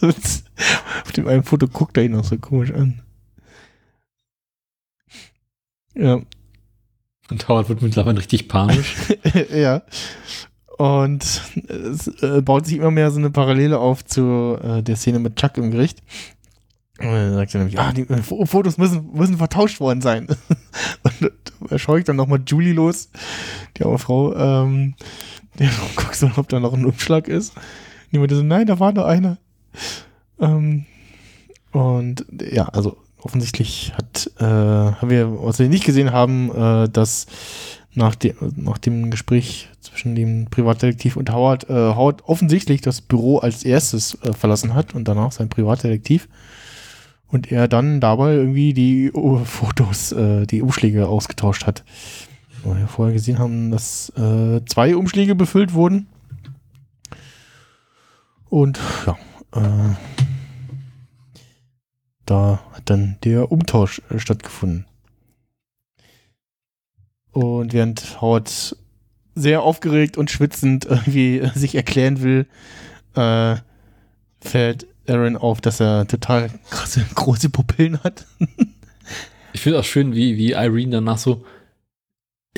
Auf 0.00 1.12
dem 1.14 1.26
einen 1.26 1.44
Foto 1.44 1.68
guckt 1.68 1.96
er 1.98 2.04
ihn 2.04 2.14
auch 2.14 2.24
so 2.24 2.38
komisch 2.38 2.72
an. 2.72 3.02
Ja, 5.94 6.20
Und 7.30 7.48
Howard 7.48 7.68
wird 7.68 7.82
mittlerweile 7.82 8.18
richtig 8.18 8.48
panisch. 8.48 8.96
ja. 9.52 9.82
Und 10.78 11.22
es 11.68 12.06
äh, 12.22 12.40
baut 12.40 12.64
sich 12.64 12.76
immer 12.78 12.90
mehr 12.90 13.10
so 13.10 13.18
eine 13.18 13.30
Parallele 13.30 13.78
auf 13.78 14.02
zu 14.04 14.58
äh, 14.62 14.82
der 14.82 14.96
Szene 14.96 15.18
mit 15.18 15.36
Chuck 15.36 15.58
im 15.58 15.70
Gericht. 15.70 16.02
Und 17.00 17.06
dann 17.06 17.34
sagt 17.34 17.54
er 17.54 17.58
nämlich, 17.60 17.78
ah, 17.78 17.92
die 17.92 18.02
äh, 18.02 18.22
Fo- 18.22 18.44
Fotos 18.46 18.76
müssen, 18.78 19.10
müssen 19.12 19.38
vertauscht 19.38 19.80
worden 19.80 20.00
sein. 20.02 20.26
Und 21.02 21.32
er 21.70 21.78
scheucht 21.78 22.08
dann 22.08 22.16
nochmal 22.16 22.40
Julie 22.46 22.72
los, 22.72 23.08
die 23.76 23.84
arme 23.84 23.98
Frau, 23.98 24.34
ähm, 24.34 24.94
der 25.58 25.70
guckt 25.96 26.14
so, 26.14 26.30
ob 26.36 26.48
da 26.48 26.60
noch 26.60 26.72
ein 26.74 26.84
Umschlag 26.84 27.28
ist. 27.28 27.56
Und 27.56 27.62
die 28.12 28.18
meinte 28.18 28.36
so, 28.36 28.42
nein, 28.42 28.66
da 28.66 28.78
war 28.80 28.92
nur 28.92 29.06
einer. 29.06 29.38
Ähm, 30.40 30.84
und 31.72 32.24
ja, 32.52 32.64
also 32.68 32.96
offensichtlich 33.22 33.92
hat, 33.96 34.30
äh, 34.38 34.44
haben 34.44 35.10
wir, 35.10 35.30
was 35.44 35.58
wir 35.58 35.68
nicht 35.68 35.84
gesehen 35.84 36.12
haben, 36.12 36.50
äh, 36.54 36.88
dass 36.88 37.26
nach, 37.94 38.14
de 38.14 38.34
nach 38.56 38.78
dem 38.78 39.10
Gespräch 39.10 39.68
zwischen 39.80 40.14
dem 40.14 40.46
Privatdetektiv 40.46 41.16
und 41.16 41.30
Howard, 41.32 41.68
äh, 41.68 41.74
Howard 41.74 42.24
offensichtlich 42.28 42.80
das 42.80 43.00
Büro 43.00 43.38
als 43.38 43.64
erstes 43.64 44.14
äh, 44.22 44.32
verlassen 44.32 44.74
hat 44.74 44.94
und 44.94 45.06
danach 45.08 45.32
sein 45.32 45.48
Privatdetektiv. 45.48 46.28
Und 47.30 47.52
er 47.52 47.68
dann 47.68 48.00
dabei 48.00 48.34
irgendwie 48.34 48.72
die 48.72 49.10
Fotos, 49.44 50.12
äh, 50.12 50.46
die 50.46 50.62
Umschläge 50.62 51.08
ausgetauscht 51.08 51.66
hat. 51.66 51.84
Wo 52.62 52.76
wir 52.76 52.88
vorher 52.88 53.14
gesehen 53.14 53.38
haben, 53.38 53.70
dass 53.70 54.10
äh, 54.16 54.60
zwei 54.66 54.94
Umschläge 54.94 55.34
befüllt 55.34 55.72
wurden. 55.72 56.08
Und 58.50 58.78
ja, 59.06 59.16
äh, 59.54 59.94
da 62.26 62.60
hat 62.72 62.90
dann 62.90 63.16
der 63.24 63.50
Umtausch 63.50 64.02
äh, 64.10 64.18
stattgefunden. 64.18 64.86
Und 67.32 67.72
während 67.72 68.20
Howard 68.20 68.76
sehr 69.34 69.62
aufgeregt 69.62 70.18
und 70.18 70.30
schwitzend 70.30 70.84
irgendwie 70.90 71.48
sich 71.54 71.74
erklären 71.74 72.22
will, 72.22 72.46
äh, 73.14 73.56
fällt 74.40 74.86
Aaron 75.10 75.36
auf, 75.36 75.60
dass 75.60 75.80
er 75.80 76.06
total 76.06 76.50
krasse, 76.70 77.04
große 77.14 77.50
Pupillen 77.50 78.02
hat. 78.02 78.26
Ich 79.52 79.60
finde 79.60 79.80
auch 79.80 79.84
schön, 79.84 80.14
wie, 80.14 80.36
wie 80.36 80.52
Irene 80.52 80.92
danach 80.92 81.18
so. 81.18 81.44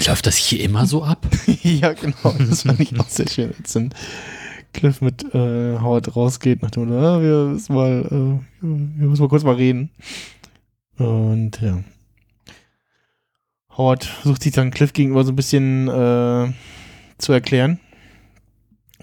Läuft 0.07 0.27
das 0.27 0.37
hier 0.37 0.61
immer 0.61 0.87
so 0.87 1.05
ab? 1.05 1.27
ja, 1.63 1.93
genau. 1.93 2.35
Das 2.39 2.63
fand 2.63 2.81
ich 2.81 2.99
auch 2.99 3.09
sehr 3.09 3.29
schön. 3.29 3.55
Als 3.59 3.73
dann 3.73 3.95
Cliff 4.73 5.01
mit 5.01 5.23
äh, 5.35 5.79
Howard 5.79 6.17
rausgeht, 6.17 6.63
nach 6.63 6.71
dem 6.71 6.89
Motto, 6.89 6.99
ah, 6.99 7.21
wir 7.21 7.53
müssen 7.53 7.75
mal, 7.75 8.07
äh, 8.07 8.67
wir 8.67 9.09
müssen 9.09 9.23
mal 9.23 9.29
kurz 9.29 9.45
mal 9.45 9.55
reden. 9.55 9.91
Und 10.97 11.61
ja. 11.61 11.83
Howard 13.77 14.05
versucht 14.05 14.43
sich 14.43 14.53
dann 14.53 14.71
Cliff 14.71 14.93
gegenüber 14.93 15.25
so 15.25 15.33
ein 15.33 15.37
bisschen 15.37 15.89
äh, 15.89 16.53
zu 17.19 17.33
erklären. 17.33 17.81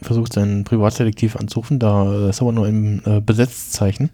Versucht 0.01 0.33
seinen 0.33 0.63
Privatdetektiv 0.63 1.35
anzurufen, 1.35 1.79
da 1.79 2.29
ist 2.29 2.41
aber 2.41 2.51
nur 2.51 2.65
ein 2.65 3.01
äh, 3.05 3.21
Besetzzeichen. 3.21 4.09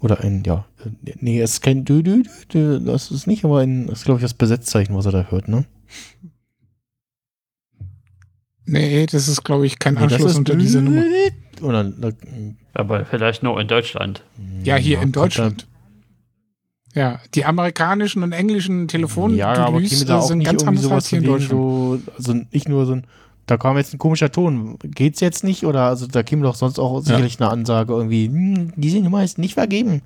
Oder 0.00 0.20
ein, 0.20 0.42
ja, 0.44 0.66
äh, 0.84 1.12
nee, 1.20 1.40
es 1.40 1.52
ist 1.54 1.62
kein 1.62 1.84
Dü, 1.84 2.02
Dü, 2.02 2.22
Dü, 2.22 2.28
Dü, 2.52 2.84
das 2.84 3.10
ist 3.10 3.26
nicht, 3.26 3.44
aber 3.44 3.60
ein, 3.60 3.86
das 3.86 4.00
ist, 4.00 4.04
glaube 4.04 4.18
ich, 4.18 4.22
das 4.22 4.34
Besetzzeichen, 4.34 4.94
was 4.94 5.06
er 5.06 5.12
da 5.12 5.26
hört, 5.30 5.48
ne? 5.48 5.64
Nee, 8.66 9.06
das 9.06 9.28
ist, 9.28 9.44
glaube 9.44 9.66
ich, 9.66 9.78
kein 9.78 9.94
Nee, 9.94 10.00
Anschluss 10.00 10.36
unter 10.36 10.56
diese 10.56 10.82
Nummer. 10.82 11.02
Oder, 11.62 11.84
da, 11.84 12.10
Aber 12.74 13.04
vielleicht 13.04 13.42
nur 13.42 13.60
in 13.60 13.68
Deutschland. 13.68 14.22
Ja, 14.64 14.76
hier 14.76 14.96
Ja, 14.96 15.02
in 15.02 15.12
Deutschland. 15.12 15.66
Ja, 16.94 17.20
die 17.34 17.44
amerikanischen 17.44 18.22
und 18.22 18.32
englischen 18.32 18.88
Telefon 18.88 19.34
ja, 19.36 19.52
aber 19.52 19.76
auch 19.76 20.22
sind 20.22 20.38
nicht 20.38 20.46
ganz 20.46 20.64
anders 20.64 20.90
als 20.90 21.08
hier 21.08 21.18
in 21.18 21.24
Deutschland. 21.26 21.50
so, 21.50 22.00
also 22.16 22.32
nicht 22.50 22.68
nur 22.68 22.86
so 22.86 22.94
ein, 22.94 23.06
da 23.46 23.56
kam 23.56 23.76
jetzt 23.76 23.94
ein 23.94 23.98
komischer 23.98 24.30
Ton, 24.32 24.78
geht's 24.82 25.20
jetzt 25.20 25.44
nicht? 25.44 25.64
Oder 25.64 25.82
also 25.82 26.06
da 26.06 26.22
käme 26.22 26.42
doch 26.42 26.54
sonst 26.56 26.78
auch 26.78 27.00
sicherlich 27.00 27.40
eine 27.40 27.50
Ansage 27.50 27.92
irgendwie, 27.92 28.26
hm, 28.26 28.72
diese 28.76 28.98
Nummer 29.00 29.22
ist 29.24 29.38
nicht 29.38 29.54
vergeben. 29.54 30.02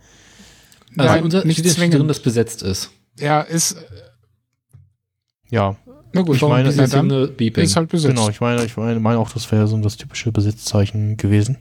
Also 0.96 1.12
Nein, 1.14 1.24
unser 1.24 1.44
nicht 1.44 1.60
steht 1.60 1.72
zwingend. 1.72 1.94
drin, 1.98 2.08
dass 2.08 2.20
besetzt 2.20 2.62
ist. 2.62 2.90
Ja, 3.18 3.40
ist, 3.40 3.76
Ja, 5.50 5.76
na 6.12 6.22
gut, 6.22 6.36
Ich 6.36 6.42
meine, 6.42 6.68
ist 6.68 6.92
dann 6.92 7.10
eine 7.10 7.28
Beeping. 7.28 7.64
ist 7.64 7.76
halt 7.76 7.88
besetzt. 7.88 8.14
genau, 8.14 8.28
ich 8.28 8.40
meine, 8.40 8.64
ich 8.64 8.76
meine, 8.76 8.98
meine 9.00 9.18
auch, 9.18 9.30
das 9.30 9.50
wäre 9.52 9.66
so 9.68 9.76
das 9.78 9.96
typische 9.96 10.32
Besitzzeichen 10.32 11.16
gewesen. 11.16 11.58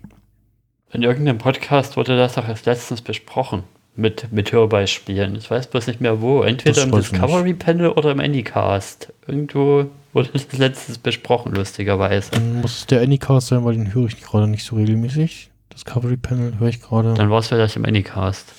In 0.92 1.04
irgendeinem 1.04 1.38
Podcast 1.38 1.98
wurde 1.98 2.18
das 2.18 2.34
doch 2.34 2.48
erst 2.48 2.66
letztens 2.66 3.02
besprochen. 3.02 3.64
Mit, 3.96 4.32
mit 4.32 4.52
Hörbeispielen. 4.54 5.36
Ich 5.36 5.52
weiß 5.52 5.68
bloß 5.68 5.88
nicht 5.88 6.00
mehr 6.00 6.22
wo. 6.22 6.42
Entweder 6.42 6.76
Das 6.76 6.84
im 6.86 6.92
weiß 6.94 7.06
ich 7.06 7.10
Discovery 7.12 7.54
Panel 7.54 7.90
oder 7.90 8.12
im 8.12 8.20
Anycast. 8.22 9.12
Irgendwo 9.28 9.88
wurde 10.14 10.30
das 10.34 10.52
letztens 10.57 10.98
besprochen, 10.98 11.53
lustigerweise. 11.53 12.31
Dann 12.31 12.61
muss 12.61 12.80
es 12.80 12.86
der 12.88 13.02
Anycast 13.02 13.48
sein, 13.48 13.64
weil 13.65 13.76
den 13.76 13.94
höre 13.94 14.07
ich 14.07 14.22
gerade 14.22 14.48
nicht 14.48 14.64
so 14.64 14.76
regelmäßig. 14.76 15.52
Discovery 15.73 16.18
Panel 16.18 16.57
höre 16.60 16.69
ich 16.69 16.81
gerade 16.81 17.14
Dann 17.14 17.30
war 17.30 17.40
es 17.40 17.48
vielleicht 17.48 17.76
im 17.76 17.86
Anycast. 17.86 18.53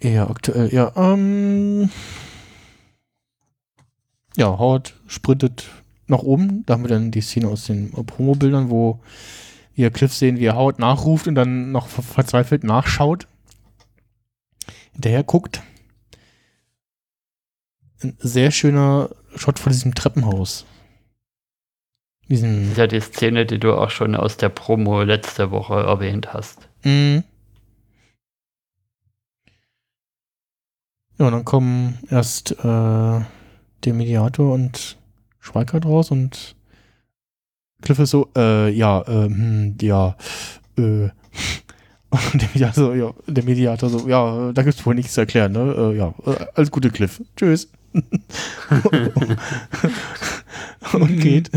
eher 0.00 0.28
aktuell. 0.30 0.72
Ja, 0.72 0.92
ähm, 0.96 1.90
ja, 4.36 4.46
Howard 4.58 4.94
sprintet 5.06 5.64
nach 6.06 6.20
oben. 6.20 6.64
Da 6.66 6.74
haben 6.74 6.82
wir 6.84 6.88
dann 6.88 7.10
die 7.10 7.20
Szene 7.20 7.48
aus 7.48 7.64
den 7.66 7.92
äh, 7.96 8.02
Promo-Bildern, 8.02 8.70
wo 8.70 9.00
wir 9.74 9.90
Cliff 9.90 10.12
sehen, 10.12 10.38
wie 10.38 10.44
er 10.44 10.56
Howard 10.56 10.78
nachruft 10.78 11.26
und 11.26 11.34
dann 11.34 11.72
noch 11.72 11.88
ver- 11.88 12.02
verzweifelt 12.02 12.64
nachschaut. 12.64 13.26
Hinterher 14.92 15.22
guckt. 15.24 15.62
Ein 18.02 18.16
sehr 18.18 18.50
schöner 18.50 19.10
Shot 19.36 19.58
von 19.58 19.72
diesem 19.72 19.94
Treppenhaus. 19.94 20.66
Diesen. 22.32 22.62
Das 22.62 22.70
ist 22.70 22.78
ja 22.78 22.86
die 22.86 23.00
Szene, 23.00 23.44
die 23.44 23.58
du 23.58 23.74
auch 23.74 23.90
schon 23.90 24.16
aus 24.16 24.38
der 24.38 24.48
Promo 24.48 25.02
letzte 25.02 25.50
Woche 25.50 25.74
erwähnt 25.74 26.32
hast. 26.32 26.66
Mhm. 26.82 27.24
Ja, 31.18 31.26
und 31.26 31.32
dann 31.32 31.44
kommen 31.44 31.98
erst 32.08 32.52
äh, 32.52 32.64
der 32.64 33.26
Mediator 33.84 34.54
und 34.54 34.96
Schweikart 35.40 35.84
raus 35.84 36.10
und 36.10 36.56
Cliff 37.82 37.98
ist 37.98 38.12
so, 38.12 38.30
äh, 38.34 38.70
ja, 38.70 39.04
ähm, 39.06 39.76
ja, 39.82 40.16
äh. 40.78 41.10
Und 42.10 42.42
der 42.42 42.48
Mediator, 42.48 42.74
so, 42.74 42.94
ja, 42.94 43.12
der 43.26 43.44
Mediator 43.44 43.88
so, 43.88 44.06
ja, 44.06 44.52
da 44.52 44.62
gibt's 44.62 44.84
wohl 44.84 44.94
nichts 44.94 45.14
zu 45.14 45.22
erklären, 45.22 45.52
ne? 45.52 45.74
Äh, 45.76 45.96
ja, 45.96 46.12
äh, 46.26 46.44
alles 46.54 46.70
Gute, 46.70 46.90
Cliff. 46.90 47.22
Tschüss. 47.36 47.70
und 50.92 51.18
geht. 51.18 51.50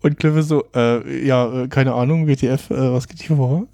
Und 0.00 0.18
Cliff 0.18 0.36
ist 0.36 0.48
so, 0.48 0.64
äh, 0.74 1.26
ja, 1.26 1.64
äh, 1.64 1.68
keine 1.68 1.94
Ahnung, 1.94 2.28
WTF, 2.28 2.70
äh, 2.70 2.92
was 2.92 3.08
geht 3.08 3.22
hier 3.22 3.36
vor? 3.36 3.66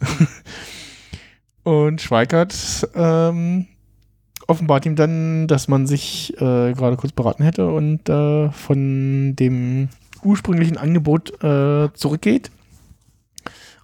und 1.65 2.01
Schweikart 2.01 2.55
ähm, 2.95 3.67
offenbart 4.47 4.87
ihm 4.87 4.97
dann, 4.97 5.47
dass 5.47 5.69
man 5.69 5.87
sich 5.87 6.35
äh, 6.37 6.73
gerade 6.73 6.97
kurz 6.97 7.13
beraten 7.13 7.43
hätte 7.43 7.67
und 7.69 8.09
äh, 8.09 8.51
von 8.51 9.37
dem 9.37 9.89
ursprünglichen 10.23 10.79
Angebot 10.79 11.43
äh, 11.43 11.93
zurückgeht 11.93 12.51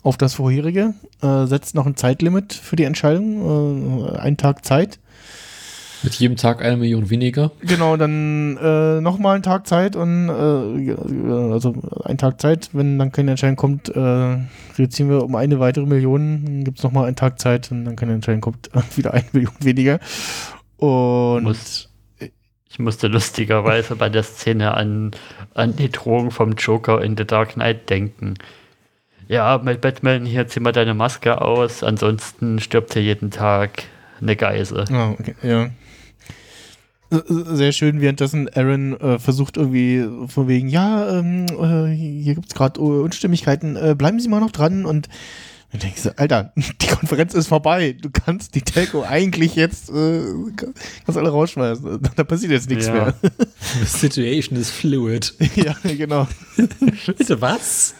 auf 0.03 0.17
das 0.17 0.35
vorherige, 0.35 0.95
äh, 1.21 1.47
setzt 1.47 1.75
noch 1.75 1.87
ein 1.87 1.97
Zeitlimit 1.97 2.53
für 2.53 2.77
die 2.77 2.85
Entscheidung, 2.85 4.07
äh, 4.07 4.19
einen 4.19 4.37
Tag 4.37 4.65
Zeit. 4.65 4.99
Mit 6.03 6.15
jedem 6.15 6.37
Tag 6.37 6.63
eine 6.65 6.77
Million 6.79 7.11
weniger. 7.11 7.51
Genau, 7.61 7.97
dann 7.97 8.57
äh, 8.57 9.01
nochmal 9.01 9.35
einen 9.35 9.43
Tag 9.43 9.67
Zeit 9.67 9.97
und 9.97 10.29
äh, 10.29 11.53
also 11.53 11.75
einen 12.05 12.17
Tag 12.19 12.41
Zeit, 12.41 12.71
wenn 12.73 12.99
dann 12.99 13.13
keine 13.13 13.33
Entscheidung 13.33 13.57
kommt, 13.57 13.89
äh, 13.91 13.99
reduzieren 14.79 15.11
wir 15.11 15.23
um 15.25 15.35
eine 15.35 15.61
weitere 15.61 15.85
Million, 15.87 16.45
dann 16.45 16.65
gibt 16.65 16.79
es 16.79 16.85
nochmal 16.85 17.07
einen 17.07 17.17
Tag 17.17 17.39
Zeit 17.39 17.71
und 17.71 17.85
dann 17.85 17.97
keine 17.97 18.15
Entscheidung 18.15 18.41
kommt, 18.41 18.71
wieder 18.97 19.13
eine 19.13 19.25
Million 19.33 19.53
weniger. 19.61 19.99
Und 20.79 21.43
Muss- 21.43 21.89
Ich 22.69 22.79
musste 22.79 23.09
lustigerweise 23.09 23.97
bei 23.97 24.09
der 24.09 24.23
Szene 24.23 24.73
an, 24.75 25.11
an 25.55 25.77
die 25.77 25.91
Drohung 25.91 26.31
vom 26.31 26.53
Joker 26.53 27.03
in 27.03 27.17
The 27.17 27.25
Dark 27.27 27.55
Knight 27.55 27.91
denken. 27.91 28.35
Ja, 29.29 29.61
mit 29.63 29.81
Batman, 29.81 30.25
hier 30.25 30.47
zieh 30.49 30.61
mal 30.61 30.73
deine 30.73 30.95
Maske 30.95 31.41
aus, 31.43 31.83
ansonsten 31.85 32.59
stirbt 32.59 32.95
hier 32.95 33.03
jeden 33.03 33.31
Tag 33.31 33.83
eine 34.21 34.35
Geise. 34.37 34.85
Ah, 34.91 35.11
okay, 35.11 35.35
ja. 35.43 35.69
S- 37.11 37.23
Sehr 37.29 37.73
schön, 37.73 38.01
währenddessen 38.01 38.49
Aaron 38.55 38.99
äh, 39.01 39.19
versucht 39.19 39.57
irgendwie 39.57 40.05
von 40.29 40.49
wegen, 40.49 40.69
ja, 40.69 41.19
ähm, 41.19 41.47
äh, 41.47 41.93
hier 41.95 42.35
gibt 42.35 42.49
es 42.49 42.55
gerade 42.55 42.81
Unstimmigkeiten, 42.81 43.77
äh, 43.77 43.95
bleiben 43.97 44.21
Sie 44.21 44.29
mal 44.29 44.41
noch 44.41 44.53
dran 44.53 44.85
und 44.87 45.09
dann 45.73 45.81
denkst 45.83 46.03
du, 46.03 46.19
Alter, 46.19 46.53
die 46.81 46.87
Konferenz 46.89 47.35
ist 47.35 47.47
vorbei, 47.47 47.97
du 48.01 48.11
kannst 48.11 48.55
die 48.55 48.63
Telco 48.63 49.03
eigentlich 49.05 49.55
jetzt, 49.57 49.91
äh, 49.91 50.21
kannst 51.05 51.17
alle 51.19 51.31
rausschmeißen, 51.31 52.01
da 52.17 52.25
passiert 52.25 52.53
jetzt 52.53 52.69
nichts 52.71 52.87
Ja. 52.87 52.93
mehr. 52.95 53.15
The 53.81 53.87
situation 53.87 54.59
is 54.59 54.71
fluid. 54.71 55.35
ja, 55.57 55.75
genau. 55.97 56.27
Bitte 57.07 57.41
was? 57.41 57.95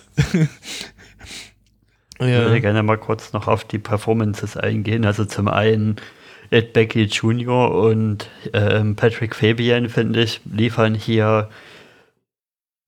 Ich 2.19 2.27
würde 2.27 2.61
gerne 2.61 2.83
mal 2.83 2.99
kurz 2.99 3.33
noch 3.33 3.49
auf 3.49 3.65
die 3.65 3.79
Performances 3.79 4.57
eingehen. 4.57 5.05
Also 5.07 5.25
zum 5.25 5.49
einen 5.49 5.97
Ed 6.51 6.73
Becky 6.73 7.05
Jr. 7.05 7.71
und 7.73 8.29
ähm, 8.53 8.97
Patrick 8.97 9.37
Fabian, 9.37 9.89
finde 9.89 10.23
ich, 10.23 10.41
liefern 10.45 10.95
hier 10.95 11.49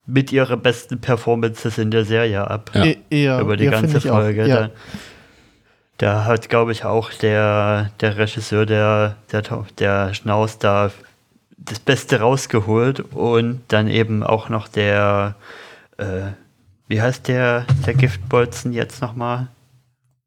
mit 0.05 0.33
ihre 0.33 0.57
besten 0.57 1.01
Performances 1.01 1.79
in 1.79 1.91
der 1.91 2.05
Serie 2.05 2.51
ab. 2.51 2.73
Ja. 2.75 2.85
E- 2.85 2.99
eher, 3.09 3.41
über 3.41 3.57
die 3.57 3.67
ganze 3.67 3.99
auch, 3.99 4.17
Folge. 4.17 4.47
Ja. 4.47 4.57
Da, 4.57 4.71
da 5.99 6.25
hat, 6.25 6.49
glaube 6.49 6.73
ich, 6.73 6.85
auch 6.85 7.13
der, 7.13 7.93
der 8.01 8.19
Regisseur, 8.19 8.67
der, 8.67 9.17
der, 9.31 9.43
der 9.79 10.15
Schnauz 10.15 10.59
da 10.59 10.91
das 11.57 11.79
Beste 11.79 12.19
rausgeholt 12.19 13.01
und 13.13 13.63
dann 13.69 13.87
eben 13.87 14.25
auch 14.25 14.49
noch 14.49 14.67
der, 14.67 15.37
äh, 15.99 16.33
wie 16.89 17.01
heißt 17.01 17.29
der, 17.29 17.67
der 17.87 17.95
Giftbolzen 17.95 18.73
jetzt 18.73 19.01
nochmal? 19.01 19.47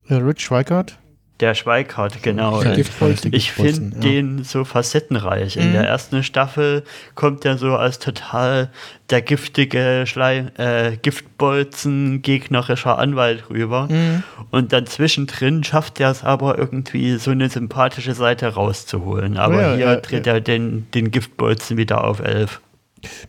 Rich 0.09 0.39
Schweikart. 0.39 0.97
Der 1.41 1.53
Schweikart, 1.53 2.23
genau. 2.23 2.63
Der 2.63 2.77
Ich- 2.77 3.51
finde 3.51 3.91
ja. 3.95 3.99
den 3.99 4.43
so 4.45 4.63
facettenreich. 4.63 5.57
In 5.57 5.69
Mhm. 5.69 5.73
der 5.73 5.83
ersten 5.85 6.23
Staffel 6.23 6.83
kommt 7.13 7.43
er 7.43 7.57
so 7.57 7.75
als 7.75 7.99
total 7.99 8.69
der 9.09 9.21
giftige 9.21 10.03
Schleim, 10.07 10.49
äh, 10.57 10.95
Giftbolzen 10.95 12.21
gegnerischer 12.21 12.97
Anwalt 12.97 13.49
rüber. 13.49 13.87
Mhm. 13.91 14.23
Und 14.51 14.71
dann 14.71 14.85
zwischendrin 14.87 15.63
schafft 15.65 15.99
er 15.99 16.11
es 16.11 16.23
aber 16.23 16.57
irgendwie 16.57 17.17
so 17.17 17.31
eine 17.31 17.49
sympathische 17.49 18.13
Seite 18.13 18.47
rauszuholen. 18.53 19.37
Aber 19.37 19.61
Ja, 19.61 19.75
hier 19.75 19.85
ja, 19.87 19.95
dreht 19.97 20.25
ja. 20.27 20.33
er 20.35 20.41
den, 20.41 20.87
den 20.93 21.11
Giftbolzen 21.11 21.75
wieder 21.75 22.05
auf 22.05 22.19
elf. 22.21 22.61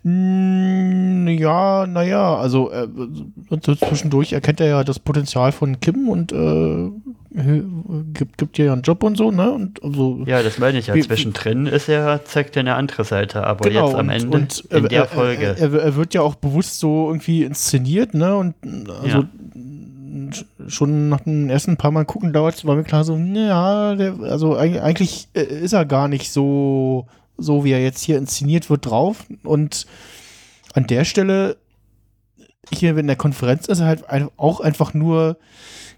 Mm, 0.02 1.28
Ja, 1.28 1.86
naja, 1.86 2.36
also 2.36 2.70
äh, 2.70 2.86
zwischendurch 3.60 4.32
erkennt 4.32 4.60
er 4.60 4.68
ja 4.68 4.84
das 4.84 4.98
Potenzial 4.98 5.52
von 5.52 5.80
Kim 5.80 6.08
und 6.08 6.32
äh, 6.32 6.90
gibt, 8.14 8.38
gibt 8.38 8.58
ihr 8.58 8.66
ja 8.66 8.72
einen 8.72 8.82
Job 8.82 9.02
und 9.02 9.16
so, 9.16 9.30
ne? 9.30 9.50
Und 9.52 9.82
also 9.82 10.22
Ja, 10.26 10.42
das 10.42 10.58
meine 10.58 10.78
ich 10.78 10.86
ja. 10.86 10.94
Wie- 10.94 11.02
Zwischendrin 11.02 11.66
ist 11.66 11.88
er, 11.88 12.24
zeigt 12.24 12.56
er 12.56 12.60
eine 12.60 12.74
andere 12.74 13.04
Seite. 13.04 13.44
Aber 13.46 13.68
genau, 13.68 13.86
jetzt 13.88 13.94
am 13.96 14.06
und, 14.06 14.10
Ende, 14.14 14.36
und 14.36 14.60
in 14.70 14.84
er, 14.84 14.88
der 14.88 15.00
er, 15.02 15.06
Folge. 15.08 15.44
Er, 15.44 15.58
er, 15.72 15.74
er 15.82 15.96
wird 15.96 16.14
ja 16.14 16.22
auch 16.22 16.34
bewusst 16.36 16.78
so 16.78 17.08
irgendwie 17.08 17.44
inszeniert, 17.44 18.14
ne? 18.14 18.36
Und 18.36 18.54
also 19.02 19.24
sch- 20.30 20.44
schon 20.68 21.08
nach 21.10 21.20
den 21.20 21.50
ersten 21.50 21.76
paar 21.76 21.90
Mal 21.90 22.04
gucken 22.06 22.32
dauert 22.32 22.54
es, 22.54 22.64
war 22.64 22.74
mir 22.76 22.84
klar 22.84 23.04
so, 23.04 23.16
ja, 23.16 23.94
der, 23.94 24.14
also 24.22 24.56
eig- 24.56 24.80
eigentlich 24.80 25.28
äh, 25.34 25.42
ist 25.42 25.72
er 25.74 25.84
gar 25.84 26.08
nicht 26.08 26.32
so, 26.32 27.06
so 27.38 27.64
wie 27.64 27.72
er 27.72 27.82
jetzt 27.82 28.02
hier 28.02 28.18
inszeniert 28.18 28.70
wird 28.70 28.86
drauf. 28.86 29.24
Und 29.44 29.86
an 30.74 30.86
der 30.86 31.04
Stelle, 31.04 31.56
hier 32.72 32.96
in 32.96 33.06
der 33.06 33.16
Konferenz 33.16 33.66
ist 33.66 33.80
er 33.80 33.86
halt 33.86 34.08
ein, 34.10 34.28
auch 34.36 34.60
einfach 34.60 34.94
nur 34.94 35.38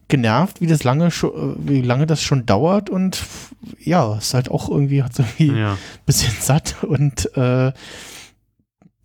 genervt, 0.08 0.60
wie 0.60 0.66
das 0.66 0.84
lange 0.84 1.08
wie 1.10 1.82
lange 1.82 2.06
das 2.06 2.22
schon 2.22 2.46
dauert 2.46 2.88
und 2.88 3.22
ja, 3.78 4.16
ist 4.16 4.32
halt 4.34 4.50
auch 4.50 4.70
irgendwie, 4.70 5.02
hat 5.02 5.14
so 5.14 5.22
irgendwie 5.22 5.60
ja. 5.60 5.78
bisschen 6.06 6.34
satt 6.40 6.76
und 6.82 7.36
äh, 7.36 7.72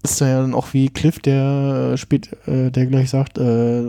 ist 0.03 0.19
da 0.19 0.27
ja 0.27 0.41
dann 0.41 0.53
auch 0.53 0.73
wie 0.73 0.89
Cliff, 0.89 1.19
der 1.19 1.95
spät, 1.97 2.30
äh, 2.45 2.72
der 2.72 2.88
gleich 2.88 3.10
sagt, 3.10 3.38
äh, 3.38 3.84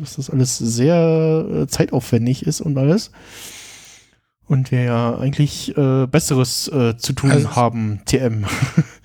dass 0.00 0.16
das 0.16 0.30
alles 0.30 0.56
sehr 0.58 1.46
äh, 1.50 1.66
zeitaufwendig 1.66 2.46
ist 2.46 2.60
und 2.60 2.78
alles. 2.78 3.10
Und 4.46 4.70
wir 4.70 4.82
ja 4.82 5.16
eigentlich 5.18 5.76
äh, 5.76 6.06
Besseres 6.06 6.68
äh, 6.68 6.96
zu 6.96 7.12
tun 7.14 7.30
Also- 7.30 7.56
haben, 7.56 8.00
TM. 8.04 8.44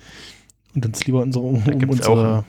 und 0.74 0.84
uns 0.86 1.04
lieber 1.06 1.22
unsere, 1.22 1.44
um, 1.44 1.62
um 1.64 1.88
unsere. 1.90 2.44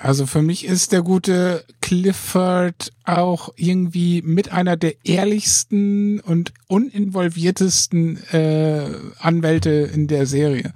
Also 0.00 0.26
für 0.26 0.42
mich 0.42 0.64
ist 0.64 0.92
der 0.92 1.02
gute 1.02 1.64
Clifford 1.80 2.92
auch 3.04 3.52
irgendwie 3.56 4.22
mit 4.22 4.52
einer 4.52 4.76
der 4.76 4.94
ehrlichsten 5.04 6.20
und 6.20 6.52
uninvolviertesten 6.68 8.16
äh, 8.32 8.86
Anwälte 9.18 9.70
in 9.70 10.06
der 10.06 10.26
Serie. 10.26 10.72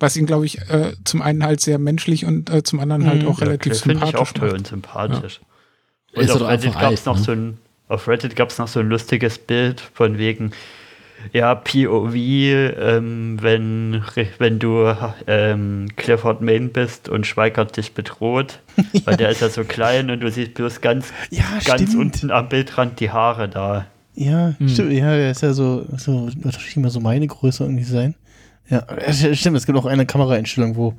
Was 0.00 0.16
ihn, 0.16 0.26
glaube 0.26 0.44
ich, 0.44 0.58
äh, 0.68 0.92
zum 1.04 1.22
einen 1.22 1.44
halt 1.44 1.60
sehr 1.60 1.78
menschlich 1.78 2.24
und 2.26 2.50
äh, 2.50 2.62
zum 2.64 2.80
anderen 2.80 3.06
halt 3.06 3.22
Mhm. 3.22 3.28
auch 3.28 3.40
relativ 3.40 3.60
Cliff 3.72 3.80
finde 3.82 3.98
ich 4.06 4.16
auch 4.16 4.26
sympathisch 4.26 4.32
toll 4.40 4.50
und 4.50 4.66
sympathisch. 4.66 5.40
Er 6.12 6.18
Und 6.22 6.24
ist 6.28 6.40
Reddit 6.40 6.66
einfach 6.66 6.80
gab 6.80 6.92
es 6.92 7.06
alt, 7.06 7.06
noch 7.06 7.18
ne? 7.18 7.24
so 7.24 7.32
ein, 7.32 7.58
auf 7.88 8.08
Reddit 8.08 8.36
gab 8.36 8.50
es 8.50 8.58
noch 8.58 8.68
so 8.68 8.80
ein 8.80 8.88
lustiges 8.88 9.38
Bild 9.38 9.80
von 9.80 10.18
wegen, 10.18 10.50
ja, 11.32 11.54
POV, 11.54 12.14
ähm, 12.14 13.38
wenn, 13.40 14.02
wenn 14.38 14.58
du 14.58 14.94
ähm, 15.26 15.88
Clifford 15.96 16.40
Main 16.42 16.70
bist 16.70 17.08
und 17.08 17.26
Schweigert 17.26 17.76
dich 17.76 17.92
bedroht, 17.94 18.60
weil 19.04 19.16
der 19.16 19.30
ist 19.30 19.40
ja 19.40 19.48
so 19.48 19.64
klein 19.64 20.10
und 20.10 20.20
du 20.20 20.30
siehst 20.30 20.54
bloß 20.54 20.80
ganz, 20.80 21.12
Ja, 21.30 21.44
ganz 21.64 21.82
stimmt. 21.90 21.96
unten 21.96 22.30
am 22.30 22.48
Bildrand 22.48 23.00
die 23.00 23.10
Haare 23.10 23.48
da. 23.48 23.86
Ja, 24.14 24.54
Hm. 24.58 24.68
stimmt. 24.68 24.92
Ja, 24.92 25.14
der 25.16 25.30
ist 25.30 25.42
ja 25.42 25.52
so, 25.52 25.86
so 25.96 26.26
wird 26.26 26.44
wahrscheinlich 26.44 26.76
mal 26.76 26.90
so 26.90 27.00
meine 27.00 27.26
Größe 27.26 27.64
irgendwie 27.64 27.84
sein. 27.84 28.14
Ja, 28.68 28.84
stimmt. 29.34 29.56
Es 29.56 29.66
gibt 29.66 29.78
auch 29.78 29.86
eine 29.86 30.06
Kameraeinstellung, 30.06 30.76
wo 30.76 30.94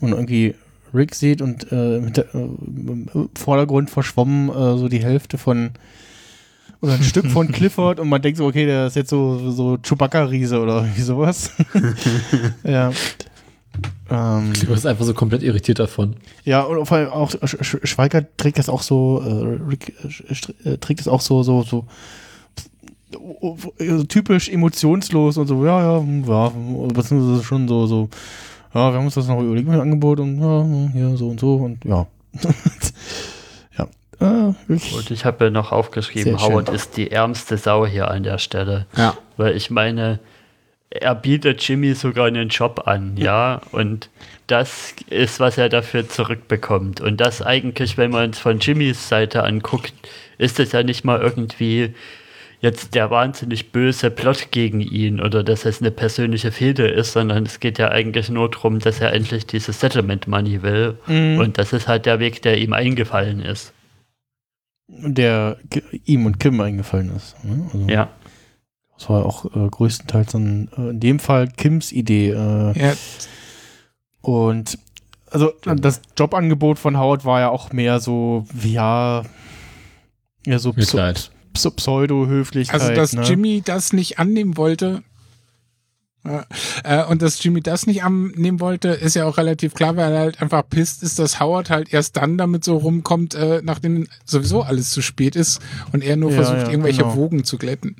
man 0.00 0.12
irgendwie 0.12 0.54
Rick 0.94 1.14
sieht 1.14 1.40
und 1.42 1.70
äh, 1.72 1.98
mit 2.00 2.16
der, 2.18 2.24
äh, 2.34 2.38
im 2.38 3.08
Vordergrund 3.36 3.90
verschwommen 3.90 4.48
äh, 4.50 4.78
so 4.78 4.88
die 4.88 5.02
Hälfte 5.04 5.38
von 5.38 5.70
oder 6.86 6.94
ein 6.94 7.02
Stück 7.02 7.26
von 7.26 7.48
Clifford 7.52 8.00
und 8.00 8.08
man 8.08 8.22
denkt 8.22 8.38
so, 8.38 8.46
okay, 8.46 8.66
der 8.66 8.86
ist 8.86 8.96
jetzt 8.96 9.10
so, 9.10 9.50
so 9.50 9.76
Chewbacca-Riese 9.82 10.60
oder 10.60 10.82
irgendwie 10.82 11.02
sowas. 11.02 11.50
ja. 12.64 12.90
Ähm, 14.10 14.52
Du 14.60 14.66
bist 14.66 14.86
einfach 14.86 15.04
so 15.04 15.12
komplett 15.12 15.42
irritiert 15.42 15.78
davon. 15.78 16.16
ja, 16.44 16.62
und 16.62 16.86
vor 16.86 16.96
allem 16.96 17.10
auch 17.10 17.30
Sch 17.30 17.56
Sch 17.60 17.76
Schweiger 17.82 18.24
trägt 18.36 18.58
das 18.58 18.68
auch 18.68 18.82
so, 18.82 19.20
äh, 19.20 19.68
Rick 19.68 19.92
äh, 20.64 20.70
äh, 20.70 20.78
trägt 20.78 21.00
das 21.00 21.08
auch 21.08 21.20
so, 21.20 21.42
so, 21.42 21.62
so 21.62 21.84
typisch 24.08 24.48
emotionslos 24.48 25.36
und 25.36 25.46
so, 25.46 25.64
ja, 25.64 25.98
ja, 25.98 26.04
ja, 26.26 26.52
beziehungsweise 26.92 27.42
schon 27.44 27.68
so, 27.68 27.86
so, 27.86 28.08
ja, 28.74 28.90
wir 28.92 28.98
haben 28.98 29.04
uns 29.04 29.14
das 29.14 29.28
noch 29.28 29.40
überlegt 29.40 29.68
mit 29.68 29.76
dem 29.76 29.82
Angebot 29.82 30.20
und 30.20 30.40
ja, 30.40 30.90
hier 30.92 31.16
so 31.16 31.28
und 31.28 31.40
so 31.40 31.54
und 31.56 31.84
ja. 31.84 32.06
Äh. 34.20 34.24
Und 34.68 35.10
ich 35.10 35.24
habe 35.24 35.46
ja 35.46 35.50
noch 35.50 35.72
aufgeschrieben. 35.72 36.40
Howard 36.40 36.68
ist 36.70 36.96
die 36.96 37.10
ärmste 37.10 37.56
Sau 37.56 37.86
hier 37.86 38.10
an 38.10 38.22
der 38.22 38.38
Stelle. 38.38 38.86
Ja. 38.96 39.16
Weil 39.36 39.56
ich 39.56 39.70
meine, 39.70 40.18
er 40.90 41.14
bietet 41.14 41.66
Jimmy 41.66 41.94
sogar 41.94 42.26
einen 42.26 42.48
Job 42.48 42.82
an, 42.86 43.16
ja, 43.16 43.60
und 43.72 44.08
das 44.46 44.94
ist, 45.10 45.40
was 45.40 45.58
er 45.58 45.68
dafür 45.68 46.08
zurückbekommt. 46.08 47.00
Und 47.00 47.20
das 47.20 47.42
eigentlich, 47.42 47.98
wenn 47.98 48.10
man 48.10 48.30
es 48.30 48.38
von 48.38 48.60
Jimmys 48.60 49.08
Seite 49.08 49.42
anguckt, 49.42 49.92
ist 50.38 50.60
es 50.60 50.72
ja 50.72 50.82
nicht 50.82 51.04
mal 51.04 51.20
irgendwie 51.20 51.94
jetzt 52.60 52.94
der 52.94 53.10
wahnsinnig 53.10 53.70
böse 53.70 54.10
Plot 54.10 54.50
gegen 54.50 54.80
ihn 54.80 55.20
oder 55.20 55.44
dass 55.44 55.66
es 55.66 55.80
eine 55.80 55.90
persönliche 55.90 56.52
Fehde 56.52 56.88
ist, 56.88 57.12
sondern 57.12 57.44
es 57.44 57.60
geht 57.60 57.78
ja 57.78 57.90
eigentlich 57.90 58.30
nur 58.30 58.50
darum, 58.50 58.78
dass 58.78 59.00
er 59.00 59.12
endlich 59.12 59.46
dieses 59.46 59.80
Settlement 59.80 60.26
Money 60.26 60.62
will. 60.62 60.96
Mhm. 61.06 61.38
Und 61.38 61.58
das 61.58 61.72
ist 61.72 61.86
halt 61.86 62.06
der 62.06 62.18
Weg, 62.18 62.42
der 62.42 62.58
ihm 62.58 62.72
eingefallen 62.72 63.40
ist. 63.40 63.72
Der 64.88 65.58
ihm 66.04 66.26
und 66.26 66.38
Kim 66.38 66.60
eingefallen 66.60 67.14
ist. 67.14 67.42
Ne? 67.44 67.68
Also, 67.72 67.86
Ja. 67.88 68.08
Das 68.98 69.10
war 69.10 69.26
auch 69.26 69.44
äh, 69.44 69.68
größtenteils 69.68 70.32
dann 70.32 70.70
äh, 70.76 70.90
in 70.90 71.00
dem 71.00 71.18
Fall 71.18 71.48
Kims 71.48 71.92
Idee. 71.92 72.30
Äh, 72.30 72.78
Ja, 72.78 72.94
Und 74.22 74.78
also 75.30 75.52
das 75.62 76.00
Jobangebot 76.16 76.78
von 76.78 76.98
Howard 76.98 77.24
war 77.24 77.40
ja 77.40 77.48
auch 77.50 77.72
mehr 77.72 78.00
so, 78.00 78.46
wie, 78.52 78.72
ja, 78.72 79.22
ja 80.46 80.58
so 80.58 80.72
Pseudo-Höflichkeit. 81.70 82.80
Also, 82.80 82.94
dass 82.94 83.12
ne? 83.12 83.22
Jimmy 83.22 83.62
das 83.64 83.92
nicht 83.92 84.18
annehmen 84.18 84.56
wollte. 84.56 85.02
Ja, 86.26 86.44
äh, 86.82 87.04
und 87.04 87.22
dass 87.22 87.42
Jimmy 87.42 87.60
das 87.60 87.86
nicht 87.86 88.02
annehmen 88.02 88.58
wollte, 88.58 88.88
ist 88.88 89.14
ja 89.14 89.26
auch 89.26 89.36
relativ 89.36 89.74
klar, 89.74 89.96
weil 89.96 90.12
er 90.12 90.18
halt 90.18 90.42
einfach 90.42 90.68
pisst 90.68 91.02
ist, 91.02 91.18
dass 91.18 91.38
Howard 91.38 91.70
halt 91.70 91.92
erst 91.92 92.16
dann 92.16 92.36
damit 92.36 92.64
so 92.64 92.76
rumkommt, 92.76 93.34
äh, 93.34 93.60
nachdem 93.62 94.08
sowieso 94.24 94.62
alles 94.62 94.90
zu 94.90 95.02
spät 95.02 95.36
ist 95.36 95.60
und 95.92 96.02
er 96.02 96.16
nur 96.16 96.30
Ja, 96.30 96.36
versucht, 96.36 96.62
ja, 96.62 96.70
irgendwelche 96.70 97.02
genau. 97.02 97.16
Wogen 97.16 97.44
zu 97.44 97.58
glätten. 97.58 97.96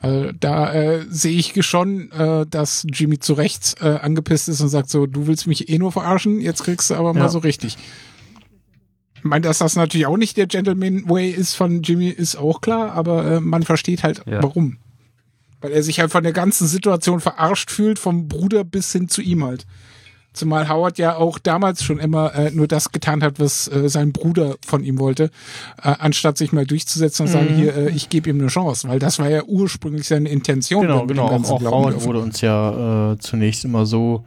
Also, 0.00 0.32
da 0.38 0.72
äh, 0.72 1.06
sehe 1.08 1.38
ich 1.38 1.54
schon, 1.64 2.10
äh, 2.12 2.46
dass 2.46 2.86
Jimmy 2.92 3.18
zu 3.18 3.34
Rechts 3.34 3.74
äh, 3.80 3.98
angepisst 4.00 4.48
ist 4.48 4.60
und 4.60 4.68
sagt 4.68 4.90
so, 4.90 5.06
du 5.06 5.26
willst 5.26 5.46
mich 5.46 5.68
eh 5.68 5.78
nur 5.78 5.92
verarschen, 5.92 6.40
jetzt 6.40 6.64
kriegst 6.64 6.90
du 6.90 6.94
aber 6.94 7.14
mal 7.14 7.28
so 7.28 7.38
richtig. 7.38 7.78
Ich 9.14 9.24
meine, 9.24 9.42
dass 9.42 9.58
das 9.58 9.76
natürlich 9.76 10.06
auch 10.06 10.16
nicht 10.16 10.38
der 10.38 10.46
Gentleman 10.46 11.08
Way 11.08 11.30
ist 11.30 11.54
von 11.54 11.82
Jimmy, 11.82 12.08
ist 12.08 12.36
auch 12.36 12.62
klar, 12.62 12.92
aber 12.92 13.32
äh, 13.32 13.40
man 13.40 13.62
versteht 13.62 14.02
halt, 14.02 14.22
warum. 14.26 14.78
Weil 15.60 15.72
er 15.72 15.82
sich 15.82 16.00
halt 16.00 16.10
von 16.10 16.22
der 16.22 16.32
ganzen 16.32 16.66
Situation 16.66 17.20
verarscht 17.20 17.70
fühlt, 17.70 17.98
vom 17.98 18.28
Bruder 18.28 18.64
bis 18.64 18.92
hin 18.92 19.08
zu 19.08 19.20
ihm 19.20 19.44
halt. 19.44 19.66
Zumal 20.32 20.68
Howard 20.68 20.96
ja 20.98 21.16
auch 21.16 21.40
damals 21.40 21.82
schon 21.82 21.98
immer 21.98 22.32
äh, 22.34 22.52
nur 22.52 22.68
das 22.68 22.92
getan 22.92 23.22
hat, 23.22 23.40
was 23.40 23.66
äh, 23.66 23.88
sein 23.88 24.12
Bruder 24.12 24.54
von 24.64 24.84
ihm 24.84 25.00
wollte, 25.00 25.24
äh, 25.82 25.92
anstatt 25.98 26.38
sich 26.38 26.52
mal 26.52 26.64
durchzusetzen 26.64 27.26
und 27.26 27.32
sagen, 27.32 27.48
hier, 27.56 27.74
äh, 27.74 27.90
ich 27.90 28.10
gebe 28.10 28.30
ihm 28.30 28.38
eine 28.38 28.46
Chance, 28.46 28.88
weil 28.88 29.00
das 29.00 29.18
war 29.18 29.28
ja 29.28 29.42
ursprünglich 29.42 30.06
seine 30.06 30.28
Intention. 30.28 30.82
Genau, 30.82 31.04
genau. 31.06 31.26
Auch, 31.26 31.50
auch 31.50 31.60
Howard 31.60 32.04
wurde 32.04 32.20
uns 32.20 32.40
ja 32.42 33.12
äh, 33.12 33.18
zunächst 33.18 33.64
immer 33.64 33.86
so 33.86 34.24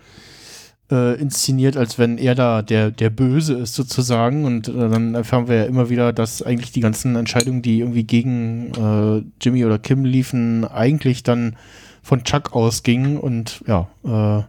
äh, 0.94 1.16
inszeniert, 1.16 1.76
als 1.76 1.98
wenn 1.98 2.18
er 2.18 2.36
da 2.36 2.62
der, 2.62 2.92
der 2.92 3.10
Böse 3.10 3.56
ist 3.56 3.74
sozusagen. 3.74 4.46
Und 4.46 4.68
äh, 4.68 4.90
dann 4.90 5.16
erfahren 5.16 5.48
wir 5.48 5.56
ja 5.56 5.64
immer 5.66 5.90
wieder, 5.90 6.14
dass 6.14 6.42
eigentlich 6.42 6.72
die 6.72 6.80
ganzen 6.80 7.16
Entscheidungen, 7.16 7.62
die 7.62 7.80
irgendwie 7.80 8.04
gegen 8.04 8.72
äh, 8.76 9.24
Jimmy 9.42 9.66
oder 9.66 9.80
Kim 9.80 10.06
liefen, 10.06 10.66
eigentlich 10.66 11.24
dann 11.24 11.56
von 12.04 12.24
Chuck 12.24 12.54
ausgingen. 12.54 13.18
Und 13.18 13.64
ja, 13.68 13.88
äh, 14.06 14.44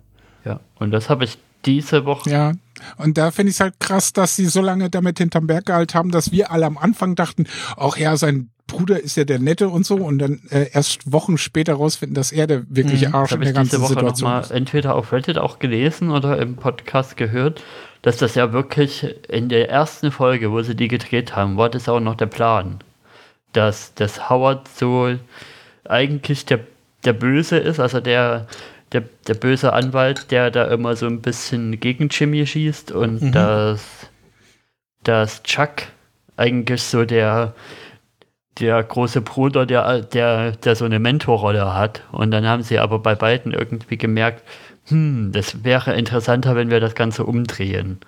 Ja, 0.48 0.60
und 0.78 0.90
das 0.90 1.08
habe 1.08 1.24
ich 1.24 1.38
diese 1.64 2.04
Woche. 2.04 2.30
Ja, 2.30 2.52
und 2.98 3.16
da 3.16 3.30
finde 3.30 3.50
ich 3.50 3.56
es 3.56 3.60
halt 3.60 3.80
krass, 3.80 4.12
dass 4.12 4.36
sie 4.36 4.46
so 4.46 4.60
lange 4.60 4.90
damit 4.90 5.18
hinterm 5.18 5.46
Berg 5.46 5.66
gehalten 5.66 5.94
haben, 5.94 6.10
dass 6.10 6.32
wir 6.32 6.50
alle 6.50 6.66
am 6.66 6.76
Anfang 6.76 7.14
dachten, 7.14 7.46
ach 7.76 7.96
ja, 7.96 8.16
sein 8.16 8.50
Bruder 8.66 8.98
ist 9.00 9.16
ja 9.16 9.24
der 9.24 9.38
Nette 9.38 9.68
und 9.68 9.84
so 9.84 9.96
und 9.96 10.18
dann 10.18 10.40
äh, 10.50 10.70
erst 10.72 11.10
Wochen 11.12 11.36
später 11.38 11.74
rausfinden, 11.74 12.14
dass 12.14 12.32
er 12.32 12.46
der 12.46 12.62
wirkliche 12.68 13.08
Mhm. 13.10 13.14
Arsch 13.14 13.30
Das 13.30 13.36
in 13.36 13.40
habe 13.40 13.44
der 13.44 13.52
ganzen 13.52 13.80
Woche 13.82 13.88
Situation 13.94 14.28
nochmal 14.28 14.42
ist. 14.42 14.50
entweder 14.52 14.94
auf 14.94 15.12
Reddit 15.12 15.38
auch 15.38 15.58
gelesen 15.58 16.10
oder 16.10 16.38
im 16.38 16.56
Podcast 16.56 17.16
gehört, 17.16 17.62
dass 18.02 18.16
das 18.16 18.34
ja 18.34 18.52
wirklich 18.52 19.06
in 19.28 19.48
der 19.48 19.68
ersten 19.70 20.10
Folge, 20.10 20.50
wo 20.50 20.62
sie 20.62 20.74
die 20.74 20.88
gedreht 20.88 21.36
haben, 21.36 21.56
war 21.56 21.68
das 21.68 21.88
auch 21.88 22.00
noch 22.00 22.14
der 22.16 22.26
Plan. 22.26 22.78
Dass, 23.52 23.94
dass 23.94 24.28
Howard 24.30 24.66
so 24.68 25.14
eigentlich 25.84 26.44
der, 26.46 26.60
der 27.04 27.12
Böse 27.12 27.58
ist, 27.58 27.78
also 27.80 28.00
der, 28.00 28.46
der, 28.92 29.04
der 29.28 29.34
böse 29.34 29.72
Anwalt, 29.74 30.30
der 30.30 30.50
da 30.50 30.64
immer 30.64 30.96
so 30.96 31.06
ein 31.06 31.20
bisschen 31.20 31.78
gegen 31.80 32.08
Jimmy 32.08 32.46
schießt 32.46 32.92
und 32.92 33.22
Mhm. 33.22 33.32
dass, 33.32 33.84
dass 35.02 35.42
Chuck 35.42 35.82
eigentlich 36.36 36.82
so 36.82 37.04
der, 37.04 37.54
der 38.58 38.82
große 38.82 39.20
Bruder, 39.20 39.66
der, 39.66 40.02
der, 40.02 40.52
der 40.52 40.76
so 40.76 40.84
eine 40.84 40.98
Mentorrolle 40.98 41.74
hat. 41.74 42.02
Und 42.12 42.30
dann 42.30 42.46
haben 42.46 42.62
sie 42.62 42.78
aber 42.78 42.98
bei 42.98 43.14
beiden 43.14 43.52
irgendwie 43.52 43.98
gemerkt, 43.98 44.42
hm, 44.86 45.32
das 45.32 45.64
wäre 45.64 45.94
interessanter, 45.94 46.56
wenn 46.56 46.70
wir 46.70 46.80
das 46.80 46.94
Ganze 46.94 47.24
umdrehen. 47.24 48.00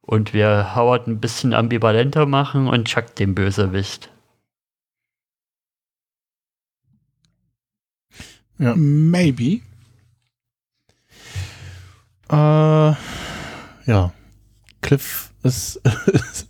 Und 0.00 0.32
wir 0.34 0.74
Howard 0.74 1.06
ein 1.06 1.20
bisschen 1.20 1.54
ambivalenter 1.54 2.26
machen 2.26 2.68
und 2.68 2.88
Chuck 2.88 3.14
den 3.16 3.34
Bösewicht. 3.34 4.10
Maybe. 8.58 9.60
Äh, 12.30 12.94
ja. 13.86 14.12
Cliff 14.82 15.32
ist 15.42 15.80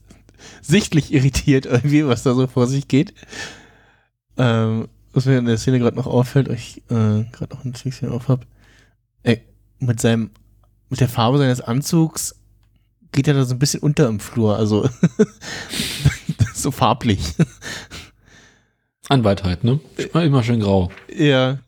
sichtlich 0.69 1.13
irritiert 1.13 1.67
irgendwie, 1.67 2.07
was 2.07 2.23
da 2.23 2.35
so 2.35 2.47
vor 2.47 2.67
sich 2.67 2.89
geht. 2.89 3.15
Ähm, 4.37 4.89
was 5.13 5.27
mir 5.27 5.39
in 5.39 5.47
der 5.47 5.59
Szene 5.59 5.79
gerade 5.79 5.97
noch 5.97 6.07
auffällt, 6.07 6.49
ich 6.49 6.83
äh, 6.91 7.25
gerade 7.33 7.55
noch 7.55 7.65
ein 7.65 7.75
Stückchen 7.75 8.11
auf 8.11 8.29
hab, 8.29 8.47
ey, 9.23 9.43
mit 9.81 10.01
seinem, 10.01 10.31
mit 10.91 11.01
der 11.01 11.09
Farbe 11.09 11.39
seines 11.39 11.61
Anzugs 11.61 12.37
geht 13.13 13.27
er 13.27 13.35
da 13.35 13.45
so 13.45 13.55
ein 13.55 13.59
bisschen 13.59 13.81
unter 13.81 14.07
im 14.07 14.21
Flur, 14.21 14.57
also 14.57 14.89
so 16.55 16.71
farblich. 16.71 17.35
Anwalt 19.09 19.45
halt, 19.45 19.65
ne? 19.65 19.81
Immer 20.13 20.43
schön 20.43 20.61
grau. 20.61 20.91
Ja. 21.13 21.59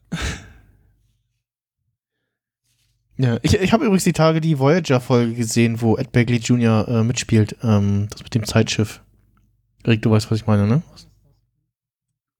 Ja, 3.22 3.38
ich, 3.42 3.54
ich 3.54 3.72
habe 3.72 3.84
übrigens 3.84 4.04
die 4.04 4.12
Tage 4.14 4.40
die 4.40 4.58
Voyager-Folge 4.58 5.34
gesehen, 5.34 5.80
wo 5.82 5.96
Ed 5.96 6.10
Begley 6.12 6.38
Jr. 6.38 6.88
Äh, 6.88 7.02
mitspielt. 7.04 7.56
Ähm, 7.62 8.08
das 8.10 8.22
mit 8.22 8.34
dem 8.34 8.44
Zeitschiff. 8.44 9.02
Rick, 9.86 10.02
du 10.02 10.10
weißt, 10.10 10.30
was 10.30 10.38
ich 10.40 10.46
meine, 10.46 10.66
ne? 10.66 10.82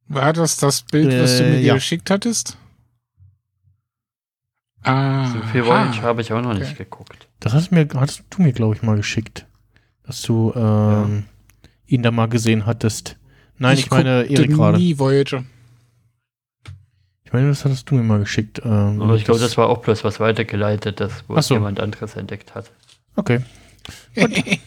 War 0.09 0.33
das 0.33 0.57
das 0.57 0.83
Bild, 0.83 1.13
was 1.21 1.37
du 1.39 1.45
Äh, 1.45 1.51
mir 1.51 1.61
ja. 1.61 1.75
geschickt 1.75 2.11
hattest? 2.11 2.57
Ah, 4.83 5.31
So 5.33 5.41
viel 5.53 5.67
Voyager 5.67 6.03
habe 6.03 6.23
ich 6.23 6.33
auch 6.33 6.41
noch 6.41 6.55
nicht 6.55 6.69
okay. 6.73 6.85
geguckt. 6.85 7.29
Das 7.41 7.53
hast, 7.53 7.71
mir, 7.71 7.87
hattest 7.97 8.23
du 8.31 8.43
mir, 8.43 8.53
glaube 8.53 8.75
ich, 8.75 8.83
mal 8.83 8.97
geschickt. 8.97 9.47
Dass 10.05 10.23
du 10.23 10.53
ähm, 10.57 11.25
ihn 11.87 12.03
da 12.03 12.11
mal 12.11 12.27
gesehen 12.27 12.65
hattest. 12.67 13.19
Nein, 13.59 13.77
ich, 13.77 13.91
meine 13.91 14.21
guckte 14.21 14.35
Erik 14.43 14.51
gerade. 14.53 14.79
nie 14.79 14.99
Voyager. 14.99 15.45
Ich 17.31 17.33
meine, 17.33 17.47
das 17.49 17.65
hattest 17.65 17.89
du 17.89 17.95
mir 17.95 18.03
mal 18.03 18.19
geschickt. 18.19 18.61
Ähm, 18.65 19.01
Aber 19.01 19.15
ich 19.15 19.25
glaube, 19.25 19.39
das 19.39 19.57
war 19.57 19.69
auch 19.69 19.79
bloß 19.83 20.03
was 20.03 20.19
weitergeleitet, 20.19 20.99
das, 20.99 21.13
wo 21.29 21.41
so. 21.41 21.55
jemand 21.55 21.79
anderes 21.79 22.17
entdeckt 22.17 22.57
hat. 22.57 22.73
Okay. 23.15 23.39
In 24.17 24.61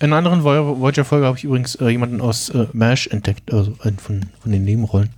einer 0.00 0.16
anderen 0.18 0.42
Voy- 0.42 0.78
Voyager-Folge 0.78 1.26
habe 1.26 1.36
ich 1.36 1.42
übrigens 1.42 1.74
äh, 1.74 1.88
jemanden 1.88 2.20
aus 2.20 2.50
äh, 2.50 2.68
MASH 2.72 3.08
entdeckt, 3.08 3.52
also 3.52 3.74
einen 3.80 3.98
von, 3.98 4.26
von 4.40 4.52
den 4.52 4.62
Nebenrollen. 4.62 5.08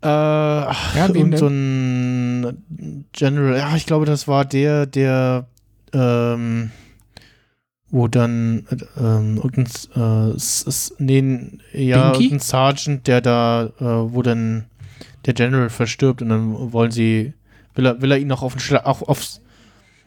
Äh, 0.00 0.06
ach, 0.06 0.94
Ja, 0.94 1.08
irgend 1.12 1.38
so 1.38 1.48
ein 1.48 2.64
General, 3.12 3.56
ja, 3.58 3.74
ich 3.74 3.86
glaube, 3.86 4.06
das 4.06 4.28
war 4.28 4.44
der, 4.44 4.86
der, 4.86 5.46
ähm, 5.92 6.70
wo 7.92 8.08
dann, 8.08 8.66
äh, 8.70 9.00
ähm, 9.00 9.36
irgendein, 9.36 9.66
äh, 9.94 10.34
s- 10.34 10.64
s- 10.66 10.94
nee, 10.98 11.22
ja, 11.72 12.12
irgendein 12.14 12.38
Sergeant, 12.40 13.06
der 13.06 13.20
da, 13.20 13.66
äh, 13.78 13.84
wo 13.84 14.22
dann 14.22 14.64
der 15.26 15.34
General 15.34 15.70
verstirbt 15.70 16.20
und 16.22 16.30
dann 16.30 16.72
wollen 16.72 16.90
sie, 16.90 17.32
will 17.76 17.86
er, 17.86 18.02
will 18.02 18.10
er 18.10 18.18
ihn 18.18 18.26
noch 18.28 18.42
auf 18.42 18.54
den 18.54 18.60
Schla 18.60 18.84
auch 18.86 19.02
aufs, 19.02 19.40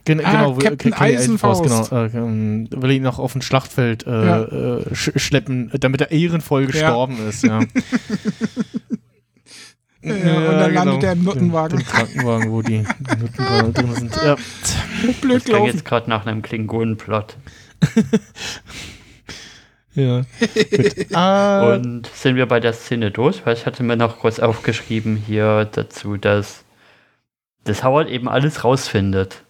gen, 0.03 0.20
Ah, 0.26 0.32
genau, 0.32 0.53
Captain 0.56 0.91
Kelly 0.91 1.16
Eisenfaust. 1.16 1.64
genau, 1.64 1.86
äh, 2.03 2.07
ähm, 2.07 2.68
will 2.72 2.90
er 2.90 2.95
ihn 2.98 3.03
noch 3.03 3.20
auf 3.20 3.34
ein 3.36 3.41
Schlachtfeld 3.41 4.06
äh, 4.07 4.26
Ja. 4.26 4.44
äh, 4.44 4.94
sch 4.95 5.12
schleppen, 5.16 5.72
damit 5.80 6.02
er 6.02 6.12
ehrenvoll 6.12 6.64
Ja. 6.64 6.68
gestorben 6.72 7.18
ist, 7.30 7.44
ja. 7.44 7.60
Ja, 10.03 10.14
und 10.14 10.57
dann 10.60 10.74
landet 10.76 11.03
er 11.03 11.12
im 11.14 11.24
Nuttenwagen. 11.24 11.80
Im, 11.80 11.86
Krankenwagen, 11.86 12.52
wo 12.52 12.62
die, 12.62 12.80
Nutten 13.20 13.74
drin 13.74 13.95
sind. 13.95 14.16
Ja. 14.18 14.36
Blöd 15.22 15.38
Das 15.38 15.44
klingt 15.45 15.66
jetzt 15.66 15.84
gerade 15.86 16.07
nach 16.12 16.28
einem 16.28 16.44
Klingonenplot. 16.44 17.38
ja. 19.95 20.24
Ah, 21.14 21.74
Und 21.74 22.07
sind 22.07 22.36
wir 22.36 22.45
bei 22.48 22.60
der 22.60 22.74
Szene 22.74 23.12
durch? 23.12 23.45
Weil 23.45 23.56
ich 23.56 23.66
hatte 23.66 23.84
mir 23.84 23.95
noch 23.95 24.20
kurz 24.20 24.40
aufgeschrieben 24.40 25.16
hier 25.16 25.66
dazu, 25.66 26.18
dass, 26.18 26.66
dass 27.66 27.84
Howard 27.84 28.10
eben 28.10 28.30
alles 28.30 28.66
rausfindet. 28.66 29.44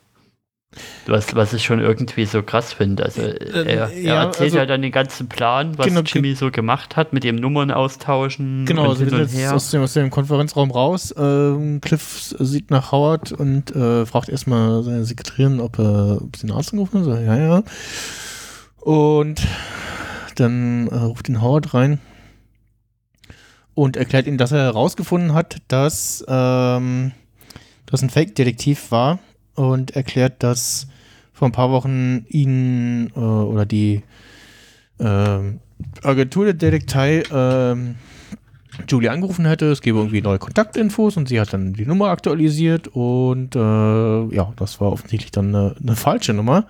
Was, 1.07 1.35
was 1.35 1.53
ich 1.53 1.63
schon 1.63 1.79
irgendwie 1.79 2.25
so 2.25 2.43
krass 2.43 2.73
finde. 2.73 3.03
Also 3.05 3.21
er, 3.21 3.65
er 3.65 3.89
Äh, 3.91 4.01
ja, 4.03 4.23
erzählt 4.23 4.41
also- 4.47 4.57
ja 4.57 4.65
dann 4.65 4.81
den 4.81 4.91
ganzen 4.91 5.29
Plan, 5.29 5.77
was 5.77 5.85
Genau, 5.87 6.01
Jimmy 6.01 6.35
so 6.35 6.51
gemacht 6.51 6.95
hat, 6.95 7.13
mit 7.13 7.23
dem 7.23 7.35
Nummern 7.37 7.71
austauschen 7.71 8.65
Genau, 8.65 8.83
und 8.83 8.89
also 8.89 9.05
hin 9.05 9.17
jetzt 9.17 9.35
her. 9.35 9.53
aus 9.53 9.71
dem, 9.71 9.81
aus 9.83 9.93
dem 9.93 10.09
Konferenzraum 10.09 10.71
raus. 10.71 11.13
Ähm, 11.17 11.79
Cliff 11.81 12.33
sieht 12.39 12.71
nach 12.71 12.91
Howard 12.91 13.31
und 13.31 13.75
äh, 13.75 14.05
fragt 14.05 14.29
erstmal 14.29 14.83
seine 14.83 15.05
Sekretärin, 15.05 15.59
ob, 15.59 15.79
er, 15.79 16.19
ob 16.21 16.35
sie 16.35 16.43
einen 16.47 16.57
Arzt 16.57 16.73
angerufen 16.73 16.99
hat. 16.99 17.05
So, 17.05 17.13
ja, 17.15 17.37
ja. 17.37 17.63
Und 18.81 19.41
dann 20.35 20.87
äh, 20.89 20.95
ruft 20.95 21.29
ihn 21.29 21.41
Howard 21.41 21.73
rein 21.73 21.99
und 23.73 23.97
erklärt 23.97 24.27
ihm, 24.27 24.37
dass 24.37 24.51
er 24.51 24.63
herausgefunden 24.63 25.33
hat, 25.33 25.57
dass 25.67 26.23
ähm, 26.27 27.11
das 27.85 28.01
ein 28.01 28.09
Fake-Detektiv 28.09 28.91
war 28.91 29.19
und 29.55 29.91
erklärt, 29.91 30.43
dass 30.43 30.87
vor 31.33 31.47
ein 31.49 31.53
paar 31.53 31.71
Wochen 31.71 32.25
ihn 32.29 33.11
äh, 33.15 33.19
oder 33.19 33.65
die 33.65 34.03
ähm, 34.99 35.59
Agentur 36.03 36.45
der 36.45 36.53
Detektei 36.53 37.23
ähm, 37.31 37.95
Julie 38.87 39.11
angerufen 39.11 39.45
hätte, 39.45 39.71
es 39.71 39.81
gäbe 39.81 39.99
irgendwie 39.99 40.21
neue 40.21 40.39
Kontaktinfos 40.39 41.17
und 41.17 41.27
sie 41.29 41.39
hat 41.39 41.53
dann 41.53 41.73
die 41.73 41.85
Nummer 41.85 42.09
aktualisiert 42.09 42.87
und 42.89 43.55
äh, 43.55 43.59
ja, 44.35 44.53
das 44.57 44.81
war 44.81 44.91
offensichtlich 44.91 45.31
dann 45.31 45.55
eine, 45.55 45.75
eine 45.81 45.95
falsche 45.95 46.33
Nummer 46.33 46.67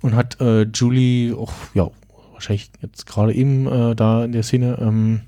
und 0.00 0.14
hat 0.14 0.40
äh, 0.40 0.62
Julie 0.62 1.36
auch, 1.36 1.52
ja, 1.74 1.90
wahrscheinlich 2.32 2.70
jetzt 2.82 3.06
gerade 3.06 3.32
eben 3.32 3.66
äh, 3.66 3.94
da 3.94 4.24
in 4.24 4.32
der 4.32 4.42
Szene 4.42 4.78
ähm, 4.80 5.22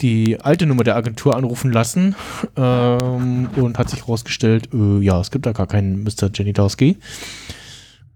die 0.00 0.40
alte 0.40 0.66
Nummer 0.66 0.84
der 0.84 0.96
Agentur 0.96 1.36
anrufen 1.36 1.72
lassen 1.72 2.14
ähm, 2.56 3.48
und 3.56 3.78
hat 3.78 3.90
sich 3.90 4.00
herausgestellt, 4.00 4.70
äh, 4.72 5.00
ja, 5.00 5.20
es 5.20 5.30
gibt 5.30 5.46
da 5.46 5.52
gar 5.52 5.66
keinen 5.66 6.02
Mr. 6.02 6.30
Janitowski 6.32 6.96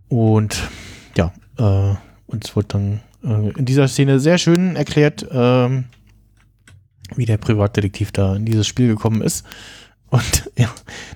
und 0.09 0.69
ja, 1.17 1.33
äh, 1.59 1.95
uns 2.27 2.57
wird 2.57 2.75
dann 2.75 3.01
äh, 3.23 3.51
in 3.51 3.65
dieser 3.65 3.89
Szene 3.89 4.21
sehr 4.21 4.39
schön 4.39 4.77
erklärt, 4.77 5.27
ähm, 5.31 5.85
wie 7.17 7.27
der 7.27 7.37
Privatdetektiv 7.37 8.13
da 8.13 8.37
in 8.37 8.45
dieses 8.45 8.67
Spiel 8.67 8.89
gekommen 8.89 9.23
ist. 9.23 9.45
Und 10.09 10.51
ja, 10.59 10.71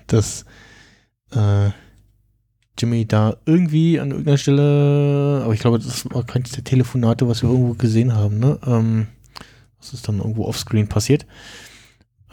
dass 0.07 0.45
äh, 1.31 1.69
Jimmy 2.77 3.05
da 3.05 3.37
irgendwie 3.45 3.99
an 3.99 4.11
irgendeiner 4.11 4.37
Stelle, 4.37 5.41
aber 5.43 5.53
ich 5.53 5.59
glaube, 5.59 5.79
das 5.79 6.05
war 6.11 6.23
keines 6.23 6.51
der 6.51 6.63
Telefonate, 6.63 7.27
was 7.27 7.43
wir 7.43 7.49
irgendwo 7.49 7.73
gesehen 7.73 8.15
haben, 8.15 8.39
ne? 8.39 8.57
Ähm, 8.65 9.07
das 9.91 9.99
ist 9.99 10.07
dann 10.07 10.19
irgendwo 10.19 10.45
offscreen 10.45 10.87
passiert. 10.87 11.25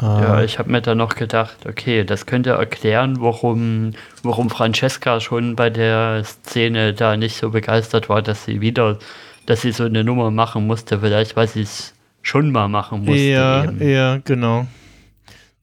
Äh, 0.00 0.04
Ja, 0.04 0.42
ich 0.42 0.58
habe 0.58 0.70
mir 0.70 0.82
dann 0.82 0.98
noch 0.98 1.14
gedacht, 1.14 1.66
okay, 1.66 2.04
das 2.04 2.26
könnte 2.26 2.50
erklären, 2.50 3.20
warum, 3.20 3.92
warum 4.22 4.50
Francesca 4.50 5.20
schon 5.20 5.56
bei 5.56 5.70
der 5.70 6.22
Szene 6.24 6.92
da 6.94 7.16
nicht 7.16 7.36
so 7.36 7.50
begeistert 7.50 8.08
war, 8.08 8.22
dass 8.22 8.44
sie 8.44 8.60
wieder, 8.60 8.98
dass 9.46 9.62
sie 9.62 9.72
so 9.72 9.84
eine 9.84 10.04
Nummer 10.04 10.30
machen 10.30 10.66
musste, 10.66 11.00
vielleicht 11.00 11.36
weil 11.36 11.48
sie 11.48 11.62
es 11.62 11.94
schon 12.22 12.50
mal 12.50 12.68
machen 12.68 13.04
musste. 13.04 13.22
Ja, 13.22 13.64
eben. 13.64 13.88
ja, 13.88 14.18
genau. 14.18 14.66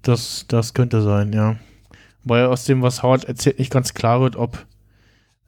Das, 0.01 0.45
das 0.47 0.73
könnte 0.73 1.01
sein, 1.01 1.31
ja. 1.33 1.57
Weil 2.23 2.45
aus 2.45 2.65
dem, 2.65 2.81
was 2.81 3.03
Howard 3.03 3.25
erzählt, 3.25 3.59
nicht 3.59 3.71
ganz 3.71 3.93
klar 3.93 4.21
wird, 4.21 4.35
ob 4.35 4.65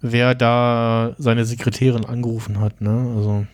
wer 0.01 0.35
da 0.35 1.15
seine 1.17 1.45
Sekretärin 1.45 2.05
angerufen 2.05 2.59
hat, 2.59 2.81
ne? 2.81 3.13
Also. 3.15 3.47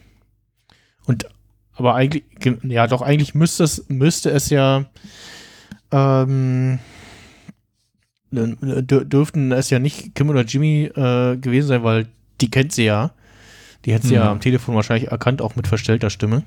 Und 1.06 1.28
aber 1.76 1.95
eigentlich, 1.95 2.23
ge- 2.39 2.57
ja 2.64 2.88
doch, 2.88 3.02
eigentlich 3.02 3.34
müsste 3.35 3.64
es, 3.64 3.85
müsste 3.89 4.30
es 4.31 4.49
ja 4.49 4.85
ähm, 5.91 6.80
dür- 8.31 9.03
dürften 9.06 9.52
es 9.52 9.69
ja 9.69 9.80
nicht 9.80 10.15
Kim 10.15 10.30
oder 10.30 10.41
Jimmy 10.43 10.85
äh, 10.95 11.38
gewesen 11.38 11.68
sein, 11.68 11.84
weil 11.84 12.07
die 12.39 12.49
kennt 12.52 12.72
sie 12.72 12.85
ja. 12.85 13.11
Die 13.85 13.93
hätte 13.93 14.07
sie 14.07 14.14
ja 14.15 14.26
Mhm. 14.26 14.30
am 14.30 14.39
Telefon 14.41 14.76
wahrscheinlich 14.76 15.10
erkannt, 15.11 15.41
auch 15.41 15.56
mit 15.56 15.68
verstellter 15.68 16.10
Stimme. 16.10 16.43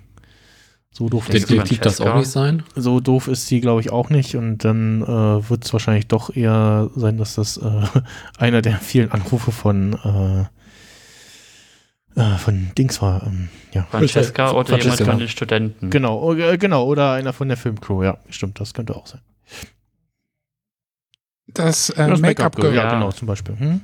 So 0.93 1.09
doof 1.09 1.29
ist 1.29 1.49
sie. 1.49 1.55
Detektiv 1.55 1.81
das 1.81 2.01
auch 2.01 2.17
nicht 2.17 2.29
sein. 2.29 2.63
So 2.77 3.01
doof 3.01 3.27
ist 3.27 3.49
sie, 3.49 3.61
glaube 3.61 3.81
ich, 3.81 3.91
auch 3.91 4.11
nicht. 4.11 4.37
Und 4.37 4.59
dann 4.59 5.03
äh, 5.03 5.07
wird 5.51 5.65
es 5.65 5.73
wahrscheinlich 5.73 6.07
doch 6.07 6.35
eher 6.35 6.89
sein, 6.95 7.17
dass 7.19 7.35
das 7.35 7.57
äh, 7.57 7.83
einer 8.39 8.63
der 8.63 8.77
vielen 8.79 9.11
Anrufe 9.11 9.51
von, 9.51 9.95
äh, 9.95 10.45
äh, 12.17 12.37
von 12.39 12.71
Dings 12.77 13.01
war. 13.03 13.25
Ähm, 13.27 13.49
ja. 13.73 13.87
Francesca 13.91 14.53
oder 14.53 14.69
Francesca. 14.69 14.95
jemand 14.99 15.11
von 15.11 15.19
den 15.19 15.29
Studenten. 15.29 15.91
Genau, 15.91 16.35
äh, 16.35 16.59
genau. 16.59 16.85
Oder 16.87 17.13
einer 17.13 17.33
von 17.33 17.49
der 17.49 17.57
Filmcrew. 17.57 18.03
Ja, 18.05 18.19
stimmt, 18.31 18.61
das 18.61 18.75
könnte 18.75 18.95
auch 18.97 19.07
sein. 19.07 19.21
Das, 21.47 21.91
äh, 21.91 22.09
Das 22.09 22.21
Make-up-Girl. 22.21 22.75
Ja, 22.75 22.85
Ja. 22.85 22.91
genau, 22.95 23.13
zum 23.13 23.27
Beispiel. 23.27 23.59
Hm? 23.59 23.81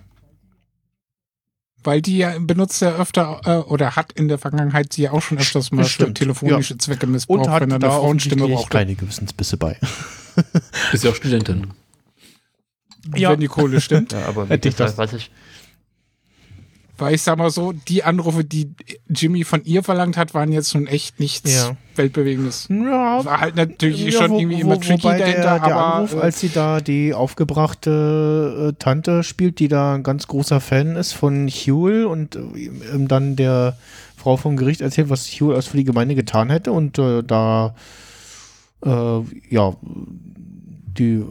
Weil 1.83 2.03
die 2.03 2.19
ja 2.19 2.35
benutzt 2.39 2.83
ja 2.83 2.91
öfter 2.97 3.41
äh, 3.45 3.51
oder 3.71 3.97
hat 3.97 4.13
in 4.13 4.29
der 4.29 4.37
Vergangenheit 4.39 4.93
sie 4.93 5.03
ja 5.03 5.13
auch 5.13 5.23
schon 5.23 5.39
öfters 5.39 5.71
mal 5.73 5.85
für 5.85 5.89
Stimmt, 5.91 6.19
telefonische 6.19 6.77
Zwecke 6.77 7.07
missbraucht, 7.07 7.47
Und 7.47 7.51
hat 7.51 7.63
wenn 7.63 7.71
er 7.71 7.79
da 7.79 7.89
eine 7.91 7.97
Frauenstimme 8.01 8.49
braucht. 8.49 8.71
keine 8.71 8.95
Gewissensbisse 8.95 9.57
bei. 9.57 9.79
Ist 10.93 11.05
ja 11.05 11.11
auch 11.11 11.15
Studentin. 11.15 11.69
Ja. 13.17 13.31
Wenn 13.31 13.41
die 13.41 13.47
Kohle 13.47 13.81
stimmt. 13.81 14.13
Ja, 14.13 14.27
aber 14.27 14.47
Hätte 14.49 14.69
ich 14.69 14.75
das- 14.77 14.99
was 14.99 15.15
ich, 15.15 15.31
Weil 17.01 17.15
ich 17.15 17.23
sag 17.23 17.39
mal 17.39 17.51
so, 17.51 17.73
die 17.73 18.05
Anrufe, 18.05 18.45
die 18.45 18.71
Jimmy 19.09 19.45
von 19.45 19.65
ihr 19.65 19.83
verlangt 19.83 20.17
hat, 20.17 20.35
waren 20.35 20.53
jetzt 20.53 20.75
nun 20.75 20.87
echt 20.87 21.19
nichts 21.19 21.55
Ja. 21.55 21.77
Weltbewegendes. 21.97 22.69
Ja, 22.71 23.25
War 23.25 23.41
halt 23.41 23.57
natürlich 23.57 24.05
Ja, 24.07 24.11
schon 24.13 24.31
wo- 24.33 24.39
irgendwie 24.39 24.59
wo- 24.59 24.73
immer 24.73 24.81
tricky 24.81 25.03
wobei 25.05 25.19
dahinter, 25.19 25.41
der, 25.43 25.59
der 25.61 25.77
aber 25.77 25.95
Anruf, 25.95 26.15
äh, 26.15 26.19
als 26.21 26.41
sie 26.41 26.49
da 26.51 26.81
die 26.81 27.15
aufgebrachte 27.15 28.71
äh, 28.71 28.77
Tante 28.79 29.23
spielt, 29.23 29.59
die 29.59 29.69
da 29.69 29.95
ein 29.95 30.03
ganz 30.03 30.27
großer 30.27 30.61
Fan 30.61 30.97
ist 30.97 31.13
von 31.13 31.49
Huel 31.49 32.05
und 32.07 32.37
äh, 32.37 32.71
dann 33.09 33.37
der 33.37 33.77
Frau 34.17 34.37
vom 34.37 34.57
Gericht 34.57 34.81
erzählt, 34.83 35.09
was 35.11 35.27
Huel 35.29 35.55
alles 35.55 35.67
für 35.67 35.77
die 35.79 35.85
Gemeinde 35.85 36.15
getan 36.15 36.51
hätte 36.51 36.73
und 36.73 36.99
äh, 36.99 37.23
da 37.23 37.75
äh, 38.85 39.21
ja 39.51 39.75
die 39.83 41.23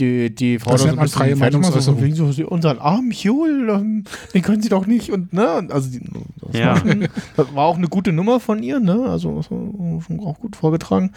die, 0.00 0.34
die 0.34 0.58
Frau 0.58 0.72
Das 0.72 0.82
da 0.82 0.86
nennt 0.88 0.98
man 0.98 1.08
freie 1.08 1.34
so 1.34 1.38
Meinungsäußerung. 1.40 1.98
von 1.98 2.04
wegen 2.04 2.14
so, 2.14 2.46
unseren 2.46 2.78
armen 2.78 3.12
Huel, 3.12 3.68
ähm, 3.70 4.04
den 4.34 4.42
können 4.42 4.62
sie 4.62 4.68
doch 4.68 4.86
nicht 4.86 5.10
und 5.12 5.32
ne, 5.32 5.66
also 5.70 5.90
die, 5.90 6.00
das, 6.40 6.58
Ja. 6.58 6.66
war 6.68 6.76
schon, 6.78 7.08
das 7.36 7.54
war 7.54 7.64
auch 7.66 7.76
eine 7.76 7.88
gute 7.88 8.12
Nummer 8.12 8.40
von 8.40 8.62
ihr, 8.62 8.80
ne, 8.80 9.06
also 9.08 9.42
schon 9.42 10.20
auch 10.24 10.38
gut 10.38 10.56
vorgetragen. 10.56 11.12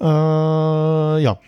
Äh, 0.00 0.04
ja. 0.04 1.38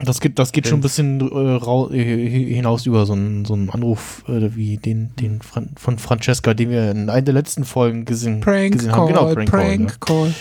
Das 0.00 0.20
geht, 0.20 0.38
das 0.40 0.50
geht 0.50 0.66
schon 0.66 0.80
ein 0.80 0.82
bisschen 0.82 1.20
äh, 1.20 1.50
rau, 1.54 1.88
äh, 1.90 2.28
hinaus 2.54 2.84
über 2.84 3.06
so 3.06 3.12
einen, 3.12 3.44
so 3.44 3.54
einen 3.54 3.70
Anruf 3.70 4.24
äh, 4.28 4.54
wie 4.56 4.76
den, 4.76 5.14
den 5.20 5.40
Fran 5.40 5.70
von 5.76 5.98
Francesca, 5.98 6.52
den 6.52 6.68
wir 6.70 6.90
in 6.90 7.08
einer 7.08 7.22
der 7.22 7.32
letzten 7.34 7.64
Folgen 7.64 8.04
gesehen, 8.04 8.40
Prank 8.40 8.72
gesehen 8.72 8.90
Call, 8.90 9.00
haben. 9.00 9.06
Genau, 9.08 9.34
Prank, 9.34 9.50
Call, 9.50 9.80
ja. 9.80 9.86
Call. 10.00 10.34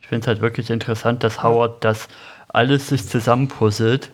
Ich 0.00 0.08
finde 0.08 0.22
es 0.22 0.26
halt 0.26 0.40
wirklich 0.40 0.70
interessant, 0.70 1.22
dass 1.22 1.42
Howard 1.42 1.84
das 1.84 2.08
alles 2.48 2.88
sich 2.88 3.06
zusammenpuzzelt. 3.06 4.10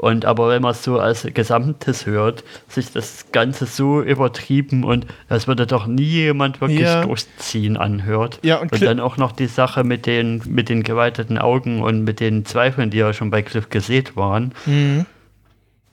Und 0.00 0.24
aber 0.24 0.48
wenn 0.48 0.62
man 0.62 0.70
es 0.70 0.82
so 0.82 0.98
als 0.98 1.28
Gesamtes 1.34 2.06
hört, 2.06 2.42
sich 2.68 2.90
das 2.90 3.26
Ganze 3.32 3.66
so 3.66 4.00
übertrieben 4.00 4.82
und 4.82 5.06
das 5.28 5.46
würde 5.46 5.66
doch 5.66 5.86
nie 5.86 6.02
jemand 6.04 6.62
wirklich 6.62 6.80
Ja. 6.80 7.04
durchziehen 7.04 7.76
anhört. 7.76 8.38
Ja, 8.42 8.60
und 8.60 8.72
und 8.72 8.82
dann 8.82 8.98
auch 8.98 9.18
noch 9.18 9.32
die 9.32 9.46
Sache 9.46 9.84
mit 9.84 10.06
den, 10.06 10.40
mit 10.46 10.70
den 10.70 10.84
geweiteten 10.84 11.36
Augen 11.36 11.82
und 11.82 12.02
mit 12.04 12.18
den 12.18 12.46
Zweifeln, 12.46 12.88
die 12.88 12.96
ja 12.96 13.12
schon 13.12 13.28
bei 13.30 13.42
Cliff 13.42 13.68
gesät 13.68 14.16
waren. 14.16 14.54
Mhm. 14.64 15.04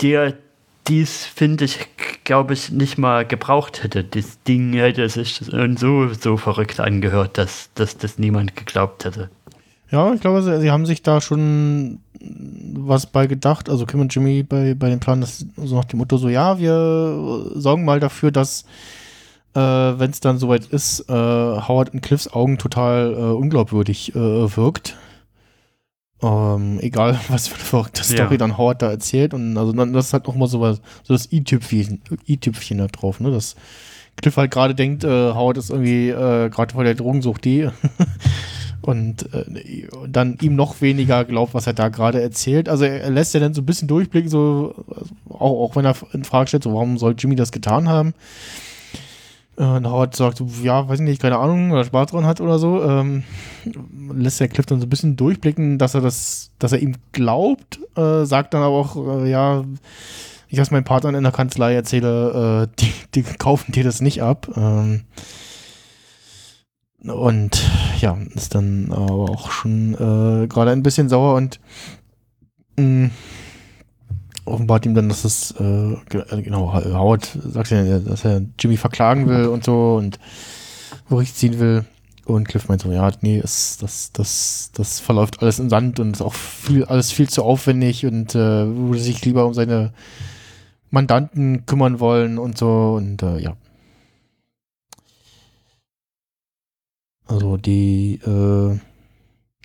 Der 0.02 0.36
dies, 0.88 1.26
finde 1.26 1.66
ich, 1.66 1.86
glaube 2.24 2.54
ich, 2.54 2.72
nicht 2.72 2.98
mal 2.98 3.26
gebraucht 3.26 3.84
hätte. 3.84 4.06
Das 4.06 4.42
Ding 4.44 4.72
hätte 4.72 5.10
sich 5.10 5.42
so, 5.78 6.14
so 6.14 6.38
verrückt 6.38 6.80
angehört, 6.80 7.38
dass, 7.38 7.70
dass 7.76 7.98
das 7.98 8.18
niemand 8.18 8.56
geglaubt 8.56 9.04
hätte. 9.04 9.30
Ja, 9.92 10.14
ich 10.14 10.22
glaube, 10.22 10.42
sie, 10.42 10.60
sie 10.60 10.72
haben 10.72 10.86
sich 10.86 11.02
da 11.02 11.22
schon 11.22 12.00
was 12.74 13.06
bei 13.06 13.28
gedacht. 13.28 13.70
Also 13.70 13.86
Kim 13.86 14.02
und 14.02 14.14
Jimmy 14.14 14.44
bei, 14.44 14.74
bei 14.74 14.90
dem 14.90 15.00
Plan, 15.00 15.22
das 15.22 15.46
so 15.56 15.76
nach 15.76 15.86
dem 15.86 16.00
Motto 16.00 16.18
so, 16.18 16.30
ja, 16.30 16.60
wir 16.60 17.52
sorgen 17.56 17.86
mal 17.86 18.00
dafür, 18.00 18.32
dass 18.32 18.66
äh, 19.54 19.60
wenn 19.60 20.12
es 20.12 20.20
dann 20.20 20.38
soweit 20.38 20.66
ist, 20.66 21.10
äh, 21.10 21.14
Howard 21.14 21.90
in 21.90 22.02
Cliffs 22.02 22.28
Augen 22.32 22.58
total 22.58 23.14
äh, 23.14 23.18
unglaubwürdig 23.18 24.16
äh, 24.16 24.58
wirkt. 24.58 24.98
Ähm, 26.22 26.80
egal, 26.82 27.20
was 27.30 27.48
für 27.48 27.56
eine 27.56 27.64
verrückte 27.64 28.02
Ja. 28.02 28.26
Story 28.26 28.38
dann 28.38 28.58
Howard 28.58 28.82
da 28.82 28.90
erzählt. 28.90 29.34
Und 29.34 29.58
also 29.58 29.72
dann, 29.74 29.94
das 29.94 30.08
ist 30.08 30.14
halt 30.14 30.28
noch 30.28 30.36
mal 30.36 30.48
so, 30.48 30.60
was, 30.62 30.82
so 31.04 31.14
das 31.14 31.32
i-Tüpfchen 31.32 32.02
i-Tüpfchen 32.28 32.80
da 32.80 32.88
drauf, 32.88 33.20
ne? 33.20 33.32
Dass 33.32 33.56
Cliff 34.16 34.36
halt 34.36 34.52
gerade 34.52 34.74
denkt, 34.74 35.04
äh, 35.04 35.34
Howard 35.34 35.58
ist 35.58 35.70
irgendwie 35.70 36.10
äh, 36.10 36.50
gerade 36.50 36.74
vor 36.74 36.84
der 36.84 36.96
Drogensucht 36.96 37.46
die 37.46 37.70
und 38.88 39.34
äh, 39.34 39.88
dann 40.08 40.38
ihm 40.42 40.56
noch 40.56 40.80
weniger 40.80 41.26
glaubt, 41.26 41.54
was 41.54 41.68
er 41.68 41.74
da 41.74 41.90
gerade 41.90 42.22
erzählt. 42.22 42.70
Also 42.70 42.86
er, 42.86 43.10
lässt 43.10 43.34
ja 43.34 43.42
dann 43.42 43.54
so 43.54 43.62
ein 43.62 43.66
bisschen 43.66 43.90
durchblicken, 43.90 44.30
so 44.30 44.74
also 44.78 44.86
auch, 45.30 45.66
auch 45.66 45.76
wenn 45.76 45.84
er 45.84 45.96
in 46.14 46.24
Frage 46.24 46.48
stellt, 46.48 46.64
so 46.64 46.74
warum 46.74 46.98
soll 46.98 47.16
Jimmy 47.18 47.36
das 47.36 47.52
getan 47.52 47.90
haben? 47.90 48.14
Äh, 49.58 49.64
Und 49.64 49.86
Howard 49.88 50.16
sagt, 50.16 50.42
ja, 50.64 50.88
weiß 50.88 51.02
ich 51.02 51.06
nicht, 51.06 51.22
keine 51.22 51.38
Ahnung, 51.38 51.72
oder 51.72 51.84
Spaß 51.84 52.12
dran 52.12 52.26
hat 52.26 52.40
oder 52.40 52.60
so. 52.60 52.82
Ähm, 52.82 53.24
lässt 54.14 54.40
der 54.40 54.48
Cliff 54.48 54.66
dann 54.66 54.80
so 54.80 54.86
ein 54.86 54.90
bisschen 54.90 55.18
durchblicken, 55.18 55.78
dass 55.78 55.94
er 55.94 56.02
das, 56.02 56.52
dass 56.58 56.72
er 56.72 56.80
ihm 56.80 56.96
glaubt, 57.12 57.80
äh, 57.98 58.24
sagt 58.24 58.54
dann 58.54 58.64
aber 58.64 58.76
auch, 58.76 59.24
äh, 59.24 59.30
ja, 59.30 59.66
ich 60.48 60.60
was 60.60 60.72
meinen 60.72 60.86
Partnern 60.86 61.16
in 61.16 61.24
der 61.24 61.34
Kanzlei 61.34 61.74
erzähle, 61.74 62.70
äh, 62.70 62.76
die, 62.80 62.94
die 63.16 63.24
kaufen 63.38 63.74
dir 63.74 63.84
das 63.84 64.00
nicht 64.00 64.24
ab. 64.24 64.48
Ähm, 64.56 65.02
und 67.04 67.64
ja, 68.00 68.18
ist 68.34 68.56
dann 68.56 68.92
aber 68.92 69.30
auch 69.30 69.52
schon 69.52 69.94
äh, 69.94 70.48
gerade 70.48 70.72
ein 70.72 70.84
bisschen 70.84 71.10
sauer 71.10 71.36
und 71.36 71.60
mh, 72.78 73.10
offenbart 74.46 74.86
ihm 74.86 74.96
dann, 74.96 75.10
dass 75.10 75.26
es, 75.26 75.52
äh, 75.60 75.94
äh, 75.94 76.42
genau, 76.42 76.74
Howard 76.74 77.38
sagt 77.52 77.72
ja, 77.72 78.00
dass 78.00 78.26
er 78.26 78.42
Jimmy 78.60 78.78
verklagen 78.78 79.28
will 79.28 79.48
und 79.48 79.64
so 79.64 79.96
und 79.96 80.20
Bericht 81.10 81.36
ziehen 81.36 81.60
will. 81.60 81.86
Und 82.26 82.50
Cliff 82.50 82.68
meint 82.68 82.82
so, 82.82 82.92
ja, 82.92 83.10
nee, 83.22 83.40
es, 83.42 83.78
das, 83.78 84.12
das, 84.12 84.72
das 84.74 85.00
verläuft 85.00 85.42
alles 85.42 85.60
im 85.60 85.70
Sand 85.70 86.00
und 86.02 86.12
ist 86.12 86.22
auch 86.22 86.34
viel, 86.34 86.84
alles 86.84 87.12
viel 87.12 87.30
zu 87.30 87.42
aufwendig 87.42 88.06
und 88.06 88.36
äh, 88.36 88.68
würde 88.68 89.00
sich 89.00 89.24
lieber 89.24 89.46
um 89.46 89.54
seine 89.54 89.94
Mandanten 90.90 91.66
kümmern 91.66 92.02
wollen 92.02 92.38
und 92.38 92.58
so 92.58 92.96
und 92.98 93.24
äh, 93.24 93.40
ja. 93.40 93.56
Also 97.28 97.58
die 97.58 98.20
äh, 98.26 98.78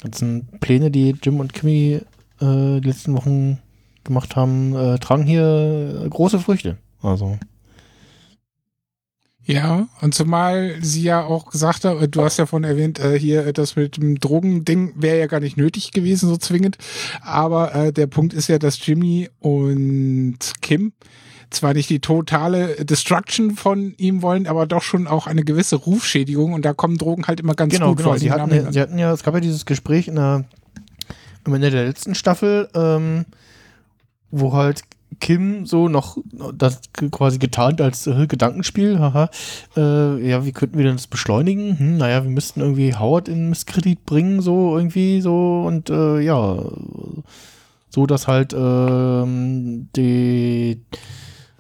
ganzen 0.02 0.48
Pläne, 0.60 0.90
die 0.90 1.14
Jim 1.22 1.40
und 1.40 1.52
Kimmy 1.52 2.00
äh, 2.40 2.80
die 2.80 2.88
letzten 2.88 3.14
Wochen 3.16 3.58
gemacht 4.04 4.34
haben, 4.36 4.74
äh, 4.74 4.98
tragen 4.98 5.24
hier 5.24 6.06
große 6.10 6.40
Früchte. 6.40 6.76
Also 7.02 7.38
Ja, 9.44 9.88
und 10.00 10.14
zumal 10.14 10.76
sie 10.80 11.02
ja 11.02 11.24
auch 11.24 11.50
gesagt 11.50 11.84
hat, 11.84 12.00
äh, 12.00 12.08
du 12.08 12.22
hast 12.22 12.38
ja 12.38 12.46
vorhin 12.46 12.68
erwähnt, 12.68 12.98
äh, 12.98 13.18
hier 13.18 13.46
äh, 13.46 13.52
das 13.52 13.76
mit 13.76 13.96
dem 13.96 14.18
Drogending 14.18 14.94
wäre 14.96 15.18
ja 15.18 15.26
gar 15.26 15.40
nicht 15.40 15.56
nötig 15.56 15.92
gewesen, 15.92 16.28
so 16.28 16.36
zwingend. 16.36 16.78
Aber 17.22 17.74
äh, 17.74 17.92
der 17.92 18.08
Punkt 18.08 18.34
ist 18.34 18.48
ja, 18.48 18.58
dass 18.58 18.84
Jimmy 18.84 19.30
und 19.38 20.38
Kim 20.60 20.92
zwar 21.54 21.74
nicht 21.74 21.90
die 21.90 22.00
totale 22.00 22.84
Destruction 22.84 23.52
von 23.52 23.94
ihm 23.96 24.22
wollen, 24.22 24.46
aber 24.46 24.66
doch 24.66 24.82
schon 24.82 25.06
auch 25.06 25.26
eine 25.26 25.44
gewisse 25.44 25.76
Rufschädigung 25.76 26.52
und 26.52 26.64
da 26.64 26.72
kommen 26.72 26.98
Drogen 26.98 27.26
halt 27.26 27.40
immer 27.40 27.54
ganz 27.54 27.72
genau, 27.72 27.88
gut 27.88 27.98
genau. 27.98 28.10
vor. 28.10 28.18
Sie 28.18 28.30
hatten, 28.30 28.54
ja, 28.54 28.72
sie 28.72 28.80
hatten 28.80 28.98
ja, 28.98 29.12
es 29.12 29.22
gab 29.22 29.34
ja 29.34 29.40
dieses 29.40 29.66
Gespräch 29.66 30.08
in 30.08 30.16
der, 30.16 30.44
am 31.44 31.54
Ende 31.54 31.70
der 31.70 31.84
letzten 31.84 32.14
Staffel, 32.14 32.68
ähm, 32.74 33.24
wo 34.30 34.52
halt 34.52 34.82
Kim 35.20 35.66
so 35.66 35.88
noch 35.88 36.18
das 36.54 36.80
quasi 37.10 37.38
getarnt 37.38 37.80
als 37.80 38.06
äh, 38.06 38.26
Gedankenspiel, 38.26 38.98
haha, 38.98 39.30
äh, 39.76 40.28
ja, 40.28 40.44
wie 40.44 40.52
könnten 40.52 40.78
wir 40.78 40.84
denn 40.84 40.96
das 40.96 41.06
beschleunigen? 41.06 41.78
Hm, 41.78 41.96
naja, 41.98 42.22
wir 42.24 42.30
müssten 42.30 42.60
irgendwie 42.60 42.94
Howard 42.94 43.28
in 43.28 43.48
Misskredit 43.50 44.04
bringen, 44.06 44.40
so 44.40 44.76
irgendwie 44.76 45.20
so 45.20 45.64
und 45.66 45.90
äh, 45.90 46.20
ja, 46.20 46.64
so 47.90 48.06
dass 48.06 48.26
halt 48.26 48.54
ähm, 48.56 49.88
die 49.94 50.80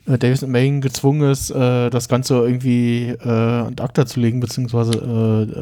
Davis 0.04 0.42
und 0.42 0.50
Main 0.50 0.80
gezwungen 0.80 1.30
ist, 1.30 1.50
äh, 1.50 1.88
das 1.88 2.08
Ganze 2.08 2.34
irgendwie 2.34 3.08
äh, 3.08 3.28
an 3.28 3.76
ACTA 3.78 4.06
zu 4.06 4.20
legen, 4.20 4.40
beziehungsweise 4.40 4.92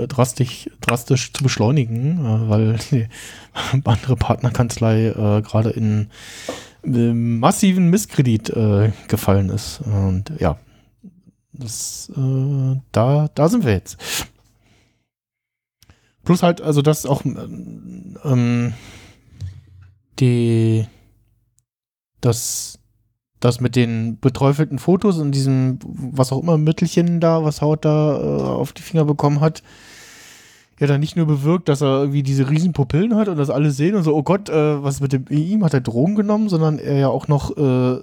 äh, 0.03 0.07
drastisch, 0.07 0.71
drastisch 0.81 1.33
zu 1.33 1.43
beschleunigen, 1.43 2.25
äh, 2.25 2.49
weil 2.49 2.79
die 2.91 3.07
andere 3.85 4.17
Partnerkanzlei 4.17 5.09
äh, 5.09 5.43
gerade 5.43 5.71
in 5.71 6.09
massiven 6.83 7.91
Misskredit 7.91 8.49
äh, 8.51 8.93
gefallen 9.09 9.51
ist. 9.51 9.83
Und 9.83 10.33
ja, 10.39 10.59
das, 11.53 12.11
äh, 12.17 12.81
da, 12.93 13.29
da 13.35 13.49
sind 13.49 13.67
wir 13.67 13.73
jetzt. 13.73 13.99
Plus 16.25 16.43
halt, 16.43 16.63
also 16.63 16.81
das 16.81 17.05
auch 17.05 17.23
ähm, 17.25 18.73
die 20.19 20.87
das 22.21 22.80
das 23.41 23.61
mit 23.61 23.75
den 23.75 24.19
beträufelten 24.21 24.79
Fotos 24.79 25.19
und 25.19 25.33
diesem, 25.33 25.79
was 25.85 26.31
auch 26.31 26.43
immer, 26.43 26.59
Mittelchen 26.59 27.21
da, 27.21 27.43
was 27.43 27.63
Haut 27.63 27.85
da 27.85 28.21
äh, 28.21 28.43
auf 28.43 28.73
die 28.73 28.83
Finger 28.83 29.07
bekommen 29.07 29.41
hat, 29.41 29.63
ja 30.79 30.87
dann 30.87 31.01
nicht 31.01 31.17
nur 31.17 31.27
bewirkt, 31.27 31.69
dass 31.69 31.81
er 31.81 32.01
irgendwie 32.01 32.23
diese 32.23 32.49
riesen 32.49 32.73
Pupillen 32.73 33.17
hat 33.17 33.29
und 33.29 33.37
das 33.37 33.51
alle 33.51 33.71
sehen 33.71 33.95
und 33.95 34.03
so, 34.03 34.15
oh 34.15 34.23
Gott, 34.23 34.49
äh, 34.49 34.83
was 34.83 35.01
mit 35.01 35.13
dem, 35.13 35.25
ihm 35.31 35.65
hat 35.65 35.75
er 35.75 35.81
Drogen 35.81 36.15
genommen, 36.15 36.49
sondern 36.49 36.79
er 36.79 36.97
ja 36.97 37.09
auch 37.09 37.29
noch 37.29 37.57
äh, 37.57 38.01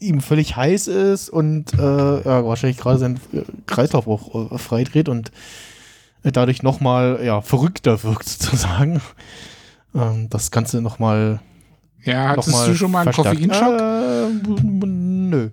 ihm 0.00 0.20
völlig 0.20 0.56
heiß 0.56 0.88
ist 0.88 1.30
und 1.30 1.74
äh, 1.74 2.22
ja, 2.22 2.44
wahrscheinlich 2.44 2.78
gerade 2.78 2.98
seinen 2.98 3.16
äh, 3.32 3.42
Kreislauf 3.66 4.06
auch 4.06 4.52
äh, 4.52 4.58
freidreht 4.58 5.08
und 5.08 5.30
dadurch 6.22 6.62
nochmal 6.62 7.20
ja, 7.22 7.42
verrückter 7.42 8.02
wirkt 8.02 8.28
sozusagen. 8.28 9.00
Ähm, 9.94 10.28
das 10.30 10.50
Ganze 10.50 10.80
nochmal 10.80 11.40
ja, 12.04 12.28
hattest 12.28 12.48
nochmal 12.48 12.68
du 12.68 12.74
schon 12.74 12.90
mal 12.90 13.00
einen. 13.00 13.12
Koffeinschock? 13.12 13.80
Nö. 14.46 15.50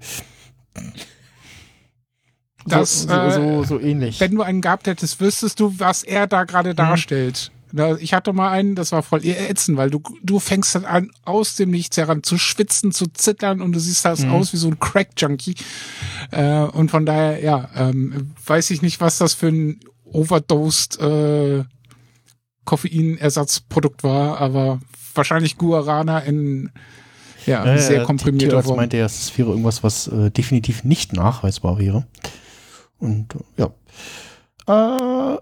Das, 2.66 3.04
so, 3.04 3.08
so, 3.08 3.14
äh, 3.14 3.32
so, 3.32 3.64
so 3.64 3.80
ähnlich. 3.80 4.20
Wenn 4.20 4.36
du 4.36 4.44
einen 4.44 4.62
gehabt 4.62 4.86
hättest, 4.88 5.20
wüsstest 5.20 5.60
du, 5.60 5.74
was 5.80 6.04
er 6.04 6.28
da 6.28 6.44
gerade 6.44 6.76
darstellt. 6.76 7.52
Da- 7.74 7.96
Ich 7.98 8.14
hatte 8.14 8.34
mal 8.34 8.52
einen, 8.52 8.76
das 8.76 8.92
war 8.92 9.02
voll 9.02 9.26
ätzend, 9.26 9.78
weil 9.78 9.90
du, 9.90 10.02
du 10.22 10.40
fängst 10.40 10.76
dann 10.76 10.86
an, 10.86 11.10
aus 11.26 11.56
dem 11.56 11.72
Nichts 11.72 11.98
heran 11.98 12.22
zu 12.22 12.38
schwitzen, 12.38 12.92
zu 12.92 13.08
zittern 13.08 13.62
und 13.62 13.72
du 13.74 13.80
siehst 13.80 14.06
das 14.06 14.24
aus 14.26 14.54
wie 14.54 14.58
so 14.58 14.68
ein 14.68 14.80
Crack-Junkie. 14.80 15.56
Äh, 16.32 16.60
und 16.66 16.92
von 16.92 17.06
daher, 17.06 17.42
ja, 17.44 17.70
ähm, 17.76 18.32
weiß 18.46 18.70
ich 18.72 18.82
nicht, 18.82 19.00
was 19.02 19.18
das 19.18 19.34
für 19.34 19.48
ein 19.48 19.80
overdosed 20.04 21.00
äh, 21.00 21.64
Koffeinersatzprodukt 22.66 24.04
war, 24.04 24.40
aber 24.40 24.80
wahrscheinlich 25.16 25.58
Guarana 25.58 26.20
in 26.20 26.72
ja, 27.46 27.66
Äh, 27.66 27.80
sehr 27.80 28.04
komprimierter 28.04 28.48
Tierarzt 28.50 28.68
Form. 28.68 28.78
meinte 28.78 28.98
er, 28.98 29.06
es 29.06 29.38
wäre 29.38 29.50
irgendwas, 29.50 29.84
was 29.84 30.08
äh, 30.08 30.30
definitiv 30.32 30.84
nicht 30.84 31.14
nachweisbar 31.14 31.78
wäre. 31.80 32.06
Und 33.00 33.36
äh, 33.58 33.62
ja. 34.68 35.36
Äh, 35.36 35.38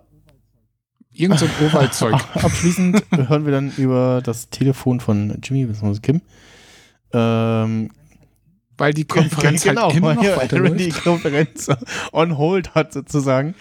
Irgend 1.13 1.39
so 1.39 1.45
ein 1.45 1.51
Urwaldzeug. 1.61 2.13
abschließend 2.35 3.03
hören 3.11 3.45
wir 3.45 3.51
dann 3.51 3.71
über 3.77 4.21
das 4.23 4.49
Telefon 4.49 4.99
von 4.99 5.37
Jimmy 5.43 5.65
bzw. 5.65 5.99
Kim. 5.99 6.21
Ähm, 7.11 7.89
weil 8.77 8.93
die 8.93 9.03
Konferenz 9.03 9.63
genau, 9.65 9.87
halt 9.87 9.95
immer 9.97 10.13
noch 10.15 10.23
weil 10.23 10.75
die. 10.77 10.89
Konferenz 10.89 11.67
on 12.13 12.37
hold 12.37 12.73
hat 12.75 12.93
sozusagen. 12.93 13.55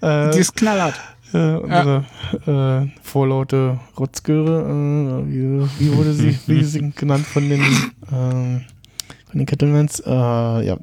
Äh, 0.00 0.30
Die 0.32 0.40
ist 0.40 0.56
knallhart. 0.56 0.94
Äh, 1.36 1.56
unsere 1.56 2.04
äh, 2.46 3.00
vorlaute 3.02 3.78
Rotzgöre, 3.98 4.62
äh, 4.62 5.30
wie, 5.30 5.68
wie 5.78 5.96
wurde 5.96 6.14
sie, 6.14 6.38
wie 6.46 6.64
sie 6.64 6.92
genannt 6.92 7.26
von 7.26 7.48
den, 7.48 7.60
ähm, 8.10 8.62
von 9.26 9.38
den 9.38 9.44
Kettlemans? 9.44 10.00
Äh, 10.00 10.10
ja, 10.10 10.78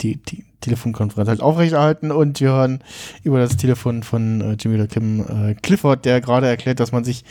die, 0.00 0.16
die 0.16 0.44
Telefonkonferenz 0.62 1.28
halt 1.28 1.42
aufrechterhalten 1.42 2.10
und 2.10 2.40
wir 2.40 2.52
hören 2.52 2.82
über 3.22 3.38
das 3.38 3.58
Telefon 3.58 4.02
von 4.02 4.40
äh, 4.40 4.56
Jimmy 4.58 4.76
oder 4.76 4.86
Kim 4.86 5.20
äh, 5.20 5.54
Clifford, 5.54 6.06
der 6.06 6.22
gerade 6.22 6.46
erklärt, 6.46 6.80
dass 6.80 6.92
man 6.92 7.04
sich 7.04 7.24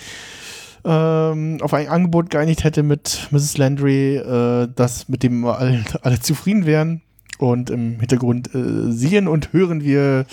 ähm, 0.85 1.57
auf 1.61 1.73
ein 1.73 1.87
Angebot 1.87 2.29
geeinigt 2.29 2.63
hätte 2.63 2.83
mit 2.83 3.27
Mrs. 3.31 3.57
Landry, 3.57 4.17
äh, 4.17 4.67
das 4.75 5.09
mit 5.09 5.23
dem 5.23 5.45
alle, 5.45 5.83
alle 6.03 6.19
zufrieden 6.19 6.65
wären. 6.65 7.01
Und 7.39 7.69
im 7.69 8.01
Hintergrund 8.01 8.53
äh, 8.53 8.91
sehen 8.91 9.29
und 9.29 9.53
hören 9.53 9.81
wir 9.81 10.25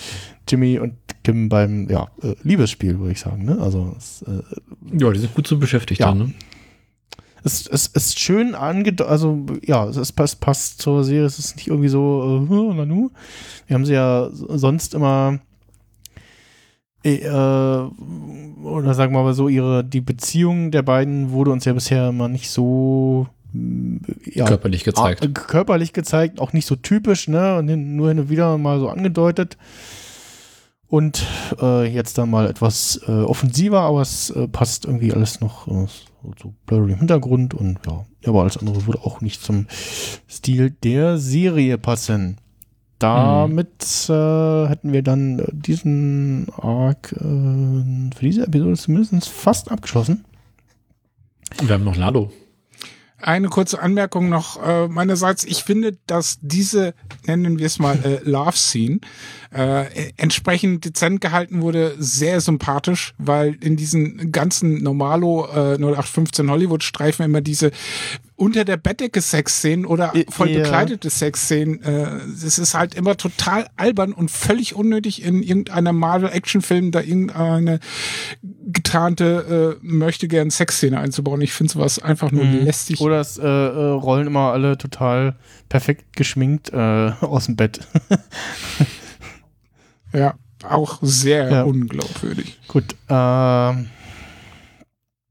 Jimmy 0.49 0.81
und 0.81 0.95
Kim 1.27 1.49
beim 1.49 1.89
ja, 1.91 2.07
äh, 2.23 2.37
Liebesspiel, 2.45 3.01
würde 3.01 3.11
ich 3.11 3.19
sagen. 3.19 3.45
Ne? 3.45 3.59
Also 3.61 3.97
es, 3.99 4.23
äh, 4.23 4.43
Ja, 4.97 5.11
die 5.11 5.19
sind 5.19 5.35
gut 5.35 5.49
so 5.49 5.59
beschäftigt 5.59 6.01
Ja. 6.01 6.09
dann, 6.09 6.19
ne? 6.19 6.33
es, 7.43 7.67
es 7.67 7.89
ist 7.89 8.21
schön 8.21 8.55
angedeutet, 8.55 9.11
also 9.11 9.45
ja, 9.65 9.87
es 9.87 10.13
passt, 10.13 10.41
passt 10.41 10.81
zur 10.81 11.03
Serie, 11.03 11.25
es 11.25 11.41
ist 11.41 11.57
nicht 11.57 11.67
irgendwie 11.67 11.89
so, 11.89 12.47
äh, 12.49 12.75
Nanu. 12.75 13.11
Wir 13.67 13.75
haben 13.75 13.85
sie 13.85 13.95
ja 13.95 14.29
sonst 14.31 14.95
immer, 14.95 15.41
äh, 17.03 17.19
oder 17.29 18.95
sagen 18.95 19.13
wir 19.13 19.23
mal 19.25 19.35
so, 19.35 19.49
ihre, 19.49 19.83
die 19.83 20.01
Beziehung 20.01 20.71
der 20.71 20.83
beiden 20.83 21.33
wurde 21.33 21.51
uns 21.51 21.65
ja 21.65 21.73
bisher 21.73 22.11
immer 22.11 22.29
nicht 22.29 22.51
so, 22.51 23.27
mm, 23.53 23.97
ja, 24.33 24.45
Körperlich 24.47 24.85
gezeigt. 24.85 25.35
Körperlich 25.35 25.93
gezeigt, 25.93 26.41
auch 26.41 26.53
nicht 26.53 26.67
so 26.67 26.77
typisch, 26.77 27.27
ne? 27.27 27.59
Und 27.59 27.67
nur 27.97 28.09
hin 28.11 28.21
und 28.21 28.31
wieder 28.31 28.59
mal 28.59 28.79
so 28.79 28.89
angedeutet. 28.89 29.57
Und 30.89 31.27
äh, 31.61 31.93
jetzt 31.93 32.17
dann 32.17 32.31
mal 32.31 32.49
etwas 32.49 33.01
äh, 33.09 33.11
offensiver, 33.11 33.81
aber 33.81 34.03
es 34.03 34.31
äh, 34.31 34.47
passt 34.47 34.85
irgendwie 34.85 35.13
alles 35.13 35.41
noch 35.41 35.67
äh, 35.67 35.87
so, 36.41 36.55
blurry 36.67 36.93
im 36.93 36.99
Hintergrund 36.99 37.55
und 37.55 37.79
ja, 37.87 38.05
aber 38.27 38.43
alles 38.43 38.57
andere 38.57 38.87
würde 38.87 39.01
auch 39.03 39.21
nicht 39.21 39.43
zum 39.43 39.67
Stil 40.29 40.71
der 40.71 41.19
Serie 41.19 41.77
passen. 41.79 42.39
Damit 42.99 44.09
äh, 44.09 44.69
hätten 44.69 44.93
wir 44.93 45.03
dann 45.03 45.41
äh, 45.41 45.45
diesen 45.53 46.47
Arc 46.57 47.13
äh, 47.13 47.19
für 47.19 48.23
diese 48.23 48.47
Episode 48.47 48.77
zumindest 48.77 49.29
fast 49.29 49.71
abgeschlossen. 49.71 50.25
Wir 51.63 51.75
haben 51.75 51.85
noch 51.85 51.97
Lalo. 51.97 52.33
Eine 53.19 53.49
kurze 53.49 53.81
Anmerkung 53.81 54.29
noch 54.29 54.63
äh, 54.63 54.89
meinerseits. 54.89 55.45
Ich 55.45 55.65
finde, 55.65 55.99
dass 56.07 56.39
diese, 56.43 56.95
nennen 57.27 57.59
wir 57.59 57.67
es 57.67 57.79
mal, 57.79 57.99
äh, 58.05 58.21
Love 58.25 58.57
Scene, 58.57 59.01
äh, 59.55 59.87
entsprechend 60.17 60.85
dezent 60.85 61.21
gehalten 61.21 61.63
wurde, 61.63 61.95
sehr 61.99 62.41
sympathisch, 62.41 63.15
weil 63.19 63.55
in 63.61 63.77
diesen 63.77 64.33
ganzen 64.33 64.83
Normalo 64.83 65.47
äh, 65.47 65.77
0815 65.77 66.51
Hollywood-Streifen 66.51 67.25
immer 67.25 67.41
diese 67.41 67.71
unter 68.37 68.67
der 68.67 68.77
Bettdecke 68.77 69.23
Sexszenen 69.23 69.87
oder 69.87 70.13
voll 70.29 70.51
ja. 70.51 70.61
bekleidete 70.61 71.09
Sexszenen, 71.09 71.83
äh, 71.83 72.19
es 72.27 72.59
ist 72.59 72.75
halt 72.75 72.95
immer 72.95 73.17
total 73.17 73.67
albern 73.77 74.13
und 74.13 74.31
völlig 74.31 74.75
unnötig 74.75 75.23
in 75.25 75.43
irgendeinem 75.43 75.97
Marvel-Action-Film 75.97 76.91
da 76.91 77.01
irgendeine 77.01 77.81
getarnte 78.43 79.79
äh, 79.83 79.87
möchte 79.87 80.29
gern 80.29 80.51
Sexszene 80.51 80.99
einzubauen. 81.01 81.41
Ich 81.41 81.53
finde 81.53 81.73
sowas 81.73 81.99
einfach 81.99 82.31
nur 82.31 82.45
lästig. 82.45 83.01
Oder 83.01 83.21
es 83.21 83.39
äh, 83.39 83.47
äh, 83.47 83.91
rollen 83.91 84.27
immer 84.27 84.53
alle 84.53 84.77
total 84.77 85.37
perfekt 85.69 86.15
geschminkt 86.15 86.73
äh, 86.73 86.77
aus 87.21 87.47
dem 87.47 87.57
Bett. 87.57 87.81
Ja, 90.17 90.35
auch 90.69 90.99
sehr 91.03 91.51
Ja. 91.51 91.63
unglaubwürdig. 91.65 92.59
Gut, 92.69 92.97
ähm, 93.09 93.87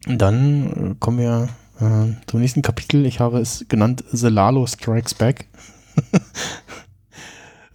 dann 0.07 0.91
äh, 0.91 0.95
kommen 0.99 1.18
wir 1.18 1.49
äh, 1.80 2.14
zum 2.28 2.40
nächsten 2.41 2.62
Kapitel. 2.62 3.06
Ich 3.06 3.20
habe 3.20 3.40
es 3.40 3.66
genannt 3.68 4.03
The 4.12 4.28
Lalo 4.28 4.66
Strikes 4.68 5.14
Back. 5.16 5.48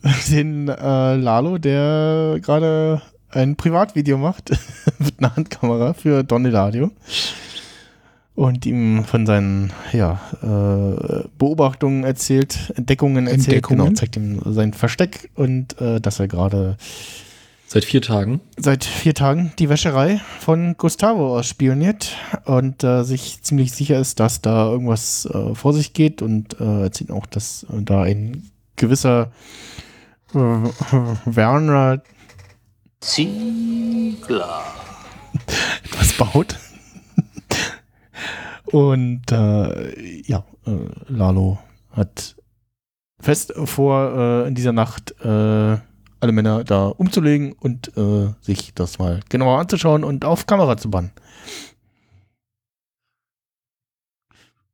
Den 0.30 0.68
äh, 0.68 1.16
Lalo, 1.16 1.58
der 1.58 2.38
gerade 2.40 3.02
ein 3.28 3.56
Privatvideo 3.56 4.16
macht 4.16 4.50
mit 4.98 5.18
einer 5.18 5.36
Handkamera 5.36 5.92
für 5.92 6.24
Don 6.24 6.44
Eladio 6.46 6.90
und 8.34 8.64
ihm 8.66 9.04
von 9.04 9.26
seinen 9.26 9.72
ja, 9.92 10.20
äh, 10.42 11.24
Beobachtungen 11.38 12.04
erzählt, 12.04 12.72
Entdeckungen 12.76 13.26
erzählt, 13.26 13.48
Entdeckungen? 13.48 13.84
genau, 13.86 13.94
zeigt 13.94 14.16
ihm 14.16 14.40
sein 14.46 14.72
Versteck 14.72 15.30
und 15.34 15.80
äh, 15.80 16.00
dass 16.00 16.20
er 16.20 16.28
gerade 16.28 16.76
Seit 17.72 17.84
vier 17.84 18.02
Tagen. 18.02 18.40
seit 18.56 18.82
vier 18.82 19.14
Tagen 19.14 19.52
die 19.60 19.68
Wäscherei 19.68 20.20
von 20.40 20.76
Gustavo 20.76 21.38
ausspioniert 21.38 22.16
und 22.44 22.82
äh, 22.82 23.04
sich 23.04 23.42
ziemlich 23.42 23.70
sicher 23.70 24.00
ist, 24.00 24.18
dass 24.18 24.40
da 24.40 24.68
irgendwas 24.68 25.24
äh, 25.26 25.54
vor 25.54 25.72
sich 25.72 25.92
geht 25.92 26.20
und 26.20 26.60
äh, 26.60 26.82
erzählt 26.82 27.12
auch, 27.12 27.26
dass 27.26 27.62
äh, 27.72 27.82
da 27.82 28.02
ein 28.02 28.50
gewisser 28.74 29.30
äh, 30.34 30.38
Werner 30.38 32.02
Ziegler. 33.00 34.62
etwas 35.84 36.12
baut. 36.14 36.56
Und 38.66 39.32
äh, 39.32 40.22
ja, 40.22 40.44
äh, 40.66 40.72
Lalo 41.08 41.58
hat 41.92 42.36
fest 43.20 43.52
vor, 43.64 44.44
äh, 44.44 44.48
in 44.48 44.54
dieser 44.54 44.72
Nacht 44.72 45.14
äh, 45.22 45.78
alle 46.20 46.32
Männer 46.32 46.64
da 46.64 46.86
umzulegen 46.86 47.52
und 47.52 47.96
äh, 47.96 48.32
sich 48.40 48.74
das 48.74 48.98
mal 48.98 49.20
genauer 49.28 49.58
anzuschauen 49.58 50.04
und 50.04 50.24
auf 50.24 50.46
Kamera 50.46 50.76
zu 50.76 50.90
bannen. 50.90 51.12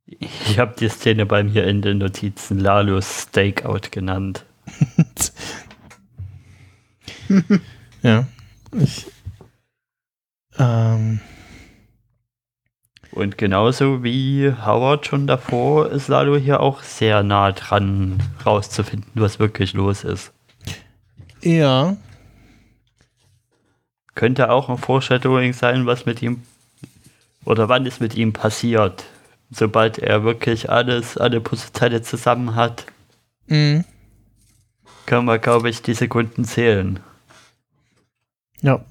Ich 0.09 0.59
habe 0.59 0.75
die 0.79 0.89
Szene 0.89 1.27
bei 1.27 1.43
mir 1.43 1.67
in 1.67 1.83
den 1.83 1.99
Notizen 1.99 2.59
Lalos 2.59 3.23
Stakeout 3.29 3.91
genannt. 3.91 4.45
ja. 8.03 8.27
Ich, 8.73 9.07
ähm, 10.59 11.21
Und 13.17 13.39
genauso 13.39 14.05
wie 14.05 14.53
Howard 14.53 15.07
schon 15.07 15.27
davor 15.27 15.91
ist 15.91 16.09
Lalo 16.09 16.37
hier 16.37 16.61
auch 16.61 16.83
sehr 16.83 17.23
nah 17.23 17.51
dran, 17.53 18.23
rauszufinden, 18.45 19.11
was 19.15 19.39
wirklich 19.39 19.73
los 19.73 20.05
ist. 20.05 20.35
ja, 21.41 21.97
Könnte 24.15 24.51
auch 24.51 24.69
ein 24.69 24.77
Foreshadowing 24.77 25.55
sein, 25.55 25.87
was 25.87 26.05
mit 26.05 26.21
ihm 26.21 26.43
oder 27.47 27.71
wann 27.71 27.87
es 27.87 28.01
mit 28.01 28.15
ihm 28.15 28.35
passiert. 28.35 29.05
Sobald 29.51 29.97
er 29.99 30.23
wirklich 30.23 30.69
alles, 30.69 31.17
alle 31.17 31.41
Puzzleteile 31.41 32.03
zusammen 32.03 32.55
hat, 32.55 32.85
mh, 33.47 33.83
können 35.07 35.25
wir, 35.25 35.39
glaube 35.39 35.71
ich, 35.71 35.81
die 35.81 35.95
Sekunden 35.95 36.45
zählen. 36.45 37.01
ja. 38.61 38.85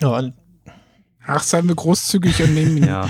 Ja, 0.00 0.32
Ach, 1.32 1.44
seien 1.44 1.68
wir 1.68 1.76
großzügig 1.76 2.42
und 2.42 2.54
nehmen 2.54 2.76
ihn. 2.76 2.84
Ja. 2.90 3.08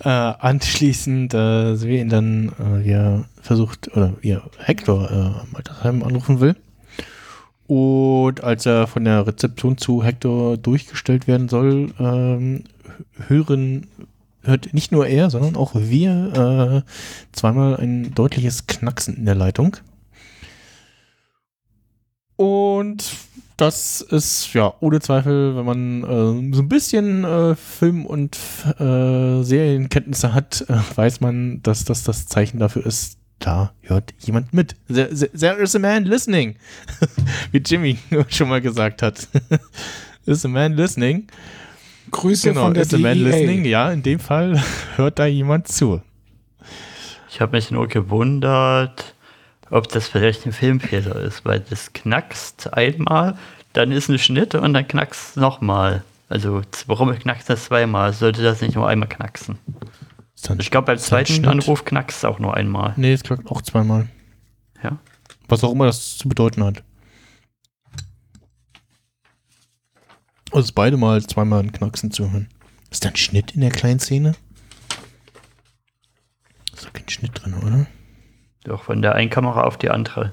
Äh, 0.00 0.08
anschließend 0.38 1.34
äh, 1.34 1.74
sehen 1.74 1.90
wir 1.90 2.00
ihn 2.00 2.08
dann, 2.08 2.48
äh, 2.50 2.84
wie 2.84 2.90
er 2.90 3.24
versucht, 3.42 3.94
oder 3.94 4.14
wie 4.20 4.30
er 4.30 4.42
Hector 4.58 5.10
äh, 5.10 5.14
am 5.14 5.48
Altersheim 5.54 6.02
anrufen 6.02 6.40
will. 6.40 6.56
Und 7.66 8.42
als 8.42 8.64
er 8.64 8.86
von 8.86 9.04
der 9.04 9.26
Rezeption 9.26 9.76
zu 9.76 10.02
Hector 10.02 10.56
durchgestellt 10.56 11.26
werden 11.26 11.48
soll, 11.48 11.92
ähm, 11.98 12.64
hören, 13.26 13.88
hört 14.44 14.72
nicht 14.72 14.92
nur 14.92 15.06
er, 15.06 15.28
sondern 15.28 15.56
auch 15.56 15.72
wir 15.74 16.84
äh, 16.86 16.90
zweimal 17.32 17.76
ein 17.76 18.14
deutliches 18.14 18.66
Knacksen 18.66 19.16
in 19.16 19.26
der 19.26 19.34
Leitung. 19.34 19.76
Und 22.36 23.04
das 23.58 24.00
ist 24.00 24.54
ja 24.54 24.72
ohne 24.80 25.00
Zweifel, 25.00 25.54
wenn 25.56 25.64
man 25.66 26.02
äh, 26.04 26.54
so 26.54 26.62
ein 26.62 26.68
bisschen 26.68 27.24
äh, 27.24 27.54
Film- 27.54 28.06
und 28.06 28.38
äh, 28.78 29.42
Serienkenntnisse 29.42 30.32
hat, 30.32 30.64
äh, 30.68 30.78
weiß 30.96 31.20
man, 31.20 31.60
dass 31.62 31.84
das 31.84 32.04
das 32.04 32.26
Zeichen 32.26 32.58
dafür 32.58 32.86
ist, 32.86 33.18
da 33.40 33.72
hört 33.82 34.14
jemand 34.20 34.52
mit. 34.54 34.74
There, 34.88 35.08
there- 35.14 35.56
is 35.62 35.76
a 35.76 35.78
man 35.78 36.04
listening, 36.04 36.56
wie 37.52 37.58
Jimmy 37.58 37.98
schon 38.28 38.48
mal 38.48 38.60
gesagt 38.60 39.02
hat. 39.02 39.28
is 40.26 40.44
a 40.44 40.48
man 40.48 40.72
listening. 40.74 41.26
Grüße 42.10 42.48
Genau, 42.48 42.64
von 42.64 42.74
der 42.74 42.84
E 42.84 42.86
is 42.86 42.94
a 42.94 42.98
man 42.98 43.18
listening. 43.18 43.62
DEA. 43.64 43.70
Ja, 43.70 43.92
in 43.92 44.02
dem 44.02 44.18
Fall 44.18 44.62
hört 44.96 45.18
da 45.18 45.26
jemand 45.26 45.68
zu. 45.68 46.00
Ich 47.30 47.40
habe 47.40 47.56
mich 47.56 47.70
nur 47.70 47.86
gewundert, 47.88 49.14
ob 49.70 49.88
das 49.88 50.08
vielleicht 50.08 50.46
ein 50.46 50.52
Filmfehler 50.52 51.16
ist, 51.16 51.44
weil 51.44 51.60
das 51.60 51.92
knackst 51.92 52.72
einmal, 52.74 53.36
dann 53.72 53.92
ist 53.92 54.08
ein 54.08 54.18
Schnitt 54.18 54.54
und 54.54 54.72
dann 54.74 54.86
knackst 54.88 55.36
nochmal. 55.36 56.02
Also 56.28 56.62
warum 56.86 57.16
knackst 57.18 57.48
das 57.48 57.64
zweimal? 57.66 58.12
Sollte 58.12 58.42
das 58.42 58.60
nicht 58.60 58.74
nur 58.74 58.88
einmal 58.88 59.08
knacksen? 59.08 59.58
Dann- 60.42 60.60
Ich 60.60 60.70
glaube, 60.70 60.86
beim 60.86 60.98
zweiten? 60.98 61.46
Anruf 61.46 61.84
knackst 61.84 62.18
es 62.18 62.24
auch 62.24 62.38
nur 62.38 62.54
einmal. 62.54 62.92
Nee, 62.96 63.12
es 63.12 63.22
klappt 63.22 63.50
auch 63.50 63.62
zweimal. 63.62 64.08
Ja. 64.82 64.98
Was 65.48 65.64
auch 65.64 65.72
immer 65.72 65.86
das 65.86 66.16
zu 66.18 66.28
bedeuten 66.28 66.62
hat. 66.64 66.82
Also 70.52 70.72
beide 70.74 70.96
mal 70.96 71.22
zweimal 71.22 71.60
ein 71.60 71.72
Knacksen 71.72 72.10
zu 72.10 72.30
hören. 72.30 72.48
Ist 72.90 73.04
da 73.04 73.10
ein 73.10 73.16
Schnitt 73.16 73.52
in 73.52 73.60
der 73.60 73.70
kleinen 73.70 74.00
Szene? 74.00 74.34
Ist 76.72 76.86
da 76.86 76.90
kein 76.90 77.08
Schnitt 77.08 77.32
drin, 77.42 77.54
oder? 77.54 77.86
Doch 78.64 78.82
von 78.84 79.02
der 79.02 79.14
einen 79.14 79.30
Kamera 79.30 79.62
auf 79.64 79.76
die 79.78 79.90
andere. 79.90 80.32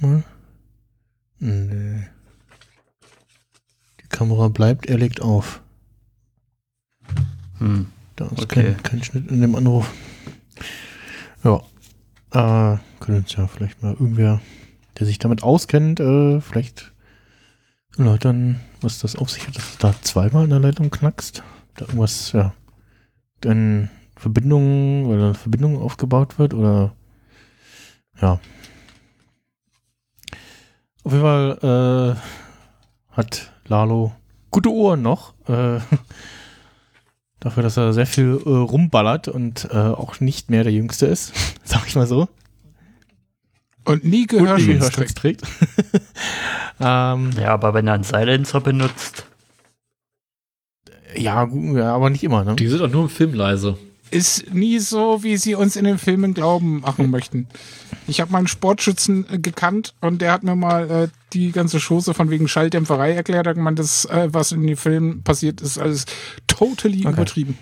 Mal. 0.00 0.24
Nee. 1.38 2.06
Die 4.02 4.08
Kamera 4.08 4.48
bleibt, 4.48 4.86
er 4.86 4.98
legt 4.98 5.20
auf. 5.20 5.60
Hm. 7.58 7.86
Da 8.16 8.26
ist 8.26 8.42
Okay. 8.42 8.74
kein, 8.74 8.82
kein 8.82 9.02
Schnitt 9.04 9.30
in 9.30 9.40
dem 9.40 9.54
Anruf. 9.54 9.92
Ja. 11.44 11.62
Äh, 12.32 12.78
können 13.00 13.18
uns 13.18 13.34
ja 13.34 13.46
vielleicht 13.46 13.82
mal 13.82 13.92
irgendwer, 13.92 14.40
der 14.98 15.06
sich 15.06 15.18
damit 15.18 15.42
auskennt, 15.42 16.00
äh, 16.00 16.40
vielleicht 16.40 16.92
erläutern, 17.98 18.60
was 18.80 19.00
das 19.00 19.16
auf 19.16 19.30
sich 19.30 19.46
hat, 19.46 19.56
dass 19.56 19.70
es 19.70 19.78
da 19.78 19.94
zweimal 20.00 20.44
in 20.44 20.50
der 20.50 20.60
Leitung 20.60 20.90
knackst. 20.90 21.42
Da 21.74 21.86
irgendwas, 21.86 22.32
ja, 22.32 22.54
dann 23.40 23.90
Verbindungen, 24.16 25.08
weil 25.08 25.18
da 25.18 25.24
eine 25.26 25.34
Verbindung 25.34 25.80
aufgebaut 25.80 26.38
wird 26.38 26.54
oder 26.54 26.94
ja. 28.20 28.38
Auf 31.02 31.12
jeden 31.12 31.24
Fall 31.24 32.16
äh, 32.18 33.16
hat 33.16 33.52
Lalo 33.66 34.12
gute 34.50 34.70
Ohren 34.70 35.02
noch. 35.02 35.34
Äh, 35.48 35.80
dafür, 37.40 37.62
dass 37.62 37.78
er 37.78 37.92
sehr 37.92 38.06
viel 38.06 38.40
äh, 38.44 38.48
rumballert 38.48 39.28
und 39.28 39.68
äh, 39.72 39.76
auch 39.76 40.20
nicht 40.20 40.50
mehr 40.50 40.62
der 40.62 40.72
Jüngste 40.72 41.06
ist, 41.06 41.32
sag 41.64 41.86
ich 41.86 41.96
mal 41.96 42.06
so. 42.06 42.28
Und 43.84 44.04
nie 44.04 44.26
Gehörschutz 44.26 44.90
trägt. 45.14 45.42
ähm, 46.78 47.30
Ja, 47.38 47.48
aber 47.54 47.72
wenn 47.72 47.86
er 47.86 47.94
einen 47.94 48.04
Silencer 48.04 48.60
benutzt, 48.60 49.26
ja, 51.16 51.48
ja, 51.48 51.94
aber 51.94 52.10
nicht 52.10 52.22
immer. 52.24 52.44
Ne? 52.44 52.56
Die 52.56 52.68
sind 52.68 52.80
auch 52.82 52.90
nur 52.90 53.02
im 53.04 53.08
Film 53.08 53.34
leise. 53.34 53.76
Ist 54.10 54.52
nie 54.52 54.78
so, 54.80 55.22
wie 55.22 55.36
sie 55.36 55.54
uns 55.54 55.76
in 55.76 55.84
den 55.84 55.96
Filmen 55.98 56.34
glauben 56.34 56.80
machen 56.80 57.10
möchten. 57.10 57.46
Ich 58.08 58.20
habe 58.20 58.32
mal 58.32 58.38
einen 58.38 58.48
Sportschützen 58.48 59.24
äh, 59.30 59.38
gekannt 59.38 59.94
und 60.00 60.20
der 60.20 60.32
hat 60.32 60.42
mir 60.42 60.56
mal 60.56 60.90
äh, 60.90 61.08
die 61.32 61.52
ganze 61.52 61.78
Chose 61.78 62.12
von 62.12 62.28
wegen 62.28 62.48
Schalldämpferei 62.48 63.12
erklärt. 63.12 63.46
Er 63.46 63.50
hat 63.50 63.56
gemeint, 63.56 63.78
das, 63.78 64.06
äh, 64.06 64.28
was 64.32 64.50
in 64.50 64.66
den 64.66 64.76
Filmen 64.76 65.22
passiert, 65.22 65.60
ist 65.60 65.78
alles 65.78 66.06
totally 66.48 67.00
Okay. 67.06 67.12
übertrieben. 67.12 67.58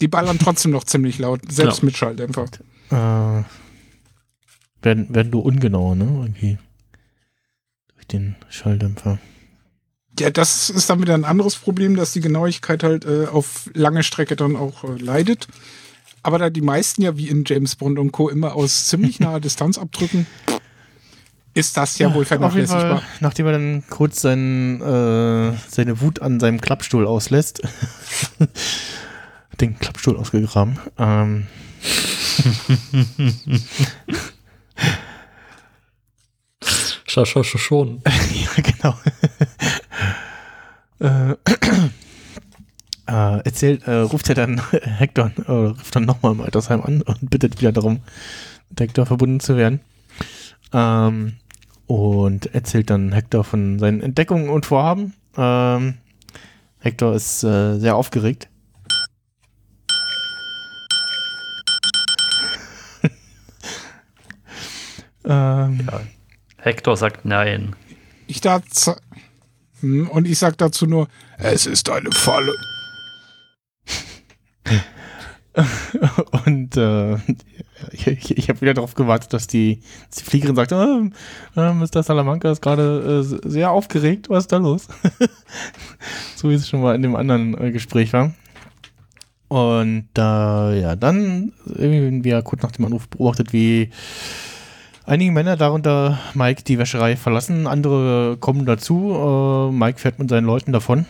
Die 0.00 0.06
ballern 0.06 0.38
trotzdem 0.38 0.70
noch 0.70 0.84
ziemlich 0.84 1.18
laut, 1.18 1.40
selbst 1.50 1.78
Ja. 1.80 1.84
mit 1.86 1.96
Schalldämpfer. 1.96 2.44
Äh, 2.90 3.42
werden, 4.82 5.12
werden 5.12 5.30
nur 5.30 5.44
ungenau, 5.44 5.96
ne? 5.96 6.04
Irgendwie. 6.04 6.58
Durch 7.94 8.06
den 8.06 8.36
Schalldämpfer. 8.48 9.18
Ja, 10.18 10.30
das 10.30 10.70
ist 10.70 10.90
dann 10.90 11.00
wieder 11.00 11.14
ein 11.14 11.24
anderes 11.24 11.56
Problem, 11.56 11.96
dass 11.96 12.12
die 12.12 12.20
Genauigkeit 12.20 12.82
halt 12.82 13.04
äh, 13.04 13.26
auf 13.26 13.70
lange 13.74 14.02
Strecke 14.02 14.36
dann 14.36 14.56
auch 14.56 14.84
äh, 14.84 14.96
leidet. 14.98 15.48
Aber 16.22 16.38
da 16.38 16.50
die 16.50 16.60
meisten 16.60 17.02
ja 17.02 17.16
wie 17.16 17.28
in 17.28 17.44
James 17.46 17.76
Bond 17.76 17.98
und 17.98 18.12
Co. 18.12 18.28
immer 18.28 18.54
aus 18.54 18.88
ziemlich 18.88 19.20
naher 19.20 19.40
Distanz 19.40 19.78
abdrücken, 19.78 20.26
ist 21.54 21.76
das 21.76 21.98
ja, 21.98 22.14
wohl 22.14 22.22
auf 22.22 22.30
jeden 22.30 22.38
Fall, 22.38 22.38
vernachlässigbar. 22.38 23.02
nachdem 23.20 23.46
er 23.46 23.52
dann 23.52 23.84
kurz 23.88 24.20
sein, 24.20 24.80
äh, 24.80 25.56
seine 25.68 26.00
Wut 26.00 26.20
an 26.20 26.40
seinem 26.40 26.60
Klappstuhl 26.60 27.06
auslässt, 27.06 27.62
den 29.60 29.78
Klappstuhl 29.78 30.16
ausgegraben. 30.16 30.78
Ähm, 30.98 31.46
Schau, 37.10 37.24
schau, 37.24 37.42
schau, 37.42 37.58
schon. 37.58 38.02
ja, 38.06 38.62
genau. 38.62 38.94
Äh, 41.00 41.32
äh, 43.06 43.40
erzählt, 43.44 43.86
äh, 43.86 43.96
ruft 43.96 44.28
er 44.28 44.34
dann 44.34 44.60
Hector, 44.70 45.30
äh, 45.46 45.50
ruft 45.50 45.94
dann 45.94 46.04
nochmal 46.04 46.32
im 46.32 46.40
Altersheim 46.40 46.82
an 46.82 47.02
und 47.02 47.30
bittet 47.30 47.60
wieder 47.60 47.72
darum, 47.72 48.00
mit 48.70 48.80
Hector 48.80 49.06
verbunden 49.06 49.40
zu 49.40 49.56
werden. 49.56 49.80
Ähm, 50.72 51.36
und 51.86 52.54
erzählt 52.54 52.90
dann 52.90 53.12
Hector 53.12 53.44
von 53.44 53.78
seinen 53.78 54.02
Entdeckungen 54.02 54.50
und 54.50 54.66
Vorhaben. 54.66 55.14
Ähm, 55.36 55.94
Hector 56.80 57.14
ist 57.14 57.42
äh, 57.44 57.78
sehr 57.78 57.96
aufgeregt. 57.96 58.48
ähm, 65.24 65.88
ja. 65.90 66.00
Hector 66.58 66.96
sagt 66.96 67.24
nein. 67.24 67.74
Ich 68.26 68.42
da 68.42 68.56
hm, 68.56 68.62
und 69.82 70.26
ich 70.26 70.38
sag 70.38 70.58
dazu 70.58 70.86
nur, 70.86 71.08
es 71.38 71.66
ist 71.66 71.90
eine 71.90 72.10
Falle. 72.12 72.54
Und 76.44 76.76
äh, 76.76 77.16
ich, 77.92 78.36
ich, 78.36 78.48
habe 78.48 78.60
wieder 78.60 78.74
darauf 78.74 78.94
gewartet, 78.94 79.32
dass 79.32 79.46
die, 79.46 79.80
die 80.16 80.22
Fliegerin 80.22 80.56
sagt, 80.56 80.72
ah, 80.72 81.00
äh, 81.56 81.72
Mr. 81.72 82.02
Salamanca 82.02 82.50
ist 82.50 82.62
gerade 82.62 83.24
äh, 83.24 83.48
sehr 83.48 83.70
aufgeregt, 83.70 84.28
was 84.28 84.44
ist 84.44 84.52
da 84.52 84.58
los? 84.58 84.88
so 86.36 86.50
wie 86.50 86.54
es 86.54 86.68
schon 86.68 86.80
mal 86.80 86.94
in 86.94 87.02
dem 87.02 87.16
anderen 87.16 87.60
äh, 87.60 87.72
Gespräch 87.72 88.12
war. 88.12 88.34
Und 89.48 90.08
äh, 90.16 90.80
ja, 90.80 90.94
dann 90.94 91.52
irgendwie 91.64 92.24
wir 92.24 92.42
kurz 92.42 92.62
nach 92.62 92.72
dem 92.72 92.84
Anruf 92.84 93.08
beobachtet, 93.08 93.52
wie 93.52 93.90
einige 95.08 95.32
Männer, 95.32 95.56
darunter 95.56 96.18
Mike, 96.34 96.62
die 96.64 96.78
Wäscherei 96.78 97.16
verlassen, 97.16 97.66
andere 97.66 98.36
kommen 98.38 98.66
dazu. 98.66 99.12
Äh, 99.12 99.72
Mike 99.72 99.98
fährt 99.98 100.18
mit 100.18 100.28
seinen 100.28 100.44
Leuten 100.44 100.72
davon. 100.72 101.06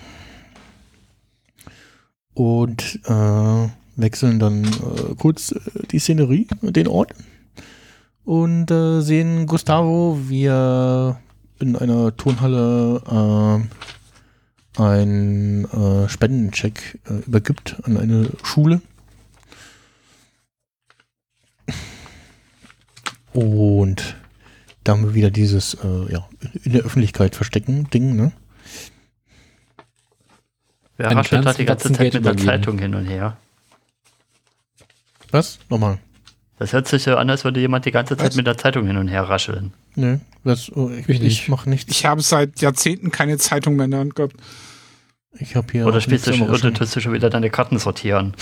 Und 2.34 3.00
äh, 3.06 3.68
wechseln 3.96 4.38
dann 4.38 4.64
äh, 4.64 5.14
kurz 5.18 5.52
äh, 5.52 5.60
die 5.90 5.98
Szenerie, 5.98 6.46
den 6.62 6.86
Ort 6.86 7.12
und 8.24 8.70
äh, 8.70 9.00
sehen 9.00 9.46
Gustavo, 9.46 10.18
wie 10.28 10.44
er 10.44 11.20
in 11.58 11.74
einer 11.74 12.16
Turnhalle 12.16 13.66
äh, 14.78 14.80
einen 14.80 15.66
Spendencheck 16.06 17.00
übergibt 17.26 17.78
an 17.82 17.96
eine 17.96 18.30
Schule. 18.44 18.80
Und 23.38 24.16
da 24.82 24.94
haben 24.94 25.04
wir 25.04 25.14
wieder 25.14 25.30
dieses 25.30 25.74
äh, 25.74 26.12
ja, 26.12 26.28
in 26.64 26.72
der 26.72 26.82
Öffentlichkeit 26.82 27.36
verstecken 27.36 27.88
Ding, 27.88 28.16
ne? 28.16 28.32
Wer 30.96 31.12
raschelt 31.14 31.46
da 31.46 31.52
die 31.52 31.64
ganze 31.64 31.92
Zeit 31.92 32.10
Geld 32.10 32.24
mit 32.24 32.24
der. 32.24 32.36
Zeitung 32.36 32.80
hin 32.80 32.96
und 32.96 33.04
her? 33.04 33.36
Was? 35.30 35.60
Nochmal. 35.68 35.98
Das 36.58 36.72
hört 36.72 36.88
sich 36.88 37.04
so 37.04 37.14
an, 37.14 37.30
als 37.30 37.44
würde 37.44 37.60
jemand 37.60 37.84
die 37.84 37.92
ganze 37.92 38.16
Zeit 38.16 38.30
Was? 38.30 38.34
mit 38.36 38.48
der 38.48 38.58
Zeitung 38.58 38.88
hin 38.88 38.96
und 38.96 39.06
her 39.06 39.22
rascheln. 39.22 39.72
Ne, 39.94 40.20
was, 40.42 40.72
oh, 40.74 40.90
ich, 40.90 41.08
Ich 41.08 41.16
ich, 41.16 41.20
nicht. 41.20 41.48
mache 41.48 41.70
nichts. 41.70 41.92
Ich 41.92 42.06
habe 42.06 42.22
seit 42.22 42.60
Jahrzehnten 42.60 43.12
keine 43.12 43.38
Zeitung 43.38 43.76
mehr 43.76 43.84
in 43.84 43.92
der 43.92 44.00
Hand 44.00 44.16
gehabt. 44.16 44.34
Ich 45.38 45.54
habe 45.54 45.70
hier. 45.70 45.86
Oder 45.86 46.00
spielst 46.00 46.26
du 46.26 46.32
schon, 46.32 46.48
am 46.48 46.54
oder 46.54 46.74
tust 46.74 46.96
du 46.96 47.00
schon 47.00 47.12
wieder 47.12 47.30
deine 47.30 47.50
Karten 47.50 47.78
sortieren? 47.78 48.34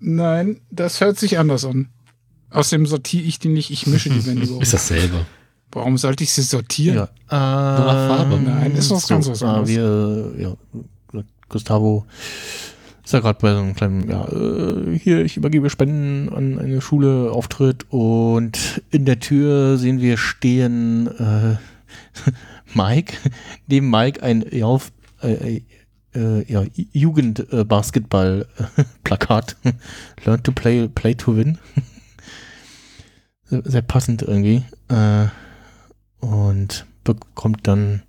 Nein, 0.00 0.60
das 0.70 1.00
hört 1.00 1.16
sich 1.18 1.38
anders 1.38 1.64
an. 1.64 1.88
Außerdem 2.52 2.86
sortiere 2.86 3.24
ich 3.24 3.38
die 3.38 3.48
nicht, 3.48 3.70
ich 3.70 3.86
mische 3.86 4.10
die, 4.10 4.24
wenn 4.26 4.40
überhaupt. 4.40 4.62
Ist 4.62 4.74
dasselbe. 4.74 5.26
Warum 5.72 5.96
sollte 5.96 6.24
ich 6.24 6.32
sie 6.32 6.42
sortieren? 6.42 7.08
Ja. 7.30 7.30
Äh, 7.30 7.78
Nur 7.78 7.86
nach 7.86 8.16
Farbe. 8.16 8.36
Nein, 8.36 8.76
ist 8.76 8.90
was 8.90 9.08
ganz 9.08 9.28
was 9.28 9.40
äh, 9.40 9.46
anderes. 9.46 9.68
wir, 9.68 10.32
ja, 10.38 10.54
Gustavo 11.48 12.04
ist 13.04 13.12
ja 13.12 13.20
gerade 13.20 13.38
bei 13.40 13.52
so 13.52 13.58
einem 13.58 13.74
kleinen, 13.74 14.08
ja, 14.08 14.26
äh, 14.28 14.98
hier, 14.98 15.24
ich 15.24 15.36
übergebe 15.36 15.70
Spenden 15.70 16.32
an 16.32 16.58
eine 16.58 16.80
Schule, 16.80 17.30
Auftritt 17.32 17.86
und 17.90 18.82
in 18.90 19.04
der 19.04 19.20
Tür 19.20 19.76
sehen 19.76 20.00
wir 20.00 20.16
stehen 20.16 21.08
äh, 21.08 21.56
Mike, 22.74 23.16
neben 23.66 23.90
Mike 23.90 24.22
ein 24.22 24.46
ja, 24.50 24.64
auf, 24.66 24.92
äh, 25.20 25.62
äh, 26.14 26.50
ja, 26.50 26.64
Jugend-Basketball-Plakat. 26.92 29.56
Learn 30.24 30.42
to 30.42 30.52
play, 30.52 30.88
play 30.88 31.14
to 31.14 31.36
win. 31.36 31.58
Sehr, 33.64 33.82
passend 33.82 34.22
irgendwie. 34.22 34.62
Äh, 34.88 35.26
und 36.20 36.86
bekommt 37.04 37.66
dann 37.66 38.02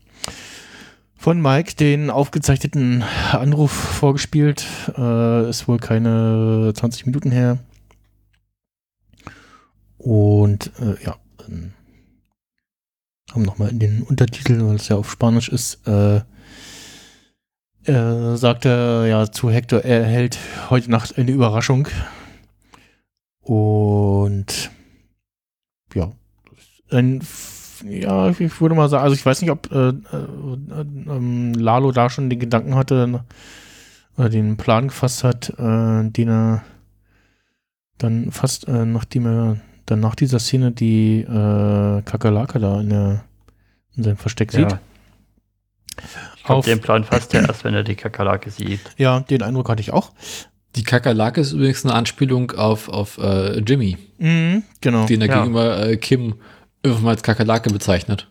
von 1.16 1.42
Mike 1.42 1.76
den 1.76 2.10
aufgezeichneten 2.10 3.04
Anruf 3.32 3.72
vorgespielt. 3.72 4.66
Äh, 4.98 5.50
ist 5.50 5.68
wohl 5.68 5.80
keine 5.80 6.74
20 6.76 7.06
Minuten 7.06 7.32
her. 7.32 7.58
Und 9.98 10.72
äh, 10.80 11.04
ja, 11.04 11.16
dann 11.38 11.74
haben 13.32 13.44
nochmal 13.44 13.70
in 13.70 13.80
den 13.80 14.04
Untertiteln, 14.04 14.68
weil 14.68 14.76
es 14.76 14.90
ja 14.90 14.98
auf 14.98 15.10
Spanisch 15.10 15.50
ist, 15.50 15.88
äh, 15.88 16.22
äh, 17.86 18.36
sagt 18.36 18.66
er 18.66 19.08
ja 19.08 19.32
zu 19.32 19.50
Hector, 19.50 19.80
er 19.80 20.02
erhält 20.02 20.38
heute 20.70 20.92
Nacht 20.92 21.18
eine 21.18 21.32
Überraschung. 21.32 21.88
Und 23.40 24.72
ja, 25.96 26.12
ein, 26.92 27.22
ja, 27.88 28.30
ich 28.30 28.62
würde 28.62 28.76
mal 28.76 28.90
sagen, 28.90 29.04
also 29.04 29.16
ich 29.16 29.26
weiß 29.26 29.42
nicht, 29.42 29.52
ob 29.52 29.72
äh, 29.72 29.90
äh, 29.90 29.94
ähm, 31.10 31.54
Lalo 31.54 31.92
da 31.92 32.10
schon 32.10 32.30
den 32.30 32.40
Gedanken 32.40 32.76
hatte 32.76 33.24
oder 34.18 34.30
den 34.30 34.58
Plan 34.58 34.88
gefasst 34.90 35.24
hat, 35.24 35.50
äh, 35.58 36.04
den 36.10 36.30
er 36.30 36.64
dann 37.98 38.32
fast, 38.32 38.68
äh, 38.68 38.86
nachdem 38.86 39.26
er 39.26 39.58
dann 39.86 40.00
nach 40.00 40.16
dieser 40.16 40.40
Szene 40.40 40.72
die 40.72 41.22
äh, 41.22 42.02
Kakerlake 42.04 42.60
da 42.60 42.80
in, 42.80 42.90
der, 42.90 43.24
in 43.96 44.04
seinem 44.04 44.18
Versteck 44.18 44.52
sieht. 44.52 44.72
Ja. 44.72 44.80
Ich 46.38 46.44
glaube, 46.44 46.60
Auf- 46.60 46.66
den 46.66 46.80
Plan 46.82 47.04
fasst 47.04 47.34
er 47.34 47.48
erst, 47.48 47.64
wenn 47.64 47.74
er 47.74 47.84
die 47.84 47.96
Kakerlake 47.96 48.50
sieht. 48.50 48.80
Ja, 48.98 49.20
den 49.22 49.42
Eindruck 49.44 49.70
hatte 49.70 49.82
ich 49.82 49.92
auch. 49.94 50.12
Die 50.76 50.84
Kakerlake 50.84 51.42
ist 51.42 51.52
übrigens 51.52 51.86
eine 51.86 51.94
Anspielung 51.94 52.52
auf, 52.52 52.90
auf 52.90 53.18
äh, 53.20 53.60
Jimmy, 53.60 53.98
Mhm, 54.18 54.64
genau. 54.82 55.06
den 55.06 55.22
er 55.22 55.28
Ja. 55.28 55.40
gegenüber 55.40 55.88
äh, 55.88 55.98
Kim 55.98 56.36
irgendwann 56.82 57.04
mal 57.06 57.10
als 57.12 57.24
Kakerlake 57.24 57.70
bezeichnet. 57.70 58.28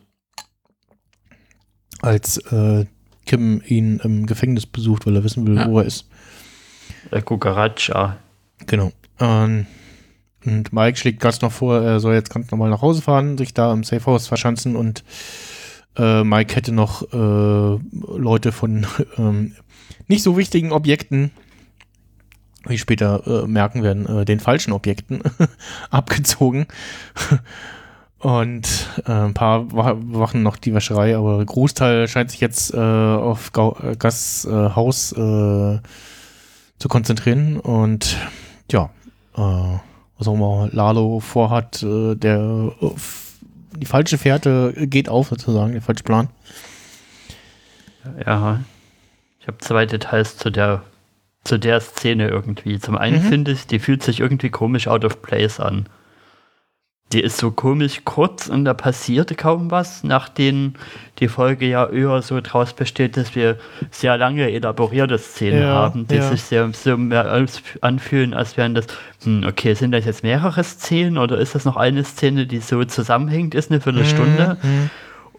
Als 2.01 2.37
äh, 2.51 2.85
Kim 3.25 3.61
ihn 3.65 3.99
im 4.03 4.25
Gefängnis 4.25 4.65
besucht, 4.65 5.05
weil 5.05 5.15
er 5.15 5.23
wissen 5.23 5.47
will, 5.47 5.55
Ja. 5.55 5.69
wo 5.69 5.79
er 5.79 5.85
ist. 5.85 6.07
Der 7.11 7.21
Kukaracha. 7.21 8.17
Genau. 8.67 8.91
Ähm, 9.19 9.65
und 10.45 10.73
Mike 10.73 10.97
schlägt 10.97 11.21
Gus 11.21 11.41
noch 11.41 11.51
vor, 11.51 11.79
er 11.81 11.99
soll 12.01 12.13
jetzt 12.15 12.29
ganz 12.33 12.51
normal 12.51 12.69
nach 12.69 12.81
Hause 12.81 13.01
fahren, 13.01 13.37
sich 13.37 13.53
da 13.53 13.71
im 13.71 13.83
Safehouse 13.85 14.27
verschanzen 14.27 14.75
und 14.75 15.03
äh, 15.95 16.23
Mike 16.23 16.55
hätte 16.55 16.73
noch 16.73 17.03
äh, 17.13 17.79
Leute 18.17 18.51
von 18.51 18.85
ähm, 19.17 19.53
nicht 20.07 20.23
so 20.23 20.35
wichtigen 20.37 20.71
Objekten, 20.73 21.31
wie 22.65 22.77
später 22.77 23.43
äh, 23.43 23.47
merken 23.47 23.83
werden, 23.83 24.05
äh, 24.05 24.25
den 24.25 24.39
falschen 24.39 24.71
Objekten 24.73 25.21
abgezogen. 25.89 26.67
Und 28.19 28.87
äh, 29.05 29.11
ein 29.11 29.33
paar 29.33 29.71
wa- 29.73 29.95
machen 29.95 30.43
noch 30.43 30.55
die 30.55 30.73
Wäscherei, 30.73 31.17
aber 31.17 31.43
Großteil 31.45 32.07
scheint 32.07 32.31
sich 32.31 32.39
jetzt 32.39 32.73
äh, 32.73 32.77
auf 32.77 33.51
Gau 33.51 33.77
äh, 33.83 33.95
Gas 33.97 34.45
äh, 34.45 34.51
Haus 34.51 35.11
äh, 35.11 35.15
zu 36.79 36.87
konzentrieren. 36.87 37.59
Und 37.59 38.15
ja, 38.71 38.89
äh, 39.35 39.41
was 40.17 40.27
auch 40.27 40.35
immer 40.35 40.69
Lalo 40.71 41.19
vorhat, 41.19 41.81
der 41.83 42.71
die 43.75 43.85
falsche 43.85 44.17
Fährte 44.17 44.73
geht 44.87 45.09
auf 45.09 45.29
sozusagen, 45.29 45.73
der 45.73 45.81
falsche 45.81 46.03
Plan. 46.03 46.29
Ja. 48.25 48.59
Ich 49.39 49.47
habe 49.47 49.57
zwei 49.57 49.85
Details 49.85 50.37
zu 50.37 50.49
der, 50.49 50.83
zu 51.43 51.57
der 51.59 51.79
Szene 51.81 52.27
irgendwie. 52.29 52.79
Zum 52.79 52.97
einen 52.97 53.23
Mhm. 53.23 53.27
finde 53.29 53.51
ich, 53.51 53.67
die 53.67 53.79
fühlt 53.79 54.03
sich 54.03 54.19
irgendwie 54.21 54.49
komisch 54.49 54.87
out 54.87 55.03
of 55.05 55.21
place 55.21 55.59
an. 55.59 55.87
Die 57.11 57.21
ist 57.21 57.37
so 57.37 57.51
komisch 57.51 58.01
kurz 58.05 58.47
und 58.47 58.65
da 58.65 58.73
passiert 58.73 59.37
kaum 59.37 59.69
was, 59.69 60.03
nachdem 60.03 60.73
die 61.19 61.27
Folge 61.27 61.67
ja 61.67 61.85
eher 61.87 62.23
so 62.23 62.41
draus 62.41 62.73
besteht, 62.73 63.17
dass 63.17 63.35
wir 63.35 63.57
sehr 63.91 64.17
lange 64.17 64.49
elaborierte 64.49 65.19
Szenen 65.19 65.61
Ja, 65.61 65.67
haben, 65.73 66.07
die 66.07 66.15
ja. 66.15 66.27
sich 66.31 66.41
sehr, 66.41 66.71
so 66.73 66.97
mehr 66.97 67.31
anfühlen, 67.81 68.33
als 68.33 68.57
wären 68.57 68.73
das, 68.73 68.87
hm, 69.23 69.43
okay, 69.47 69.75
sind 69.75 69.91
das 69.91 70.05
jetzt 70.05 70.23
mehrere 70.23 70.63
Szenen 70.63 71.19
oder 71.19 71.37
ist 71.37 71.53
das 71.53 71.65
noch 71.65 71.77
eine 71.77 72.03
Szene, 72.03 72.47
die 72.47 72.59
so 72.59 72.83
zusammenhängt, 72.83 73.53
ist 73.53 73.69
eine 73.69 73.79
Viertelstunde? 73.81 74.57
Mhm. 74.63 74.89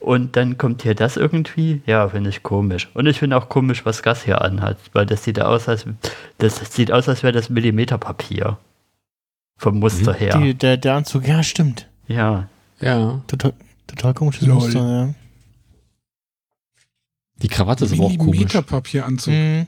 Und 0.04 0.36
dann 0.36 0.58
kommt 0.58 0.82
hier 0.82 0.94
das 0.94 1.16
irgendwie. 1.16 1.80
Ja, 1.86 2.08
finde 2.10 2.28
ich 2.30 2.42
komisch. 2.42 2.90
Und 2.92 3.06
ich 3.06 3.18
finde 3.20 3.36
auch 3.38 3.48
komisch, 3.48 3.86
was 3.86 4.02
Gas 4.02 4.22
hier 4.22 4.42
anhat, 4.42 4.76
weil 4.92 5.06
das 5.06 5.24
sieht 5.24 5.40
aus, 5.40 5.66
als 5.68 5.86
das 6.38 6.56
sieht 6.72 6.92
aus, 6.92 7.08
als 7.08 7.22
wäre 7.22 7.32
das 7.32 7.48
Millimeterpapier. 7.48 8.58
Vom 9.56 9.78
Muster 9.78 10.12
her. 10.12 10.36
Die, 10.38 10.52
der, 10.54 10.76
der 10.76 10.94
Anzug, 10.96 11.26
ja, 11.26 11.42
stimmt. 11.42 11.88
ja. 12.06 12.48
Ja. 12.80 13.22
Total, 13.28 13.54
total 13.86 14.12
komisches 14.14 14.46
Lol. 14.46 14.56
Muster, 14.56 14.80
ja. 15.06 15.14
Die 17.40 17.48
Krawatte 17.48 17.84
ist 17.86 17.92
aber 17.92 18.04
auch 18.04 18.08
komisch. 18.18 18.32
Millimeterpapieranzug. 18.32 19.32
Mhm. 19.32 19.66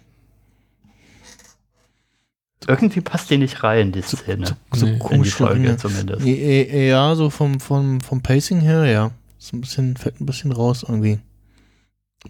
Irgendwie 2.68 3.00
passt 3.00 3.30
die 3.30 3.38
nicht 3.38 3.62
rein, 3.62 3.92
die 3.92 4.02
Szene. 4.02 4.46
So 4.72 4.86
Nee, 4.86 4.92
In 4.92 4.98
die 4.98 5.04
komisch 5.04 5.34
Folge 5.34 5.54
Folge. 5.64 5.76
zumindest. 5.76 6.26
Ja, 6.26 7.14
so 7.14 7.30
vom, 7.30 7.60
vom, 7.60 8.00
vom 8.00 8.20
Pacing 8.22 8.60
her, 8.60 8.84
ja. 8.86 9.10
So 9.46 9.56
ein 9.56 9.60
bisschen, 9.60 9.96
fällt 9.96 10.20
ein 10.20 10.26
bisschen 10.26 10.50
raus 10.50 10.84
irgendwie. 10.86 11.20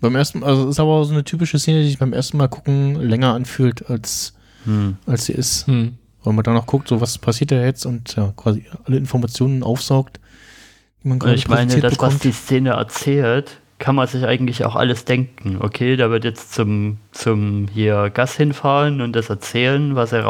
Beim 0.01 0.14
ersten, 0.14 0.43
also 0.44 0.68
ist 0.68 0.78
aber 0.78 1.02
so 1.06 1.14
eine 1.14 1.24
typische 1.24 1.59
Szene, 1.59 1.80
die 1.80 1.88
sich 1.88 1.98
beim 1.98 2.12
ersten 2.12 2.36
Mal 2.36 2.48
gucken 2.48 2.97
länger 2.97 3.32
anfühlt, 3.32 3.88
als, 3.88 4.34
Hm. 4.64 4.98
als 5.06 5.24
sie 5.24 5.32
ist. 5.32 5.66
Hm. 5.66 5.94
Weil 6.22 6.34
man 6.34 6.44
dann 6.44 6.52
noch 6.55 6.66
guckt, 6.66 6.88
so 6.88 7.01
was 7.01 7.16
passiert 7.16 7.52
da 7.52 7.64
jetzt 7.64 7.86
und 7.86 8.14
ja, 8.16 8.34
quasi 8.36 8.66
alle 8.84 8.98
Informationen 8.98 9.62
aufsaugt, 9.62 10.20
die 11.02 11.09
man 11.09 11.14
Und 11.14 11.20
gerade 11.20 11.36
ich 11.36 11.48
meine, 11.48 11.72
das, 11.80 11.82
was 11.84 11.90
bekommt. 11.93 12.24
die 12.24 12.32
Szene 12.32 12.70
erzählt, 12.70 13.60
kann 13.78 13.94
man 13.94 14.06
sich 14.09 14.24
eigentlich 14.26 14.64
auch 14.66 14.76
alles 14.76 15.06
denken. 15.06 15.56
Okay, 15.60 15.97
da 15.97 16.10
wird 16.10 16.24
jetzt 16.24 16.52
zum, 16.52 16.98
zum 17.12 17.68
hier 17.72 18.10
Gas 18.10 18.36
hinfahren 18.36 19.01
und 19.01 19.14
das 19.14 19.30
erzählen, 19.30 19.94
was 19.94 20.12
er 20.12 20.24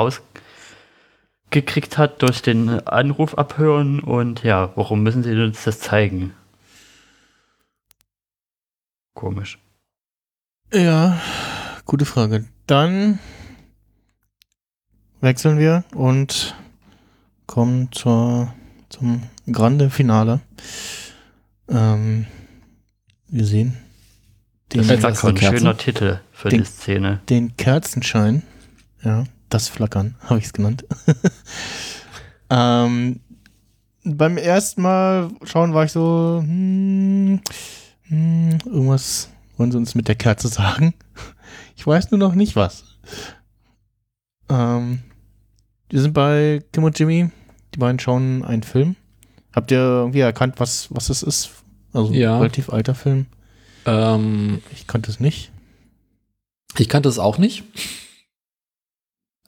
rausgekriegt 1.50 1.98
hat 1.98 2.22
durch 2.22 2.42
den 2.42 2.86
Anruf 2.86 3.34
abhören 3.36 3.98
und 3.98 4.44
ja, 4.44 4.70
warum 4.76 5.02
müssen 5.02 5.24
sie 5.24 5.34
uns 5.34 5.64
das 5.64 5.80
zeigen? 5.80 6.32
Komisch. 9.16 9.58
Ja, 10.74 11.18
gute 11.86 12.04
Frage. 12.04 12.44
Dann 12.66 13.18
wechseln 15.22 15.58
wir 15.58 15.84
und 15.94 16.54
kommen 17.46 17.90
zur, 17.92 18.52
zum 18.90 19.22
Grande 19.50 19.88
Finale. 19.88 20.40
Ähm, 21.68 22.26
wir 23.28 23.46
sehen 23.46 23.78
den, 24.74 24.86
Das 24.86 24.90
ist 24.90 25.24
ein 25.24 25.34
Kerzen? 25.34 25.58
schöner 25.60 25.78
Titel 25.78 26.20
für 26.32 26.50
Den- 26.50 26.60
die 26.60 26.66
Szene. 26.66 27.20
den 27.30 27.56
Kerzenschein. 27.56 28.42
Ja, 29.02 29.24
das 29.48 29.68
Flackern, 29.70 30.16
habe 30.24 30.40
ich 30.40 30.44
es 30.44 30.52
genannt. 30.52 30.84
ähm, 32.50 33.20
beim 34.04 34.36
ersten 34.36 34.82
Mal 34.82 35.30
schauen 35.44 35.72
war 35.72 35.84
ich 35.84 35.92
so, 35.92 36.40
hm, 36.44 37.40
hm, 38.08 38.58
irgendwas 38.64 39.30
wollen 39.56 39.72
sie 39.72 39.78
uns 39.78 39.94
mit 39.94 40.08
der 40.08 40.14
Kerze 40.14 40.48
sagen. 40.48 40.94
Ich 41.76 41.86
weiß 41.86 42.10
nur 42.10 42.18
noch 42.18 42.34
nicht 42.34 42.56
was. 42.56 42.84
Ähm, 44.48 45.00
wir 45.88 46.00
sind 46.00 46.12
bei 46.12 46.62
Kim 46.72 46.84
und 46.84 46.98
Jimmy. 46.98 47.30
Die 47.74 47.78
beiden 47.78 47.98
schauen 47.98 48.44
einen 48.44 48.62
Film. 48.62 48.96
Habt 49.54 49.70
ihr 49.70 49.78
irgendwie 49.78 50.20
erkannt, 50.20 50.54
was, 50.58 50.88
was 50.90 51.08
es 51.10 51.22
ist? 51.22 51.50
Also 51.92 52.08
ein 52.12 52.14
Ja. 52.18 52.38
relativ 52.38 52.70
alter 52.70 52.94
Film. 52.94 53.26
Ähm, 53.86 54.62
Ich 54.72 54.86
kannte 54.86 55.10
es 55.10 55.20
nicht. 55.20 55.50
ich 56.78 56.88
kannte 56.88 57.08
es 57.08 57.18
auch 57.18 57.38
nicht. 57.38 57.64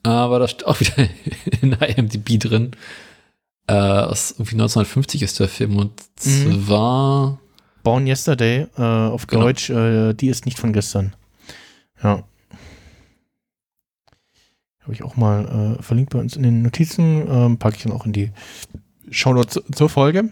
Aber 0.03 0.39
da 0.39 0.47
steht 0.47 0.65
auch 0.65 0.79
wieder 0.79 0.93
in 1.61 1.71
der 1.71 1.97
IMDb 1.97 2.39
drin. 2.39 2.71
Äh, 3.67 3.73
aus 3.73 4.31
irgendwie 4.31 4.55
1950 4.55 5.21
ist 5.21 5.39
der 5.39 5.49
Film 5.49 5.77
und 5.77 5.91
Mhm. 6.25 6.65
zwar 6.65 7.39
Born 7.83 8.07
Yesterday, 8.07 8.67
äh, 8.77 8.81
auf 8.81 9.27
Genau. 9.27 9.43
Deutsch, 9.43 9.69
äh, 9.69 10.13
die 10.13 10.27
ist 10.27 10.45
nicht 10.45 10.59
von 10.59 10.73
gestern. 10.73 11.15
Ja. 12.03 12.23
Habe 14.81 14.93
ich 14.93 15.03
auch 15.03 15.15
mal 15.15 15.77
äh, 15.79 15.83
verlinkt 15.83 16.11
bei 16.13 16.19
uns 16.19 16.35
in 16.35 16.43
den 16.43 16.61
Notizen, 16.61 17.27
ähm, 17.29 17.57
packe 17.57 17.77
ich 17.77 17.83
dann 17.83 17.91
auch 17.91 18.05
in 18.05 18.13
die 18.13 18.31
Shownotes 19.11 19.61
zur 19.73 19.89
Folge. 19.89 20.31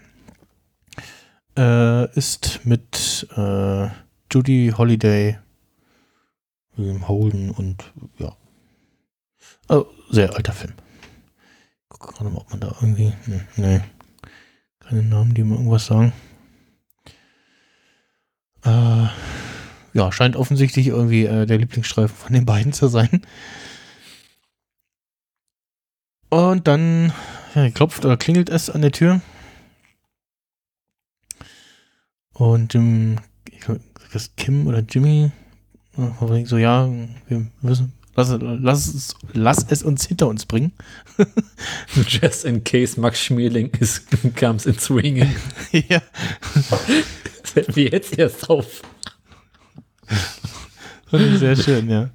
Äh, 1.56 2.12
ist 2.16 2.60
mit 2.64 3.26
äh, 3.36 3.88
Judy 4.32 4.72
Holiday, 4.76 5.38
William 6.76 7.08
Holden 7.08 7.50
und 7.50 7.92
ja. 8.18 8.36
Also, 9.66 9.90
sehr 10.10 10.34
alter 10.34 10.52
Film. 10.52 10.74
Guck 11.88 12.14
gerade 12.14 12.30
mal, 12.30 12.38
ob 12.38 12.50
man 12.50 12.60
da 12.60 12.74
irgendwie. 12.80 13.12
Hm, 13.24 13.40
nee. 13.56 13.80
Keine 14.80 15.02
Namen, 15.02 15.34
die 15.34 15.42
mir 15.42 15.54
irgendwas 15.56 15.86
sagen. 15.86 16.12
Äh, 18.64 19.06
ja, 19.94 20.12
scheint 20.12 20.36
offensichtlich 20.36 20.88
irgendwie 20.88 21.24
äh, 21.24 21.46
der 21.46 21.58
Lieblingsstreifen 21.58 22.16
von 22.16 22.32
den 22.32 22.46
beiden 22.46 22.72
zu 22.72 22.88
sein. 22.88 23.22
Und 26.30 26.68
dann 26.68 27.12
ja, 27.54 27.70
klopft 27.70 28.04
oder 28.04 28.16
klingelt 28.16 28.50
es 28.50 28.70
an 28.70 28.82
der 28.82 28.92
Tür. 28.92 29.20
Und 32.34 32.74
ähm, 32.74 33.16
ich 33.50 33.60
glaub, 33.60 33.80
das 34.12 34.22
ist 34.22 34.36
Kim 34.36 34.66
oder 34.66 34.80
Jimmy 34.80 35.32
äh, 35.96 36.44
so, 36.44 36.56
ja, 36.56 36.88
wir 37.26 37.46
müssen, 37.60 37.92
lass, 38.18 38.36
lass, 38.40 38.86
es, 38.88 39.14
lass 39.32 39.66
es 39.68 39.82
uns 39.82 40.06
hinter 40.06 40.28
uns 40.28 40.44
bringen. 40.46 40.72
Just 42.06 42.44
in 42.44 42.64
case 42.64 43.00
Max 43.00 43.20
Schmeling 43.20 43.70
is, 43.78 44.02
comes 44.36 44.66
in 44.66 44.78
swinging. 44.78 45.34
ja. 45.72 46.02
Das 46.54 47.50
fällt 47.52 47.76
mir 47.76 47.90
jetzt 47.90 48.18
erst 48.18 48.50
auf. 48.50 48.82
Sehr 51.10 51.56
schön, 51.56 51.88
ja. 51.88 52.10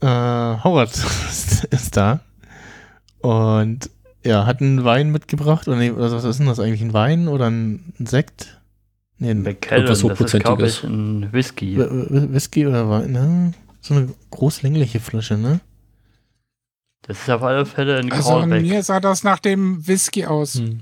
Äh, 0.00 0.62
Howard 0.64 0.90
ist, 1.30 1.64
ist 1.64 1.96
da. 1.96 2.20
Und 3.20 3.90
ja, 4.24 4.44
hat 4.44 4.60
einen 4.60 4.84
Wein 4.84 5.10
mitgebracht. 5.10 5.68
Oder, 5.68 5.76
nee, 5.78 5.92
was 5.94 6.24
ist 6.24 6.38
denn 6.38 6.46
das 6.46 6.58
eigentlich? 6.58 6.82
Ein 6.82 6.92
Wein 6.92 7.28
oder 7.28 7.48
ein 7.48 7.94
Sekt? 7.98 8.60
Nee, 9.18 9.30
ein 9.30 9.42
McKellen, 9.42 9.84
Etwas 9.84 10.00
das 10.02 10.20
ist, 10.20 10.40
glaube 10.42 10.64
Hochprozentiges. 10.64 10.78
ich, 10.78 10.84
ein 10.84 11.32
Whisky. 11.32 11.76
Wh- 11.76 11.88
Wh- 12.10 12.32
Whisky 12.32 12.66
oder 12.66 12.88
Wein, 12.90 13.12
ne? 13.12 13.52
So 13.80 13.94
eine 13.94 14.08
großlängliche 14.30 15.00
Flasche, 15.00 15.38
ne? 15.38 15.60
Das 17.02 17.20
ist 17.22 17.30
auf 17.30 17.42
alle 17.42 17.64
Fälle 17.64 17.98
ein 17.98 18.10
Also 18.12 18.34
an 18.34 18.50
Callback. 18.50 18.62
mir 18.70 18.82
sah 18.82 19.00
das 19.00 19.22
nach 19.22 19.38
dem 19.38 19.86
Whisky 19.86 20.26
aus. 20.26 20.54
Hm. 20.56 20.80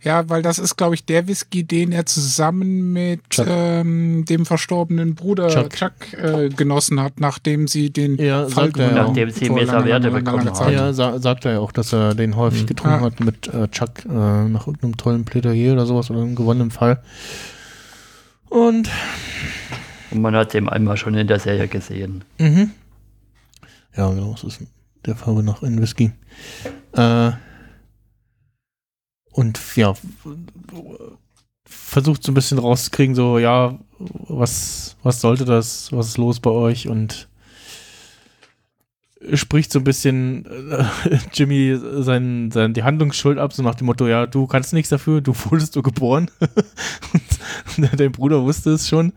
Ja, 0.00 0.28
weil 0.28 0.42
das 0.42 0.60
ist, 0.60 0.76
glaube 0.76 0.94
ich, 0.94 1.04
der 1.06 1.26
Whisky, 1.26 1.64
den 1.64 1.90
er 1.90 2.06
zusammen 2.06 2.92
mit 2.92 3.20
ähm, 3.44 4.24
dem 4.28 4.46
verstorbenen 4.46 5.16
Bruder 5.16 5.48
Chuck. 5.48 5.70
Chuck, 5.70 5.92
äh, 6.22 6.48
genossen 6.50 7.00
hat, 7.02 7.18
nachdem 7.18 7.66
sie 7.66 7.90
den 7.90 8.16
Ja, 8.16 8.46
Fall 8.48 8.66
sagt 8.66 8.78
er 8.78 8.90
ja. 8.94 9.02
Nachdem 9.08 9.30
sie 9.30 9.46
langer 9.48 10.10
bekommen 10.10 10.48
haben. 10.52 10.72
Ja, 10.72 10.92
sa 10.92 11.18
sagt 11.18 11.44
er 11.46 11.52
ja 11.54 11.58
auch, 11.58 11.72
dass 11.72 11.92
er 11.92 12.14
den 12.14 12.36
häufig 12.36 12.62
Mhm. 12.62 12.66
getrunken 12.66 12.96
Ah. 12.98 13.00
hat 13.06 13.20
mit 13.20 13.48
äh, 13.52 13.66
Chuck 13.68 14.04
äh, 14.04 14.08
nach 14.48 14.68
irgendeinem 14.68 14.96
tollen 14.96 15.24
Plädoyer 15.24 15.72
oder 15.72 15.84
sowas 15.84 16.10
oder 16.10 16.20
einem 16.22 16.36
gewonnenen 16.36 16.70
Fall. 16.70 17.02
Und 18.50 18.88
Und 20.10 20.22
man 20.22 20.34
hat 20.34 20.54
den 20.54 20.68
einmal 20.68 20.96
schon 20.96 21.14
in 21.14 21.26
der 21.26 21.38
Serie 21.38 21.68
gesehen. 21.68 22.24
Mhm. 22.38 22.70
Ja, 23.96 24.10
genau, 24.10 24.34
es 24.34 24.44
ist 24.44 24.60
der 25.04 25.16
Farbe 25.16 25.42
nach 25.42 25.62
in 25.62 25.80
Whisky. 25.80 26.12
Äh, 26.92 27.32
und 29.32 29.60
ja, 29.76 29.94
versucht 31.64 32.22
so 32.22 32.32
ein 32.32 32.34
bisschen 32.34 32.58
rauszukriegen, 32.58 33.14
so, 33.14 33.38
ja, 33.38 33.78
was, 33.98 34.96
was 35.02 35.20
sollte 35.20 35.44
das, 35.44 35.92
was 35.92 36.08
ist 36.08 36.18
los 36.18 36.40
bei 36.40 36.50
euch 36.50 36.88
und 36.88 37.28
spricht 39.34 39.72
so 39.72 39.80
ein 39.80 39.84
bisschen 39.84 40.46
äh, 40.70 40.84
Jimmy 41.32 41.78
sein, 42.02 42.50
sein, 42.52 42.74
die 42.74 42.84
Handlungsschuld 42.84 43.38
ab, 43.38 43.52
so 43.52 43.62
nach 43.62 43.74
dem 43.74 43.86
Motto, 43.86 44.06
ja, 44.06 44.26
du 44.26 44.46
kannst 44.46 44.72
nichts 44.72 44.90
dafür, 44.90 45.20
du 45.20 45.34
wurdest 45.50 45.76
du 45.76 45.82
geboren. 45.82 46.30
und 47.76 47.88
dein 48.00 48.12
Bruder 48.12 48.42
wusste 48.42 48.70
es 48.70 48.88
schon. 48.88 49.12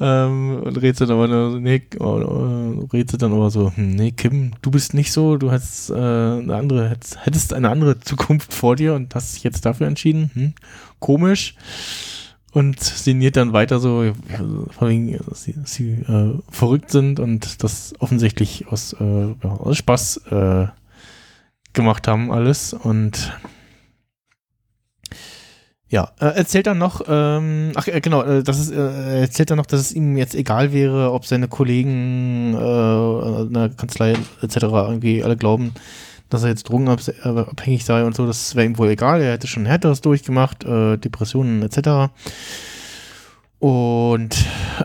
Ähm, 0.00 0.62
und 0.62 0.80
rätselt 0.80 1.10
aber 1.10 1.28
nur, 1.28 1.60
nee, 1.60 1.82
äh, 2.00 2.86
rätselt 2.92 3.22
dann 3.22 3.32
aber 3.32 3.50
so, 3.50 3.70
hm, 3.74 3.90
nee, 3.90 4.10
Kim, 4.10 4.52
du 4.62 4.70
bist 4.70 4.94
nicht 4.94 5.12
so, 5.12 5.36
du 5.36 5.52
hast 5.52 5.90
äh, 5.90 5.94
eine 5.94 6.56
andere, 6.56 6.88
hättest, 6.90 7.24
hättest 7.24 7.54
eine 7.54 7.68
andere 7.68 8.00
Zukunft 8.00 8.52
vor 8.52 8.74
dir 8.74 8.94
und 8.94 9.14
hast 9.14 9.36
dich 9.36 9.44
jetzt 9.44 9.64
dafür 9.64 9.86
entschieden. 9.86 10.30
Hm, 10.34 10.54
komisch. 10.98 11.54
Und 12.52 12.80
sinniert 12.80 13.36
dann 13.36 13.54
weiter 13.54 13.80
so, 13.80 14.12
vor 14.70 14.86
allem, 14.86 15.18
dass 15.26 15.44
sie, 15.44 15.54
dass 15.54 15.72
sie 15.72 15.92
äh, 15.92 16.38
verrückt 16.50 16.90
sind 16.90 17.18
und 17.18 17.62
das 17.62 17.94
offensichtlich 17.98 18.68
aus, 18.68 18.92
äh, 18.92 19.34
aus 19.42 19.78
Spaß 19.78 20.18
äh, 20.30 20.66
gemacht 21.72 22.06
haben 22.06 22.30
alles. 22.30 22.74
Und 22.74 23.32
ja, 25.88 26.10
äh, 26.20 26.26
erzählt 26.26 26.66
dann 26.66 26.78
noch, 26.78 27.02
ähm, 27.06 27.72
ach 27.74 27.86
äh, 27.86 28.00
genau, 28.00 28.22
äh, 28.22 28.42
das 28.42 28.58
ist, 28.58 28.70
äh, 28.70 28.76
er 28.76 29.20
erzählt 29.20 29.50
dann 29.50 29.58
noch, 29.58 29.66
dass 29.66 29.80
es 29.80 29.92
ihm 29.92 30.16
jetzt 30.16 30.34
egal 30.34 30.72
wäre, 30.72 31.12
ob 31.12 31.26
seine 31.26 31.48
Kollegen 31.48 32.54
äh, 32.54 33.42
in 33.42 33.52
der 33.52 33.70
Kanzlei 33.70 34.14
etc. 34.42 34.56
irgendwie 34.62 35.22
alle 35.22 35.36
glauben, 35.36 35.72
dass 36.32 36.42
er 36.42 36.50
jetzt 36.50 36.68
drogenabhängig 36.68 37.84
sei 37.84 38.04
und 38.04 38.14
so, 38.16 38.26
das 38.26 38.54
wäre 38.54 38.66
ihm 38.66 38.78
wohl 38.78 38.88
egal, 38.88 39.20
er 39.20 39.32
hätte 39.32 39.46
schon 39.46 39.66
härteres 39.66 40.00
durchgemacht, 40.00 40.64
äh, 40.64 40.96
Depressionen 40.96 41.62
etc. 41.62 42.12
Und 43.58 44.36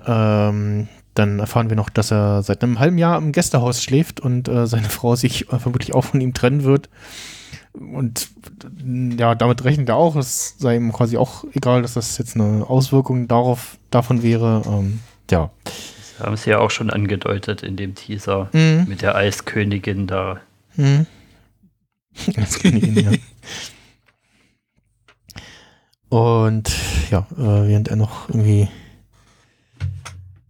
ähm, 0.05 0.87
dann 1.15 1.39
erfahren 1.39 1.69
wir 1.69 1.75
noch, 1.75 1.89
dass 1.89 2.11
er 2.11 2.43
seit 2.43 2.63
einem 2.63 2.79
halben 2.79 2.97
Jahr 2.99 3.17
im 3.17 3.31
Gästehaus 3.31 3.81
schläft 3.81 4.19
und 4.19 4.47
äh, 4.47 4.67
seine 4.67 4.89
Frau 4.89 5.15
sich 5.15 5.51
äh, 5.51 5.57
vermutlich 5.57 5.95
auch 5.95 6.03
von 6.03 6.21
ihm 6.21 6.33
trennen 6.33 6.63
wird. 6.63 6.89
Und 7.73 8.29
ja, 9.17 9.35
damit 9.35 9.63
rechnet 9.63 9.89
er 9.89 9.95
auch. 9.95 10.15
Es 10.15 10.55
sei 10.59 10.75
ihm 10.75 10.91
quasi 10.93 11.17
auch 11.17 11.43
egal, 11.53 11.81
dass 11.81 11.93
das 11.93 12.17
jetzt 12.17 12.35
eine 12.35 12.65
Auswirkung 12.67 13.27
darauf, 13.27 13.77
davon 13.91 14.21
wäre. 14.23 14.61
Ähm, 14.67 14.99
ja. 15.31 15.49
Das 15.63 16.25
haben 16.25 16.37
sie 16.37 16.51
ja 16.51 16.59
auch 16.59 16.71
schon 16.71 16.89
angedeutet 16.89 17.63
in 17.63 17.75
dem 17.75 17.93
Teaser 17.95 18.49
Mhm. 18.53 18.85
mit 18.87 19.01
der 19.01 19.15
Eiskönigin 19.15 20.07
da. 20.07 20.39
Mhm. 20.75 21.05
Als 22.35 22.59
Königin, 22.59 22.95
ja. 22.95 23.11
Und 26.09 26.73
ja, 27.11 27.27
äh, 27.37 27.67
während 27.67 27.89
er 27.89 27.97
noch 27.97 28.29
irgendwie 28.29 28.69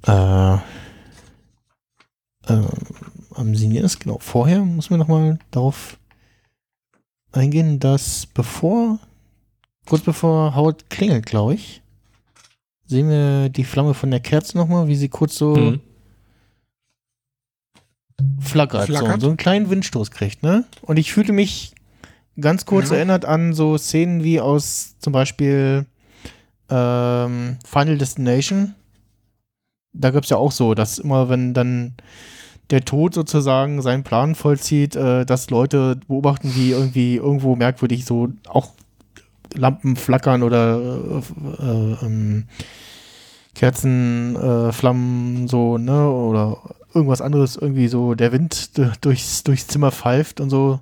äh, 0.05 0.53
äh, 0.53 0.59
am 3.33 3.55
Signieren 3.55 3.85
ist, 3.85 3.99
genau, 3.99 4.19
vorher 4.19 4.59
muss 4.63 4.89
man 4.89 4.99
nochmal 4.99 5.39
darauf 5.51 5.97
eingehen, 7.31 7.79
dass 7.79 8.25
bevor, 8.27 8.99
kurz 9.85 10.03
bevor 10.03 10.55
Howard 10.55 10.89
klingelt, 10.89 11.25
glaube 11.25 11.55
ich, 11.55 11.81
sehen 12.85 13.09
wir 13.09 13.49
die 13.49 13.63
Flamme 13.65 13.93
von 13.93 14.11
der 14.11 14.19
Kerze 14.19 14.57
nochmal, 14.57 14.87
wie 14.87 14.95
sie 14.95 15.09
kurz 15.09 15.35
so 15.35 15.55
Mhm. 15.55 15.81
Flackert, 18.39 18.85
Flackert? 18.85 19.15
So, 19.21 19.25
so 19.25 19.27
einen 19.27 19.37
kleinen 19.37 19.69
Windstoß 19.69 20.11
kriegt, 20.11 20.43
ne? 20.43 20.65
Und 20.81 20.97
ich 20.97 21.11
fühlte 21.13 21.33
mich 21.33 21.73
ganz 22.39 22.65
kurz 22.65 22.89
Ja. 22.89 22.97
erinnert 22.97 23.25
an 23.25 23.53
so 23.53 23.77
Szenen 23.77 24.23
wie 24.23 24.39
aus 24.39 24.95
zum 24.99 25.13
Beispiel 25.13 25.85
ähm, 26.69 27.57
Final 27.65 27.97
Destination. 27.97 28.75
Da 29.93 30.11
gab 30.11 30.23
es 30.23 30.29
ja 30.29 30.37
auch 30.37 30.51
so, 30.51 30.73
dass 30.73 30.99
immer, 30.99 31.29
wenn 31.29 31.53
dann 31.53 31.93
der 32.69 32.83
Tod 32.83 33.13
sozusagen 33.13 33.81
seinen 33.81 34.03
Plan 34.03 34.35
vollzieht, 34.35 34.95
äh, 34.95 35.25
dass 35.25 35.49
Leute 35.49 35.99
beobachten, 36.07 36.53
wie 36.55 36.71
irgendwie 36.71 37.15
irgendwo 37.15 37.55
merkwürdig 37.55 38.05
so 38.05 38.29
auch 38.47 38.73
Lampen 39.55 39.95
flackern 39.95 40.43
oder 40.43 40.77
äh, 40.77 41.63
äh, 41.63 41.97
ähm, 42.05 42.45
Kerzen, 43.55 44.35
äh, 44.35 44.71
Flammen 44.71 45.47
so, 45.47 45.77
ne, 45.77 46.09
oder 46.11 46.57
irgendwas 46.93 47.21
anderes, 47.21 47.55
irgendwie 47.55 47.87
so 47.87 48.15
der 48.15 48.31
Wind 48.31 48.71
durchs, 49.01 49.43
durchs 49.43 49.67
Zimmer 49.67 49.91
pfeift 49.91 50.39
und 50.39 50.49
so. 50.49 50.79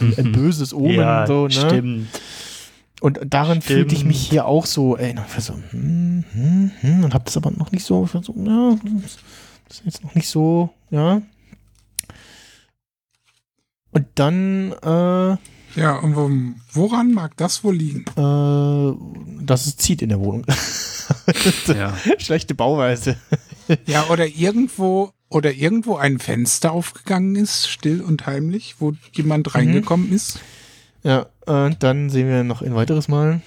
Ein 0.00 0.32
böses 0.32 0.74
Omen, 0.74 0.96
ja, 0.96 1.26
so, 1.26 1.44
ne? 1.44 1.50
stimmt. 1.52 2.08
Und 3.00 3.20
daran 3.26 3.60
fühlte 3.62 3.94
ich 3.94 4.04
mich 4.04 4.16
Stimmt. 4.16 4.30
hier 4.30 4.46
auch 4.46 4.66
so 4.66 4.96
erinnert. 4.96 5.28
So, 5.38 5.54
hm, 5.70 6.24
hm, 6.32 6.70
hm, 6.80 7.04
und 7.04 7.14
hab 7.14 7.24
das 7.26 7.36
aber 7.36 7.50
noch 7.50 7.70
nicht 7.70 7.84
so, 7.84 8.06
so, 8.06 8.34
ja, 8.44 8.76
das 9.02 9.18
ist 9.70 9.82
jetzt 9.84 10.02
noch 10.02 10.14
nicht 10.14 10.28
so, 10.28 10.70
ja. 10.90 11.20
Und 13.92 14.06
dann, 14.14 14.72
äh, 14.82 15.36
Ja, 15.80 15.96
und 15.98 16.16
wo, 16.16 16.30
woran 16.72 17.12
mag 17.12 17.36
das 17.36 17.62
wohl 17.62 17.76
liegen? 17.76 18.04
äh, 18.16 19.44
dass 19.44 19.66
es 19.66 19.76
zieht 19.76 20.02
in 20.02 20.08
der 20.08 20.20
Wohnung. 20.20 20.44
Ja. 21.68 21.94
Schlechte 22.18 22.54
Bauweise. 22.54 23.16
Ja, 23.86 24.06
oder 24.08 24.26
irgendwo 24.26 25.12
oder 25.34 25.52
irgendwo 25.52 25.96
ein 25.96 26.18
Fenster 26.18 26.72
aufgegangen 26.72 27.34
ist, 27.36 27.68
still 27.68 28.00
und 28.00 28.26
heimlich, 28.26 28.76
wo 28.78 28.92
Mhm. 28.92 28.98
jemand 29.12 29.54
reingekommen 29.54 30.12
ist. 30.12 30.38
Ja, 31.02 31.26
und 31.46 31.82
dann 31.82 32.08
sehen 32.08 32.28
wir 32.28 32.44
noch 32.44 32.62
ein 32.62 32.74
weiteres 32.74 33.08
Mal 33.08 33.42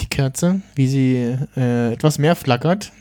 die 0.00 0.06
Kerze, 0.08 0.60
wie 0.74 0.86
sie 0.86 1.36
äh, 1.56 1.92
etwas 1.92 2.18
mehr 2.18 2.36
flackert. 2.36 2.92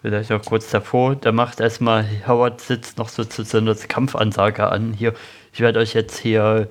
Vielleicht 0.00 0.30
auch 0.30 0.44
kurz 0.44 0.70
davor, 0.70 1.16
da 1.16 1.32
macht 1.32 1.58
erstmal 1.60 2.04
Howard 2.26 2.60
sitzt 2.60 2.98
noch 2.98 3.08
so 3.08 3.24
zu 3.24 3.42
so 3.44 3.58
einer 3.58 3.74
Kampfansage 3.74 4.68
an. 4.70 4.92
Hier, 4.92 5.12
ich 5.52 5.60
werde 5.60 5.80
euch 5.80 5.92
jetzt 5.92 6.18
hier 6.18 6.68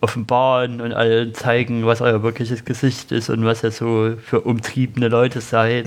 offenbaren 0.00 0.80
und 0.80 0.92
allen 0.92 1.34
zeigen, 1.34 1.84
was 1.84 2.00
euer 2.00 2.22
wirkliches 2.22 2.64
Gesicht 2.64 3.12
ist 3.12 3.28
und 3.28 3.44
was 3.44 3.62
ihr 3.62 3.72
so 3.72 4.16
für 4.24 4.40
umtriebene 4.40 5.08
Leute 5.08 5.40
seid. 5.42 5.86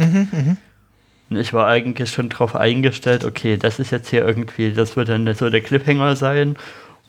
Und 1.29 1.37
ich 1.37 1.53
war 1.53 1.67
eigentlich 1.67 2.11
schon 2.11 2.29
darauf 2.29 2.55
eingestellt, 2.55 3.25
okay, 3.25 3.57
das 3.57 3.79
ist 3.79 3.91
jetzt 3.91 4.09
hier 4.09 4.25
irgendwie, 4.25 4.71
das 4.71 4.95
wird 4.95 5.09
dann 5.09 5.33
so 5.33 5.49
der 5.49 5.61
Cliffhanger 5.61 6.15
sein. 6.15 6.55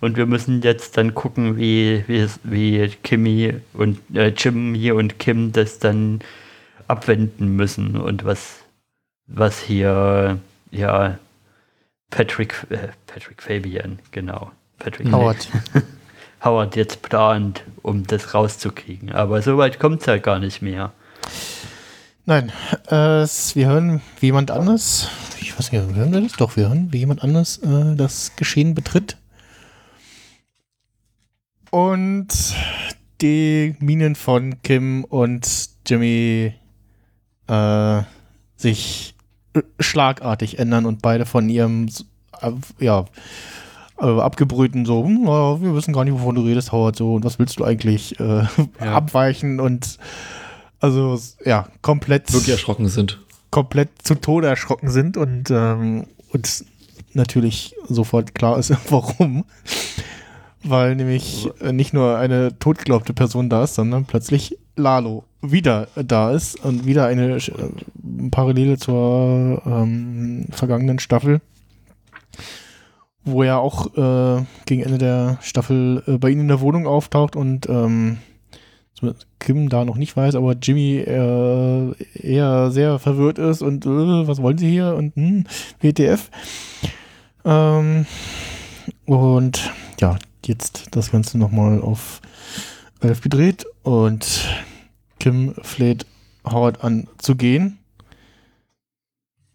Und 0.01 0.16
wir 0.16 0.26
müssen 0.26 0.62
jetzt 0.62 0.97
dann 0.97 1.14
gucken, 1.14 1.56
wie, 1.56 2.05
wie, 2.06 2.26
wie 2.44 2.88
Kimmy 3.02 3.55
und 3.72 3.98
äh, 4.14 4.28
Jimmy 4.28 4.90
und 4.93 5.18
Kim 5.18 5.52
das 5.52 5.78
dann 5.78 6.20
abwenden 6.86 7.56
müssen 7.56 7.97
und 7.97 8.24
was, 8.24 8.60
was 9.26 9.60
hier, 9.60 10.38
ja, 10.70 11.18
Patrick, 12.10 12.66
äh, 12.70 12.88
Patrick 13.06 13.43
Fabian, 13.43 13.98
genau. 14.12 14.52
Patrick 14.78 15.10
Howard. 15.10 15.48
Howard 16.44 16.76
jetzt 16.76 17.02
plant, 17.02 17.64
um 17.82 18.06
das 18.06 18.34
rauszukriegen. 18.34 19.12
Aber 19.12 19.43
so 19.43 19.56
weit 19.56 19.78
kommt 19.78 20.01
es 20.01 20.06
ja 20.06 20.18
gar 20.18 20.38
nicht 20.38 20.62
mehr. 20.62 20.93
Nein, 22.28 22.51
äh, 22.89 23.24
wir 23.55 23.69
hören, 23.69 24.03
wie 24.19 24.27
jemand 24.27 24.51
anders, 24.51 25.09
ich 25.40 25.57
weiß 25.57 25.70
nicht, 25.70 25.81
hören 25.81 26.12
wir 26.12 26.20
das? 26.23 26.32
Doch, 26.32 26.57
wir 26.57 26.69
hören, 26.69 26.89
wie 26.90 26.98
jemand 26.98 27.23
anders 27.23 27.59
äh, 27.59 27.94
das 27.94 28.35
Geschehen 28.35 28.74
betritt. 28.74 29.16
Und 31.70 32.27
die 33.20 33.77
Minen 33.78 34.16
von 34.16 34.61
Kim 34.62 35.05
und 35.05 35.70
Jimmy 35.86 36.53
äh, 37.47 38.03
sich 38.57 39.15
schlagartig 39.78 40.59
ändern 40.59 40.85
und 40.85 41.03
beide 41.03 41.27
von 41.27 41.48
ihrem, 41.48 41.86
äh, 42.40 42.51
ja, 42.81 43.05
äh, 44.01 44.05
abgebrühten 44.05 44.85
so, 44.85 45.05
hm, 45.05 45.27
ja, 45.28 45.61
wir 45.61 45.77
wissen 45.77 45.93
gar 45.93 46.05
nicht, 46.05 46.15
wovon 46.15 46.35
du 46.35 46.43
redest, 46.43 46.73
Howard, 46.73 46.97
so, 46.97 47.15
und 47.15 47.24
was 47.24 47.39
willst 47.39 47.61
du 47.61 47.65
eigentlich 47.65 48.19
äh, 48.19 48.43
abweichen 48.81 49.61
und 49.61 50.01
also 50.81 51.19
ja, 51.44 51.69
komplett 51.82 52.32
Wirklich 52.32 52.51
erschrocken 52.51 52.89
sind. 52.89 53.20
komplett 53.51 53.89
zu 54.03 54.15
Tode 54.16 54.48
erschrocken 54.48 54.90
sind 54.90 55.16
und 55.16 55.51
ähm, 55.51 56.07
uns 56.32 56.65
natürlich 57.15 57.74
sofort 57.89 58.35
klar 58.35 58.59
ist, 58.59 58.73
warum. 58.90 59.44
Weil 60.62 60.97
nämlich 60.97 61.48
äh, 61.61 61.73
nicht 61.73 61.93
nur 61.93 62.19
eine 62.19 62.59
totgeglaubte 62.59 63.15
Person 63.15 63.48
da 63.48 63.65
ist, 63.65 63.74
sondern 63.74 64.05
plötzlich 64.05 64.59
Lalo 64.74 65.24
wieder 65.40 65.89
da 65.94 66.32
ist 66.32 66.62
und 66.65 66.86
wieder 66.86 67.07
eine 67.07 67.36
äh, 67.36 68.31
Parallele 68.31 68.77
zur 68.77 69.62
ähm, 69.65 70.47
vergangenen 70.51 70.98
Staffel, 70.98 71.40
wo 73.24 73.43
er 73.43 73.61
auch 73.61 73.97
äh, 73.97 74.44
gegen 74.66 74.82
Ende 74.82 74.98
der 74.98 75.39
Staffel 75.40 76.03
äh, 76.07 76.19
bei 76.19 76.31
ihnen 76.31 76.43
in 76.43 76.48
der 76.48 76.61
Wohnung 76.61 76.86
auftaucht 76.86 77.36
und 77.36 77.69
ähm, 77.69 78.19
Kim 79.39 79.68
da 79.68 79.85
noch 79.85 79.97
nicht 79.97 80.16
weiß, 80.16 80.35
aber 80.36 80.55
Jimmy 80.55 80.97
äh, 80.98 81.93
eher 82.14 82.70
sehr 82.70 82.98
verwirrt 82.98 83.39
ist 83.39 83.62
und 83.62 83.85
äh, 83.85 83.89
was 84.27 84.40
wollen 84.40 84.59
sie 84.59 84.70
hier 84.70 84.94
und 84.97 85.14
hm, 85.16 85.44
WTF. 85.81 86.31
Ähm, 87.44 88.06
und 89.05 89.70
ja, 90.01 90.18
jetzt 90.44 90.89
das 90.93 91.10
Ganze 91.12 91.39
nochmal 91.39 91.81
auf 91.81 92.20
11 93.01 93.20
gedreht 93.20 93.66
und 93.82 94.48
Kim 95.20 95.55
fleht 95.62 96.06
Howard 96.44 96.82
an 96.82 97.09
zu 97.18 97.36
gehen. 97.36 97.78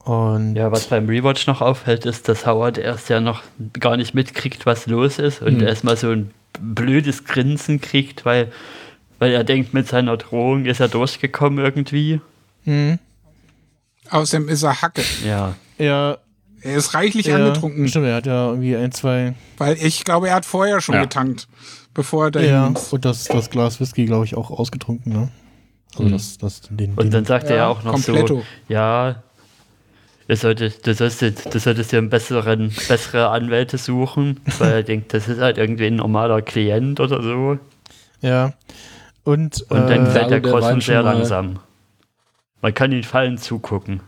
Und 0.04 0.56
Ja, 0.56 0.72
was 0.72 0.88
beim 0.88 1.08
Rewatch 1.08 1.46
noch 1.48 1.62
auffällt, 1.62 2.06
ist, 2.06 2.28
dass 2.28 2.46
Howard 2.46 2.78
erst 2.78 3.10
ja 3.10 3.20
noch 3.22 3.44
gar 3.80 3.98
nicht 3.98 4.14
mitkriegt, 4.14 4.66
was 4.66 4.88
los 4.88 5.20
ist 5.20 5.42
und 5.42 5.60
Hm. 5.62 5.68
erstmal 5.68 5.96
so 5.98 6.10
ein 6.12 6.32
blödes 6.60 7.26
Grinsen 7.26 7.82
kriegt, 7.82 8.26
weil, 8.26 8.52
weil 9.22 9.32
er 9.32 9.44
denkt, 9.44 9.72
mit 9.76 9.88
seiner 9.88 10.18
Drohung 10.18 10.66
ist 10.66 10.80
er 10.80 10.88
durchgekommen 10.88 11.64
irgendwie. 11.64 12.20
hm, 12.64 12.98
Außerdem 14.10 14.50
ist 14.50 14.64
er 14.64 14.82
Hacke. 14.82 15.04
Ja. 15.24 15.56
er, 15.78 16.18
Er 16.64 16.76
ist 16.76 16.94
reichlich 16.96 17.28
er, 17.30 17.36
angetrunken, 17.36 17.88
Stimmt, 17.88 18.08
er 18.08 18.16
hat 18.16 18.26
ja 18.26 18.48
irgendwie 18.50 18.76
ein, 18.76 18.92
zwei. 18.92 19.36
weil 19.58 19.78
ich 19.82 20.04
glaube, 20.04 20.30
er 20.30 20.36
hat 20.36 20.46
vorher 20.46 20.82
schon 20.82 20.96
Ja. 20.96 21.02
getankt, 21.04 21.48
bevor 21.94 22.26
er 22.26 22.32
dahin 22.32 22.50
Ja, 22.50 22.68
ist. 22.70 22.92
und 22.94 23.06
das, 23.06 23.26
das 23.26 23.50
Glas 23.52 23.80
Whisky, 23.80 24.06
glaube 24.06 24.26
ich, 24.26 24.36
auch 24.36 24.50
ausgetrunken, 24.52 25.14
ne? 25.14 25.30
Also 25.94 26.04
Mhm. 26.06 26.12
das, 26.14 26.38
das, 26.40 26.62
den, 26.62 26.92
Und 26.96 27.04
den, 27.06 27.12
dann 27.12 27.26
sagt 27.26 27.50
er 27.50 27.56
ja 27.58 27.68
auch 27.68 27.84
noch 27.84 27.92
Kompletto. 27.94 28.40
so, 28.42 28.46
ja, 28.68 29.22
du 30.28 30.36
solltest, 30.36 30.88
du, 30.88 30.94
solltest, 30.96 31.54
du 31.54 31.60
solltest 31.60 31.92
dir 31.92 31.98
einen 32.00 32.10
besseren, 32.10 32.74
bessere 32.88 33.30
Anwälte 33.30 33.78
suchen, 33.78 34.40
weil 34.58 34.72
er 34.72 34.84
denkt, 34.84 35.14
das 35.14 35.28
ist 35.28 35.40
halt 35.40 35.58
irgendwie 35.58 35.88
ein 35.88 35.98
normaler 35.98 36.42
Klient 36.42 37.00
oder 37.00 37.22
so. 37.22 37.60
ja. 38.22 38.54
Und, 39.24 39.62
Und 39.70 39.90
dann 39.90 40.06
äh, 40.08 40.10
fällt 40.10 40.44
der 40.46 40.62
schon 40.62 40.82
sehr 40.82 41.04
langsam. 41.04 41.60
Man 42.62 42.74
kann 42.74 42.92
ihn 42.92 43.04
fallen 43.04 43.38
zugucken. 43.38 44.02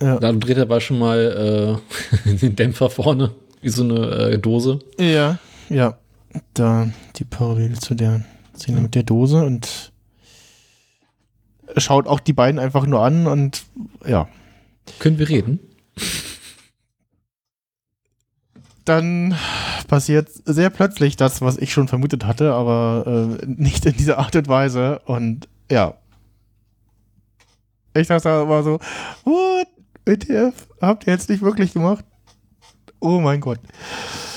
ja, 0.00 0.18
Dann 0.18 0.40
dreht 0.40 0.56
er 0.56 0.62
aber 0.64 0.80
schon 0.80 0.98
mal 0.98 1.80
äh, 2.26 2.30
den 2.36 2.56
Dämpfer 2.56 2.90
vorne, 2.90 3.32
wie 3.60 3.68
so 3.68 3.82
eine 3.84 4.06
äh, 4.32 4.38
Dose. 4.38 4.78
ja, 4.98 5.38
ja, 5.70 5.96
da 6.52 6.90
die 7.16 7.24
Parallele 7.24 7.74
zu 7.74 7.94
der 7.94 8.22
Szene 8.54 8.82
mit 8.82 8.94
der 8.94 9.02
Dose 9.04 9.44
und 9.44 9.92
schaut 11.78 12.06
auch 12.06 12.20
die 12.20 12.32
beiden 12.34 12.58
einfach 12.60 12.86
nur 12.86 13.00
an 13.02 13.26
und 13.26 13.64
ja, 14.06 14.28
Können 14.98 15.18
wir 15.18 15.28
reden? 15.28 15.58
dann 18.84 19.34
passiert 19.94 20.28
sehr 20.44 20.70
plötzlich 20.70 21.14
das, 21.16 21.40
was 21.40 21.56
ich 21.56 21.72
schon 21.72 21.86
vermutet 21.86 22.24
hatte, 22.24 22.52
aber 22.52 23.38
äh, 23.40 23.46
nicht 23.46 23.86
in 23.86 23.96
dieser 23.96 24.18
Art 24.18 24.34
und 24.34 24.48
Weise. 24.48 25.00
Und 25.04 25.46
ja. 25.70 25.94
Ich 27.96 28.08
dachte 28.08 28.28
aber 28.28 28.64
so, 28.64 28.80
what? 29.24 29.68
WTF? 30.04 30.52
Habt 30.80 31.06
ihr 31.06 31.12
jetzt 31.12 31.30
nicht 31.30 31.42
wirklich 31.42 31.72
gemacht? 31.72 32.04
Oh 32.98 33.20
mein 33.20 33.40
Gott. 33.40 33.60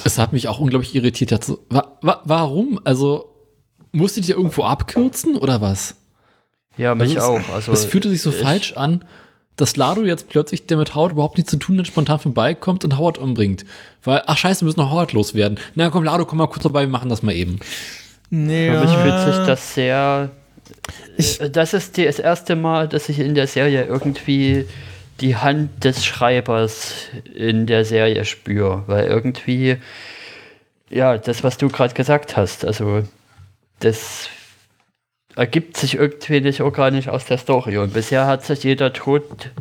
Es 0.03 0.19
hat 0.19 0.31
mich 0.31 0.47
auch 0.47 0.59
unglaublich 0.59 0.93
irritiert. 0.93 1.43
So, 1.43 1.65
wa 1.69 1.97
wa 2.01 2.21
warum? 2.25 2.79
Also, 2.83 3.33
musstet 3.91 4.29
ihr 4.29 4.35
irgendwo 4.35 4.63
abkürzen 4.63 5.35
oder 5.37 5.59
was? 5.59 5.95
Ja, 6.77 6.93
mich 6.93 7.15
Also 7.19 7.31
auch. 7.31 7.39
es- 7.39 7.49
Also 7.49 7.71
es 7.71 7.85
fühlte 7.85 8.09
sich 8.09 8.21
so 8.21 8.29
ich- 8.29 8.35
falsch 8.41 8.73
an, 8.73 9.03
dass 9.57 9.75
Lado 9.75 10.03
jetzt 10.05 10.29
plötzlich, 10.29 10.65
der 10.67 10.77
mit 10.77 10.95
Howard 10.95 11.11
überhaupt 11.13 11.37
nichts 11.37 11.51
zu 11.51 11.57
tun 11.57 11.77
hat, 11.79 11.87
spontan 11.87 12.19
vorbeikommt 12.19 12.83
und 12.85 12.97
Howard 12.97 13.17
umbringt. 13.17 13.65
Weil, 14.03 14.23
ach 14.25 14.37
scheiße, 14.37 14.61
wir 14.61 14.67
müssen 14.67 14.79
noch 14.79 14.91
Howard 14.91 15.13
loswerden. 15.13 15.59
Na 15.75 15.89
komm, 15.89 16.03
Lado, 16.03 16.25
komm 16.25 16.37
mal 16.37 16.47
kurz 16.47 16.61
vorbei, 16.61 16.81
wir 16.81 16.87
machen 16.89 17.09
das 17.09 17.23
mal 17.23 17.33
eben. 17.35 17.59
Nee, 18.29 18.71
Für 18.71 18.79
mich 18.81 18.91
fühlt 18.91 19.19
sich 19.35 19.45
das 19.45 19.73
sehr. 19.73 20.29
Äh, 21.17 21.49
das 21.49 21.73
ist 21.73 21.97
die- 21.97 22.05
das 22.05 22.19
erste 22.19 22.55
Mal, 22.55 22.87
dass 22.87 23.09
ich 23.09 23.19
in 23.19 23.35
der 23.35 23.47
Serie 23.47 23.85
irgendwie 23.85 24.65
die 25.21 25.35
Hand 25.35 25.83
des 25.83 26.05
Schreibers 26.05 26.93
in 27.33 27.65
der 27.65 27.83
Serie 27.85 28.23
spüre. 28.25 28.83
Weil 28.87 29.05
irgendwie, 29.07 29.77
ja, 30.89 31.17
das, 31.17 31.43
was 31.43 31.57
du 31.57 31.69
gerade 31.69 31.93
gesagt 31.93 32.37
hast, 32.37 32.63
also 32.65 33.01
das 33.79 34.29
ergibt 35.37 35.77
sich 35.77 35.95
irgendwie 35.95 36.41
nicht 36.41 36.61
organisch 36.61 37.07
aus 37.07 37.25
der 37.25 37.37
Story. 37.37 37.77
Und 37.77 37.93
bisher 37.93 38.25
hat 38.27 38.43
sich 38.43 38.63
jeder 38.63 38.91
Tod, 38.91 39.51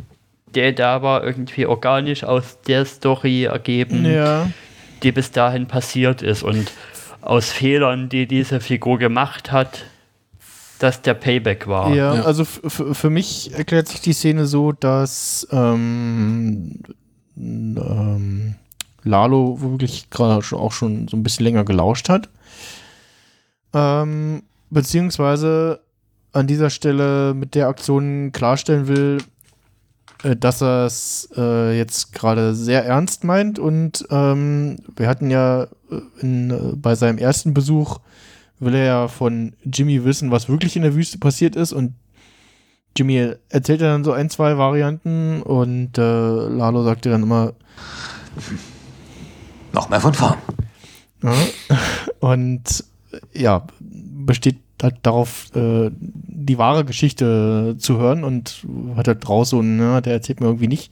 der 0.55 0.73
da 0.73 1.01
war, 1.01 1.23
irgendwie 1.23 1.65
organisch 1.65 2.23
aus 2.23 2.57
der 2.67 2.83
Story 2.85 3.43
ergeben 3.45 4.03
Ja. 4.05 4.49
die 5.03 5.11
bis 5.11 5.31
dahin 5.31 5.67
passiert 5.67 6.21
ist 6.23 6.43
und 6.43 6.71
aus 7.21 7.51
Fehlern, 7.51 8.09
die 8.09 8.25
diese 8.27 8.59
Figur 8.59 8.97
gemacht 8.97 9.51
hat, 9.51 9.83
dass 10.79 11.01
der 11.01 11.13
Payback 11.13 11.67
war. 11.67 11.93
Ja, 11.93 12.15
Ja. 12.15 12.21
also 12.23 12.45
für 12.45 13.09
mich 13.09 13.53
erklärt 13.53 13.87
sich 13.87 14.01
die 14.01 14.13
Szene 14.13 14.45
so, 14.45 14.71
dass 14.71 15.47
ähm, 15.51 16.79
ähm, 17.37 18.55
Lalo 19.03 19.57
wirklich 19.61 20.09
gerade 20.09 20.43
auch 20.55 20.71
schon 20.71 21.07
so 21.07 21.17
ein 21.17 21.23
bisschen 21.23 21.45
länger 21.45 21.63
gelauscht 21.65 22.09
hat. 22.09 22.29
Ähm, 23.73 24.43
beziehungsweise 24.69 25.81
an 26.33 26.47
dieser 26.47 26.69
Stelle 26.69 27.33
mit 27.33 27.55
der 27.55 27.67
Aktion 27.67 28.31
klarstellen 28.31 28.87
will, 28.87 29.17
äh, 30.23 30.35
dass 30.35 30.61
er 30.61 30.85
es 30.85 31.29
äh, 31.35 31.77
jetzt 31.77 32.13
gerade 32.13 32.53
sehr 32.55 32.85
ernst 32.85 33.23
meint 33.23 33.59
und 33.59 34.05
ähm, 34.09 34.77
wir 34.95 35.07
hatten 35.07 35.29
ja 35.29 35.63
äh, 35.63 35.67
in, 36.19 36.51
äh, 36.51 36.75
bei 36.75 36.95
seinem 36.95 37.17
ersten 37.17 37.53
Besuch 37.53 37.99
will 38.59 38.73
er 38.73 38.85
ja 38.85 39.07
von 39.07 39.53
Jimmy 39.63 40.03
wissen, 40.03 40.31
was 40.31 40.49
wirklich 40.49 40.75
in 40.75 40.81
der 40.81 40.95
Wüste 40.95 41.19
passiert 41.19 41.55
ist 41.55 41.73
und 41.73 41.93
Jimmy 42.97 43.33
erzählt 43.49 43.81
ja 43.81 43.87
dann 43.87 44.03
so 44.03 44.11
ein, 44.11 44.29
zwei 44.31 44.57
Varianten 44.57 45.43
und 45.43 45.97
äh, 45.99 46.01
Lalo 46.01 46.83
sagt 46.83 47.05
ja 47.05 47.11
dann 47.11 47.23
immer, 47.23 47.53
Noch 49.71 49.89
mehr 49.89 50.01
von 50.01 50.13
vorn. 50.15 50.37
ja, 51.21 51.33
und 52.19 52.83
ja, 53.33 53.67
besteht 54.27 54.57
halt 54.83 54.97
darauf, 55.01 55.47
äh, 55.55 55.89
die 55.99 56.59
wahre 56.59 56.85
Geschichte 56.85 57.75
zu 57.79 57.97
hören 57.97 58.23
und 58.23 58.63
hat 58.95 59.07
halt 59.07 59.27
draus 59.27 59.49
so, 59.49 59.63
ne, 59.63 60.01
der 60.03 60.13
erzählt 60.13 60.39
mir 60.39 60.45
irgendwie 60.45 60.67
nicht 60.67 60.91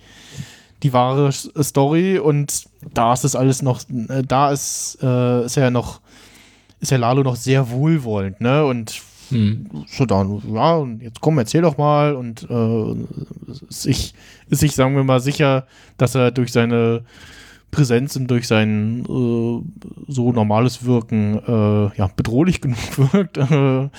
die 0.82 0.92
wahre 0.92 1.32
Story 1.32 2.18
und 2.18 2.66
da 2.94 3.14
ist 3.14 3.24
es 3.24 3.36
alles 3.36 3.62
noch, 3.62 3.82
äh, 4.10 4.24
da 4.28 4.52
ist, 4.52 4.98
äh, 5.04 5.46
ist 5.46 5.58
er 5.58 5.66
ja 5.66 5.70
noch, 5.70 6.02
ist 6.80 6.92
ja 6.92 6.98
Lalo 6.98 7.22
noch 7.22 7.36
sehr 7.36 7.70
wohlwollend, 7.70 8.42
ne, 8.42 8.66
und 8.66 9.02
Hm. 9.30 9.66
so 9.88 10.06
dann, 10.06 10.42
ja, 10.54 10.76
und 10.76 11.02
jetzt 11.02 11.20
komm, 11.20 11.40
erzähl 11.40 11.64
doch 11.64 11.80
mal 11.80 12.14
und 12.14 12.48
äh, 12.48 12.94
ist 13.70 13.82
sich, 13.82 14.14
ist 14.50 14.60
sich, 14.60 14.76
sagen 14.76 14.96
wir 14.96 15.04
mal, 15.04 15.20
sicher, 15.20 15.66
dass 15.98 16.14
er 16.14 16.30
durch 16.30 16.52
seine 16.52 17.04
Präsenz 17.76 18.16
und 18.16 18.28
durch 18.28 18.48
sein 18.48 19.02
äh, 19.02 19.62
so 20.08 20.32
normales 20.32 20.86
Wirken 20.86 21.40
äh, 21.46 21.98
ja, 21.98 22.10
bedrohlich 22.16 22.62
genug 22.62 22.78
wirkt 23.14 23.38
äh, 23.38 23.90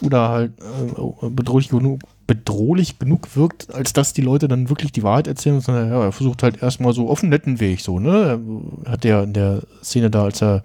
oder 0.00 0.28
halt 0.28 0.52
äh, 0.60 1.28
bedrohlich 1.28 1.68
genug 1.68 2.00
bedrohlich 2.26 2.98
genug 2.98 3.36
wirkt, 3.36 3.74
als 3.74 3.92
dass 3.92 4.14
die 4.14 4.22
Leute 4.22 4.48
dann 4.48 4.70
wirklich 4.70 4.92
die 4.92 5.02
Wahrheit 5.02 5.26
erzählen, 5.26 5.60
sondern 5.60 5.90
ja, 5.90 6.02
er 6.04 6.12
versucht 6.12 6.42
halt 6.42 6.62
erstmal 6.62 6.94
so 6.94 7.10
auf 7.10 7.22
einen 7.22 7.28
netten 7.28 7.60
Weg 7.60 7.80
so, 7.80 7.98
ne? 8.00 8.40
Er 8.84 8.90
hat 8.90 9.04
ja 9.04 9.22
in 9.22 9.34
der 9.34 9.62
Szene 9.82 10.08
da, 10.08 10.24
als 10.24 10.42
er 10.42 10.64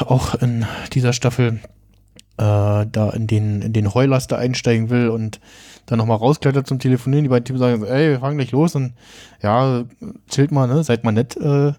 auch 0.00 0.34
in 0.34 0.66
dieser 0.92 1.14
Staffel 1.14 1.60
äh, 2.36 2.86
da 2.86 3.10
in 3.14 3.26
den, 3.26 3.62
in 3.62 3.72
den 3.72 3.94
Heulaster 3.94 4.36
einsteigen 4.36 4.90
will 4.90 5.08
und 5.08 5.40
dann 5.88 5.98
nochmal 5.98 6.18
rausklettert 6.18 6.66
zum 6.66 6.78
Telefonieren. 6.78 7.24
Die 7.24 7.28
beiden 7.28 7.44
Typen 7.44 7.58
sagen, 7.58 7.84
ey, 7.84 8.10
wir 8.10 8.20
fangen 8.20 8.36
gleich 8.36 8.52
los 8.52 8.74
und 8.74 8.92
ja, 9.42 9.84
chillt 10.28 10.52
mal, 10.52 10.68
ne? 10.68 10.84
Seid 10.84 11.02
mal 11.02 11.12
nett, 11.12 11.36
äh, 11.36 11.72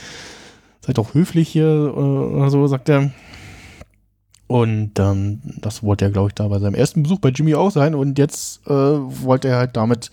seid 0.80 0.98
auch 0.98 1.14
höflich 1.14 1.48
hier 1.48 1.66
äh, 1.66 1.98
oder 1.98 2.50
so, 2.50 2.66
sagt 2.66 2.88
er. 2.88 3.10
Und 4.46 4.98
ähm, 4.98 5.40
das 5.60 5.82
wollte 5.82 6.06
er, 6.06 6.10
glaube 6.10 6.28
ich, 6.28 6.34
da 6.34 6.48
bei 6.48 6.58
seinem 6.58 6.74
ersten 6.74 7.02
Besuch 7.02 7.20
bei 7.20 7.30
Jimmy 7.30 7.54
auch 7.54 7.70
sein. 7.70 7.94
Und 7.94 8.18
jetzt 8.18 8.66
äh, 8.66 8.70
wollte 8.70 9.48
er 9.48 9.58
halt 9.58 9.76
damit 9.76 10.10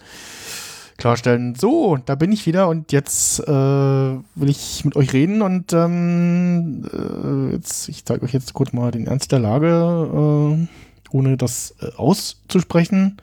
klarstellen. 0.98 1.56
So, 1.56 1.98
da 1.98 2.16
bin 2.16 2.32
ich 2.32 2.46
wieder 2.46 2.68
und 2.68 2.92
jetzt 2.92 3.40
äh, 3.40 3.52
will 3.52 4.50
ich 4.50 4.86
mit 4.86 4.96
euch 4.96 5.14
reden 5.14 5.42
und 5.42 5.74
ähm, 5.74 6.86
äh, 6.94 7.54
jetzt, 7.54 7.90
ich 7.90 8.06
zeige 8.06 8.24
euch 8.24 8.34
jetzt 8.34 8.54
kurz 8.54 8.74
mal 8.74 8.92
den 8.92 9.08
Ernst 9.08 9.32
der 9.32 9.40
Lage, 9.40 9.68
äh, 9.70 10.68
ohne 11.12 11.38
das 11.38 11.76
äh, 11.82 11.96
auszusprechen. 11.96 13.18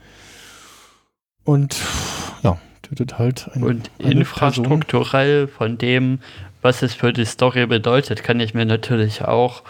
Und 1.47 1.81
ja, 2.43 2.59
tötet 2.83 3.19
halt 3.19 3.49
eine, 3.55 3.65
Und 3.65 3.91
eine 3.99 4.13
infrastrukturell 4.13 5.49
von 5.49 5.79
dem, 5.79 6.19
was 6.61 6.83
es 6.83 6.93
für 6.93 7.13
die 7.13 7.25
Story 7.25 7.67
bedeutet, 7.67 8.23
kann 8.23 8.41
ich 8.41 8.53
mir 8.53 8.67
natürlich 8.67 9.23
auch 9.25 9.63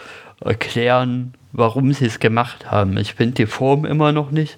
erklären, 0.43 1.33
warum 1.53 1.93
sie 1.93 2.05
es 2.05 2.19
gemacht 2.19 2.69
haben. 2.69 2.97
Ich 2.97 3.13
finde 3.13 3.35
die 3.35 3.45
Form 3.45 3.85
immer 3.85 4.11
noch 4.11 4.31
nicht. 4.31 4.57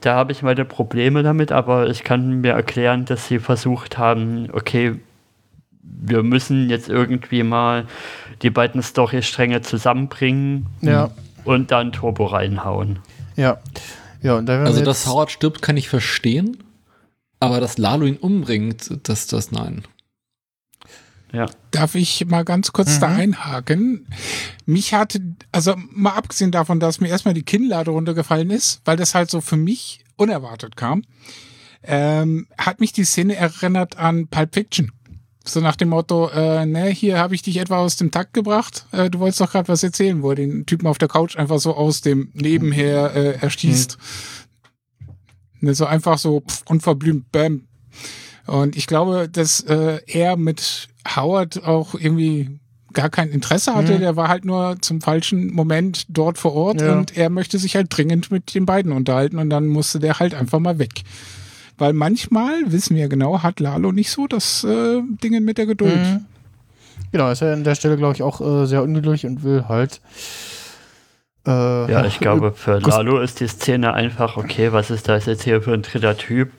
Da 0.00 0.14
habe 0.14 0.32
ich 0.32 0.42
meine 0.42 0.64
Probleme 0.64 1.22
damit, 1.22 1.52
aber 1.52 1.88
ich 1.88 2.02
kann 2.04 2.40
mir 2.40 2.52
erklären, 2.52 3.04
dass 3.04 3.28
sie 3.28 3.38
versucht 3.38 3.98
haben, 3.98 4.48
okay, 4.52 4.96
wir 5.82 6.22
müssen 6.22 6.70
jetzt 6.70 6.88
irgendwie 6.88 7.42
mal 7.42 7.84
die 8.42 8.50
beiden 8.50 8.82
Storystränge 8.82 9.62
zusammenbringen 9.62 10.66
Ja, 10.80 11.10
und 11.44 11.70
dann 11.70 11.92
Turbo 11.92 12.26
reinhauen. 12.26 12.98
ja. 13.36 13.58
Ja, 14.24 14.36
und 14.36 14.46
da 14.46 14.64
Also, 14.64 14.82
dass 14.82 15.06
Howard 15.06 15.30
stirbt, 15.30 15.60
kann 15.60 15.76
ich 15.76 15.90
verstehen. 15.90 16.56
Aber 17.40 17.60
dass 17.60 17.76
Lalo 17.76 18.06
ihn 18.06 18.16
umbringt, 18.16 19.00
das, 19.02 19.26
das 19.26 19.52
nein. 19.52 19.84
Ja. 21.30 21.46
Darf 21.72 21.94
ich 21.94 22.24
mal 22.26 22.42
ganz 22.42 22.72
kurz 22.72 22.98
da 23.00 23.08
einhaken? 23.08 24.06
Mich 24.64 24.94
hatte, 24.94 25.20
also 25.52 25.74
mal 25.90 26.12
abgesehen 26.12 26.52
davon, 26.52 26.80
dass 26.80 27.00
mir 27.00 27.08
erstmal 27.08 27.34
die 27.34 27.42
Kinnlade 27.42 27.90
runtergefallen 27.90 28.50
ist, 28.50 28.80
weil 28.86 28.96
das 28.96 29.14
halt 29.14 29.30
so 29.30 29.42
für 29.42 29.58
mich 29.58 30.04
unerwartet 30.16 30.74
kam, 30.74 31.02
ähm, 31.82 32.46
hat 32.56 32.80
mich 32.80 32.94
die 32.94 33.04
Szene 33.04 33.36
erinnert 33.36 33.98
an 33.98 34.28
Pulp 34.28 34.54
Fiction. 34.54 34.92
So 35.46 35.60
nach 35.60 35.76
dem 35.76 35.90
Motto, 35.90 36.28
äh, 36.30 36.64
ne, 36.64 36.86
hier 36.86 37.18
habe 37.18 37.34
ich 37.34 37.42
dich 37.42 37.58
etwa 37.58 37.78
aus 37.78 37.96
dem 37.96 38.10
Takt 38.10 38.32
gebracht. 38.32 38.86
Äh, 38.92 39.10
du 39.10 39.18
wolltest 39.18 39.40
doch 39.42 39.52
gerade 39.52 39.68
was 39.68 39.82
erzählen, 39.82 40.22
wo 40.22 40.30
er 40.30 40.36
den 40.36 40.64
Typen 40.64 40.86
auf 40.86 40.96
der 40.96 41.08
Couch 41.08 41.36
einfach 41.36 41.58
so 41.58 41.74
aus 41.76 42.00
dem 42.00 42.30
Nebenher 42.32 43.14
äh, 43.14 43.32
erschießt. 43.40 43.98
Ne, 45.60 45.74
so 45.74 45.84
einfach 45.84 46.16
so 46.18 46.40
pff, 46.40 46.62
unverblümt, 46.66 47.30
bam. 47.30 47.62
Und 48.46 48.76
ich 48.76 48.86
glaube, 48.86 49.28
dass 49.30 49.60
äh, 49.60 50.00
er 50.06 50.36
mit 50.36 50.88
Howard 51.14 51.64
auch 51.64 51.94
irgendwie 51.94 52.58
gar 52.94 53.10
kein 53.10 53.28
Interesse 53.30 53.74
hatte. 53.74 53.98
Der 53.98 54.16
war 54.16 54.28
halt 54.28 54.44
nur 54.44 54.76
zum 54.80 55.00
falschen 55.00 55.52
Moment 55.52 56.06
dort 56.08 56.38
vor 56.38 56.54
Ort 56.54 56.80
Ja. 56.80 56.96
und 56.96 57.16
er 57.16 57.28
möchte 57.28 57.58
sich 57.58 57.76
halt 57.76 57.88
dringend 57.90 58.30
mit 58.30 58.54
den 58.54 58.66
beiden 58.66 58.92
unterhalten 58.92 59.38
und 59.38 59.50
dann 59.50 59.66
musste 59.66 59.98
der 59.98 60.20
halt 60.20 60.32
einfach 60.34 60.58
mal 60.60 60.78
weg. 60.78 61.02
Weil 61.78 61.92
manchmal, 61.92 62.52
wissen 62.66 62.96
wir 62.96 63.08
genau, 63.08 63.42
hat 63.42 63.60
Lalo 63.60 63.90
nicht 63.92 64.10
so 64.10 64.26
das 64.26 64.64
äh, 64.64 65.00
Dinge 65.22 65.40
mit 65.40 65.58
der 65.58 65.66
Geduld. 65.66 65.96
Mhm. 65.96 66.24
Genau, 67.12 67.30
ist 67.30 67.42
er 67.42 67.52
an 67.52 67.64
der 67.64 67.74
Stelle, 67.74 67.96
glaube 67.96 68.14
ich, 68.14 68.22
auch 68.22 68.40
äh, 68.40 68.66
sehr 68.66 68.82
ungeduldig 68.82 69.26
und 69.26 69.42
will 69.42 69.64
halt. 69.68 70.00
Äh, 71.46 71.50
Ja, 71.90 72.04
ich 72.04 72.20
glaube, 72.20 72.52
für 72.56 72.78
Lalo 72.78 73.20
ist 73.20 73.40
die 73.40 73.48
Szene 73.48 73.92
einfach, 73.92 74.36
okay, 74.36 74.72
was 74.72 74.90
ist 74.90 75.08
das 75.08 75.26
jetzt 75.26 75.42
hier 75.42 75.62
für 75.62 75.72
ein 75.74 75.82
dritter 75.82 76.16
Typ? 76.16 76.50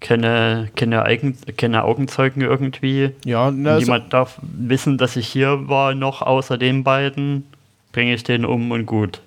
Keine, 0.00 0.68
keine, 0.74 1.04
Eigen, 1.04 1.36
keine 1.56 1.84
Augenzeugen 1.84 2.42
irgendwie. 2.42 3.10
Ja, 3.24 3.52
na, 3.52 3.74
also, 3.74 3.84
Niemand 3.84 4.12
darf 4.12 4.38
wissen, 4.42 4.98
dass 4.98 5.14
ich 5.14 5.28
hier 5.28 5.68
war, 5.68 5.94
noch 5.94 6.22
außer 6.22 6.58
den 6.58 6.82
beiden. 6.82 7.46
Bringe 7.92 8.14
ich 8.14 8.24
den 8.24 8.44
um 8.44 8.70
und 8.72 8.86
gut. 8.86 9.20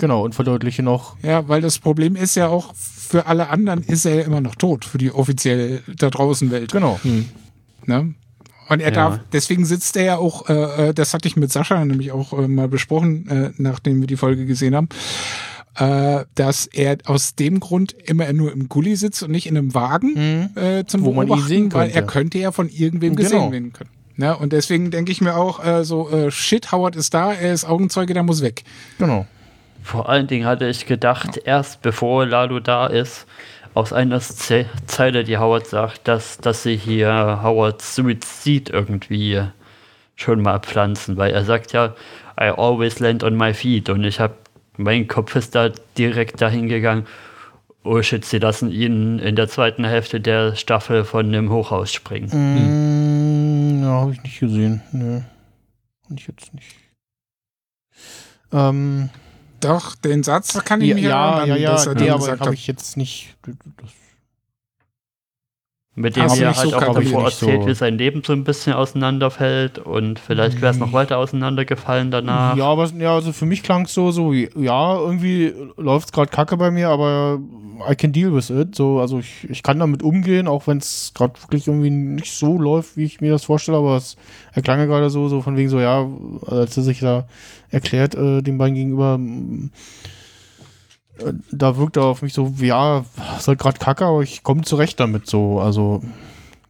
Genau, 0.00 0.24
und 0.24 0.34
verdeutliche 0.34 0.82
noch. 0.82 1.16
Ja, 1.22 1.46
weil 1.48 1.60
das 1.60 1.78
Problem 1.78 2.16
ist 2.16 2.34
ja 2.34 2.48
auch, 2.48 2.74
für 2.74 3.26
alle 3.26 3.48
anderen 3.50 3.82
ist 3.84 4.04
er 4.04 4.16
ja 4.16 4.22
immer 4.22 4.40
noch 4.40 4.56
tot, 4.56 4.84
für 4.84 4.98
die 4.98 5.12
offiziell 5.12 5.82
da 5.96 6.10
draußen 6.10 6.50
Welt. 6.50 6.72
Genau. 6.72 6.98
Ne? 7.86 8.14
Und 8.68 8.80
er 8.80 8.88
Ja. 8.88 8.90
darf, 8.94 9.20
deswegen 9.32 9.64
sitzt 9.64 9.96
er 9.96 10.04
ja 10.04 10.16
auch, 10.18 10.48
äh, 10.48 10.88
äh, 10.90 10.94
das 10.94 11.12
hatte 11.14 11.26
ich 11.28 11.36
mit 11.36 11.50
Sascha 11.52 11.84
nämlich 11.84 12.12
auch 12.12 12.32
äh, 12.32 12.46
mal 12.48 12.68
besprochen, 12.68 13.28
äh, 13.28 13.50
nachdem 13.58 14.00
wir 14.00 14.06
die 14.06 14.16
Folge 14.16 14.46
gesehen 14.46 14.76
haben, 14.76 14.88
äh, 15.76 16.24
dass 16.34 16.66
er 16.66 16.98
aus 17.06 17.34
dem 17.34 17.58
Grund 17.60 17.92
immer 18.04 18.32
nur 18.32 18.52
im 18.52 18.68
Gully 18.68 18.94
sitzt 18.96 19.22
und 19.22 19.30
nicht 19.32 19.46
in 19.46 19.56
einem 19.56 19.74
Wagen 19.74 20.54
äh, 20.56 20.84
zum. 20.86 21.02
Wo 21.04 21.12
man 21.12 21.24
ihn 21.26 21.28
Beobachten, 21.28 21.48
sehen 21.48 21.72
weil 21.72 21.86
könnte. 21.86 21.96
er 21.96 22.06
könnte 22.06 22.38
ja 22.38 22.52
von 22.52 22.68
irgendwem 22.68 23.16
Genau. 23.16 23.28
gesehen 23.28 23.52
werden 23.52 23.72
können. 23.72 23.90
Ne? 24.16 24.36
Und 24.36 24.52
deswegen 24.52 24.90
denke 24.90 25.10
ich 25.10 25.20
mir 25.20 25.34
auch, 25.36 25.64
äh, 25.64 25.84
so, 25.84 26.10
äh, 26.10 26.30
shit, 26.30 26.70
Howard 26.72 26.94
ist 26.94 27.14
da, 27.14 27.32
er 27.32 27.52
ist 27.54 27.64
Augenzeuge, 27.64 28.12
der 28.14 28.22
muss 28.22 28.42
weg. 28.42 28.62
Genau. 28.98 29.26
Vor 29.82 30.08
allen 30.08 30.26
Dingen 30.26 30.46
hatte 30.46 30.68
ich 30.68 30.86
gedacht, 30.86 31.40
erst 31.44 31.82
bevor 31.82 32.26
Lalo 32.26 32.60
da 32.60 32.86
ist, 32.86 33.26
aus 33.74 33.92
einer 33.92 34.20
Ze 34.20 34.66
Zeile, 34.86 35.24
die 35.24 35.38
Howard 35.38 35.66
sagt, 35.66 36.08
dass, 36.08 36.38
dass 36.38 36.62
sie 36.62 36.76
hier 36.76 37.40
Howards 37.42 37.94
Suizid 37.94 38.70
irgendwie 38.70 39.42
schon 40.16 40.42
mal 40.42 40.58
pflanzen, 40.60 41.16
weil 41.16 41.32
er 41.32 41.44
sagt 41.44 41.72
ja, 41.72 41.94
I 42.38 42.50
always 42.56 42.98
land 43.00 43.22
on 43.22 43.36
my 43.36 43.54
feet 43.54 43.88
und 43.88 44.04
ich 44.04 44.20
habe, 44.20 44.34
mein 44.76 45.08
Kopf 45.08 45.36
ist 45.36 45.54
da 45.54 45.70
direkt 45.96 46.40
dahin 46.40 46.68
gegangen, 46.68 47.06
oh 47.84 48.02
shit, 48.02 48.24
sie 48.24 48.38
lassen 48.38 48.70
ihn 48.70 49.18
in 49.18 49.36
der 49.36 49.48
zweiten 49.48 49.84
Hälfte 49.84 50.20
der 50.20 50.56
Staffel 50.56 51.04
von 51.04 51.30
dem 51.32 51.50
Hochhaus 51.50 51.92
springen. 51.92 52.28
Mm, 52.32 53.82
ja, 53.82 53.88
habe 53.88 54.12
ich 54.12 54.22
nicht 54.22 54.40
gesehen. 54.40 54.82
Nö. 54.92 55.20
Und 56.08 56.20
ich 56.20 56.26
jetzt 56.26 56.52
nicht. 56.54 56.76
Ähm, 58.52 59.10
Doch, 59.60 59.94
den 59.94 60.22
Satz 60.22 60.62
kann 60.64 60.80
ich 60.80 60.88
ja, 60.88 60.94
mich 60.94 61.04
ja, 61.04 61.38
erinnern, 61.38 61.48
ja, 61.48 61.56
ja, 61.56 61.72
dass 61.72 61.86
er 61.86 61.94
nee, 61.94 62.00
den 62.00 62.10
aber 62.10 62.18
gesagt 62.20 62.40
habe 62.40 62.50
hat. 62.50 62.54
ich 62.54 62.66
jetzt 62.66 62.96
nicht. 62.96 63.36
Das, 63.44 63.54
Mit 65.94 66.16
dem 66.16 66.22
er 66.22 66.34
nicht 66.34 66.44
halt 66.44 66.56
so 66.56 66.76
auch 66.76 66.80
kapiert? 66.80 67.06
davor 67.06 67.24
Nicht 67.24 67.36
so. 67.36 67.46
erzählt, 67.46 67.66
wie 67.66 67.74
sein 67.74 67.98
Leben 67.98 68.22
so 68.24 68.32
ein 68.32 68.44
bisschen 68.44 68.72
auseinanderfällt 68.72 69.78
und 69.78 70.18
vielleicht 70.18 70.60
wäre 70.62 70.72
es 70.72 70.78
noch 70.78 70.92
weiter 70.92 71.18
auseinandergefallen 71.18 72.10
danach. 72.10 72.56
Ja, 72.56 72.66
aber 72.66 72.86
ja, 72.98 73.14
also 73.14 73.32
für 73.32 73.46
mich 73.46 73.62
klang 73.62 73.84
es 73.84 73.92
so, 73.94 74.10
so, 74.10 74.32
ja, 74.32 74.98
irgendwie 74.98 75.52
läuft 75.76 76.06
es 76.06 76.12
gerade 76.12 76.30
kacke 76.30 76.56
bei 76.56 76.70
mir, 76.70 76.88
aber 76.88 77.40
I 77.88 77.94
can 77.96 78.12
deal 78.12 78.34
with 78.34 78.50
it. 78.50 78.74
So, 78.74 79.00
also 79.00 79.18
ich, 79.18 79.48
ich 79.48 79.62
kann 79.62 79.78
damit 79.78 80.02
umgehen, 80.02 80.48
auch 80.48 80.66
wenn 80.66 80.78
es 80.78 81.12
gerade 81.14 81.40
wirklich 81.42 81.66
irgendwie 81.66 81.90
nicht 81.90 82.32
so 82.32 82.58
läuft, 82.58 82.96
wie 82.96 83.04
ich 83.04 83.20
mir 83.20 83.32
das 83.32 83.44
vorstelle, 83.44 83.78
aber 83.78 83.96
es 83.96 84.16
er 84.52 84.62
klang 84.62 84.78
ja 84.78 84.86
gerade 84.86 85.10
so, 85.10 85.28
so 85.28 85.42
von 85.42 85.56
wegen 85.56 85.68
so, 85.68 85.80
ja, 85.80 86.08
als 86.46 86.76
er 86.76 86.82
sich 86.82 87.00
da 87.00 87.26
erklärt, 87.70 88.14
äh, 88.14 88.42
den 88.42 88.58
beiden 88.58 88.74
gegenüber, 88.74 89.18
äh, 91.18 91.32
da 91.50 91.76
wirkt 91.76 91.96
er 91.96 92.04
auf 92.04 92.22
mich 92.22 92.34
so, 92.34 92.54
ja, 92.60 93.04
ist 93.38 93.48
halt 93.48 93.58
gerade 93.58 93.78
kacke, 93.78 94.04
aber 94.04 94.22
ich 94.22 94.42
komme 94.42 94.62
zurecht 94.62 95.00
damit 95.00 95.26
so. 95.26 95.60
Also 95.60 96.02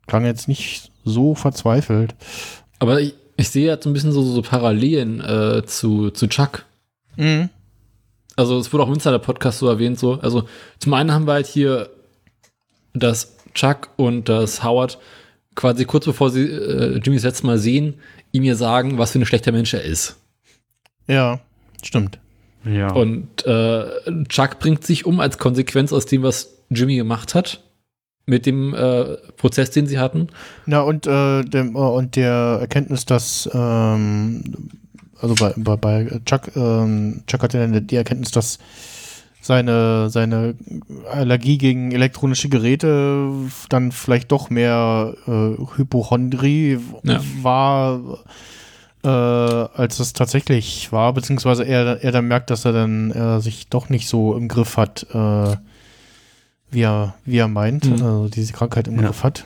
klang 0.06 0.24
jetzt 0.24 0.48
nicht 0.48 0.90
so 1.04 1.34
verzweifelt. 1.34 2.14
Aber 2.78 3.00
ich, 3.00 3.14
ich 3.36 3.48
sehe 3.48 3.66
jetzt 3.66 3.86
ein 3.86 3.92
bisschen 3.92 4.12
so, 4.12 4.22
so 4.22 4.42
Parallelen 4.42 5.20
äh, 5.20 5.64
zu, 5.64 6.10
zu 6.10 6.28
Chuck. 6.28 6.64
Mhm. 7.16 7.48
Also 8.36 8.58
es 8.58 8.72
wurde 8.72 8.84
auch 8.84 8.88
im 8.88 8.94
Insider-Podcast 8.94 9.58
so 9.58 9.68
erwähnt, 9.68 9.98
so. 9.98 10.18
Also 10.20 10.44
zum 10.78 10.94
einen 10.94 11.12
haben 11.12 11.26
wir 11.26 11.34
halt 11.34 11.46
hier, 11.46 11.90
dass 12.94 13.36
Chuck 13.54 13.90
und 13.96 14.28
das 14.28 14.62
Howard 14.62 14.98
quasi 15.54 15.84
kurz 15.84 16.06
bevor 16.06 16.30
sie 16.30 16.44
äh, 16.44 16.98
Jimmy 16.98 17.16
das 17.16 17.24
letzte 17.24 17.46
Mal 17.46 17.58
sehen, 17.58 17.94
ihm 18.32 18.44
ihr 18.44 18.56
sagen, 18.56 18.98
was 18.98 19.12
für 19.12 19.18
ein 19.18 19.26
schlechter 19.26 19.52
Mensch 19.52 19.74
er 19.74 19.82
ist. 19.82 20.16
Ja, 21.10 21.40
stimmt. 21.82 22.18
Ja. 22.64 22.92
Und 22.92 23.46
äh, 23.46 23.84
Chuck 24.28 24.58
bringt 24.58 24.84
sich 24.84 25.06
um 25.06 25.20
als 25.20 25.38
Konsequenz 25.38 25.92
aus 25.92 26.06
dem, 26.06 26.22
was 26.22 26.58
Jimmy 26.70 26.96
gemacht 26.96 27.34
hat. 27.34 27.62
Mit 28.26 28.46
dem 28.46 28.74
äh, 28.74 29.16
Prozess, 29.36 29.70
den 29.70 29.86
sie 29.86 29.98
hatten. 29.98 30.28
Na 30.66 30.82
und 30.82 31.06
äh, 31.06 31.42
dem, 31.42 31.74
äh, 31.74 31.78
und 31.78 32.14
der 32.16 32.58
Erkenntnis, 32.60 33.04
dass 33.04 33.48
ähm, 33.52 34.44
also 35.20 35.34
bei, 35.34 35.52
bei, 35.56 35.76
bei 35.76 36.20
Chuck, 36.26 36.54
ähm, 36.54 37.22
Chuck 37.26 37.42
hatte 37.42 37.58
dann 37.58 37.86
die 37.86 37.96
Erkenntnis, 37.96 38.30
dass 38.30 38.58
seine, 39.40 40.10
seine 40.10 40.54
Allergie 41.10 41.58
gegen 41.58 41.92
elektronische 41.92 42.48
Geräte 42.48 43.30
dann 43.68 43.90
vielleicht 43.90 44.30
doch 44.32 44.50
mehr 44.50 45.14
äh, 45.26 45.76
Hypochondrie 45.76 46.78
Ja. 47.02 47.20
war, 47.42 48.18
äh, 49.02 49.08
als 49.08 49.98
es 50.00 50.12
tatsächlich 50.12 50.92
war, 50.92 51.12
beziehungsweise 51.14 51.64
er, 51.64 52.02
er 52.04 52.12
dann 52.12 52.26
merkt, 52.28 52.50
dass 52.50 52.64
er 52.64 52.72
dann 52.72 53.10
äh, 53.10 53.40
sich 53.40 53.68
doch 53.68 53.88
nicht 53.88 54.08
so 54.08 54.34
im 54.36 54.48
Griff 54.48 54.76
hat, 54.76 55.06
äh, 55.14 55.56
wie, 56.70 56.82
er, 56.82 57.14
wie 57.24 57.38
er 57.38 57.48
meint, 57.48 57.86
Mhm. 57.86 57.92
also 58.04 58.28
diese 58.28 58.52
Krankheit 58.52 58.88
im 58.88 58.96
Ja. 59.00 59.06
Griff 59.06 59.22
hat. 59.24 59.44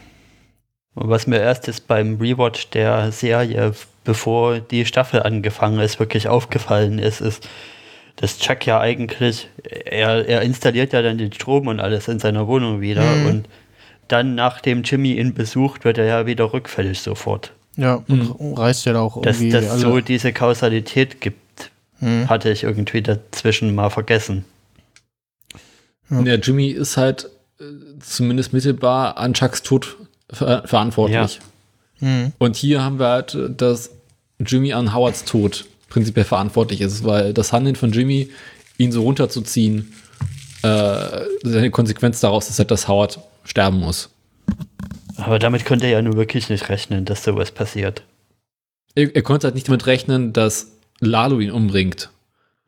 Was 0.97 1.27
mir 1.27 1.41
erst 1.41 1.67
jetzt 1.67 1.89
beim 1.89 2.19
Rewatch 2.21 2.71
der 2.71 3.11
Serie, 3.11 3.73
bevor 4.05 4.61
die 4.61 4.87
Staffel 4.87 5.23
angefangen 5.23 5.81
ist, 5.81 5.99
wirklich 5.99 6.29
aufgefallen 6.29 6.99
ist, 7.01 7.21
ist, 7.21 7.49
dass 8.17 8.39
Chuck 8.39 8.65
ja 8.67 8.79
eigentlich, 8.79 9.49
er, 9.87 10.29
er 10.29 10.43
installiert 10.43 10.93
ja 10.93 11.03
dann 11.03 11.19
den 11.19 11.33
Strom 11.33 11.67
und 11.67 11.81
alles 11.81 12.07
in 12.07 12.21
seiner 12.21 12.47
Wohnung 12.47 12.81
wieder 12.81 13.03
Mhm. 13.03 13.27
und 13.27 13.49
dann, 14.07 14.35
nachdem 14.37 14.83
Jimmy 14.83 15.15
ihn 15.15 15.35
besucht, 15.35 15.85
wird 15.85 15.99
er 15.99 16.05
ja 16.05 16.27
wieder 16.27 16.53
rückfällig 16.53 17.01
sofort. 17.01 17.54
Ja, 17.77 18.05
und 18.07 18.55
reißt 18.57 18.87
ja 18.87 18.93
da 18.93 19.01
auch 19.01 19.21
Dass 19.23 19.41
irgendwie 19.41 19.53
das 19.53 19.81
so 19.81 20.01
diese 20.01 20.33
Kausalität 20.33 21.21
gibt, 21.21 21.71
Hm. 22.01 22.29
hatte 22.29 22.51
ich 22.51 22.65
irgendwie 22.65 23.03
dazwischen 23.03 23.75
mal 23.75 23.91
vergessen. 23.91 24.45
Ja. 26.11 26.21
Ja, 26.21 26.35
Jimmy 26.35 26.69
ist 26.69 26.97
halt 26.97 27.31
äh, 27.61 27.65
zumindest 28.01 28.53
mittelbar 28.53 29.17
an 29.17 29.33
Chucks 29.33 29.63
Tod 29.63 29.97
ver 30.31 30.63
verantwortlich. 30.67 31.41
Und 32.39 32.57
hier 32.57 32.83
haben 32.83 32.99
wir 32.99 33.09
halt, 33.09 33.35
äh, 33.35 33.49
dass 33.51 33.91
Jimmy 34.39 34.73
an 34.73 34.95
Howards 34.95 35.25
Tod 35.25 35.65
prinzipiell 35.89 36.25
verantwortlich 36.25 36.81
ist, 36.81 37.05
weil 37.05 37.33
das 37.33 37.53
Handeln 37.53 37.77
von 37.77 37.93
Jimmy, 37.93 38.29
ihn 38.77 38.91
so 38.93 39.03
runterzuziehen, 39.03 39.93
äh, 40.63 41.21
seine 41.45 41.71
Konsequenz 41.71 42.21
daraus 42.21 42.51
ist 42.51 42.59
halt, 42.59 42.71
dass 42.71 42.89
Howard 42.89 43.21
sterben 43.45 43.79
muss. 43.79 44.11
Aber 45.17 45.39
damit 45.39 45.65
konnte 45.65 45.87
er 45.87 45.93
ja 45.93 46.03
nur 46.03 46.17
wirklich 46.17 46.49
nicht 46.49 46.69
rechnen, 46.69 47.05
dass 47.05 47.25
sowas 47.25 47.51
passiert. 47.51 48.03
Er, 48.95 49.15
er 49.15 49.23
konnte 49.23 49.47
halt 49.47 49.55
nicht 49.55 49.69
damit 49.69 49.87
rechnen, 49.87 50.33
dass 50.33 50.73
Lalo 51.01 51.41
ihn 51.41 51.51
umbringt. 51.51 52.11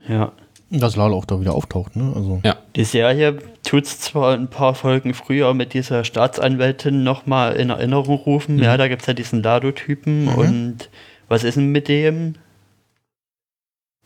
Ja. 0.09 0.33
Dass 0.71 0.97
Lalo 0.97 1.17
auch 1.17 1.25
da 1.25 1.41
wieder 1.41 1.55
auftaucht, 1.55 1.95
ne? 1.95 2.13
Also. 2.15 2.41
Ja. 2.45 2.57
Die 2.75 2.85
Serie 2.85 3.39
tut 3.63 3.85
es 3.85 4.01
zwar 4.01 4.35
ein 4.35 4.49
paar 4.49 4.75
Folgen 4.75 5.15
früher 5.15 5.55
mit 5.55 5.75
dieser 5.75 6.05
Staatsanwältin 6.05 7.05
nochmal 7.05 7.55
in 7.57 7.71
Erinnerung 7.71 8.19
rufen. 8.19 8.59
Ja, 8.59 8.77
da 8.77 8.89
gibt 8.89 9.03
es 9.03 9.07
ja 9.07 9.15
diesen 9.15 9.43
Lado-Typen. 9.43 10.29
Und 10.29 10.89
was 11.29 11.45
ist 11.45 11.57
denn 11.57 11.71
mit 11.71 11.89
dem? 11.89 12.35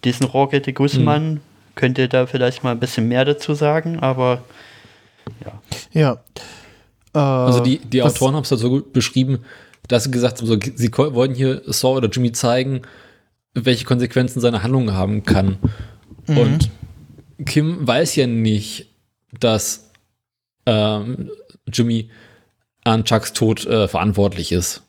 Diesen 0.05 0.27
Rocket 0.27 0.67
de 0.67 0.73
Guzman? 0.75 1.41
Könnt 1.75 1.99
ihr 1.99 2.09
da 2.09 2.27
vielleicht 2.27 2.63
mal 2.63 2.73
ein 2.73 2.81
bisschen 2.81 3.09
mehr 3.09 3.25
dazu 3.25 3.55
sagen? 3.55 4.01
Aber 4.01 4.43
Ja. 5.93 6.13
Äh, 6.13 6.17
Also 7.13 7.61
die, 7.61 7.79
die 7.79 8.03
was- 8.03 8.15
Autoren 8.17 8.35
haben 8.37 8.43
es 8.45 8.51
halt 8.51 8.61
so 8.61 8.69
gut 8.71 8.93
beschrieben, 8.93 9.39
dass 9.89 10.05
sie 10.05 10.11
gesagt 10.11 10.39
haben, 10.39 10.47
so, 10.47 10.57
sie 10.77 10.93
wollten 10.93 11.35
hier 11.35 11.63
Saw 11.67 11.97
oder 11.97 12.09
Jimmy 12.09 12.33
zeigen, 12.33 12.83
welche 13.55 13.85
Konsequenzen 13.85 14.41
seine 14.41 14.63
Handlung 14.63 14.93
haben 14.93 15.25
kann. 15.25 15.59
Und 16.29 16.71
Kim 17.45 17.85
weiß 17.87 18.15
ja 18.17 18.27
nicht, 18.29 18.87
dass 19.41 19.91
ähm, 20.67 21.31
Jimmy 21.73 22.11
an 22.85 23.05
Chucks 23.05 23.33
Tod 23.33 23.67
äh, 23.67 23.89
verantwortlich 23.89 24.53
ist. 24.53 24.83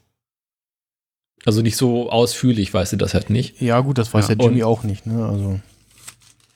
Also 1.45 1.61
nicht 1.63 1.75
so 1.77 2.11
ausführlich 2.11 2.71
weiß 2.71 2.91
sie 2.91 2.97
das 2.97 3.15
halt 3.15 3.31
nicht. 3.31 3.59
Ja, 3.61 3.79
gut, 3.79 3.97
das 3.97 4.13
weiß 4.13 4.27
ja, 4.27 4.35
Ja, 4.37 4.43
Jimmy 4.43 4.61
und- 4.61 4.69
auch 4.69 4.83
nicht, 4.83 5.07
ne? 5.07 5.25
Also. 5.25 5.59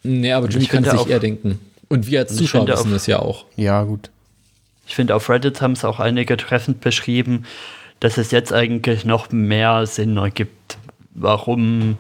Nee, 0.04 0.32
aber 0.34 0.48
Jimmy 0.48 0.64
Ich 0.66 0.70
kann 0.70 0.84
es 0.84 0.92
sich 0.92 1.08
eher 1.08 1.20
denken. 1.20 1.60
Und 1.90 2.06
wir 2.06 2.20
als 2.20 2.32
ich 2.34 2.38
Zuschauer 2.38 2.68
wissen 2.68 2.92
das 2.92 3.08
ja 3.08 3.20
auch. 3.20 3.46
Ja, 3.56 3.84
gut. 3.84 4.12
Ich 4.88 4.96
finde, 4.96 5.16
auf 5.16 5.30
Reddit 5.30 5.62
haben 5.62 5.74
es 5.74 5.84
auch 5.86 6.00
einige 6.00 6.38
treffend 6.38 6.82
beschrieben, 6.82 7.46
dass 8.00 8.18
es 8.18 8.32
jetzt 8.32 8.54
eigentlich 8.54 9.06
noch 9.06 9.32
mehr 9.32 9.86
Sinn 9.86 10.18
ergibt, 10.18 10.78
warum 11.14 11.98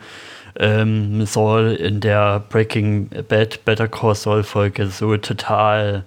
ähm, 0.57 1.25
Saul 1.25 1.73
in 1.73 1.99
der 1.99 2.41
Breaking 2.49 3.09
Bad 3.27 3.63
Better 3.65 3.87
Call 3.87 4.15
Saul 4.15 4.43
Folge 4.43 4.87
so 4.87 5.15
total 5.17 6.03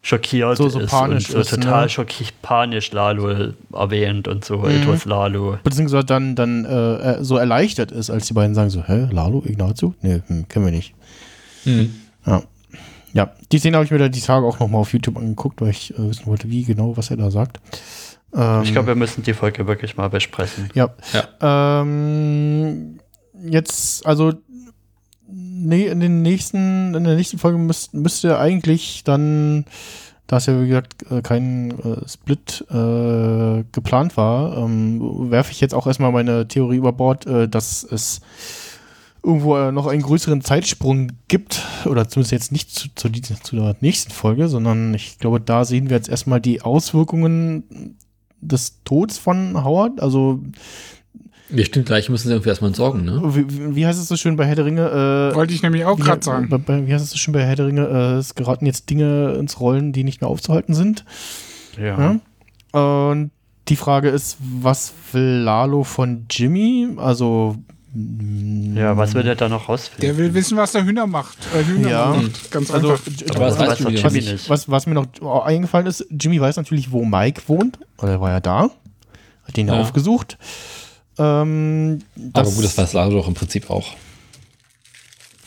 schockiert 0.00 0.56
So- 0.56 0.68
so 0.68 0.80
ist 0.80 0.90
panisch 0.90 1.26
und 1.28 1.32
so 1.32 1.38
ist, 1.40 1.50
total 1.50 1.82
ne? 1.82 1.88
schockiert 1.88 2.32
panisch 2.40 2.92
Lalo 2.92 3.52
erwähnt 3.72 4.28
und 4.28 4.44
so 4.44 4.64
etwas 4.66 5.04
Lalo. 5.04 5.58
Beziehungsweise 5.64 6.06
dann, 6.06 6.34
dann 6.36 6.64
äh, 6.64 6.94
äh, 7.18 7.24
so 7.24 7.36
erleichtert 7.36 7.90
ist, 7.92 8.08
als 8.08 8.26
die 8.26 8.32
beiden 8.34 8.54
sagen 8.54 8.70
so, 8.70 8.84
hä, 8.86 9.08
Lalo, 9.10 9.42
Ignazio? 9.44 9.94
Nee, 10.00 10.22
hm, 10.28 10.46
kennen 10.48 10.64
wir 10.66 10.72
nicht. 10.72 10.94
Ja. 12.26 12.42
Ja, 13.14 13.32
die 13.52 13.58
Szene 13.58 13.76
habe 13.76 13.84
ich 13.84 13.90
mir 13.90 13.98
da 13.98 14.08
die 14.08 14.20
Tage 14.20 14.46
auch 14.46 14.58
nochmal 14.60 14.80
auf 14.82 14.92
YouTube 14.92 15.16
angeguckt, 15.16 15.60
weil 15.60 15.70
ich 15.70 15.94
äh, 15.94 16.08
wissen 16.10 16.26
wollte, 16.26 16.50
wie 16.50 16.64
genau, 16.64 16.96
was 16.96 17.10
er 17.10 17.16
da 17.16 17.30
sagt. 17.30 17.60
Ähm, 18.34 18.62
Ich 18.62 18.72
glaube, 18.72 18.88
wir 18.88 18.94
müssen 18.94 19.22
die 19.22 19.34
Folge 19.34 19.66
wirklich 19.66 19.96
mal 19.96 20.08
besprechen. 20.10 20.68
Ja. 20.74 20.90
Ähm, 21.40 22.98
jetzt, 23.46 24.06
also, 24.06 24.32
nee, 25.26 25.86
in 25.86 26.00
den 26.00 26.22
nächsten, 26.22 26.94
in 26.94 27.04
der 27.04 27.16
nächsten 27.16 27.38
Folge 27.38 27.58
müsst, 27.58 27.94
müsste 27.94 28.38
eigentlich 28.38 29.04
dann, 29.04 29.64
da 30.26 30.36
es 30.36 30.46
ja 30.46 30.60
wie 30.60 30.68
gesagt 30.68 31.10
äh, 31.10 31.22
kein 31.22 31.70
äh, 31.70 32.06
Split 32.08 32.66
äh, 32.70 33.64
geplant 33.72 34.16
war, 34.18 34.58
ähm, 34.58 35.30
werfe 35.30 35.52
ich 35.52 35.60
jetzt 35.62 35.74
auch 35.74 35.86
erstmal 35.86 36.12
meine 36.12 36.46
Theorie 36.48 36.76
über 36.76 36.92
Bord, 36.92 37.26
äh, 37.26 37.48
dass 37.48 37.82
es 37.84 38.20
irgendwo 39.22 39.56
äh, 39.56 39.72
noch 39.72 39.86
einen 39.86 40.02
größeren 40.02 40.40
Zeitsprung 40.42 41.12
gibt, 41.28 41.62
oder 41.84 42.08
zumindest 42.08 42.32
jetzt 42.32 42.52
nicht 42.52 42.70
zu, 42.70 42.88
zu, 42.94 43.08
die, 43.08 43.22
zu 43.22 43.56
der 43.56 43.76
nächsten 43.80 44.12
Folge, 44.12 44.48
sondern 44.48 44.94
ich 44.94 45.18
glaube, 45.18 45.40
da 45.40 45.64
sehen 45.64 45.90
wir 45.90 45.96
jetzt 45.96 46.08
erstmal 46.08 46.40
die 46.40 46.62
Auswirkungen 46.62 47.96
des 48.40 48.82
Todes 48.84 49.18
von 49.18 49.64
Howard, 49.64 50.00
also 50.00 50.40
Ja, 51.50 51.64
stimmt, 51.64 51.86
gleich 51.86 52.08
müssen 52.08 52.28
sie 52.28 52.34
irgendwie 52.34 52.50
erstmal 52.50 52.68
entsorgen, 52.68 53.04
ne? 53.04 53.20
wie, 53.34 53.74
wie 53.74 53.86
heißt 53.86 54.00
es 54.00 54.08
so 54.08 54.16
schön 54.16 54.36
bei 54.36 54.46
Herr 54.46 54.54
der 54.54 54.64
Ringe? 54.64 55.30
Äh, 55.32 55.34
Wollte 55.34 55.54
ich 55.54 55.62
nämlich 55.62 55.84
auch 55.84 55.98
gerade 55.98 56.24
sagen. 56.24 56.48
Bei, 56.48 56.58
bei, 56.58 56.86
wie 56.86 56.94
heißt 56.94 57.04
es 57.04 57.10
so 57.10 57.18
schön 57.18 57.32
bei 57.34 57.44
Herr 57.44 57.56
der 57.56 57.66
Ringe? 57.66 57.86
Äh, 57.86 58.18
es 58.18 58.34
geraten 58.34 58.66
jetzt 58.66 58.88
Dinge 58.90 59.32
ins 59.32 59.58
Rollen, 59.60 59.92
die 59.92 60.04
nicht 60.04 60.20
mehr 60.20 60.30
aufzuhalten 60.30 60.74
sind. 60.74 61.04
Ja. 61.76 62.20
Ja? 62.72 63.10
Und 63.10 63.30
die 63.68 63.76
Frage 63.76 64.08
ist, 64.08 64.38
was 64.40 64.92
will 65.12 65.40
Lalo 65.42 65.84
von 65.84 66.26
Jimmy? 66.30 66.88
Also. 66.96 67.56
Ja, 67.94 68.96
was 68.96 69.14
wird 69.14 69.26
er 69.26 69.34
da 69.34 69.48
noch 69.48 69.68
rausfinden? 69.68 70.02
Der 70.02 70.16
will 70.18 70.34
wissen, 70.34 70.56
was 70.58 70.72
der 70.72 70.84
Hühner 70.84 71.06
macht. 71.06 71.38
Äh, 71.54 71.64
Hühner 71.64 71.88
Ja. 71.88 72.06
macht. 72.14 72.50
Ganz 72.50 72.70
Also, 72.70 72.92
einfach. 72.92 73.04
Aber 73.34 73.58
weiß 73.58 73.78
doch 73.78 73.90
wieder 73.90 73.90
Jimmy 74.10 74.20
nicht. 74.32 74.50
was, 74.50 74.68
was 74.70 74.86
mir 74.86 74.94
noch 74.94 75.42
eingefallen 75.44 75.86
ist, 75.86 76.06
Jimmy 76.10 76.40
weiß 76.40 76.56
natürlich, 76.56 76.92
wo 76.92 77.04
Mike 77.04 77.42
wohnt. 77.46 77.78
Oder 77.98 78.12
er 78.12 78.20
war 78.20 78.30
ja 78.30 78.40
da. 78.40 78.70
Hat 79.44 79.56
den 79.56 79.68
ja, 79.68 79.80
aufgesucht. 79.80 80.36
Ähm, 81.18 82.00
Aber 82.34 82.50
gut, 82.50 82.62
das 82.64 82.76
weiß 82.76 82.92
Lalo 82.92 83.18
doch 83.18 83.28
im 83.28 83.34
Prinzip 83.34 83.70
auch. 83.70 83.86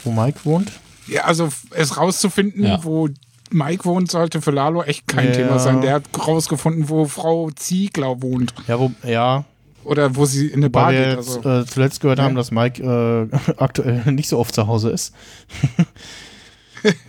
Wo 0.04 0.12
Mike 0.12 0.40
wohnt. 0.44 0.72
Ja, 1.08 1.26
also 1.26 1.50
es 1.72 1.98
rauszufinden, 1.98 2.64
Ja. 2.64 2.84
wo 2.84 3.08
Mike 3.52 3.86
wohnt, 3.86 4.10
sollte 4.10 4.42
für 4.42 4.52
Lalo 4.52 4.82
echt 4.84 5.08
kein 5.08 5.28
Ja. 5.28 5.32
Thema 5.34 5.60
sein. 5.60 5.82
Der 5.82 5.94
hat 5.96 6.04
rausgefunden, 6.28 6.90
wo 6.90 7.06
Frau 7.06 7.52
Ziegler 7.52 8.22
wohnt. 8.22 8.54
Ja, 8.68 8.80
wo, 8.80 8.92
ja, 9.06 9.46
Oder 9.84 10.16
wo 10.16 10.26
sie 10.26 10.48
in 10.48 10.60
eine 10.62 10.70
Bar 10.70 10.88
weil 10.88 10.94
wir 10.96 11.06
geht. 11.08 11.18
jetzt 11.18 11.38
Also. 11.46 11.50
äh, 11.62 11.66
zuletzt 11.66 12.02
gehört 12.02 12.20
Ja. 12.20 12.26
haben, 12.26 12.36
dass 12.36 12.52
Mike 12.52 12.82
äh, 12.84 13.54
aktuell 13.58 14.04
nicht 14.12 14.30
so 14.30 14.38
oft 14.40 14.54
zu 14.54 14.68
Hause 14.68 14.92
ist. 14.92 15.14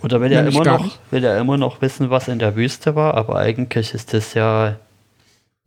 Oder 0.02 0.20
will 0.20 0.30
er, 0.32 0.46
immer 0.46 0.64
noch, 0.64 0.98
will 1.10 1.24
er 1.24 1.38
immer 1.40 1.56
noch 1.56 1.80
wissen, 1.80 2.10
was 2.10 2.28
in 2.28 2.38
der 2.38 2.56
Wüste 2.56 2.94
war, 2.94 3.14
aber 3.14 3.36
eigentlich 3.36 3.94
ist 3.94 4.12
das 4.12 4.34
ja, 4.34 4.76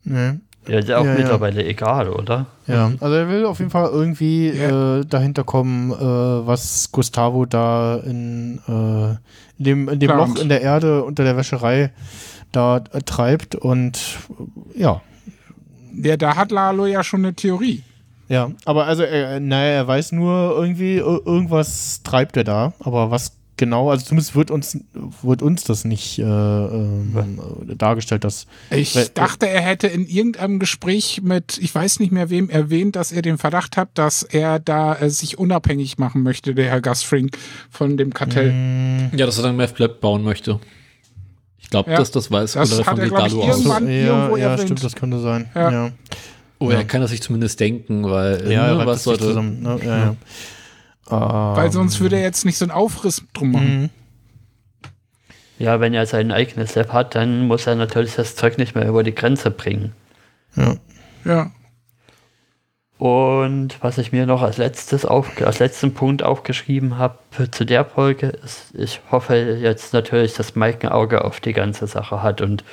Nee. 0.04 0.34
ja, 0.68 0.78
ist 0.78 0.88
ja 0.90 1.00
auch 1.00 1.06
Ja, 1.06 1.14
ja. 1.14 1.18
mittlerweile 1.18 1.66
egal, 1.66 2.10
oder? 2.10 2.46
Ja, 2.68 2.92
also 3.00 3.16
er 3.16 3.30
will 3.30 3.46
auf 3.46 3.58
jeden 3.58 3.72
Fall 3.72 3.90
irgendwie 3.90 4.50
Ja. 4.52 5.00
äh, 5.00 5.06
dahinter 5.06 5.44
kommen, 5.44 5.92
äh, 5.92 5.96
was 6.46 6.92
Gustavo 6.92 7.48
da 7.48 7.96
in, 7.98 8.60
äh, 8.68 9.12
in 9.58 9.64
dem, 9.66 9.90
in 9.90 10.00
dem. 10.00 10.12
Loch 10.12 10.36
in 10.38 10.50
der 10.50 10.62
Erde 10.62 11.04
unter 11.04 11.24
der 11.24 11.36
Wäscherei 11.36 11.92
da 12.52 12.78
äh, 12.92 13.02
treibt 13.02 13.56
und 13.56 13.98
äh, 14.76 14.82
ja. 14.82 15.02
Ja, 16.02 16.18
da 16.18 16.36
hat 16.36 16.52
Lalo 16.52 16.86
ja 16.86 17.04
schon 17.04 17.22
eine 17.26 17.34
Theorie. 17.34 17.84
Ja, 18.28 18.52
aber 18.66 18.86
also, 18.88 19.04
er, 19.04 19.40
naja, 19.40 19.72
er 19.74 19.88
weiß 19.88 20.12
nur 20.12 20.56
irgendwie, 20.58 20.98
ir- 21.00 21.26
irgendwas 21.26 22.02
treibt 22.04 22.36
er 22.38 22.44
da, 22.44 22.74
aber 22.80 23.12
was 23.12 23.34
genau, 23.58 23.90
also 23.92 24.04
zumindest 24.04 24.36
wird 24.36 24.50
uns, 24.52 24.78
wird 25.22 25.42
uns 25.44 25.64
das 25.64 25.86
nicht 25.86 26.18
äh, 26.20 26.24
ähm, 26.24 27.16
dargestellt, 27.78 28.24
dass 28.24 28.48
Ich 28.72 28.96
Weil- 28.96 29.10
dachte, 29.14 29.48
er 29.48 29.62
hätte 29.62 29.88
in 29.88 30.08
irgendeinem 30.08 30.58
Gespräch 30.60 31.22
mit, 31.24 31.58
ich 31.60 31.74
weiß 31.74 32.00
nicht 32.00 32.12
mehr 32.12 32.30
wem, 32.32 32.50
erwähnt, 32.50 32.96
dass 32.96 33.12
er 33.12 33.22
den 33.22 33.38
Verdacht 33.38 33.78
hat, 33.78 33.90
dass 33.94 34.24
er 34.24 34.60
da 34.60 34.96
äh, 34.96 35.10
sich 35.12 35.38
unabhängig 35.38 35.98
machen 36.00 36.24
möchte, 36.24 36.56
der 36.56 36.66
Herr 36.70 36.82
Gastring, 36.82 37.30
von 37.70 37.96
dem 37.96 38.14
Kartell. 38.14 39.10
Ja, 39.16 39.26
dass 39.28 39.38
er 39.38 39.44
dann 39.44 39.56
Meth 39.56 40.02
bauen 40.02 40.24
möchte. 40.24 40.60
Ich 41.80 41.86
glaube, 41.86 41.92
Ja. 41.92 41.98
dass 41.98 42.12
das 42.12 42.32
weiß 42.32 42.54
Das 42.54 42.74
oder 42.74 42.86
hat 42.86 42.98
er, 42.98 43.04
geht 43.06 43.14
glaub 43.16 43.28
ich, 43.28 43.34
irgendwann- 43.34 43.88
irgendwo 43.90 44.38
ja, 44.38 44.44
erwähnt. 44.52 44.62
stimmt, 44.62 44.84
das 44.84 44.96
könnte 44.96 45.20
sein. 45.20 45.50
Ja. 45.56 45.72
ja. 45.72 45.92
Oh, 46.60 46.70
er 46.70 46.84
kann 46.86 47.02
das 47.02 47.12
sich 47.12 47.22
zumindest 47.22 47.60
denken, 47.60 48.04
weil 48.10 48.50
Ja, 48.52 48.74
ne, 48.74 48.86
was 48.86 49.04
sollte. 49.04 49.26
zusammen, 49.26 49.62
ne? 49.62 49.78
ja, 49.84 49.98
ja. 49.98 50.16
Weil 51.56 51.66
Ähm, 51.68 51.72
sonst 51.72 52.00
würde 52.00 52.16
er 52.16 52.24
jetzt 52.24 52.46
nicht 52.46 52.58
so 52.58 52.66
einen 52.66 52.72
Aufriss 52.72 53.22
drum 53.34 53.52
machen. 53.52 53.82
mhm. 53.82 53.90
Ja, 55.60 55.80
wenn 55.80 55.94
er 55.94 56.06
sein 56.06 56.32
eigenes 56.32 56.76
Lab 56.76 56.92
hat, 56.92 57.16
dann 57.16 57.48
muss 57.48 57.66
er 57.68 57.76
natürlich 57.76 58.16
das 58.16 58.36
Zeug 58.36 58.58
nicht 58.58 58.76
mehr 58.76 58.88
über 58.88 59.04
die 59.04 59.16
Grenze 59.16 59.52
bringen. 59.52 59.94
Ja. 60.56 60.76
Ja. 61.24 61.52
Und 62.98 63.76
was 63.82 63.98
ich 63.98 64.14
mir 64.14 64.26
noch 64.26 64.42
als 64.42 64.56
letztes 64.56 65.06
auf, 65.06 65.30
als 65.42 65.60
letzten 65.60 65.94
Punkt 65.94 66.24
aufgeschrieben 66.24 66.98
habe 66.98 67.18
zu 67.52 67.66
der 67.66 67.84
Folge 67.84 68.28
ist, 68.28 68.74
ich 68.74 69.02
hoffe 69.12 69.36
jetzt 69.36 69.94
natürlich, 69.94 70.34
dass 70.34 70.56
Mike 70.56 70.88
ein 70.88 70.94
Auge 70.94 71.26
auf 71.26 71.42
die 71.42 71.52
ganze 71.52 71.88
Sache 71.88 72.24
hat 72.24 72.40
und 72.40 72.64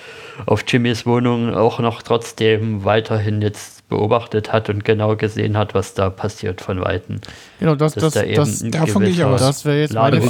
auf 0.47 0.63
Jimmys 0.69 1.07
Wohnung 1.07 1.53
auch 1.55 1.81
noch 1.81 2.03
trotzdem 2.03 2.85
weiterhin 2.85 3.43
jetzt 3.43 3.89
beobachtet 3.89 4.53
hat 4.53 4.69
und 4.71 4.85
genau 4.85 5.17
gesehen 5.17 5.59
hat, 5.59 5.75
was 5.75 5.95
da 5.95 6.09
passiert 6.09 6.61
von 6.61 6.81
Weitem. 6.81 7.21
Genau, 7.59 7.75
das, 7.75 7.95
Dass 7.95 8.15
das, 8.15 8.15
da 8.15 8.23
das, 8.23 8.65
davon 8.71 9.03
gehe 9.03 9.11
ich 9.11 9.25
aus. 9.25 9.41
das 9.41 9.65
wäre 9.65 9.81
jetzt 9.81 9.95
meine. 9.95 10.21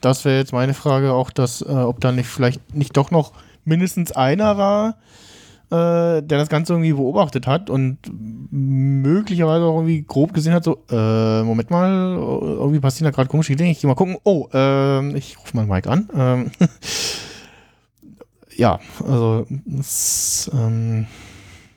Das 0.00 0.24
wäre 0.24 0.38
jetzt 0.38 0.52
meine 0.52 0.74
Frage 0.74 1.12
auch, 1.12 1.30
dass, 1.30 1.62
äh, 1.62 1.64
ob 1.64 2.00
da 2.00 2.12
nicht 2.12 2.28
vielleicht 2.28 2.74
nicht 2.74 2.96
doch 2.96 3.10
noch 3.10 3.32
mindestens 3.64 4.12
einer 4.12 4.56
war, 4.56 4.94
äh, 5.74 6.22
der 6.22 6.38
das 6.38 6.48
Ganze 6.48 6.74
irgendwie 6.74 6.92
beobachtet 6.92 7.46
hat 7.46 7.68
und 7.68 7.98
möglicherweise 8.50 9.64
auch 9.64 9.76
irgendwie 9.76 10.02
grob 10.02 10.32
gesehen 10.32 10.52
hat, 10.52 10.64
so, 10.64 10.84
äh, 10.90 11.42
Moment 11.42 11.70
mal, 11.70 12.16
irgendwie 12.16 12.80
passieren 12.80 13.10
da 13.10 13.14
gerade 13.14 13.28
komische 13.28 13.56
Dinge, 13.56 13.72
ich 13.72 13.80
geh 13.80 13.86
mal 13.86 13.94
gucken, 13.94 14.16
oh, 14.22 14.48
ähm, 14.52 15.16
ich 15.16 15.36
rufe 15.38 15.56
mal 15.56 15.66
Mike 15.66 15.90
an. 15.90 16.08
Ähm, 16.14 16.50
ja, 18.56 18.78
also 19.06 19.46
es, 19.78 20.50
ähm, 20.54 21.06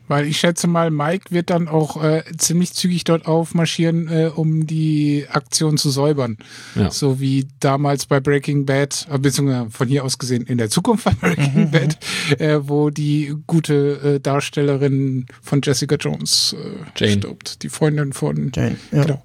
Weil 0.07 0.25
ich 0.27 0.39
schätze 0.39 0.67
mal, 0.67 0.91
Mike 0.91 1.31
wird 1.31 1.49
dann 1.49 1.67
auch 1.67 2.01
äh, 2.03 2.23
ziemlich 2.37 2.73
zügig 2.73 3.03
dort 3.03 3.25
aufmarschieren, 3.27 4.07
äh, 4.07 4.31
um 4.33 4.65
die 4.65 5.25
Aktion 5.29 5.77
zu 5.77 5.89
säubern. 5.89 6.37
Ja. 6.75 6.91
So 6.91 7.19
wie 7.19 7.47
damals 7.59 8.05
bei 8.05 8.19
Breaking 8.19 8.65
Bad, 8.65 9.07
äh, 9.11 9.17
beziehungsweise 9.19 9.69
von 9.69 9.87
hier 9.87 10.03
aus 10.03 10.17
gesehen 10.17 10.43
in 10.43 10.57
der 10.57 10.69
Zukunft 10.69 11.05
bei 11.05 11.11
Breaking 11.11 11.71
Bad, 11.71 11.97
äh, 12.39 12.59
wo 12.61 12.89
die 12.89 13.35
gute 13.47 14.15
äh, 14.15 14.19
Darstellerin 14.19 15.25
von 15.41 15.61
Jessica 15.63 15.95
Jones 15.95 16.55
äh, 16.57 16.69
Jane. 16.95 17.19
stirbt. 17.19 17.63
Die 17.63 17.69
Freundin 17.69 18.13
von 18.13 18.51
Jane, 18.53 18.77
ja. 18.91 19.03
Genau. 19.03 19.21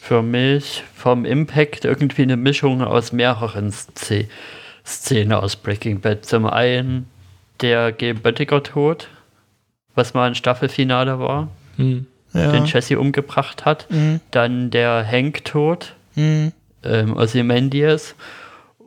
Für 0.00 0.22
mich 0.22 0.82
vom 0.94 1.24
Impact 1.24 1.84
irgendwie 1.84 2.22
eine 2.22 2.36
Mischung 2.36 2.82
aus 2.82 3.12
mehreren 3.12 3.72
Sze 3.72 4.26
Szenen 4.84 5.32
aus 5.32 5.54
Breaking 5.54 6.00
Bad. 6.00 6.26
Zum 6.26 6.44
einen 6.46 7.06
der 7.60 7.92
Gabe 7.92 8.14
Böttiger 8.14 8.62
Tod, 8.62 9.08
was 9.94 10.14
mal 10.14 10.26
ein 10.26 10.34
Staffelfinale 10.34 11.18
war, 11.18 11.48
Hm. 11.76 12.06
ja. 12.32 12.50
den 12.52 12.64
Jesse 12.66 12.98
umgebracht 12.98 13.64
hat. 13.64 13.90
Mhm. 13.90 14.20
Dann 14.30 14.70
der 14.70 15.06
Hank-Tod, 15.06 15.94
Mhm. 16.14 16.52
ähm, 16.84 17.16
Ozymandias. 17.16 18.14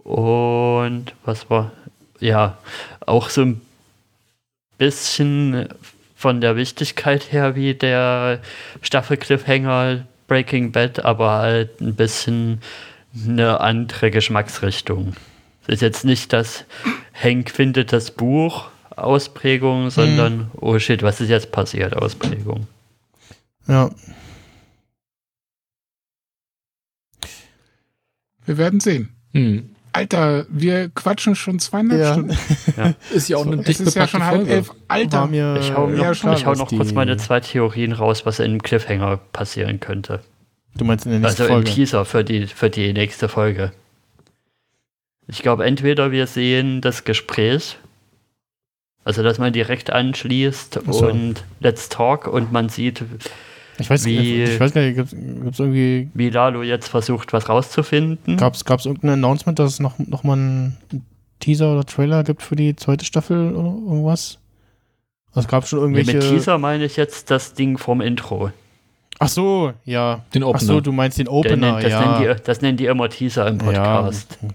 Und 0.03 1.13
was 1.25 1.49
war? 1.49 1.71
Ja, 2.19 2.57
auch 3.05 3.29
so 3.29 3.41
ein 3.41 3.61
bisschen 4.77 5.67
von 6.15 6.41
der 6.41 6.55
Wichtigkeit 6.55 7.31
her 7.31 7.55
wie 7.55 7.73
der 7.73 8.39
Staffel-Cliffhanger 8.81 10.05
Breaking 10.27 10.71
Bad, 10.71 11.05
aber 11.05 11.31
halt 11.33 11.81
ein 11.81 11.95
bisschen 11.95 12.61
eine 13.27 13.59
andere 13.61 14.11
Geschmacksrichtung. 14.11 15.15
Es 15.67 15.75
ist 15.75 15.81
jetzt 15.81 16.05
nicht 16.05 16.33
das 16.33 16.65
Hank 17.13 17.49
findet 17.51 17.93
das 17.93 18.11
Buch 18.11 18.67
Ausprägung, 18.95 19.89
sondern 19.89 20.51
oh 20.59 20.77
shit, 20.79 21.03
was 21.03 21.21
ist 21.21 21.29
jetzt 21.29 21.51
passiert 21.51 21.95
Ausprägung. 21.95 22.67
ja. 23.67 23.89
Wir 28.45 28.57
werden 28.57 28.79
sehen. 28.79 29.09
Hm. 29.33 29.69
Alter, 29.91 30.45
wir 30.49 30.89
quatschen 30.89 31.35
schon 31.35 31.57
zweieinhalb 31.59 31.99
Ja. 32.01 32.13
Stunden. 32.13 32.95
Ist 33.13 33.29
ja 33.29 33.37
auch 33.37 33.45
eine 33.45 33.61
Es 33.65 33.79
ist 33.79 33.95
ja 33.95 34.07
schon 34.07 34.23
halb 34.23 34.47
elf. 34.47 34.71
Alter, 34.87 35.25
mir, 35.25 35.57
Ich 35.59 35.73
hau 35.73 35.87
noch, 35.87 35.97
ja, 35.97 36.13
schon, 36.13 36.33
ich 36.33 36.45
hau 36.45 36.53
noch 36.53 36.67
kurz 36.67 36.91
meine 36.91 37.17
zwei 37.17 37.39
Theorien 37.39 37.93
raus, 37.93 38.25
was 38.25 38.39
in 38.39 38.45
einem 38.45 38.61
Cliffhanger 38.61 39.17
passieren 39.17 39.79
könnte. 39.79 40.19
Du 40.75 40.83
meinst 40.85 41.05
in 41.05 41.11
der 41.13 41.21
nächsten 41.21 41.41
Also 41.43 41.51
im 41.53 41.61
Folge? 41.63 41.71
Teaser 41.71 42.03
für 42.05 42.23
die, 42.25 42.45
für 42.47 42.69
die 42.69 42.91
nächste 42.93 43.29
Folge. 43.29 43.71
Ich 45.27 45.41
glaube, 45.41 45.65
entweder 45.65 46.11
wir 46.11 46.27
sehen 46.27 46.81
das 46.81 47.05
Gespräch, 47.05 47.77
also 49.05 49.23
dass 49.23 49.37
man 49.39 49.53
direkt 49.53 49.89
anschließt 49.91 50.79
Ach 50.85 50.93
so. 50.93 51.07
und 51.09 51.45
Let's 51.61 51.87
Talk 51.87 52.27
und 52.27 52.51
man 52.51 52.67
sieht, 52.69 53.03
Ich 53.77 53.89
weiß, 53.89 54.03
Wie- 54.05 54.43
ich 54.43 54.59
weiß 54.59 54.73
gar 54.73 54.81
nicht, 54.81 54.95
gibt's, 54.95 55.15
gibt's 55.15 55.59
irgendwie, 55.59 56.09
wie 56.13 56.29
Lalo 56.29 56.63
jetzt 56.63 56.87
versucht, 56.89 57.31
was 57.33 57.47
rauszufinden. 57.47 58.35
gab's, 58.37 58.65
gab's 58.65 58.85
irgendein 58.85 59.11
Announcement, 59.11 59.57
dass 59.59 59.73
es 59.73 59.79
noch, 59.79 59.97
noch 59.99 60.23
mal 60.23 60.33
einen 60.33 60.77
Teaser 61.39 61.73
oder 61.73 61.85
Trailer 61.85 62.23
gibt 62.23 62.41
für 62.41 62.55
die 62.55 62.75
zweite 62.75 63.05
Staffel 63.05 63.53
oder 63.53 63.67
irgendwas? 63.67 64.39
Also 65.29 65.41
es 65.41 65.47
gab 65.49 65.67
schon 65.67 65.79
Nee, 65.91 65.97
irgendwelche. 65.99 66.17
mit 66.19 66.29
Teaser 66.37 66.57
meine 66.57 66.85
ich 66.85 66.95
jetzt 66.95 67.29
das 67.29 67.53
Ding 67.53 67.77
vom 67.77 67.99
Intro. 68.01 68.51
Ach 69.19 69.27
so, 69.29 69.73
ja. 69.83 70.23
Den 70.33 70.43
Ach 70.43 70.47
Opener. 70.47 70.61
so, 70.61 70.81
du 70.81 70.91
meinst 70.93 71.17
den 71.17 71.27
Opener, 71.27 71.73
nennt, 71.73 71.83
das, 71.83 71.91
ja. 71.91 72.17
nennen 72.19 72.35
die, 72.37 72.43
das 72.43 72.61
nennen 72.61 72.77
die 72.77 72.85
immer 72.85 73.09
Teaser 73.09 73.47
im 73.47 73.57
Podcast. 73.57 74.37
Ja, 74.41 74.49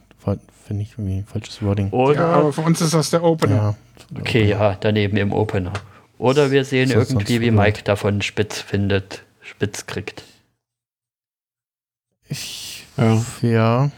finde 0.71 0.85
ich 0.85 0.93
irgendwie 0.93 1.17
ein 1.17 1.27
falsches 1.27 1.61
Wording. 1.63 1.91
Oder, 1.91 2.21
ja, 2.21 2.33
aber 2.33 2.53
für 2.53 2.61
uns 2.61 2.81
ist 2.81 2.95
das 2.95 3.11
der 3.11 3.25
Opener. 3.25 3.75
Ja. 4.15 4.21
okay, 4.21 4.45
ja, 4.45 4.77
daneben 4.79 5.17
im 5.17 5.33
Opener. 5.33 5.73
Oder 6.17 6.53
wir 6.53 6.65
sehen 6.65 6.89
sonst 6.91 7.11
irgendwie, 7.11 7.41
wie. 7.41 7.51
Mike 7.51 7.83
davon 7.83 8.23
spitz 8.23 8.61
findet, 8.61 9.25
spitz 9.41 9.87
kriegt. 9.87 10.23
Ich, 12.29 12.87
Ja. 12.97 13.21
ja. 13.43 13.91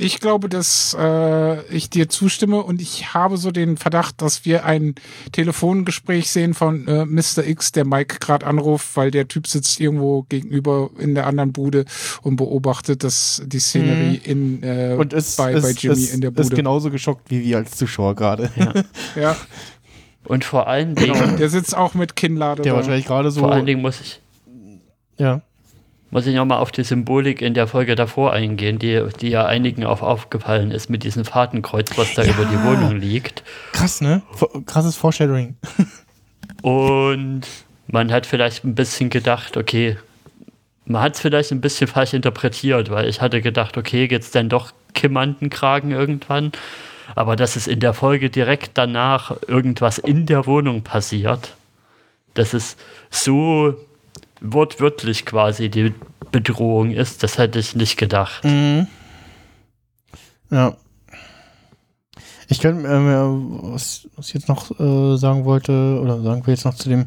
Ich 0.00 0.18
glaube, 0.18 0.48
dass 0.48 0.96
äh, 0.98 1.62
ich 1.66 1.90
dir 1.90 2.08
zustimme 2.08 2.62
und 2.62 2.80
ich 2.80 3.12
habe 3.12 3.36
so 3.36 3.50
den 3.50 3.76
Verdacht, 3.76 4.22
dass 4.22 4.44
wir 4.46 4.64
ein 4.64 4.94
Telefongespräch 5.32 6.30
sehen 6.30 6.54
von 6.54 6.88
äh, 6.88 7.04
Mr. 7.04 7.46
X, 7.46 7.72
der 7.72 7.84
Mike 7.84 8.16
gerade 8.18 8.46
anruft, 8.46 8.96
weil 8.96 9.10
der 9.10 9.28
Typ 9.28 9.46
sitzt 9.46 9.78
irgendwo 9.78 10.22
gegenüber 10.22 10.88
in 10.98 11.14
der 11.14 11.26
anderen 11.26 11.52
Bude 11.52 11.84
und 12.22 12.36
beobachtet 12.36 13.04
das, 13.04 13.42
die 13.44 13.60
Szenerie 13.60 14.20
in, 14.24 14.62
äh, 14.62 14.96
Und 14.98 15.12
ist, 15.12 15.36
bei, 15.36 15.52
ist, 15.52 15.62
bei 15.62 15.70
Jimmy 15.72 15.94
ist, 15.94 16.14
in 16.14 16.22
der 16.22 16.30
ist 16.30 16.36
Bude. 16.36 16.56
genauso 16.56 16.90
geschockt 16.90 17.30
wie 17.30 17.44
wir 17.44 17.58
als 17.58 17.76
Zuschauer 17.76 18.14
gerade. 18.16 18.50
Ja, 19.16 19.36
Und 20.24 20.44
vor 20.44 20.66
allen 20.68 20.94
Dingen, 20.94 21.38
der 21.38 21.48
sitzt 21.48 21.76
auch 21.76 21.94
mit 21.94 22.14
Kinnlade 22.14 22.62
Der 22.62 22.72
da. 22.72 22.76
wahrscheinlich 22.78 23.06
gerade 23.06 23.30
so. 23.30 23.40
vor 23.40 23.52
allen 23.52 23.66
Dingen 23.66 23.82
muss 23.82 24.00
ich, 24.00 24.20
ja. 25.18 25.42
Muss 26.10 26.26
ich 26.26 26.34
nochmal 26.34 26.58
auf 26.58 26.72
die 26.72 26.82
Symbolik 26.84 27.40
in 27.40 27.54
der 27.54 27.66
Folge 27.66 27.94
davor 27.94 28.32
eingehen, 28.32 28.78
die, 28.78 29.00
die 29.20 29.28
ja 29.30 29.46
einigen 29.46 29.84
auch 29.84 30.02
aufgefallen 30.02 30.70
ist 30.72 30.90
mit 30.90 31.04
diesem 31.04 31.24
Fadenkreuz, 31.24 31.96
was 31.96 32.14
da 32.14 32.22
Ja. 32.22 32.30
über 32.32 32.44
die 32.44 32.62
Wohnung 32.64 32.96
liegt. 32.96 33.42
Krass, 33.72 34.00
ne? 34.00 34.22
Krasses 34.66 34.96
Foreshadowing. 34.96 35.56
Und 36.62 37.42
man 37.86 38.12
hat 38.12 38.26
vielleicht 38.26 38.64
ein 38.64 38.74
bisschen 38.74 39.10
gedacht, 39.10 39.56
okay, 39.56 39.96
man 40.84 41.02
hat 41.02 41.14
es 41.14 41.20
vielleicht 41.20 41.52
ein 41.52 41.60
bisschen 41.60 41.86
falsch 41.86 42.12
interpretiert, 42.14 42.90
weil 42.90 43.08
ich 43.08 43.20
hatte 43.20 43.40
gedacht, 43.40 43.76
okay, 43.76 44.08
geht's 44.08 44.30
dann 44.30 44.48
doch 44.48 44.72
Kimmantenkragen 44.94 45.92
irgendwann. 45.92 46.52
Aber 47.14 47.36
dass 47.36 47.56
es 47.56 47.66
in 47.66 47.80
der 47.80 47.94
Folge 47.94 48.30
direkt 48.30 48.72
danach 48.74 49.36
irgendwas 49.46 49.98
in 49.98 50.26
der 50.26 50.46
Wohnung 50.46 50.82
passiert, 50.82 51.54
dass 52.34 52.54
es 52.54 52.76
so 53.10 53.74
wortwörtlich 54.40 55.26
quasi 55.26 55.68
die 55.68 55.94
Bedrohung 56.32 56.90
ist, 56.92 57.22
das 57.22 57.38
hätte 57.38 57.58
ich 57.58 57.74
nicht 57.76 57.96
gedacht. 57.96 58.44
Mhm. 58.44 58.86
Ja. 60.50 60.76
Ich 62.48 62.60
kann, 62.60 62.84
ähm, 62.84 63.58
was, 63.62 64.08
was 64.16 64.28
ich 64.28 64.34
jetzt 64.34 64.48
noch 64.48 64.70
äh, 64.80 65.16
sagen 65.16 65.44
wollte, 65.44 66.00
oder 66.02 66.20
sagen 66.20 66.44
wir 66.46 66.52
jetzt 66.52 66.64
noch 66.64 66.74
zu 66.74 66.88
dem, 66.88 67.06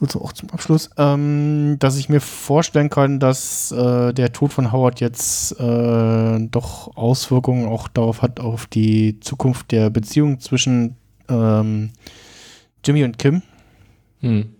also 0.00 0.22
auch 0.22 0.32
zum 0.32 0.50
Abschluss, 0.50 0.90
ähm, 0.98 1.76
dass 1.80 1.96
ich 1.96 2.08
mir 2.08 2.20
vorstellen 2.20 2.90
kann, 2.90 3.18
dass 3.18 3.72
äh, 3.72 4.12
der 4.12 4.32
Tod 4.32 4.52
von 4.52 4.70
Howard 4.70 5.00
jetzt 5.00 5.58
äh, 5.58 6.38
doch 6.48 6.96
Auswirkungen 6.96 7.66
auch 7.66 7.88
darauf 7.88 8.22
hat, 8.22 8.38
auf 8.38 8.66
die 8.66 9.18
Zukunft 9.20 9.72
der 9.72 9.90
Beziehung 9.90 10.38
zwischen 10.38 10.96
ähm, 11.28 11.90
Jimmy 12.84 13.02
und 13.04 13.18
Kim. 13.18 13.42
Hm. 14.20 14.55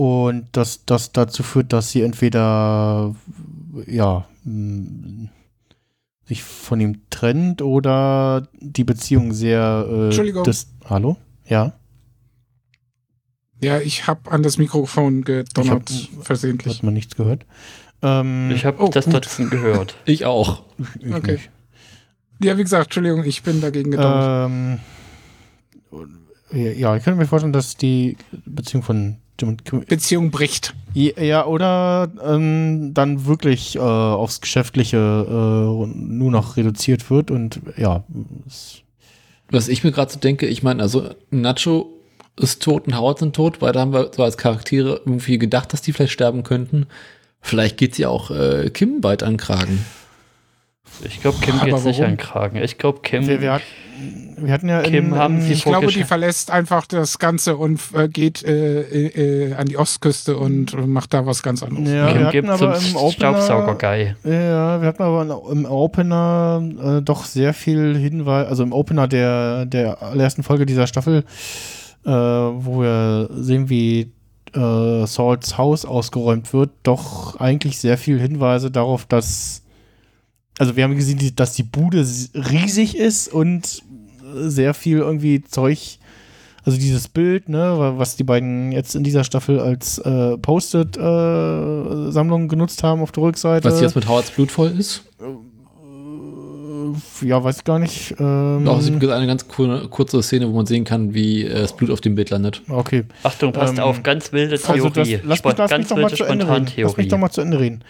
Und 0.00 0.46
dass 0.52 0.84
das 0.84 1.10
dazu 1.10 1.42
führt, 1.42 1.72
dass 1.72 1.90
sie 1.90 2.02
entweder 2.02 3.16
ja 3.88 4.28
mh, 4.44 5.28
sich 6.24 6.44
von 6.44 6.78
ihm 6.78 7.00
trennt 7.10 7.62
oder 7.62 8.46
die 8.60 8.84
Beziehung 8.84 9.32
sehr 9.32 9.86
äh, 9.90 10.04
Entschuldigung. 10.04 10.44
Das, 10.44 10.68
hallo? 10.88 11.16
Ja. 11.46 11.72
Ja, 13.60 13.80
ich 13.80 14.06
habe 14.06 14.30
an 14.30 14.44
das 14.44 14.56
Mikrofon 14.56 15.24
gedonnert, 15.24 15.90
Ich 15.90 16.10
hab- 16.16 16.24
versehentlich. 16.24 16.76
Hat 16.76 16.82
man 16.84 16.94
nichts 16.94 17.16
gehört. 17.16 17.44
Ähm, 18.00 18.52
Ich 18.54 18.64
habe 18.64 18.80
Oh, 18.80 18.88
das 18.90 19.06
dazu 19.06 19.48
gehört. 19.50 19.96
Ich 20.04 20.24
auch. 20.26 20.62
ich 21.00 21.12
okay. 21.12 21.32
nicht. 21.32 21.50
Ja, 22.40 22.56
wie 22.56 22.62
gesagt, 22.62 22.84
Entschuldigung, 22.86 23.24
ich 23.24 23.42
bin 23.42 23.60
dagegen 23.60 23.90
gedonnert. 23.90 24.48
Ähm, 24.48 24.78
ja, 26.52 26.94
ich 26.94 27.02
könnte 27.02 27.18
mir 27.18 27.26
vorstellen, 27.26 27.52
dass 27.52 27.76
die 27.76 28.16
Beziehung 28.46 28.84
von 28.84 29.16
Beziehung 29.46 30.30
bricht. 30.30 30.74
Ja, 30.94 31.46
oder 31.46 32.10
ähm, 32.24 32.92
dann 32.94 33.26
wirklich 33.26 33.76
äh, 33.76 33.78
aufs 33.78 34.40
Geschäftliche 34.40 34.96
äh, 34.96 35.86
nur 35.86 36.30
noch 36.30 36.56
reduziert 36.56 37.10
wird 37.10 37.30
und 37.30 37.60
ja, 37.76 38.04
Was 39.50 39.68
ich 39.68 39.84
mir 39.84 39.92
gerade 39.92 40.10
so 40.10 40.18
denke, 40.18 40.46
ich 40.46 40.62
meine, 40.62 40.82
also 40.82 41.10
Nacho 41.30 41.90
ist 42.36 42.62
tot 42.62 42.86
und 42.86 42.96
Howard 42.96 43.18
sind 43.18 43.36
tot, 43.36 43.60
weil 43.60 43.72
da 43.72 43.80
haben 43.80 43.92
wir 43.92 44.10
so 44.14 44.22
als 44.22 44.36
Charaktere 44.36 45.00
irgendwie 45.04 45.38
gedacht, 45.38 45.72
dass 45.72 45.82
die 45.82 45.92
vielleicht 45.92 46.12
sterben 46.12 46.42
könnten. 46.42 46.86
Vielleicht 47.40 47.76
geht 47.76 47.94
sie 47.94 48.06
auch 48.06 48.30
äh, 48.30 48.70
Kim 48.70 49.00
bald 49.00 49.22
an 49.22 49.34
den 49.34 49.38
Kragen. 49.38 49.84
Ich 51.04 51.20
glaube, 51.20 51.38
Kim 51.40 51.56
nicht 51.56 51.72
warum? 51.72 52.04
an 52.04 52.16
Kragen. 52.16 52.56
Ich 52.56 52.78
glaube, 52.78 53.00
Kim. 53.02 53.26
wir, 53.26 53.40
wir, 53.40 53.52
hat, 53.52 53.62
wir 54.36 54.52
hatten 54.52 54.68
ja 54.68 54.82
Kim 54.82 55.14
haben 55.14 55.40
sie 55.40 55.52
Ich 55.52 55.64
glaube, 55.64 55.88
die 55.88 56.04
verlässt 56.04 56.50
einfach 56.50 56.86
das 56.86 57.18
Ganze 57.18 57.56
und 57.56 57.80
äh, 57.94 58.08
geht 58.08 58.42
äh, 58.42 58.82
äh, 58.82 59.54
an 59.54 59.66
die 59.66 59.76
Ostküste 59.76 60.36
und 60.36 60.74
macht 60.86 61.14
da 61.14 61.26
was 61.26 61.42
ganz 61.42 61.62
anderes. 61.62 61.88
ja, 61.88 62.06
wir 62.06 62.12
Kim 62.12 62.22
hatten 62.22 62.32
gibt 62.32 62.48
aber 62.48 62.74
zum 62.74 62.90
im 62.90 62.96
Opener, 62.96 63.42
Staubsauger-Guy. 63.42 64.14
ja, 64.24 64.80
wir 64.80 64.88
hatten 64.88 65.02
aber 65.02 65.42
im 65.50 65.64
Opener 65.66 66.62
äh, 66.98 67.02
doch 67.02 67.24
sehr 67.24 67.54
viel 67.54 67.96
Hinweis, 67.96 68.48
also 68.48 68.62
im 68.62 68.72
Opener 68.72 69.08
der, 69.08 69.66
der 69.66 70.02
allerersten 70.02 70.42
Folge 70.42 70.66
dieser 70.66 70.86
Staffel, 70.86 71.24
äh, 72.04 72.10
wo 72.10 72.82
wir 72.82 73.28
sehen, 73.32 73.68
wie 73.68 74.12
äh, 74.54 75.06
Sauls 75.06 75.58
Haus 75.58 75.84
ausgeräumt 75.84 76.52
wird, 76.52 76.70
doch 76.82 77.38
eigentlich 77.38 77.78
sehr 77.78 77.98
viel 77.98 78.20
Hinweise 78.20 78.70
darauf, 78.70 79.04
dass 79.04 79.62
also 80.58 80.76
wir 80.76 80.84
haben 80.84 80.96
gesehen, 80.96 81.18
dass 81.36 81.54
die 81.54 81.62
Bude 81.62 82.04
riesig 82.34 82.96
ist 82.96 83.32
und 83.32 83.82
äh, 84.36 84.48
sehr 84.48 84.74
viel 84.74 84.98
irgendwie 84.98 85.42
Zeug, 85.42 85.98
also 86.64 86.78
dieses 86.78 87.08
Bild, 87.08 87.48
ne, 87.48 87.78
wa- 87.78 87.94
was 87.96 88.16
die 88.16 88.24
beiden 88.24 88.72
jetzt 88.72 88.94
in 88.94 89.04
dieser 89.04 89.24
Staffel 89.24 89.60
als 89.60 89.98
äh, 89.98 90.36
Post-it-Sammlung 90.38 92.48
genutzt 92.48 92.82
haben 92.82 93.00
auf 93.00 93.12
der 93.12 93.22
Rückseite. 93.22 93.70
Was 93.70 93.80
jetzt 93.80 93.94
mit 93.96 94.08
Howards 94.08 94.30
Blut 94.30 94.50
voll 94.50 94.72
ist. 94.78 95.04
ja, 97.22 97.42
weiß 97.42 97.58
ich 97.58 97.64
gar 97.64 97.78
nicht. 97.78 98.14
Ähm, 98.18 98.66
Auch 98.66 98.78
es 98.80 98.86
gibt 98.86 99.04
eine 99.08 99.26
ganz 99.26 99.46
coole, 99.48 99.88
kurze 99.88 100.22
Szene, 100.22 100.48
wo 100.50 100.56
man 100.56 100.66
sehen 100.66 100.84
kann, 100.84 101.14
wie 101.14 101.44
äh, 101.44 101.62
das 101.62 101.76
Blut 101.76 101.90
auf 101.90 102.00
dem 102.00 102.14
Bild 102.14 102.30
landet. 102.30 102.62
okay. 102.68 103.04
Achtung, 103.22 103.52
passt 103.52 103.74
Ähm, 103.74 103.80
auf, 103.84 104.02
ganz 104.02 104.32
wilde 104.32 104.58
Theorie. 104.58 104.80
Also 104.80 104.88
das, 104.90 105.08
lass, 105.24 105.44
mich, 105.44 105.56
lass 105.56 105.58
mich 105.58 105.68
ganz 105.70 105.88
doch 105.88 105.96
mal 105.96 106.12
zu 106.12 106.24
Ende 106.24 106.48
reden. 106.50 106.66
Lass 106.76 106.96
mich 106.96 107.08
doch 107.08 107.18
mal 107.18 107.30
zu 107.30 107.40
Ende 107.40 107.60
reden. 107.60 107.84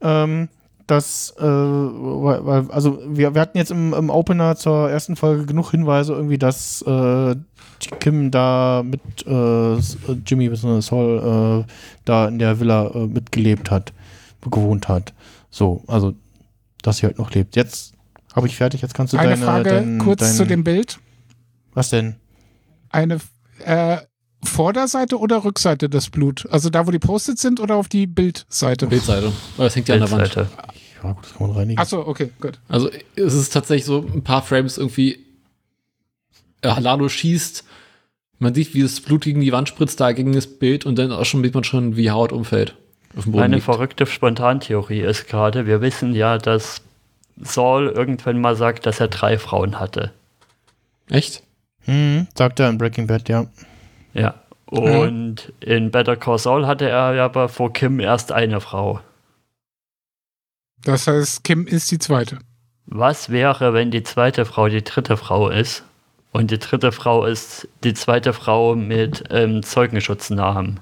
Ähm, 0.00 0.48
das, 0.86 1.34
äh, 1.38 1.42
weil, 1.42 2.70
also 2.70 3.00
wir, 3.06 3.34
wir 3.34 3.40
hatten 3.40 3.58
jetzt 3.58 3.70
im, 3.70 3.94
im 3.94 4.10
Opener 4.10 4.56
zur 4.56 4.90
ersten 4.90 5.16
Folge 5.16 5.46
genug 5.46 5.70
Hinweise 5.70 6.12
irgendwie, 6.12 6.38
dass 6.38 6.82
äh, 6.82 7.36
Kim 8.00 8.30
da 8.30 8.82
mit 8.84 9.00
äh, 9.26 9.74
äh, 9.74 9.80
Jimmy 10.26 10.48
bzw. 10.48 10.80
Saul 10.80 11.64
äh, 11.66 11.72
da 12.04 12.28
in 12.28 12.38
der 12.38 12.60
Villa 12.60 12.90
äh, 12.94 13.06
mitgelebt 13.06 13.70
hat, 13.70 13.92
gewohnt 14.50 14.88
hat. 14.88 15.12
So, 15.50 15.82
also 15.86 16.14
dass 16.82 16.98
sie 16.98 17.06
halt 17.06 17.18
noch 17.18 17.30
lebt. 17.32 17.56
Jetzt 17.56 17.94
habe 18.34 18.46
ich 18.46 18.56
fertig, 18.56 18.82
jetzt 18.82 18.94
kannst 18.94 19.12
du 19.12 19.18
Eine 19.18 19.30
deine, 19.30 19.44
Frage 19.44 19.70
dein, 19.70 19.98
kurz 19.98 20.20
dein, 20.20 20.34
zu 20.34 20.46
dem 20.46 20.64
Bild. 20.64 20.98
Was 21.74 21.90
denn? 21.90 22.16
Eine 22.90 23.18
äh, 23.64 23.98
Vorderseite 24.44 25.18
oder 25.18 25.44
Rückseite 25.44 25.88
des 25.88 26.10
Blut? 26.10 26.46
Also 26.50 26.68
da, 26.70 26.86
wo 26.86 26.90
die 26.90 26.98
Post-its 26.98 27.42
sind 27.42 27.60
oder 27.60 27.76
auf 27.76 27.88
die 27.88 28.06
Bildseite? 28.06 28.86
Bildseite. 28.86 29.32
Aber 29.56 29.64
das 29.64 29.76
hängt 29.76 29.88
ja 29.88 29.94
an 29.94 30.00
der 30.00 30.10
Wand. 30.10 30.22
Bildseite. 30.22 30.48
Ja, 31.02 31.12
gut, 31.12 31.24
das 31.24 31.34
kann 31.34 31.46
man 31.48 31.56
reinigen. 31.56 31.80
Achso, 31.80 32.00
okay, 32.06 32.30
gut. 32.40 32.58
Also 32.68 32.90
es 33.16 33.34
ist 33.34 33.52
tatsächlich 33.52 33.84
so 33.84 34.06
ein 34.12 34.22
paar 34.22 34.42
Frames 34.42 34.78
irgendwie. 34.78 35.18
Äh, 36.62 36.80
Lalo 36.80 37.08
schießt, 37.08 37.64
man 38.38 38.54
sieht, 38.54 38.74
wie 38.74 38.82
das 38.82 39.00
Blut 39.00 39.22
gegen 39.22 39.40
die 39.40 39.52
Wand 39.52 39.68
spritzt, 39.68 40.00
da 40.00 40.12
gegen 40.12 40.32
das 40.32 40.46
Bild 40.46 40.86
und 40.86 40.96
dann 40.98 41.12
auch 41.12 41.24
schon 41.24 41.42
sieht 41.42 41.54
man 41.54 41.64
schon, 41.64 41.96
wie 41.96 42.10
Howard 42.10 42.32
umfällt. 42.32 42.76
Auf 43.16 43.24
dem 43.24 43.32
Boden 43.32 43.40
Meine 43.42 43.54
liegt. 43.56 43.64
verrückte 43.64 44.06
Spontantheorie 44.06 45.00
ist 45.00 45.28
gerade, 45.28 45.66
wir 45.66 45.80
wissen 45.80 46.14
ja, 46.14 46.38
dass 46.38 46.82
Saul 47.40 47.88
irgendwann 47.88 48.40
mal 48.40 48.56
sagt, 48.56 48.86
dass 48.86 49.00
er 49.00 49.08
drei 49.08 49.38
Frauen 49.38 49.78
hatte. 49.80 50.12
Echt? 51.08 51.42
Mhm, 51.86 52.26
sagt 52.36 52.60
er 52.60 52.70
in 52.70 52.78
Breaking 52.78 53.06
Bad, 53.06 53.28
ja. 53.28 53.46
Ja. 54.14 54.34
Und 54.66 55.52
in 55.60 55.90
Better 55.90 56.16
Call 56.16 56.38
Saul 56.38 56.66
hatte 56.66 56.88
er 56.88 57.14
ja 57.14 57.24
aber 57.26 57.48
vor 57.48 57.72
Kim 57.72 58.00
erst 58.00 58.32
eine 58.32 58.60
Frau. 58.60 59.00
Das 60.84 61.06
heißt, 61.06 61.44
Kim 61.44 61.66
ist 61.66 61.90
die 61.90 61.98
zweite. 61.98 62.38
Was 62.86 63.30
wäre, 63.30 63.74
wenn 63.74 63.90
die 63.90 64.02
zweite 64.02 64.44
Frau 64.44 64.68
die 64.68 64.82
dritte 64.82 65.16
Frau 65.16 65.48
ist? 65.48 65.84
Und 66.32 66.50
die 66.50 66.58
dritte 66.58 66.92
Frau 66.92 67.26
ist 67.26 67.68
die 67.84 67.92
zweite 67.94 68.32
Frau 68.32 68.74
mit 68.74 69.24
ähm, 69.30 69.62
Zeugenschutznamen. 69.62 70.80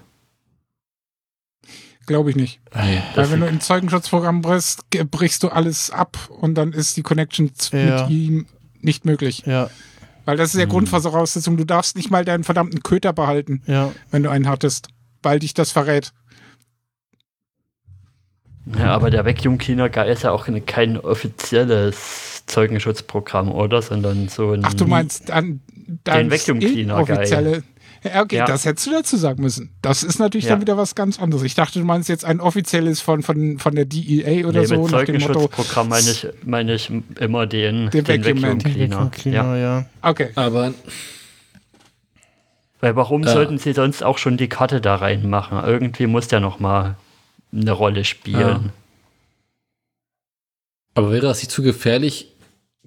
Glaube 2.06 2.30
ich 2.30 2.36
nicht. 2.36 2.60
Nee. 2.74 3.02
Weil 3.14 3.30
wenn 3.30 3.40
du 3.40 3.46
im 3.46 3.60
Zeugenschutzprogramm 3.60 4.40
brichst, 4.42 4.88
brichst 5.10 5.42
du 5.42 5.48
alles 5.48 5.90
ab 5.90 6.16
und 6.30 6.54
dann 6.54 6.72
ist 6.72 6.96
die 6.96 7.02
Connection 7.02 7.50
Ja. 7.72 8.02
mit 8.02 8.10
ihm 8.10 8.46
nicht 8.80 9.04
möglich. 9.04 9.42
Ja, 9.46 9.68
Weil 10.30 10.36
das 10.36 10.54
ist 10.54 10.60
ja 10.60 10.66
Grundvoraussetzung. 10.66 11.56
Du 11.56 11.64
darfst 11.64 11.96
nicht 11.96 12.08
mal 12.08 12.24
deinen 12.24 12.44
verdammten 12.44 12.84
Köter 12.84 13.12
behalten, 13.12 13.62
ja. 13.66 13.90
wenn 14.12 14.22
du 14.22 14.30
einen 14.30 14.48
hattest, 14.48 14.86
weil 15.24 15.40
dich 15.40 15.54
das 15.54 15.72
verrät. 15.72 16.12
Ja, 18.78 18.94
aber 18.94 19.10
der 19.10 19.26
Vacuum 19.26 19.58
Cleaner 19.58 19.88
Guy 19.88 20.08
ist 20.08 20.22
ja 20.22 20.30
auch 20.30 20.46
eine- 20.46 20.60
kein 20.60 20.96
offizielles 20.98 22.44
Zeugenschutzprogramm, 22.46 23.50
oder? 23.50 23.82
Sondern 23.82 24.28
so 24.28 24.52
ein. 24.52 24.64
Ach, 24.64 24.72
du 24.72 24.86
meinst 24.86 25.30
dann, 25.30 25.62
dann 26.04 26.28
Den 26.28 26.30
Vacuum 26.30 26.60
Cleaner 26.60 27.04
Guy. 27.04 27.62
Okay, 28.04 28.36
Ja. 28.36 28.44
das 28.46 28.64
hättest 28.64 28.86
du 28.86 28.90
dazu 28.92 29.16
sagen 29.16 29.42
müssen. 29.42 29.70
Das 29.82 30.02
ist 30.02 30.18
natürlich 30.18 30.46
Ja. 30.46 30.52
dann 30.52 30.60
wieder 30.60 30.76
was 30.76 30.94
ganz 30.94 31.20
anderes. 31.20 31.42
Ich 31.44 31.54
dachte, 31.54 31.78
du 31.78 31.84
meinst 31.84 32.08
jetzt 32.08 32.24
ein 32.24 32.40
offizielles 32.40 33.00
von, 33.00 33.22
von, 33.22 33.58
von 33.58 33.74
der 33.74 33.84
DEA 33.84 34.46
oder 34.46 34.60
Nee, 34.60 34.66
so, 34.66 34.82
mit 34.82 34.90
nach 34.92 35.04
dem 35.04 35.20
Motto. 35.20 35.32
Zeugenschutzprogramm 35.34 35.88
meine 35.88 36.10
ich, 36.10 36.26
meine 36.44 36.74
ich 36.74 36.90
immer 37.18 37.46
den, 37.46 37.90
Den 37.90 38.04
den 38.04 38.24
Vacuum 38.42 38.58
Cleaner. 38.58 39.10
Ja. 39.24 39.56
ja. 39.56 39.86
Okay. 40.02 40.30
Aber 40.34 40.72
Weil 42.80 42.96
warum 42.96 43.22
Ja. 43.24 43.32
sollten 43.32 43.58
sie 43.58 43.74
sonst 43.74 44.02
auch 44.02 44.16
schon 44.18 44.36
die 44.38 44.48
Karte 44.48 44.80
da 44.80 44.94
reinmachen? 44.96 45.62
Irgendwie 45.64 46.06
muss 46.06 46.28
der 46.28 46.40
noch 46.40 46.60
mal 46.60 46.96
eine 47.52 47.72
Rolle 47.72 48.04
spielen. 48.04 48.72
Aber 50.94 51.10
wäre 51.12 51.26
das 51.26 51.38
nicht 51.38 51.50
zu 51.50 51.62
gefährlich, 51.62 52.28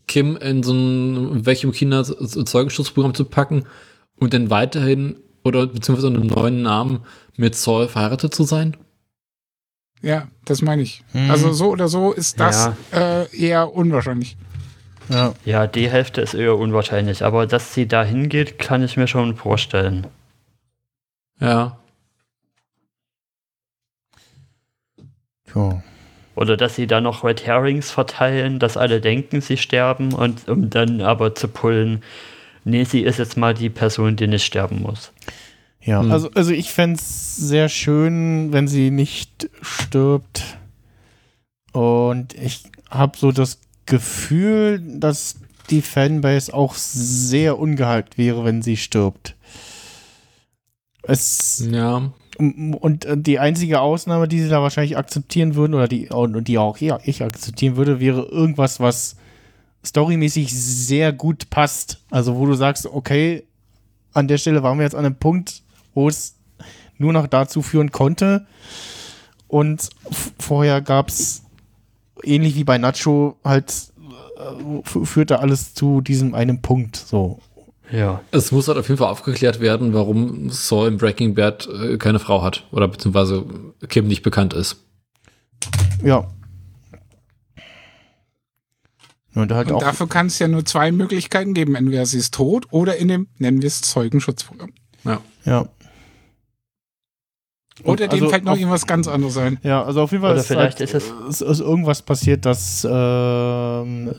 Kim 0.07 0.35
in 0.37 0.63
so 0.63 0.73
ein 0.73 1.45
Vacuum 1.45 1.71
Cleaner 1.71 2.03
Zeugenschutzprogramm 2.03 3.13
zu 3.13 3.25
packen 3.25 3.65
und 4.17 4.33
dann 4.33 4.49
weiterhin 4.49 5.17
oder 5.43 5.67
beziehungsweise 5.67 6.07
unter 6.07 6.21
einem 6.21 6.29
neuen 6.29 6.61
Namen 6.61 6.99
mit 7.35 7.55
Saul 7.55 7.87
verheiratet 7.87 8.33
zu 8.33 8.43
sein? 8.43 8.77
Ja, 10.01 10.27
das 10.45 10.61
meine 10.61 10.81
ich. 10.81 11.03
Hm. 11.13 11.31
Also 11.31 11.53
so 11.53 11.69
oder 11.69 11.87
so 11.87 12.11
ist 12.11 12.39
das 12.39 12.71
äh, 12.91 13.25
eher 13.35 13.73
unwahrscheinlich. 13.73 14.37
Ja. 15.09 15.33
Ja, 15.45 15.67
die 15.67 15.89
Hälfte 15.89 16.21
ist 16.21 16.33
eher 16.33 16.57
unwahrscheinlich, 16.57 17.23
aber 17.23 17.47
dass 17.47 17.73
sie 17.73 17.87
da 17.87 18.03
hingeht, 18.03 18.59
kann 18.59 18.83
ich 18.83 18.97
mir 18.97 19.07
schon 19.07 19.35
vorstellen. 19.35 20.07
Ja. 21.39 21.77
Tja. 25.51 25.83
Oder 26.35 26.57
dass 26.57 26.75
sie 26.75 26.87
da 26.87 26.99
noch 26.99 27.23
Red 27.23 27.45
Herrings 27.45 27.91
verteilen, 27.91 28.59
dass 28.59 28.75
alle 28.75 29.01
denken, 29.01 29.41
sie 29.41 29.57
sterben 29.57 30.13
und 30.13 30.47
um 30.49 30.69
dann 30.69 31.01
aber 31.01 31.35
zu 31.35 31.47
pullen, 31.47 32.01
nee, 32.63 32.83
sie 32.83 33.01
ist 33.01 33.19
jetzt 33.19 33.37
mal 33.37 33.53
die 33.53 33.69
Person, 33.69 34.15
die 34.15 34.27
nicht 34.27 34.45
sterben 34.45 34.81
muss. 34.81 35.11
Ja, 35.81 36.01
Hm. 36.01 36.11
also, 36.11 36.31
also 36.31 36.51
ich 36.51 36.71
fände 36.71 36.95
es 36.99 37.35
sehr 37.35 37.67
schön, 37.69 38.53
wenn 38.53 38.67
sie 38.67 38.89
nicht 38.91 39.49
stirbt. 39.61 40.57
Und 41.73 42.33
ich 42.35 42.63
habe 42.89 43.17
so 43.17 43.31
das 43.31 43.59
Gefühl, 43.85 44.81
dass 44.99 45.35
die 45.69 45.81
Fanbase 45.81 46.53
auch 46.53 46.75
sehr 46.75 47.57
ungehalten 47.59 48.11
wäre, 48.17 48.45
wenn 48.45 48.61
sie 48.61 48.77
stirbt. 48.77 49.35
Es, 51.03 51.67
Ja. 51.69 52.11
und 52.37 53.05
äh, 53.05 53.17
die 53.17 53.39
einzige 53.39 53.81
Ausnahme, 53.81 54.27
die 54.27 54.41
sie 54.41 54.49
da 54.49 54.61
wahrscheinlich 54.61 54.97
akzeptieren 54.97 55.55
würden, 55.55 55.73
oder 55.73 55.87
die, 55.87 56.07
und 56.09 56.47
die 56.47 56.57
auch 56.57 56.77
ja, 56.77 56.99
ich 57.03 57.23
akzeptieren 57.23 57.75
würde, 57.75 57.99
wäre 57.99 58.21
irgendwas, 58.23 58.79
was 58.79 59.15
storymäßig 59.85 60.53
sehr 60.53 61.13
gut 61.13 61.49
passt. 61.49 62.01
Also 62.09 62.35
wo 62.35 62.45
du 62.45 62.53
sagst, 62.53 62.85
okay, 62.85 63.45
an 64.13 64.27
der 64.27 64.37
Stelle 64.37 64.63
waren 64.63 64.77
wir 64.77 64.83
jetzt 64.83 64.95
an 64.95 65.05
einem 65.05 65.15
Punkt, 65.15 65.63
wo 65.93 66.07
es 66.07 66.35
nur 66.97 67.13
noch 67.13 67.27
dazu 67.27 67.61
führen 67.61 67.91
konnte. 67.91 68.45
Und 69.47 69.89
vorher 70.39 70.81
gab 70.81 71.09
es, 71.09 71.43
ähnlich 72.23 72.55
wie 72.55 72.63
bei 72.63 72.77
Nacho, 72.77 73.37
halt 73.43 73.73
äh, 74.37 75.05
führte 75.05 75.39
alles 75.39 75.73
zu 75.73 76.01
diesem 76.01 76.33
einen 76.33 76.61
Punkt. 76.61 76.95
So. 76.95 77.39
Ja. 77.91 78.21
Es 78.31 78.51
muss 78.51 78.67
halt 78.67 78.77
auf 78.77 78.87
jeden 78.87 78.97
Fall 78.97 79.09
aufgeklärt 79.09 79.59
werden, 79.59 79.93
warum 79.93 80.49
Saul 80.49 80.87
in 80.87 80.97
Breaking 80.97 81.35
Bad 81.35 81.67
äh, 81.67 81.97
keine 81.97 82.19
Frau 82.19 82.41
hat 82.41 82.65
oder 82.71 82.87
beziehungsweise 82.87 83.45
Kim 83.89 84.07
nicht 84.07 84.23
bekannt 84.23 84.53
ist. 84.53 84.77
Ja. 86.03 86.27
Und 89.35 89.51
halt 89.51 89.69
Und 89.69 89.77
auch. 89.77 89.79
dafür 89.81 90.07
kann 90.07 90.27
es 90.27 90.37
ja 90.39 90.47
nur 90.47 90.63
zwei 90.65 90.91
Möglichkeiten 90.91 91.53
geben. 91.53 91.75
Entweder 91.75 92.05
sie 92.05 92.19
ist 92.19 92.33
tot 92.33 92.67
oder 92.71 92.97
in 92.97 93.07
dem, 93.07 93.27
nennen 93.39 93.61
wir 93.61 93.67
es, 93.67 93.81
Zeugenschutzprogramm. 93.81 94.71
Ja. 95.45 95.67
Oder 97.83 98.07
dem 98.07 98.11
also 98.21 98.29
fällt 98.29 98.43
noch 98.45 98.53
auf- 98.53 98.59
irgendwas 98.59 98.85
ganz 98.85 99.07
anderes 99.07 99.35
ein. 99.37 99.57
Ja, 99.63 99.83
also 99.83 100.01
auf 100.03 100.11
jeden 100.11 100.21
Fall 100.21 100.31
Oder 100.33 100.41
ist, 100.41 100.47
vielleicht 100.47 100.79
halt, 100.79 100.93
ist 100.93 101.11
es- 101.29 101.41
ist 101.41 101.59
irgendwas 101.59 102.03
passiert, 102.03 102.45
dass 102.45 102.87
ähm, 102.89 104.13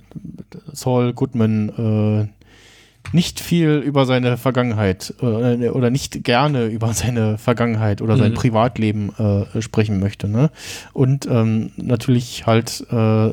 Saul 0.73 1.13
Goodman 1.13 2.29
äh, 2.29 3.15
nicht 3.17 3.39
viel 3.39 3.77
über 3.79 4.07
seine 4.07 4.37
Vergangenheit 4.37 5.15
äh, 5.23 5.69
oder 5.69 5.91
nicht 5.91 6.25
gerne 6.25 6.67
über 6.67 6.93
seine 6.95 7.39
Vergangenheit 7.39 8.03
oder 8.03 8.17
sein 8.17 8.33
Mhm. 8.33 8.37
Privatleben 8.37 9.11
äh, 9.55 9.63
sprechen 9.63 10.01
möchte. 10.01 10.27
Ne? 10.29 10.51
Und 10.93 11.27
ähm, 11.31 11.71
natürlich 11.77 12.47
halt 12.47 12.85
äh, 12.91 13.31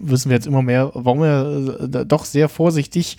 wissen 0.00 0.30
wir 0.30 0.36
jetzt 0.36 0.46
immer 0.46 0.62
mehr, 0.62 0.90
warum 0.94 1.22
er 1.22 1.88
äh, 1.92 2.06
doch 2.06 2.24
sehr 2.24 2.48
vorsichtig 2.48 3.18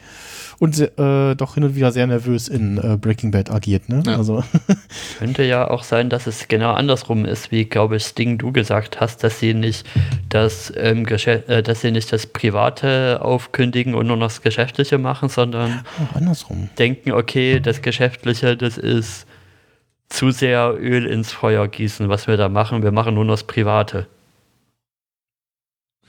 und 0.59 0.77
äh, 0.77 1.35
doch 1.35 1.53
hin 1.53 1.63
und 1.63 1.75
wieder 1.75 1.91
sehr 1.91 2.05
nervös 2.05 2.49
in 2.49 2.77
äh, 2.77 2.97
Breaking 2.97 3.31
Bad 3.31 3.49
agiert. 3.49 3.87
Ne? 3.87 4.03
Ja. 4.05 4.17
Also 4.17 4.43
Könnte 5.19 5.43
ja 5.43 5.69
auch 5.69 5.83
sein, 5.83 6.09
dass 6.09 6.27
es 6.27 6.47
genau 6.49 6.73
andersrum 6.73 7.25
ist, 7.25 7.51
wie, 7.51 7.65
glaube 7.65 7.95
ich, 7.95 8.03
Sting 8.03 8.37
du 8.37 8.51
gesagt 8.51 8.99
hast, 8.99 9.23
dass 9.23 9.39
sie 9.39 9.53
nicht 9.53 9.87
das, 10.27 10.71
ähm, 10.75 11.05
äh, 11.07 11.63
dass 11.63 11.81
sie 11.81 11.91
nicht 11.91 12.11
das 12.11 12.27
Private 12.27 13.21
aufkündigen 13.21 13.95
und 13.95 14.07
nur 14.07 14.17
noch 14.17 14.27
das 14.27 14.41
Geschäftliche 14.41 14.97
machen, 14.97 15.29
sondern 15.29 15.85
auch 16.11 16.15
andersrum. 16.15 16.69
denken, 16.77 17.11
okay, 17.11 17.61
das 17.61 17.81
Geschäftliche, 17.81 18.57
das 18.57 18.77
ist 18.77 19.25
zu 20.09 20.31
sehr 20.31 20.75
Öl 20.77 21.05
ins 21.05 21.31
Feuer 21.31 21.67
gießen, 21.67 22.09
was 22.09 22.27
wir 22.27 22.35
da 22.35 22.49
machen. 22.49 22.83
Wir 22.83 22.91
machen 22.91 23.15
nur 23.15 23.25
noch 23.25 23.33
das 23.33 23.43
Private. 23.43 24.07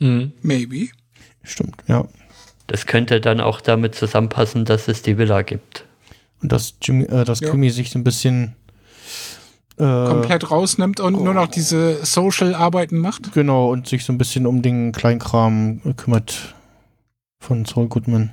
Mhm. 0.00 0.32
Maybe. 0.42 0.88
Stimmt, 1.42 1.76
ja. 1.86 2.06
Das 2.66 2.86
könnte 2.86 3.20
dann 3.20 3.40
auch 3.40 3.60
damit 3.60 3.94
zusammenpassen, 3.94 4.64
dass 4.64 4.88
es 4.88 5.02
die 5.02 5.16
Villa 5.18 5.42
gibt. 5.42 5.84
Und 6.42 6.52
dass 6.52 6.74
Jimmy, 6.82 7.04
äh, 7.04 7.24
dass 7.24 7.40
Ja. 7.40 7.50
Krimi 7.50 7.70
sich 7.70 7.90
so 7.90 7.98
ein 7.98 8.04
bisschen 8.04 8.54
äh, 9.78 9.82
Komplett 9.82 10.50
rausnimmt 10.50 11.00
und 11.00 11.14
nur 11.14 11.32
noch 11.32 11.46
diese 11.48 12.04
Social-Arbeiten 12.04 12.98
macht. 12.98 13.32
Genau, 13.32 13.70
und 13.70 13.86
sich 13.88 14.04
so 14.04 14.12
ein 14.12 14.18
bisschen 14.18 14.46
um 14.46 14.60
den 14.60 14.92
Kleinkram 14.92 15.80
kümmert 15.96 16.54
von 17.40 17.64
Saul 17.64 17.88
Goodman. 17.88 18.30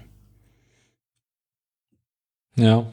Ja. 2.55 2.85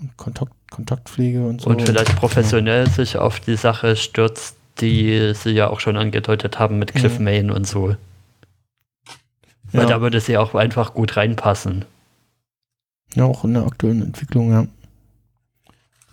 Und 0.00 0.16
Kontakt, 0.16 0.52
Kontaktpflege 0.70 1.46
und 1.46 1.60
so. 1.60 1.70
Und 1.70 1.82
vielleicht 1.82 2.16
professionell 2.16 2.88
sich 2.88 3.16
auf 3.16 3.38
die 3.40 3.56
Sache 3.56 3.94
stürzt, 3.96 4.56
die 4.80 5.32
sie 5.34 5.50
ja 5.50 5.68
auch 5.68 5.80
schon 5.80 5.96
angedeutet 5.96 6.58
haben 6.58 6.78
mit 6.78 6.94
Cliff 6.94 7.18
Mhm. 7.18 7.24
Main 7.24 7.50
und 7.50 7.66
so. 7.66 7.96
Weil 9.72 9.82
Ja, 9.82 9.88
da 9.88 10.00
würde 10.00 10.20
sie 10.20 10.36
auch 10.36 10.54
einfach 10.54 10.94
gut 10.94 11.16
reinpassen. 11.16 11.84
ja, 13.14 13.24
auch 13.24 13.44
in 13.44 13.54
der 13.54 13.64
aktuellen 13.66 14.02
Entwicklung, 14.02 14.52
ja. 14.52 14.66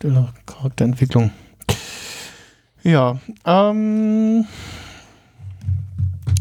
Der 0.02 0.34
Charakterentwicklung. 0.45 1.32
Ja, 2.84 3.19
ähm. 3.45 4.45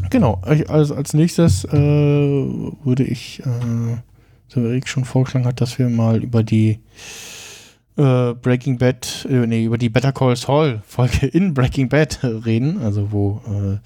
Genau, 0.09 0.41
also 0.45 0.95
als 0.95 1.13
nächstes 1.13 1.65
äh, 1.65 1.71
würde 1.73 3.03
ich, 3.03 3.41
äh, 3.41 3.97
so 4.47 4.63
wie 4.63 4.67
Rick 4.67 4.87
schon 4.87 5.03
vorgeschlagen 5.03 5.45
hat, 5.45 5.59
dass 5.59 5.77
wir 5.77 5.89
mal 5.89 6.23
über 6.23 6.43
die 6.43 6.79
äh, 7.97 8.33
Breaking 8.33 8.77
Bad, 8.77 9.27
äh, 9.29 9.45
nee, 9.45 9.65
über 9.65 9.77
die 9.77 9.89
Better 9.89 10.13
Call 10.13 10.35
Saul 10.37 10.81
Folge 10.87 11.25
in 11.27 11.53
Breaking 11.53 11.89
Bad 11.89 12.19
reden, 12.23 12.81
also 12.81 13.11
wo 13.11 13.41
äh, 13.47 13.77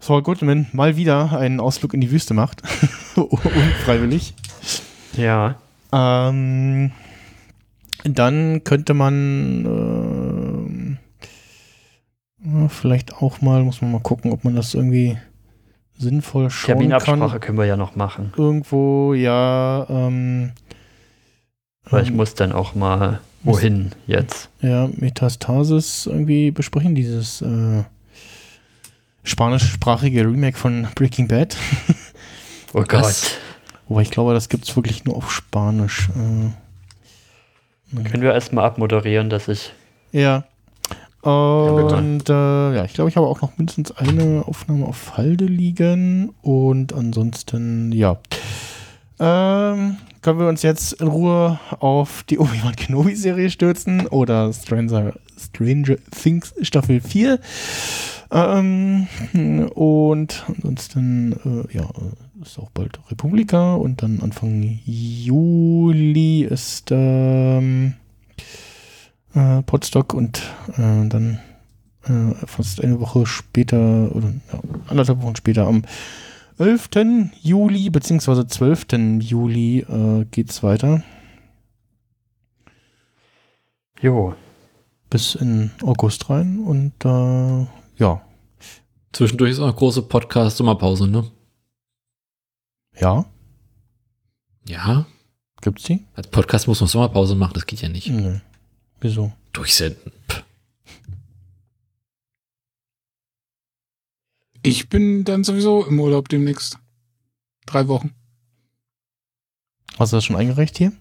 Saul 0.00 0.22
Goodman 0.22 0.66
mal 0.72 0.96
wieder 0.96 1.38
einen 1.38 1.60
Ausflug 1.60 1.94
in 1.94 2.00
die 2.00 2.10
Wüste 2.10 2.34
macht, 2.34 2.62
unfreiwillig. 3.16 4.34
Ja. 5.16 5.56
Ähm, 5.92 6.92
dann 8.04 8.62
könnte 8.64 8.94
man 8.94 10.98
ja, 12.44 12.68
vielleicht 12.68 13.14
auch 13.14 13.40
mal, 13.40 13.62
muss 13.64 13.82
man 13.82 13.92
mal 13.92 14.00
gucken, 14.00 14.32
ob 14.32 14.44
man 14.44 14.54
das 14.54 14.74
irgendwie 14.74 15.18
sinnvoll 15.96 16.50
schauen 16.50 16.78
Terminabsprache 16.78 17.32
kann. 17.32 17.40
können 17.40 17.58
wir 17.58 17.66
ja 17.66 17.76
noch 17.76 17.96
machen. 17.96 18.32
Irgendwo, 18.36 19.14
ja, 19.14 19.86
ähm, 19.88 20.52
Weil 21.84 22.04
ich 22.04 22.10
ähm, 22.10 22.16
muss 22.16 22.34
dann 22.34 22.52
auch 22.52 22.74
mal 22.74 23.20
wohin 23.42 23.90
jetzt. 24.06 24.50
ja, 24.60 24.88
Metastasis 24.96 26.06
irgendwie 26.06 26.50
besprechen, 26.50 26.94
dieses 26.94 27.42
äh, 27.42 27.82
spanischsprachige 29.28 30.22
Remake 30.22 30.56
von 30.56 30.88
Breaking 30.94 31.28
Bad. 31.28 31.56
Oh? 32.74 32.84
Gott. 32.86 33.38
Wobei 33.88 34.02
ich 34.02 34.10
glaube, 34.10 34.34
das 34.34 34.50
gibt 34.50 34.68
es 34.68 34.76
wirklich 34.76 35.06
nur 35.06 35.16
auf 35.16 35.32
Spanisch. 35.32 36.10
Äh, 36.10 36.50
Können 38.10 38.22
wir 38.22 38.34
erstmal 38.34 38.66
abmoderieren, 38.66 39.30
dass 39.30 39.48
ich. 39.48 39.72
Ja. 40.12 40.44
Und 41.22 42.28
äh, 42.28 42.74
ja, 42.76 42.84
ich 42.84 42.92
glaube, 42.92 43.08
ich 43.08 43.16
habe 43.16 43.26
auch 43.26 43.40
noch 43.40 43.56
mindestens 43.56 43.92
eine 43.92 44.44
Aufnahme 44.46 44.86
auf 44.86 45.16
Halde 45.16 45.46
liegen. 45.46 46.34
Und 46.42 46.92
ansonsten, 46.92 47.90
ja. 47.92 48.18
Ähm, 49.18 49.96
können 50.22 50.38
wir 50.38 50.48
uns 50.48 50.62
jetzt 50.62 50.92
in 50.92 51.08
Ruhe 51.08 51.58
auf 51.80 52.22
die 52.24 52.38
Obi-Wan 52.38 52.76
Kenobi-Serie 52.76 53.50
stürzen 53.50 54.06
oder 54.06 54.52
Stranger, 54.52 55.14
Stranger 55.38 55.96
Things 56.10 56.54
Staffel 56.62 57.00
4. 57.00 57.38
Ähm, 58.30 59.06
und 59.74 60.44
ansonsten, 60.48 61.32
äh, 61.32 61.76
ja, 61.76 61.84
äh, 61.84 62.42
ist 62.42 62.58
auch 62.58 62.70
bald 62.70 63.00
Republika 63.10 63.74
und 63.74 64.02
dann 64.02 64.20
Anfang 64.20 64.80
Juli 64.84 66.42
ist 66.42 66.90
ähm, 66.90 67.94
äh, 69.34 69.62
Potsdok 69.62 70.14
und 70.14 70.42
äh, 70.76 71.08
dann 71.08 71.38
äh, 72.04 72.34
fast 72.46 72.84
eine 72.84 73.00
Woche 73.00 73.26
später 73.26 74.14
oder 74.14 74.34
ja, 74.52 74.60
anderthalb 74.88 75.22
Wochen 75.22 75.36
später 75.36 75.66
am 75.66 75.82
11. 76.58 76.90
Juli 77.42 77.88
beziehungsweise 77.90 78.46
12. 78.46 78.86
Juli 79.20 79.80
äh, 79.80 80.26
geht's 80.30 80.62
weiter 80.62 81.02
Jo. 84.00 84.34
Bis 85.10 85.34
in 85.34 85.70
August 85.82 86.28
rein 86.30 86.60
und 86.60 86.92
äh, 87.04 87.66
ja, 88.02 88.22
Zwischendurch 89.12 89.52
ist 89.52 89.58
auch 89.58 89.64
eine 89.64 89.72
große 89.74 90.02
Podcast-Sommerpause, 90.02 91.06
ne? 91.08 91.30
ja, 93.00 93.24
Ja. 94.66 95.06
gibt's 95.62 95.84
die? 95.84 96.04
Als 96.14 96.28
Podcast 96.28 96.68
muss 96.68 96.80
man 96.80 96.88
Sommerpause 96.88 97.34
machen, 97.34 97.54
das 97.54 97.64
geht 97.66 97.80
ja 97.80 97.88
nicht. 97.88 98.08
Nö. 98.08 98.38
Wieso? 99.00 99.32
Durchsenden. 99.52 100.12
Pff. 100.28 100.44
Ich 104.62 104.88
bin 104.88 105.24
dann 105.24 105.44
sowieso 105.44 105.84
im 105.86 105.98
Urlaub 106.00 106.28
demnächst. 106.28 106.78
Drei 107.66 107.88
Wochen. 107.88 108.14
Hast 109.98 110.12
du 110.12 110.16
das 110.16 110.24
schon 110.24 110.36
eingereicht 110.36 110.76
hier? 110.78 110.92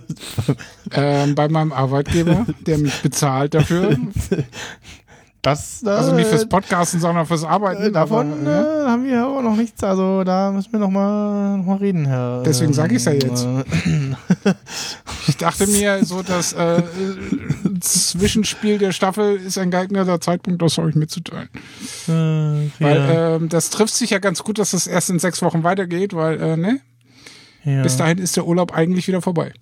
Ähm, 0.94 1.34
bei 1.34 1.48
meinem 1.48 1.72
Arbeitgeber, 1.72 2.46
der 2.66 2.78
mich 2.78 3.00
bezahlt 3.02 3.54
dafür. 3.54 3.96
Das, 5.40 5.82
äh, 5.82 5.88
Also 5.88 6.12
nicht 6.14 6.28
fürs 6.28 6.46
Podcasten, 6.48 7.00
sondern 7.00 7.26
fürs 7.26 7.44
Arbeiten. 7.44 7.82
äh, 7.82 7.90
davon 7.92 8.32
aber, 8.32 8.50
ja. 8.50 8.84
äh, 8.84 8.88
haben 8.88 9.04
wir 9.04 9.24
aber 9.24 9.42
noch 9.42 9.56
nichts. 9.56 9.82
Also 9.82 10.22
da 10.22 10.50
müssen 10.52 10.70
wir 10.72 10.78
noch 10.80 10.90
mal, 10.90 11.56
noch 11.58 11.64
mal 11.64 11.76
reden, 11.78 12.04
Herr. 12.06 12.42
Deswegen 12.44 12.72
sag 12.72 12.92
ich's 12.92 13.06
ja 13.06 13.12
jetzt. 13.12 13.44
Äh, 13.44 14.54
Ich 15.28 15.36
dachte 15.38 15.66
mir, 15.66 16.04
so 16.04 16.22
das 16.22 16.52
äh, 16.52 16.82
Zwischenspiel 17.80 18.78
der 18.78 18.92
Staffel 18.92 19.36
ist 19.36 19.58
ein 19.58 19.70
geeigneter 19.70 20.20
Zeitpunkt, 20.20 20.62
das 20.62 20.78
euch 20.78 20.94
mitzuteilen. 20.94 21.48
äh, 22.08 22.10
Weil 22.10 22.70
ja, 22.80 23.36
ähm, 23.36 23.48
das 23.48 23.70
trifft 23.70 23.94
sich 23.94 24.10
ja 24.10 24.18
ganz 24.18 24.42
gut, 24.42 24.58
dass 24.58 24.72
das 24.72 24.86
erst 24.86 25.10
in 25.10 25.18
sechs 25.18 25.42
Wochen 25.42 25.64
weitergeht, 25.64 26.14
weil, 26.14 26.40
äh, 26.40 26.56
ne? 26.56 26.80
ja. 27.64 27.82
Bis 27.82 27.96
dahin 27.96 28.18
ist 28.18 28.36
der 28.36 28.46
Urlaub 28.46 28.72
eigentlich 28.74 29.08
wieder 29.08 29.22
vorbei. 29.22 29.52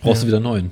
Brauchst 0.00 0.22
du 0.22 0.26
wieder 0.26 0.40
neuen. 0.40 0.70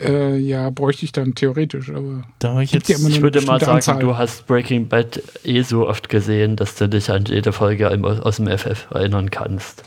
Äh, 0.00 0.38
ja, 0.38 0.70
bräuchte 0.70 1.04
ich 1.04 1.12
dann 1.12 1.34
theoretisch, 1.36 1.90
aber 1.90 2.24
Da 2.40 2.60
ich 2.60 2.72
jetzt. 2.72 2.88
ja 2.88 2.96
Ich 3.08 3.22
würde 3.22 3.40
mal 3.42 3.60
sagen, 3.60 3.72
Anzahl. 3.76 4.00
du 4.00 4.16
hast 4.16 4.46
Breaking 4.48 4.88
Bad 4.88 5.22
eh 5.44 5.62
so 5.62 5.88
oft 5.88 6.08
gesehen, 6.08 6.56
dass 6.56 6.74
du 6.74 6.88
dich 6.88 7.10
an 7.10 7.24
jede 7.26 7.52
Folge 7.52 7.88
aus 8.24 8.36
dem 8.36 8.48
FF 8.48 8.88
erinnern 8.90 9.30
kannst. 9.30 9.84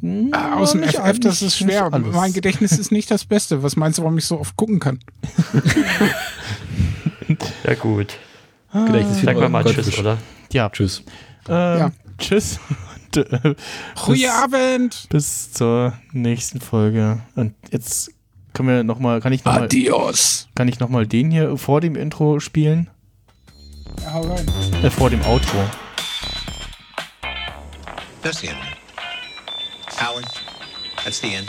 Hm, 0.00 0.30
äh, 0.34 0.36
aus 0.36 0.72
dem 0.72 0.80
nicht 0.82 0.96
FF, 0.96 1.00
alles, 1.00 1.20
das 1.20 1.40
ist 1.42 1.56
schwer. 1.56 1.88
Mein 1.90 2.34
Gedächtnis 2.34 2.72
ist 2.72 2.92
nicht 2.92 3.10
das 3.10 3.24
Beste. 3.24 3.62
Was 3.62 3.76
meinst 3.76 3.98
du, 3.98 4.02
warum 4.02 4.18
ich 4.18 4.26
so 4.26 4.38
oft 4.40 4.56
gucken 4.56 4.78
kann? 4.78 4.98
Ja, 7.66 7.74
gut. 7.74 8.14
Gedächtnis 8.72 9.22
Sag 9.22 9.36
mal 9.36 9.48
mal 9.48 9.62
Goldfisch. 9.62 9.86
Tschüss, 9.86 9.98
oder? 9.98 10.18
Ja, 10.52 10.68
Tschüss. 10.68 11.02
ähm, 11.48 11.54
Ja. 11.78 11.92
Tschüss. 12.18 12.60
Und, 13.16 13.32
äh, 13.32 13.54
Guten 14.04 14.28
Abend! 14.28 15.06
bis 15.10 15.52
zur 15.52 15.94
nächsten 16.12 16.60
Folge. 16.60 17.20
Und 17.36 17.54
jetzt 17.70 18.10
können 18.52 18.68
wir 18.68 18.84
noch 18.84 18.98
mal, 18.98 19.20
kann 19.20 19.32
ich 19.32 19.44
noch 19.44 19.54
mal, 19.54 19.62
Adios! 19.64 20.48
kann 20.54 20.68
ich 20.68 20.80
noch 20.80 20.88
mal 20.88 21.06
den 21.06 21.30
hier 21.30 21.56
vor 21.56 21.80
dem 21.80 21.96
Intro 21.96 22.40
spielen? 22.40 22.90
Ja, 24.02 24.14
hau 24.14 24.22
rein. 24.22 24.46
Äh, 24.82 24.90
vor 24.90 25.10
dem 25.10 25.22
Outro. 25.22 25.58
That's 28.22 28.40
the 28.40 28.48
end. 28.48 28.58
Howard, 30.00 30.24
that's 31.04 31.20
the 31.20 31.34
end. 31.34 31.48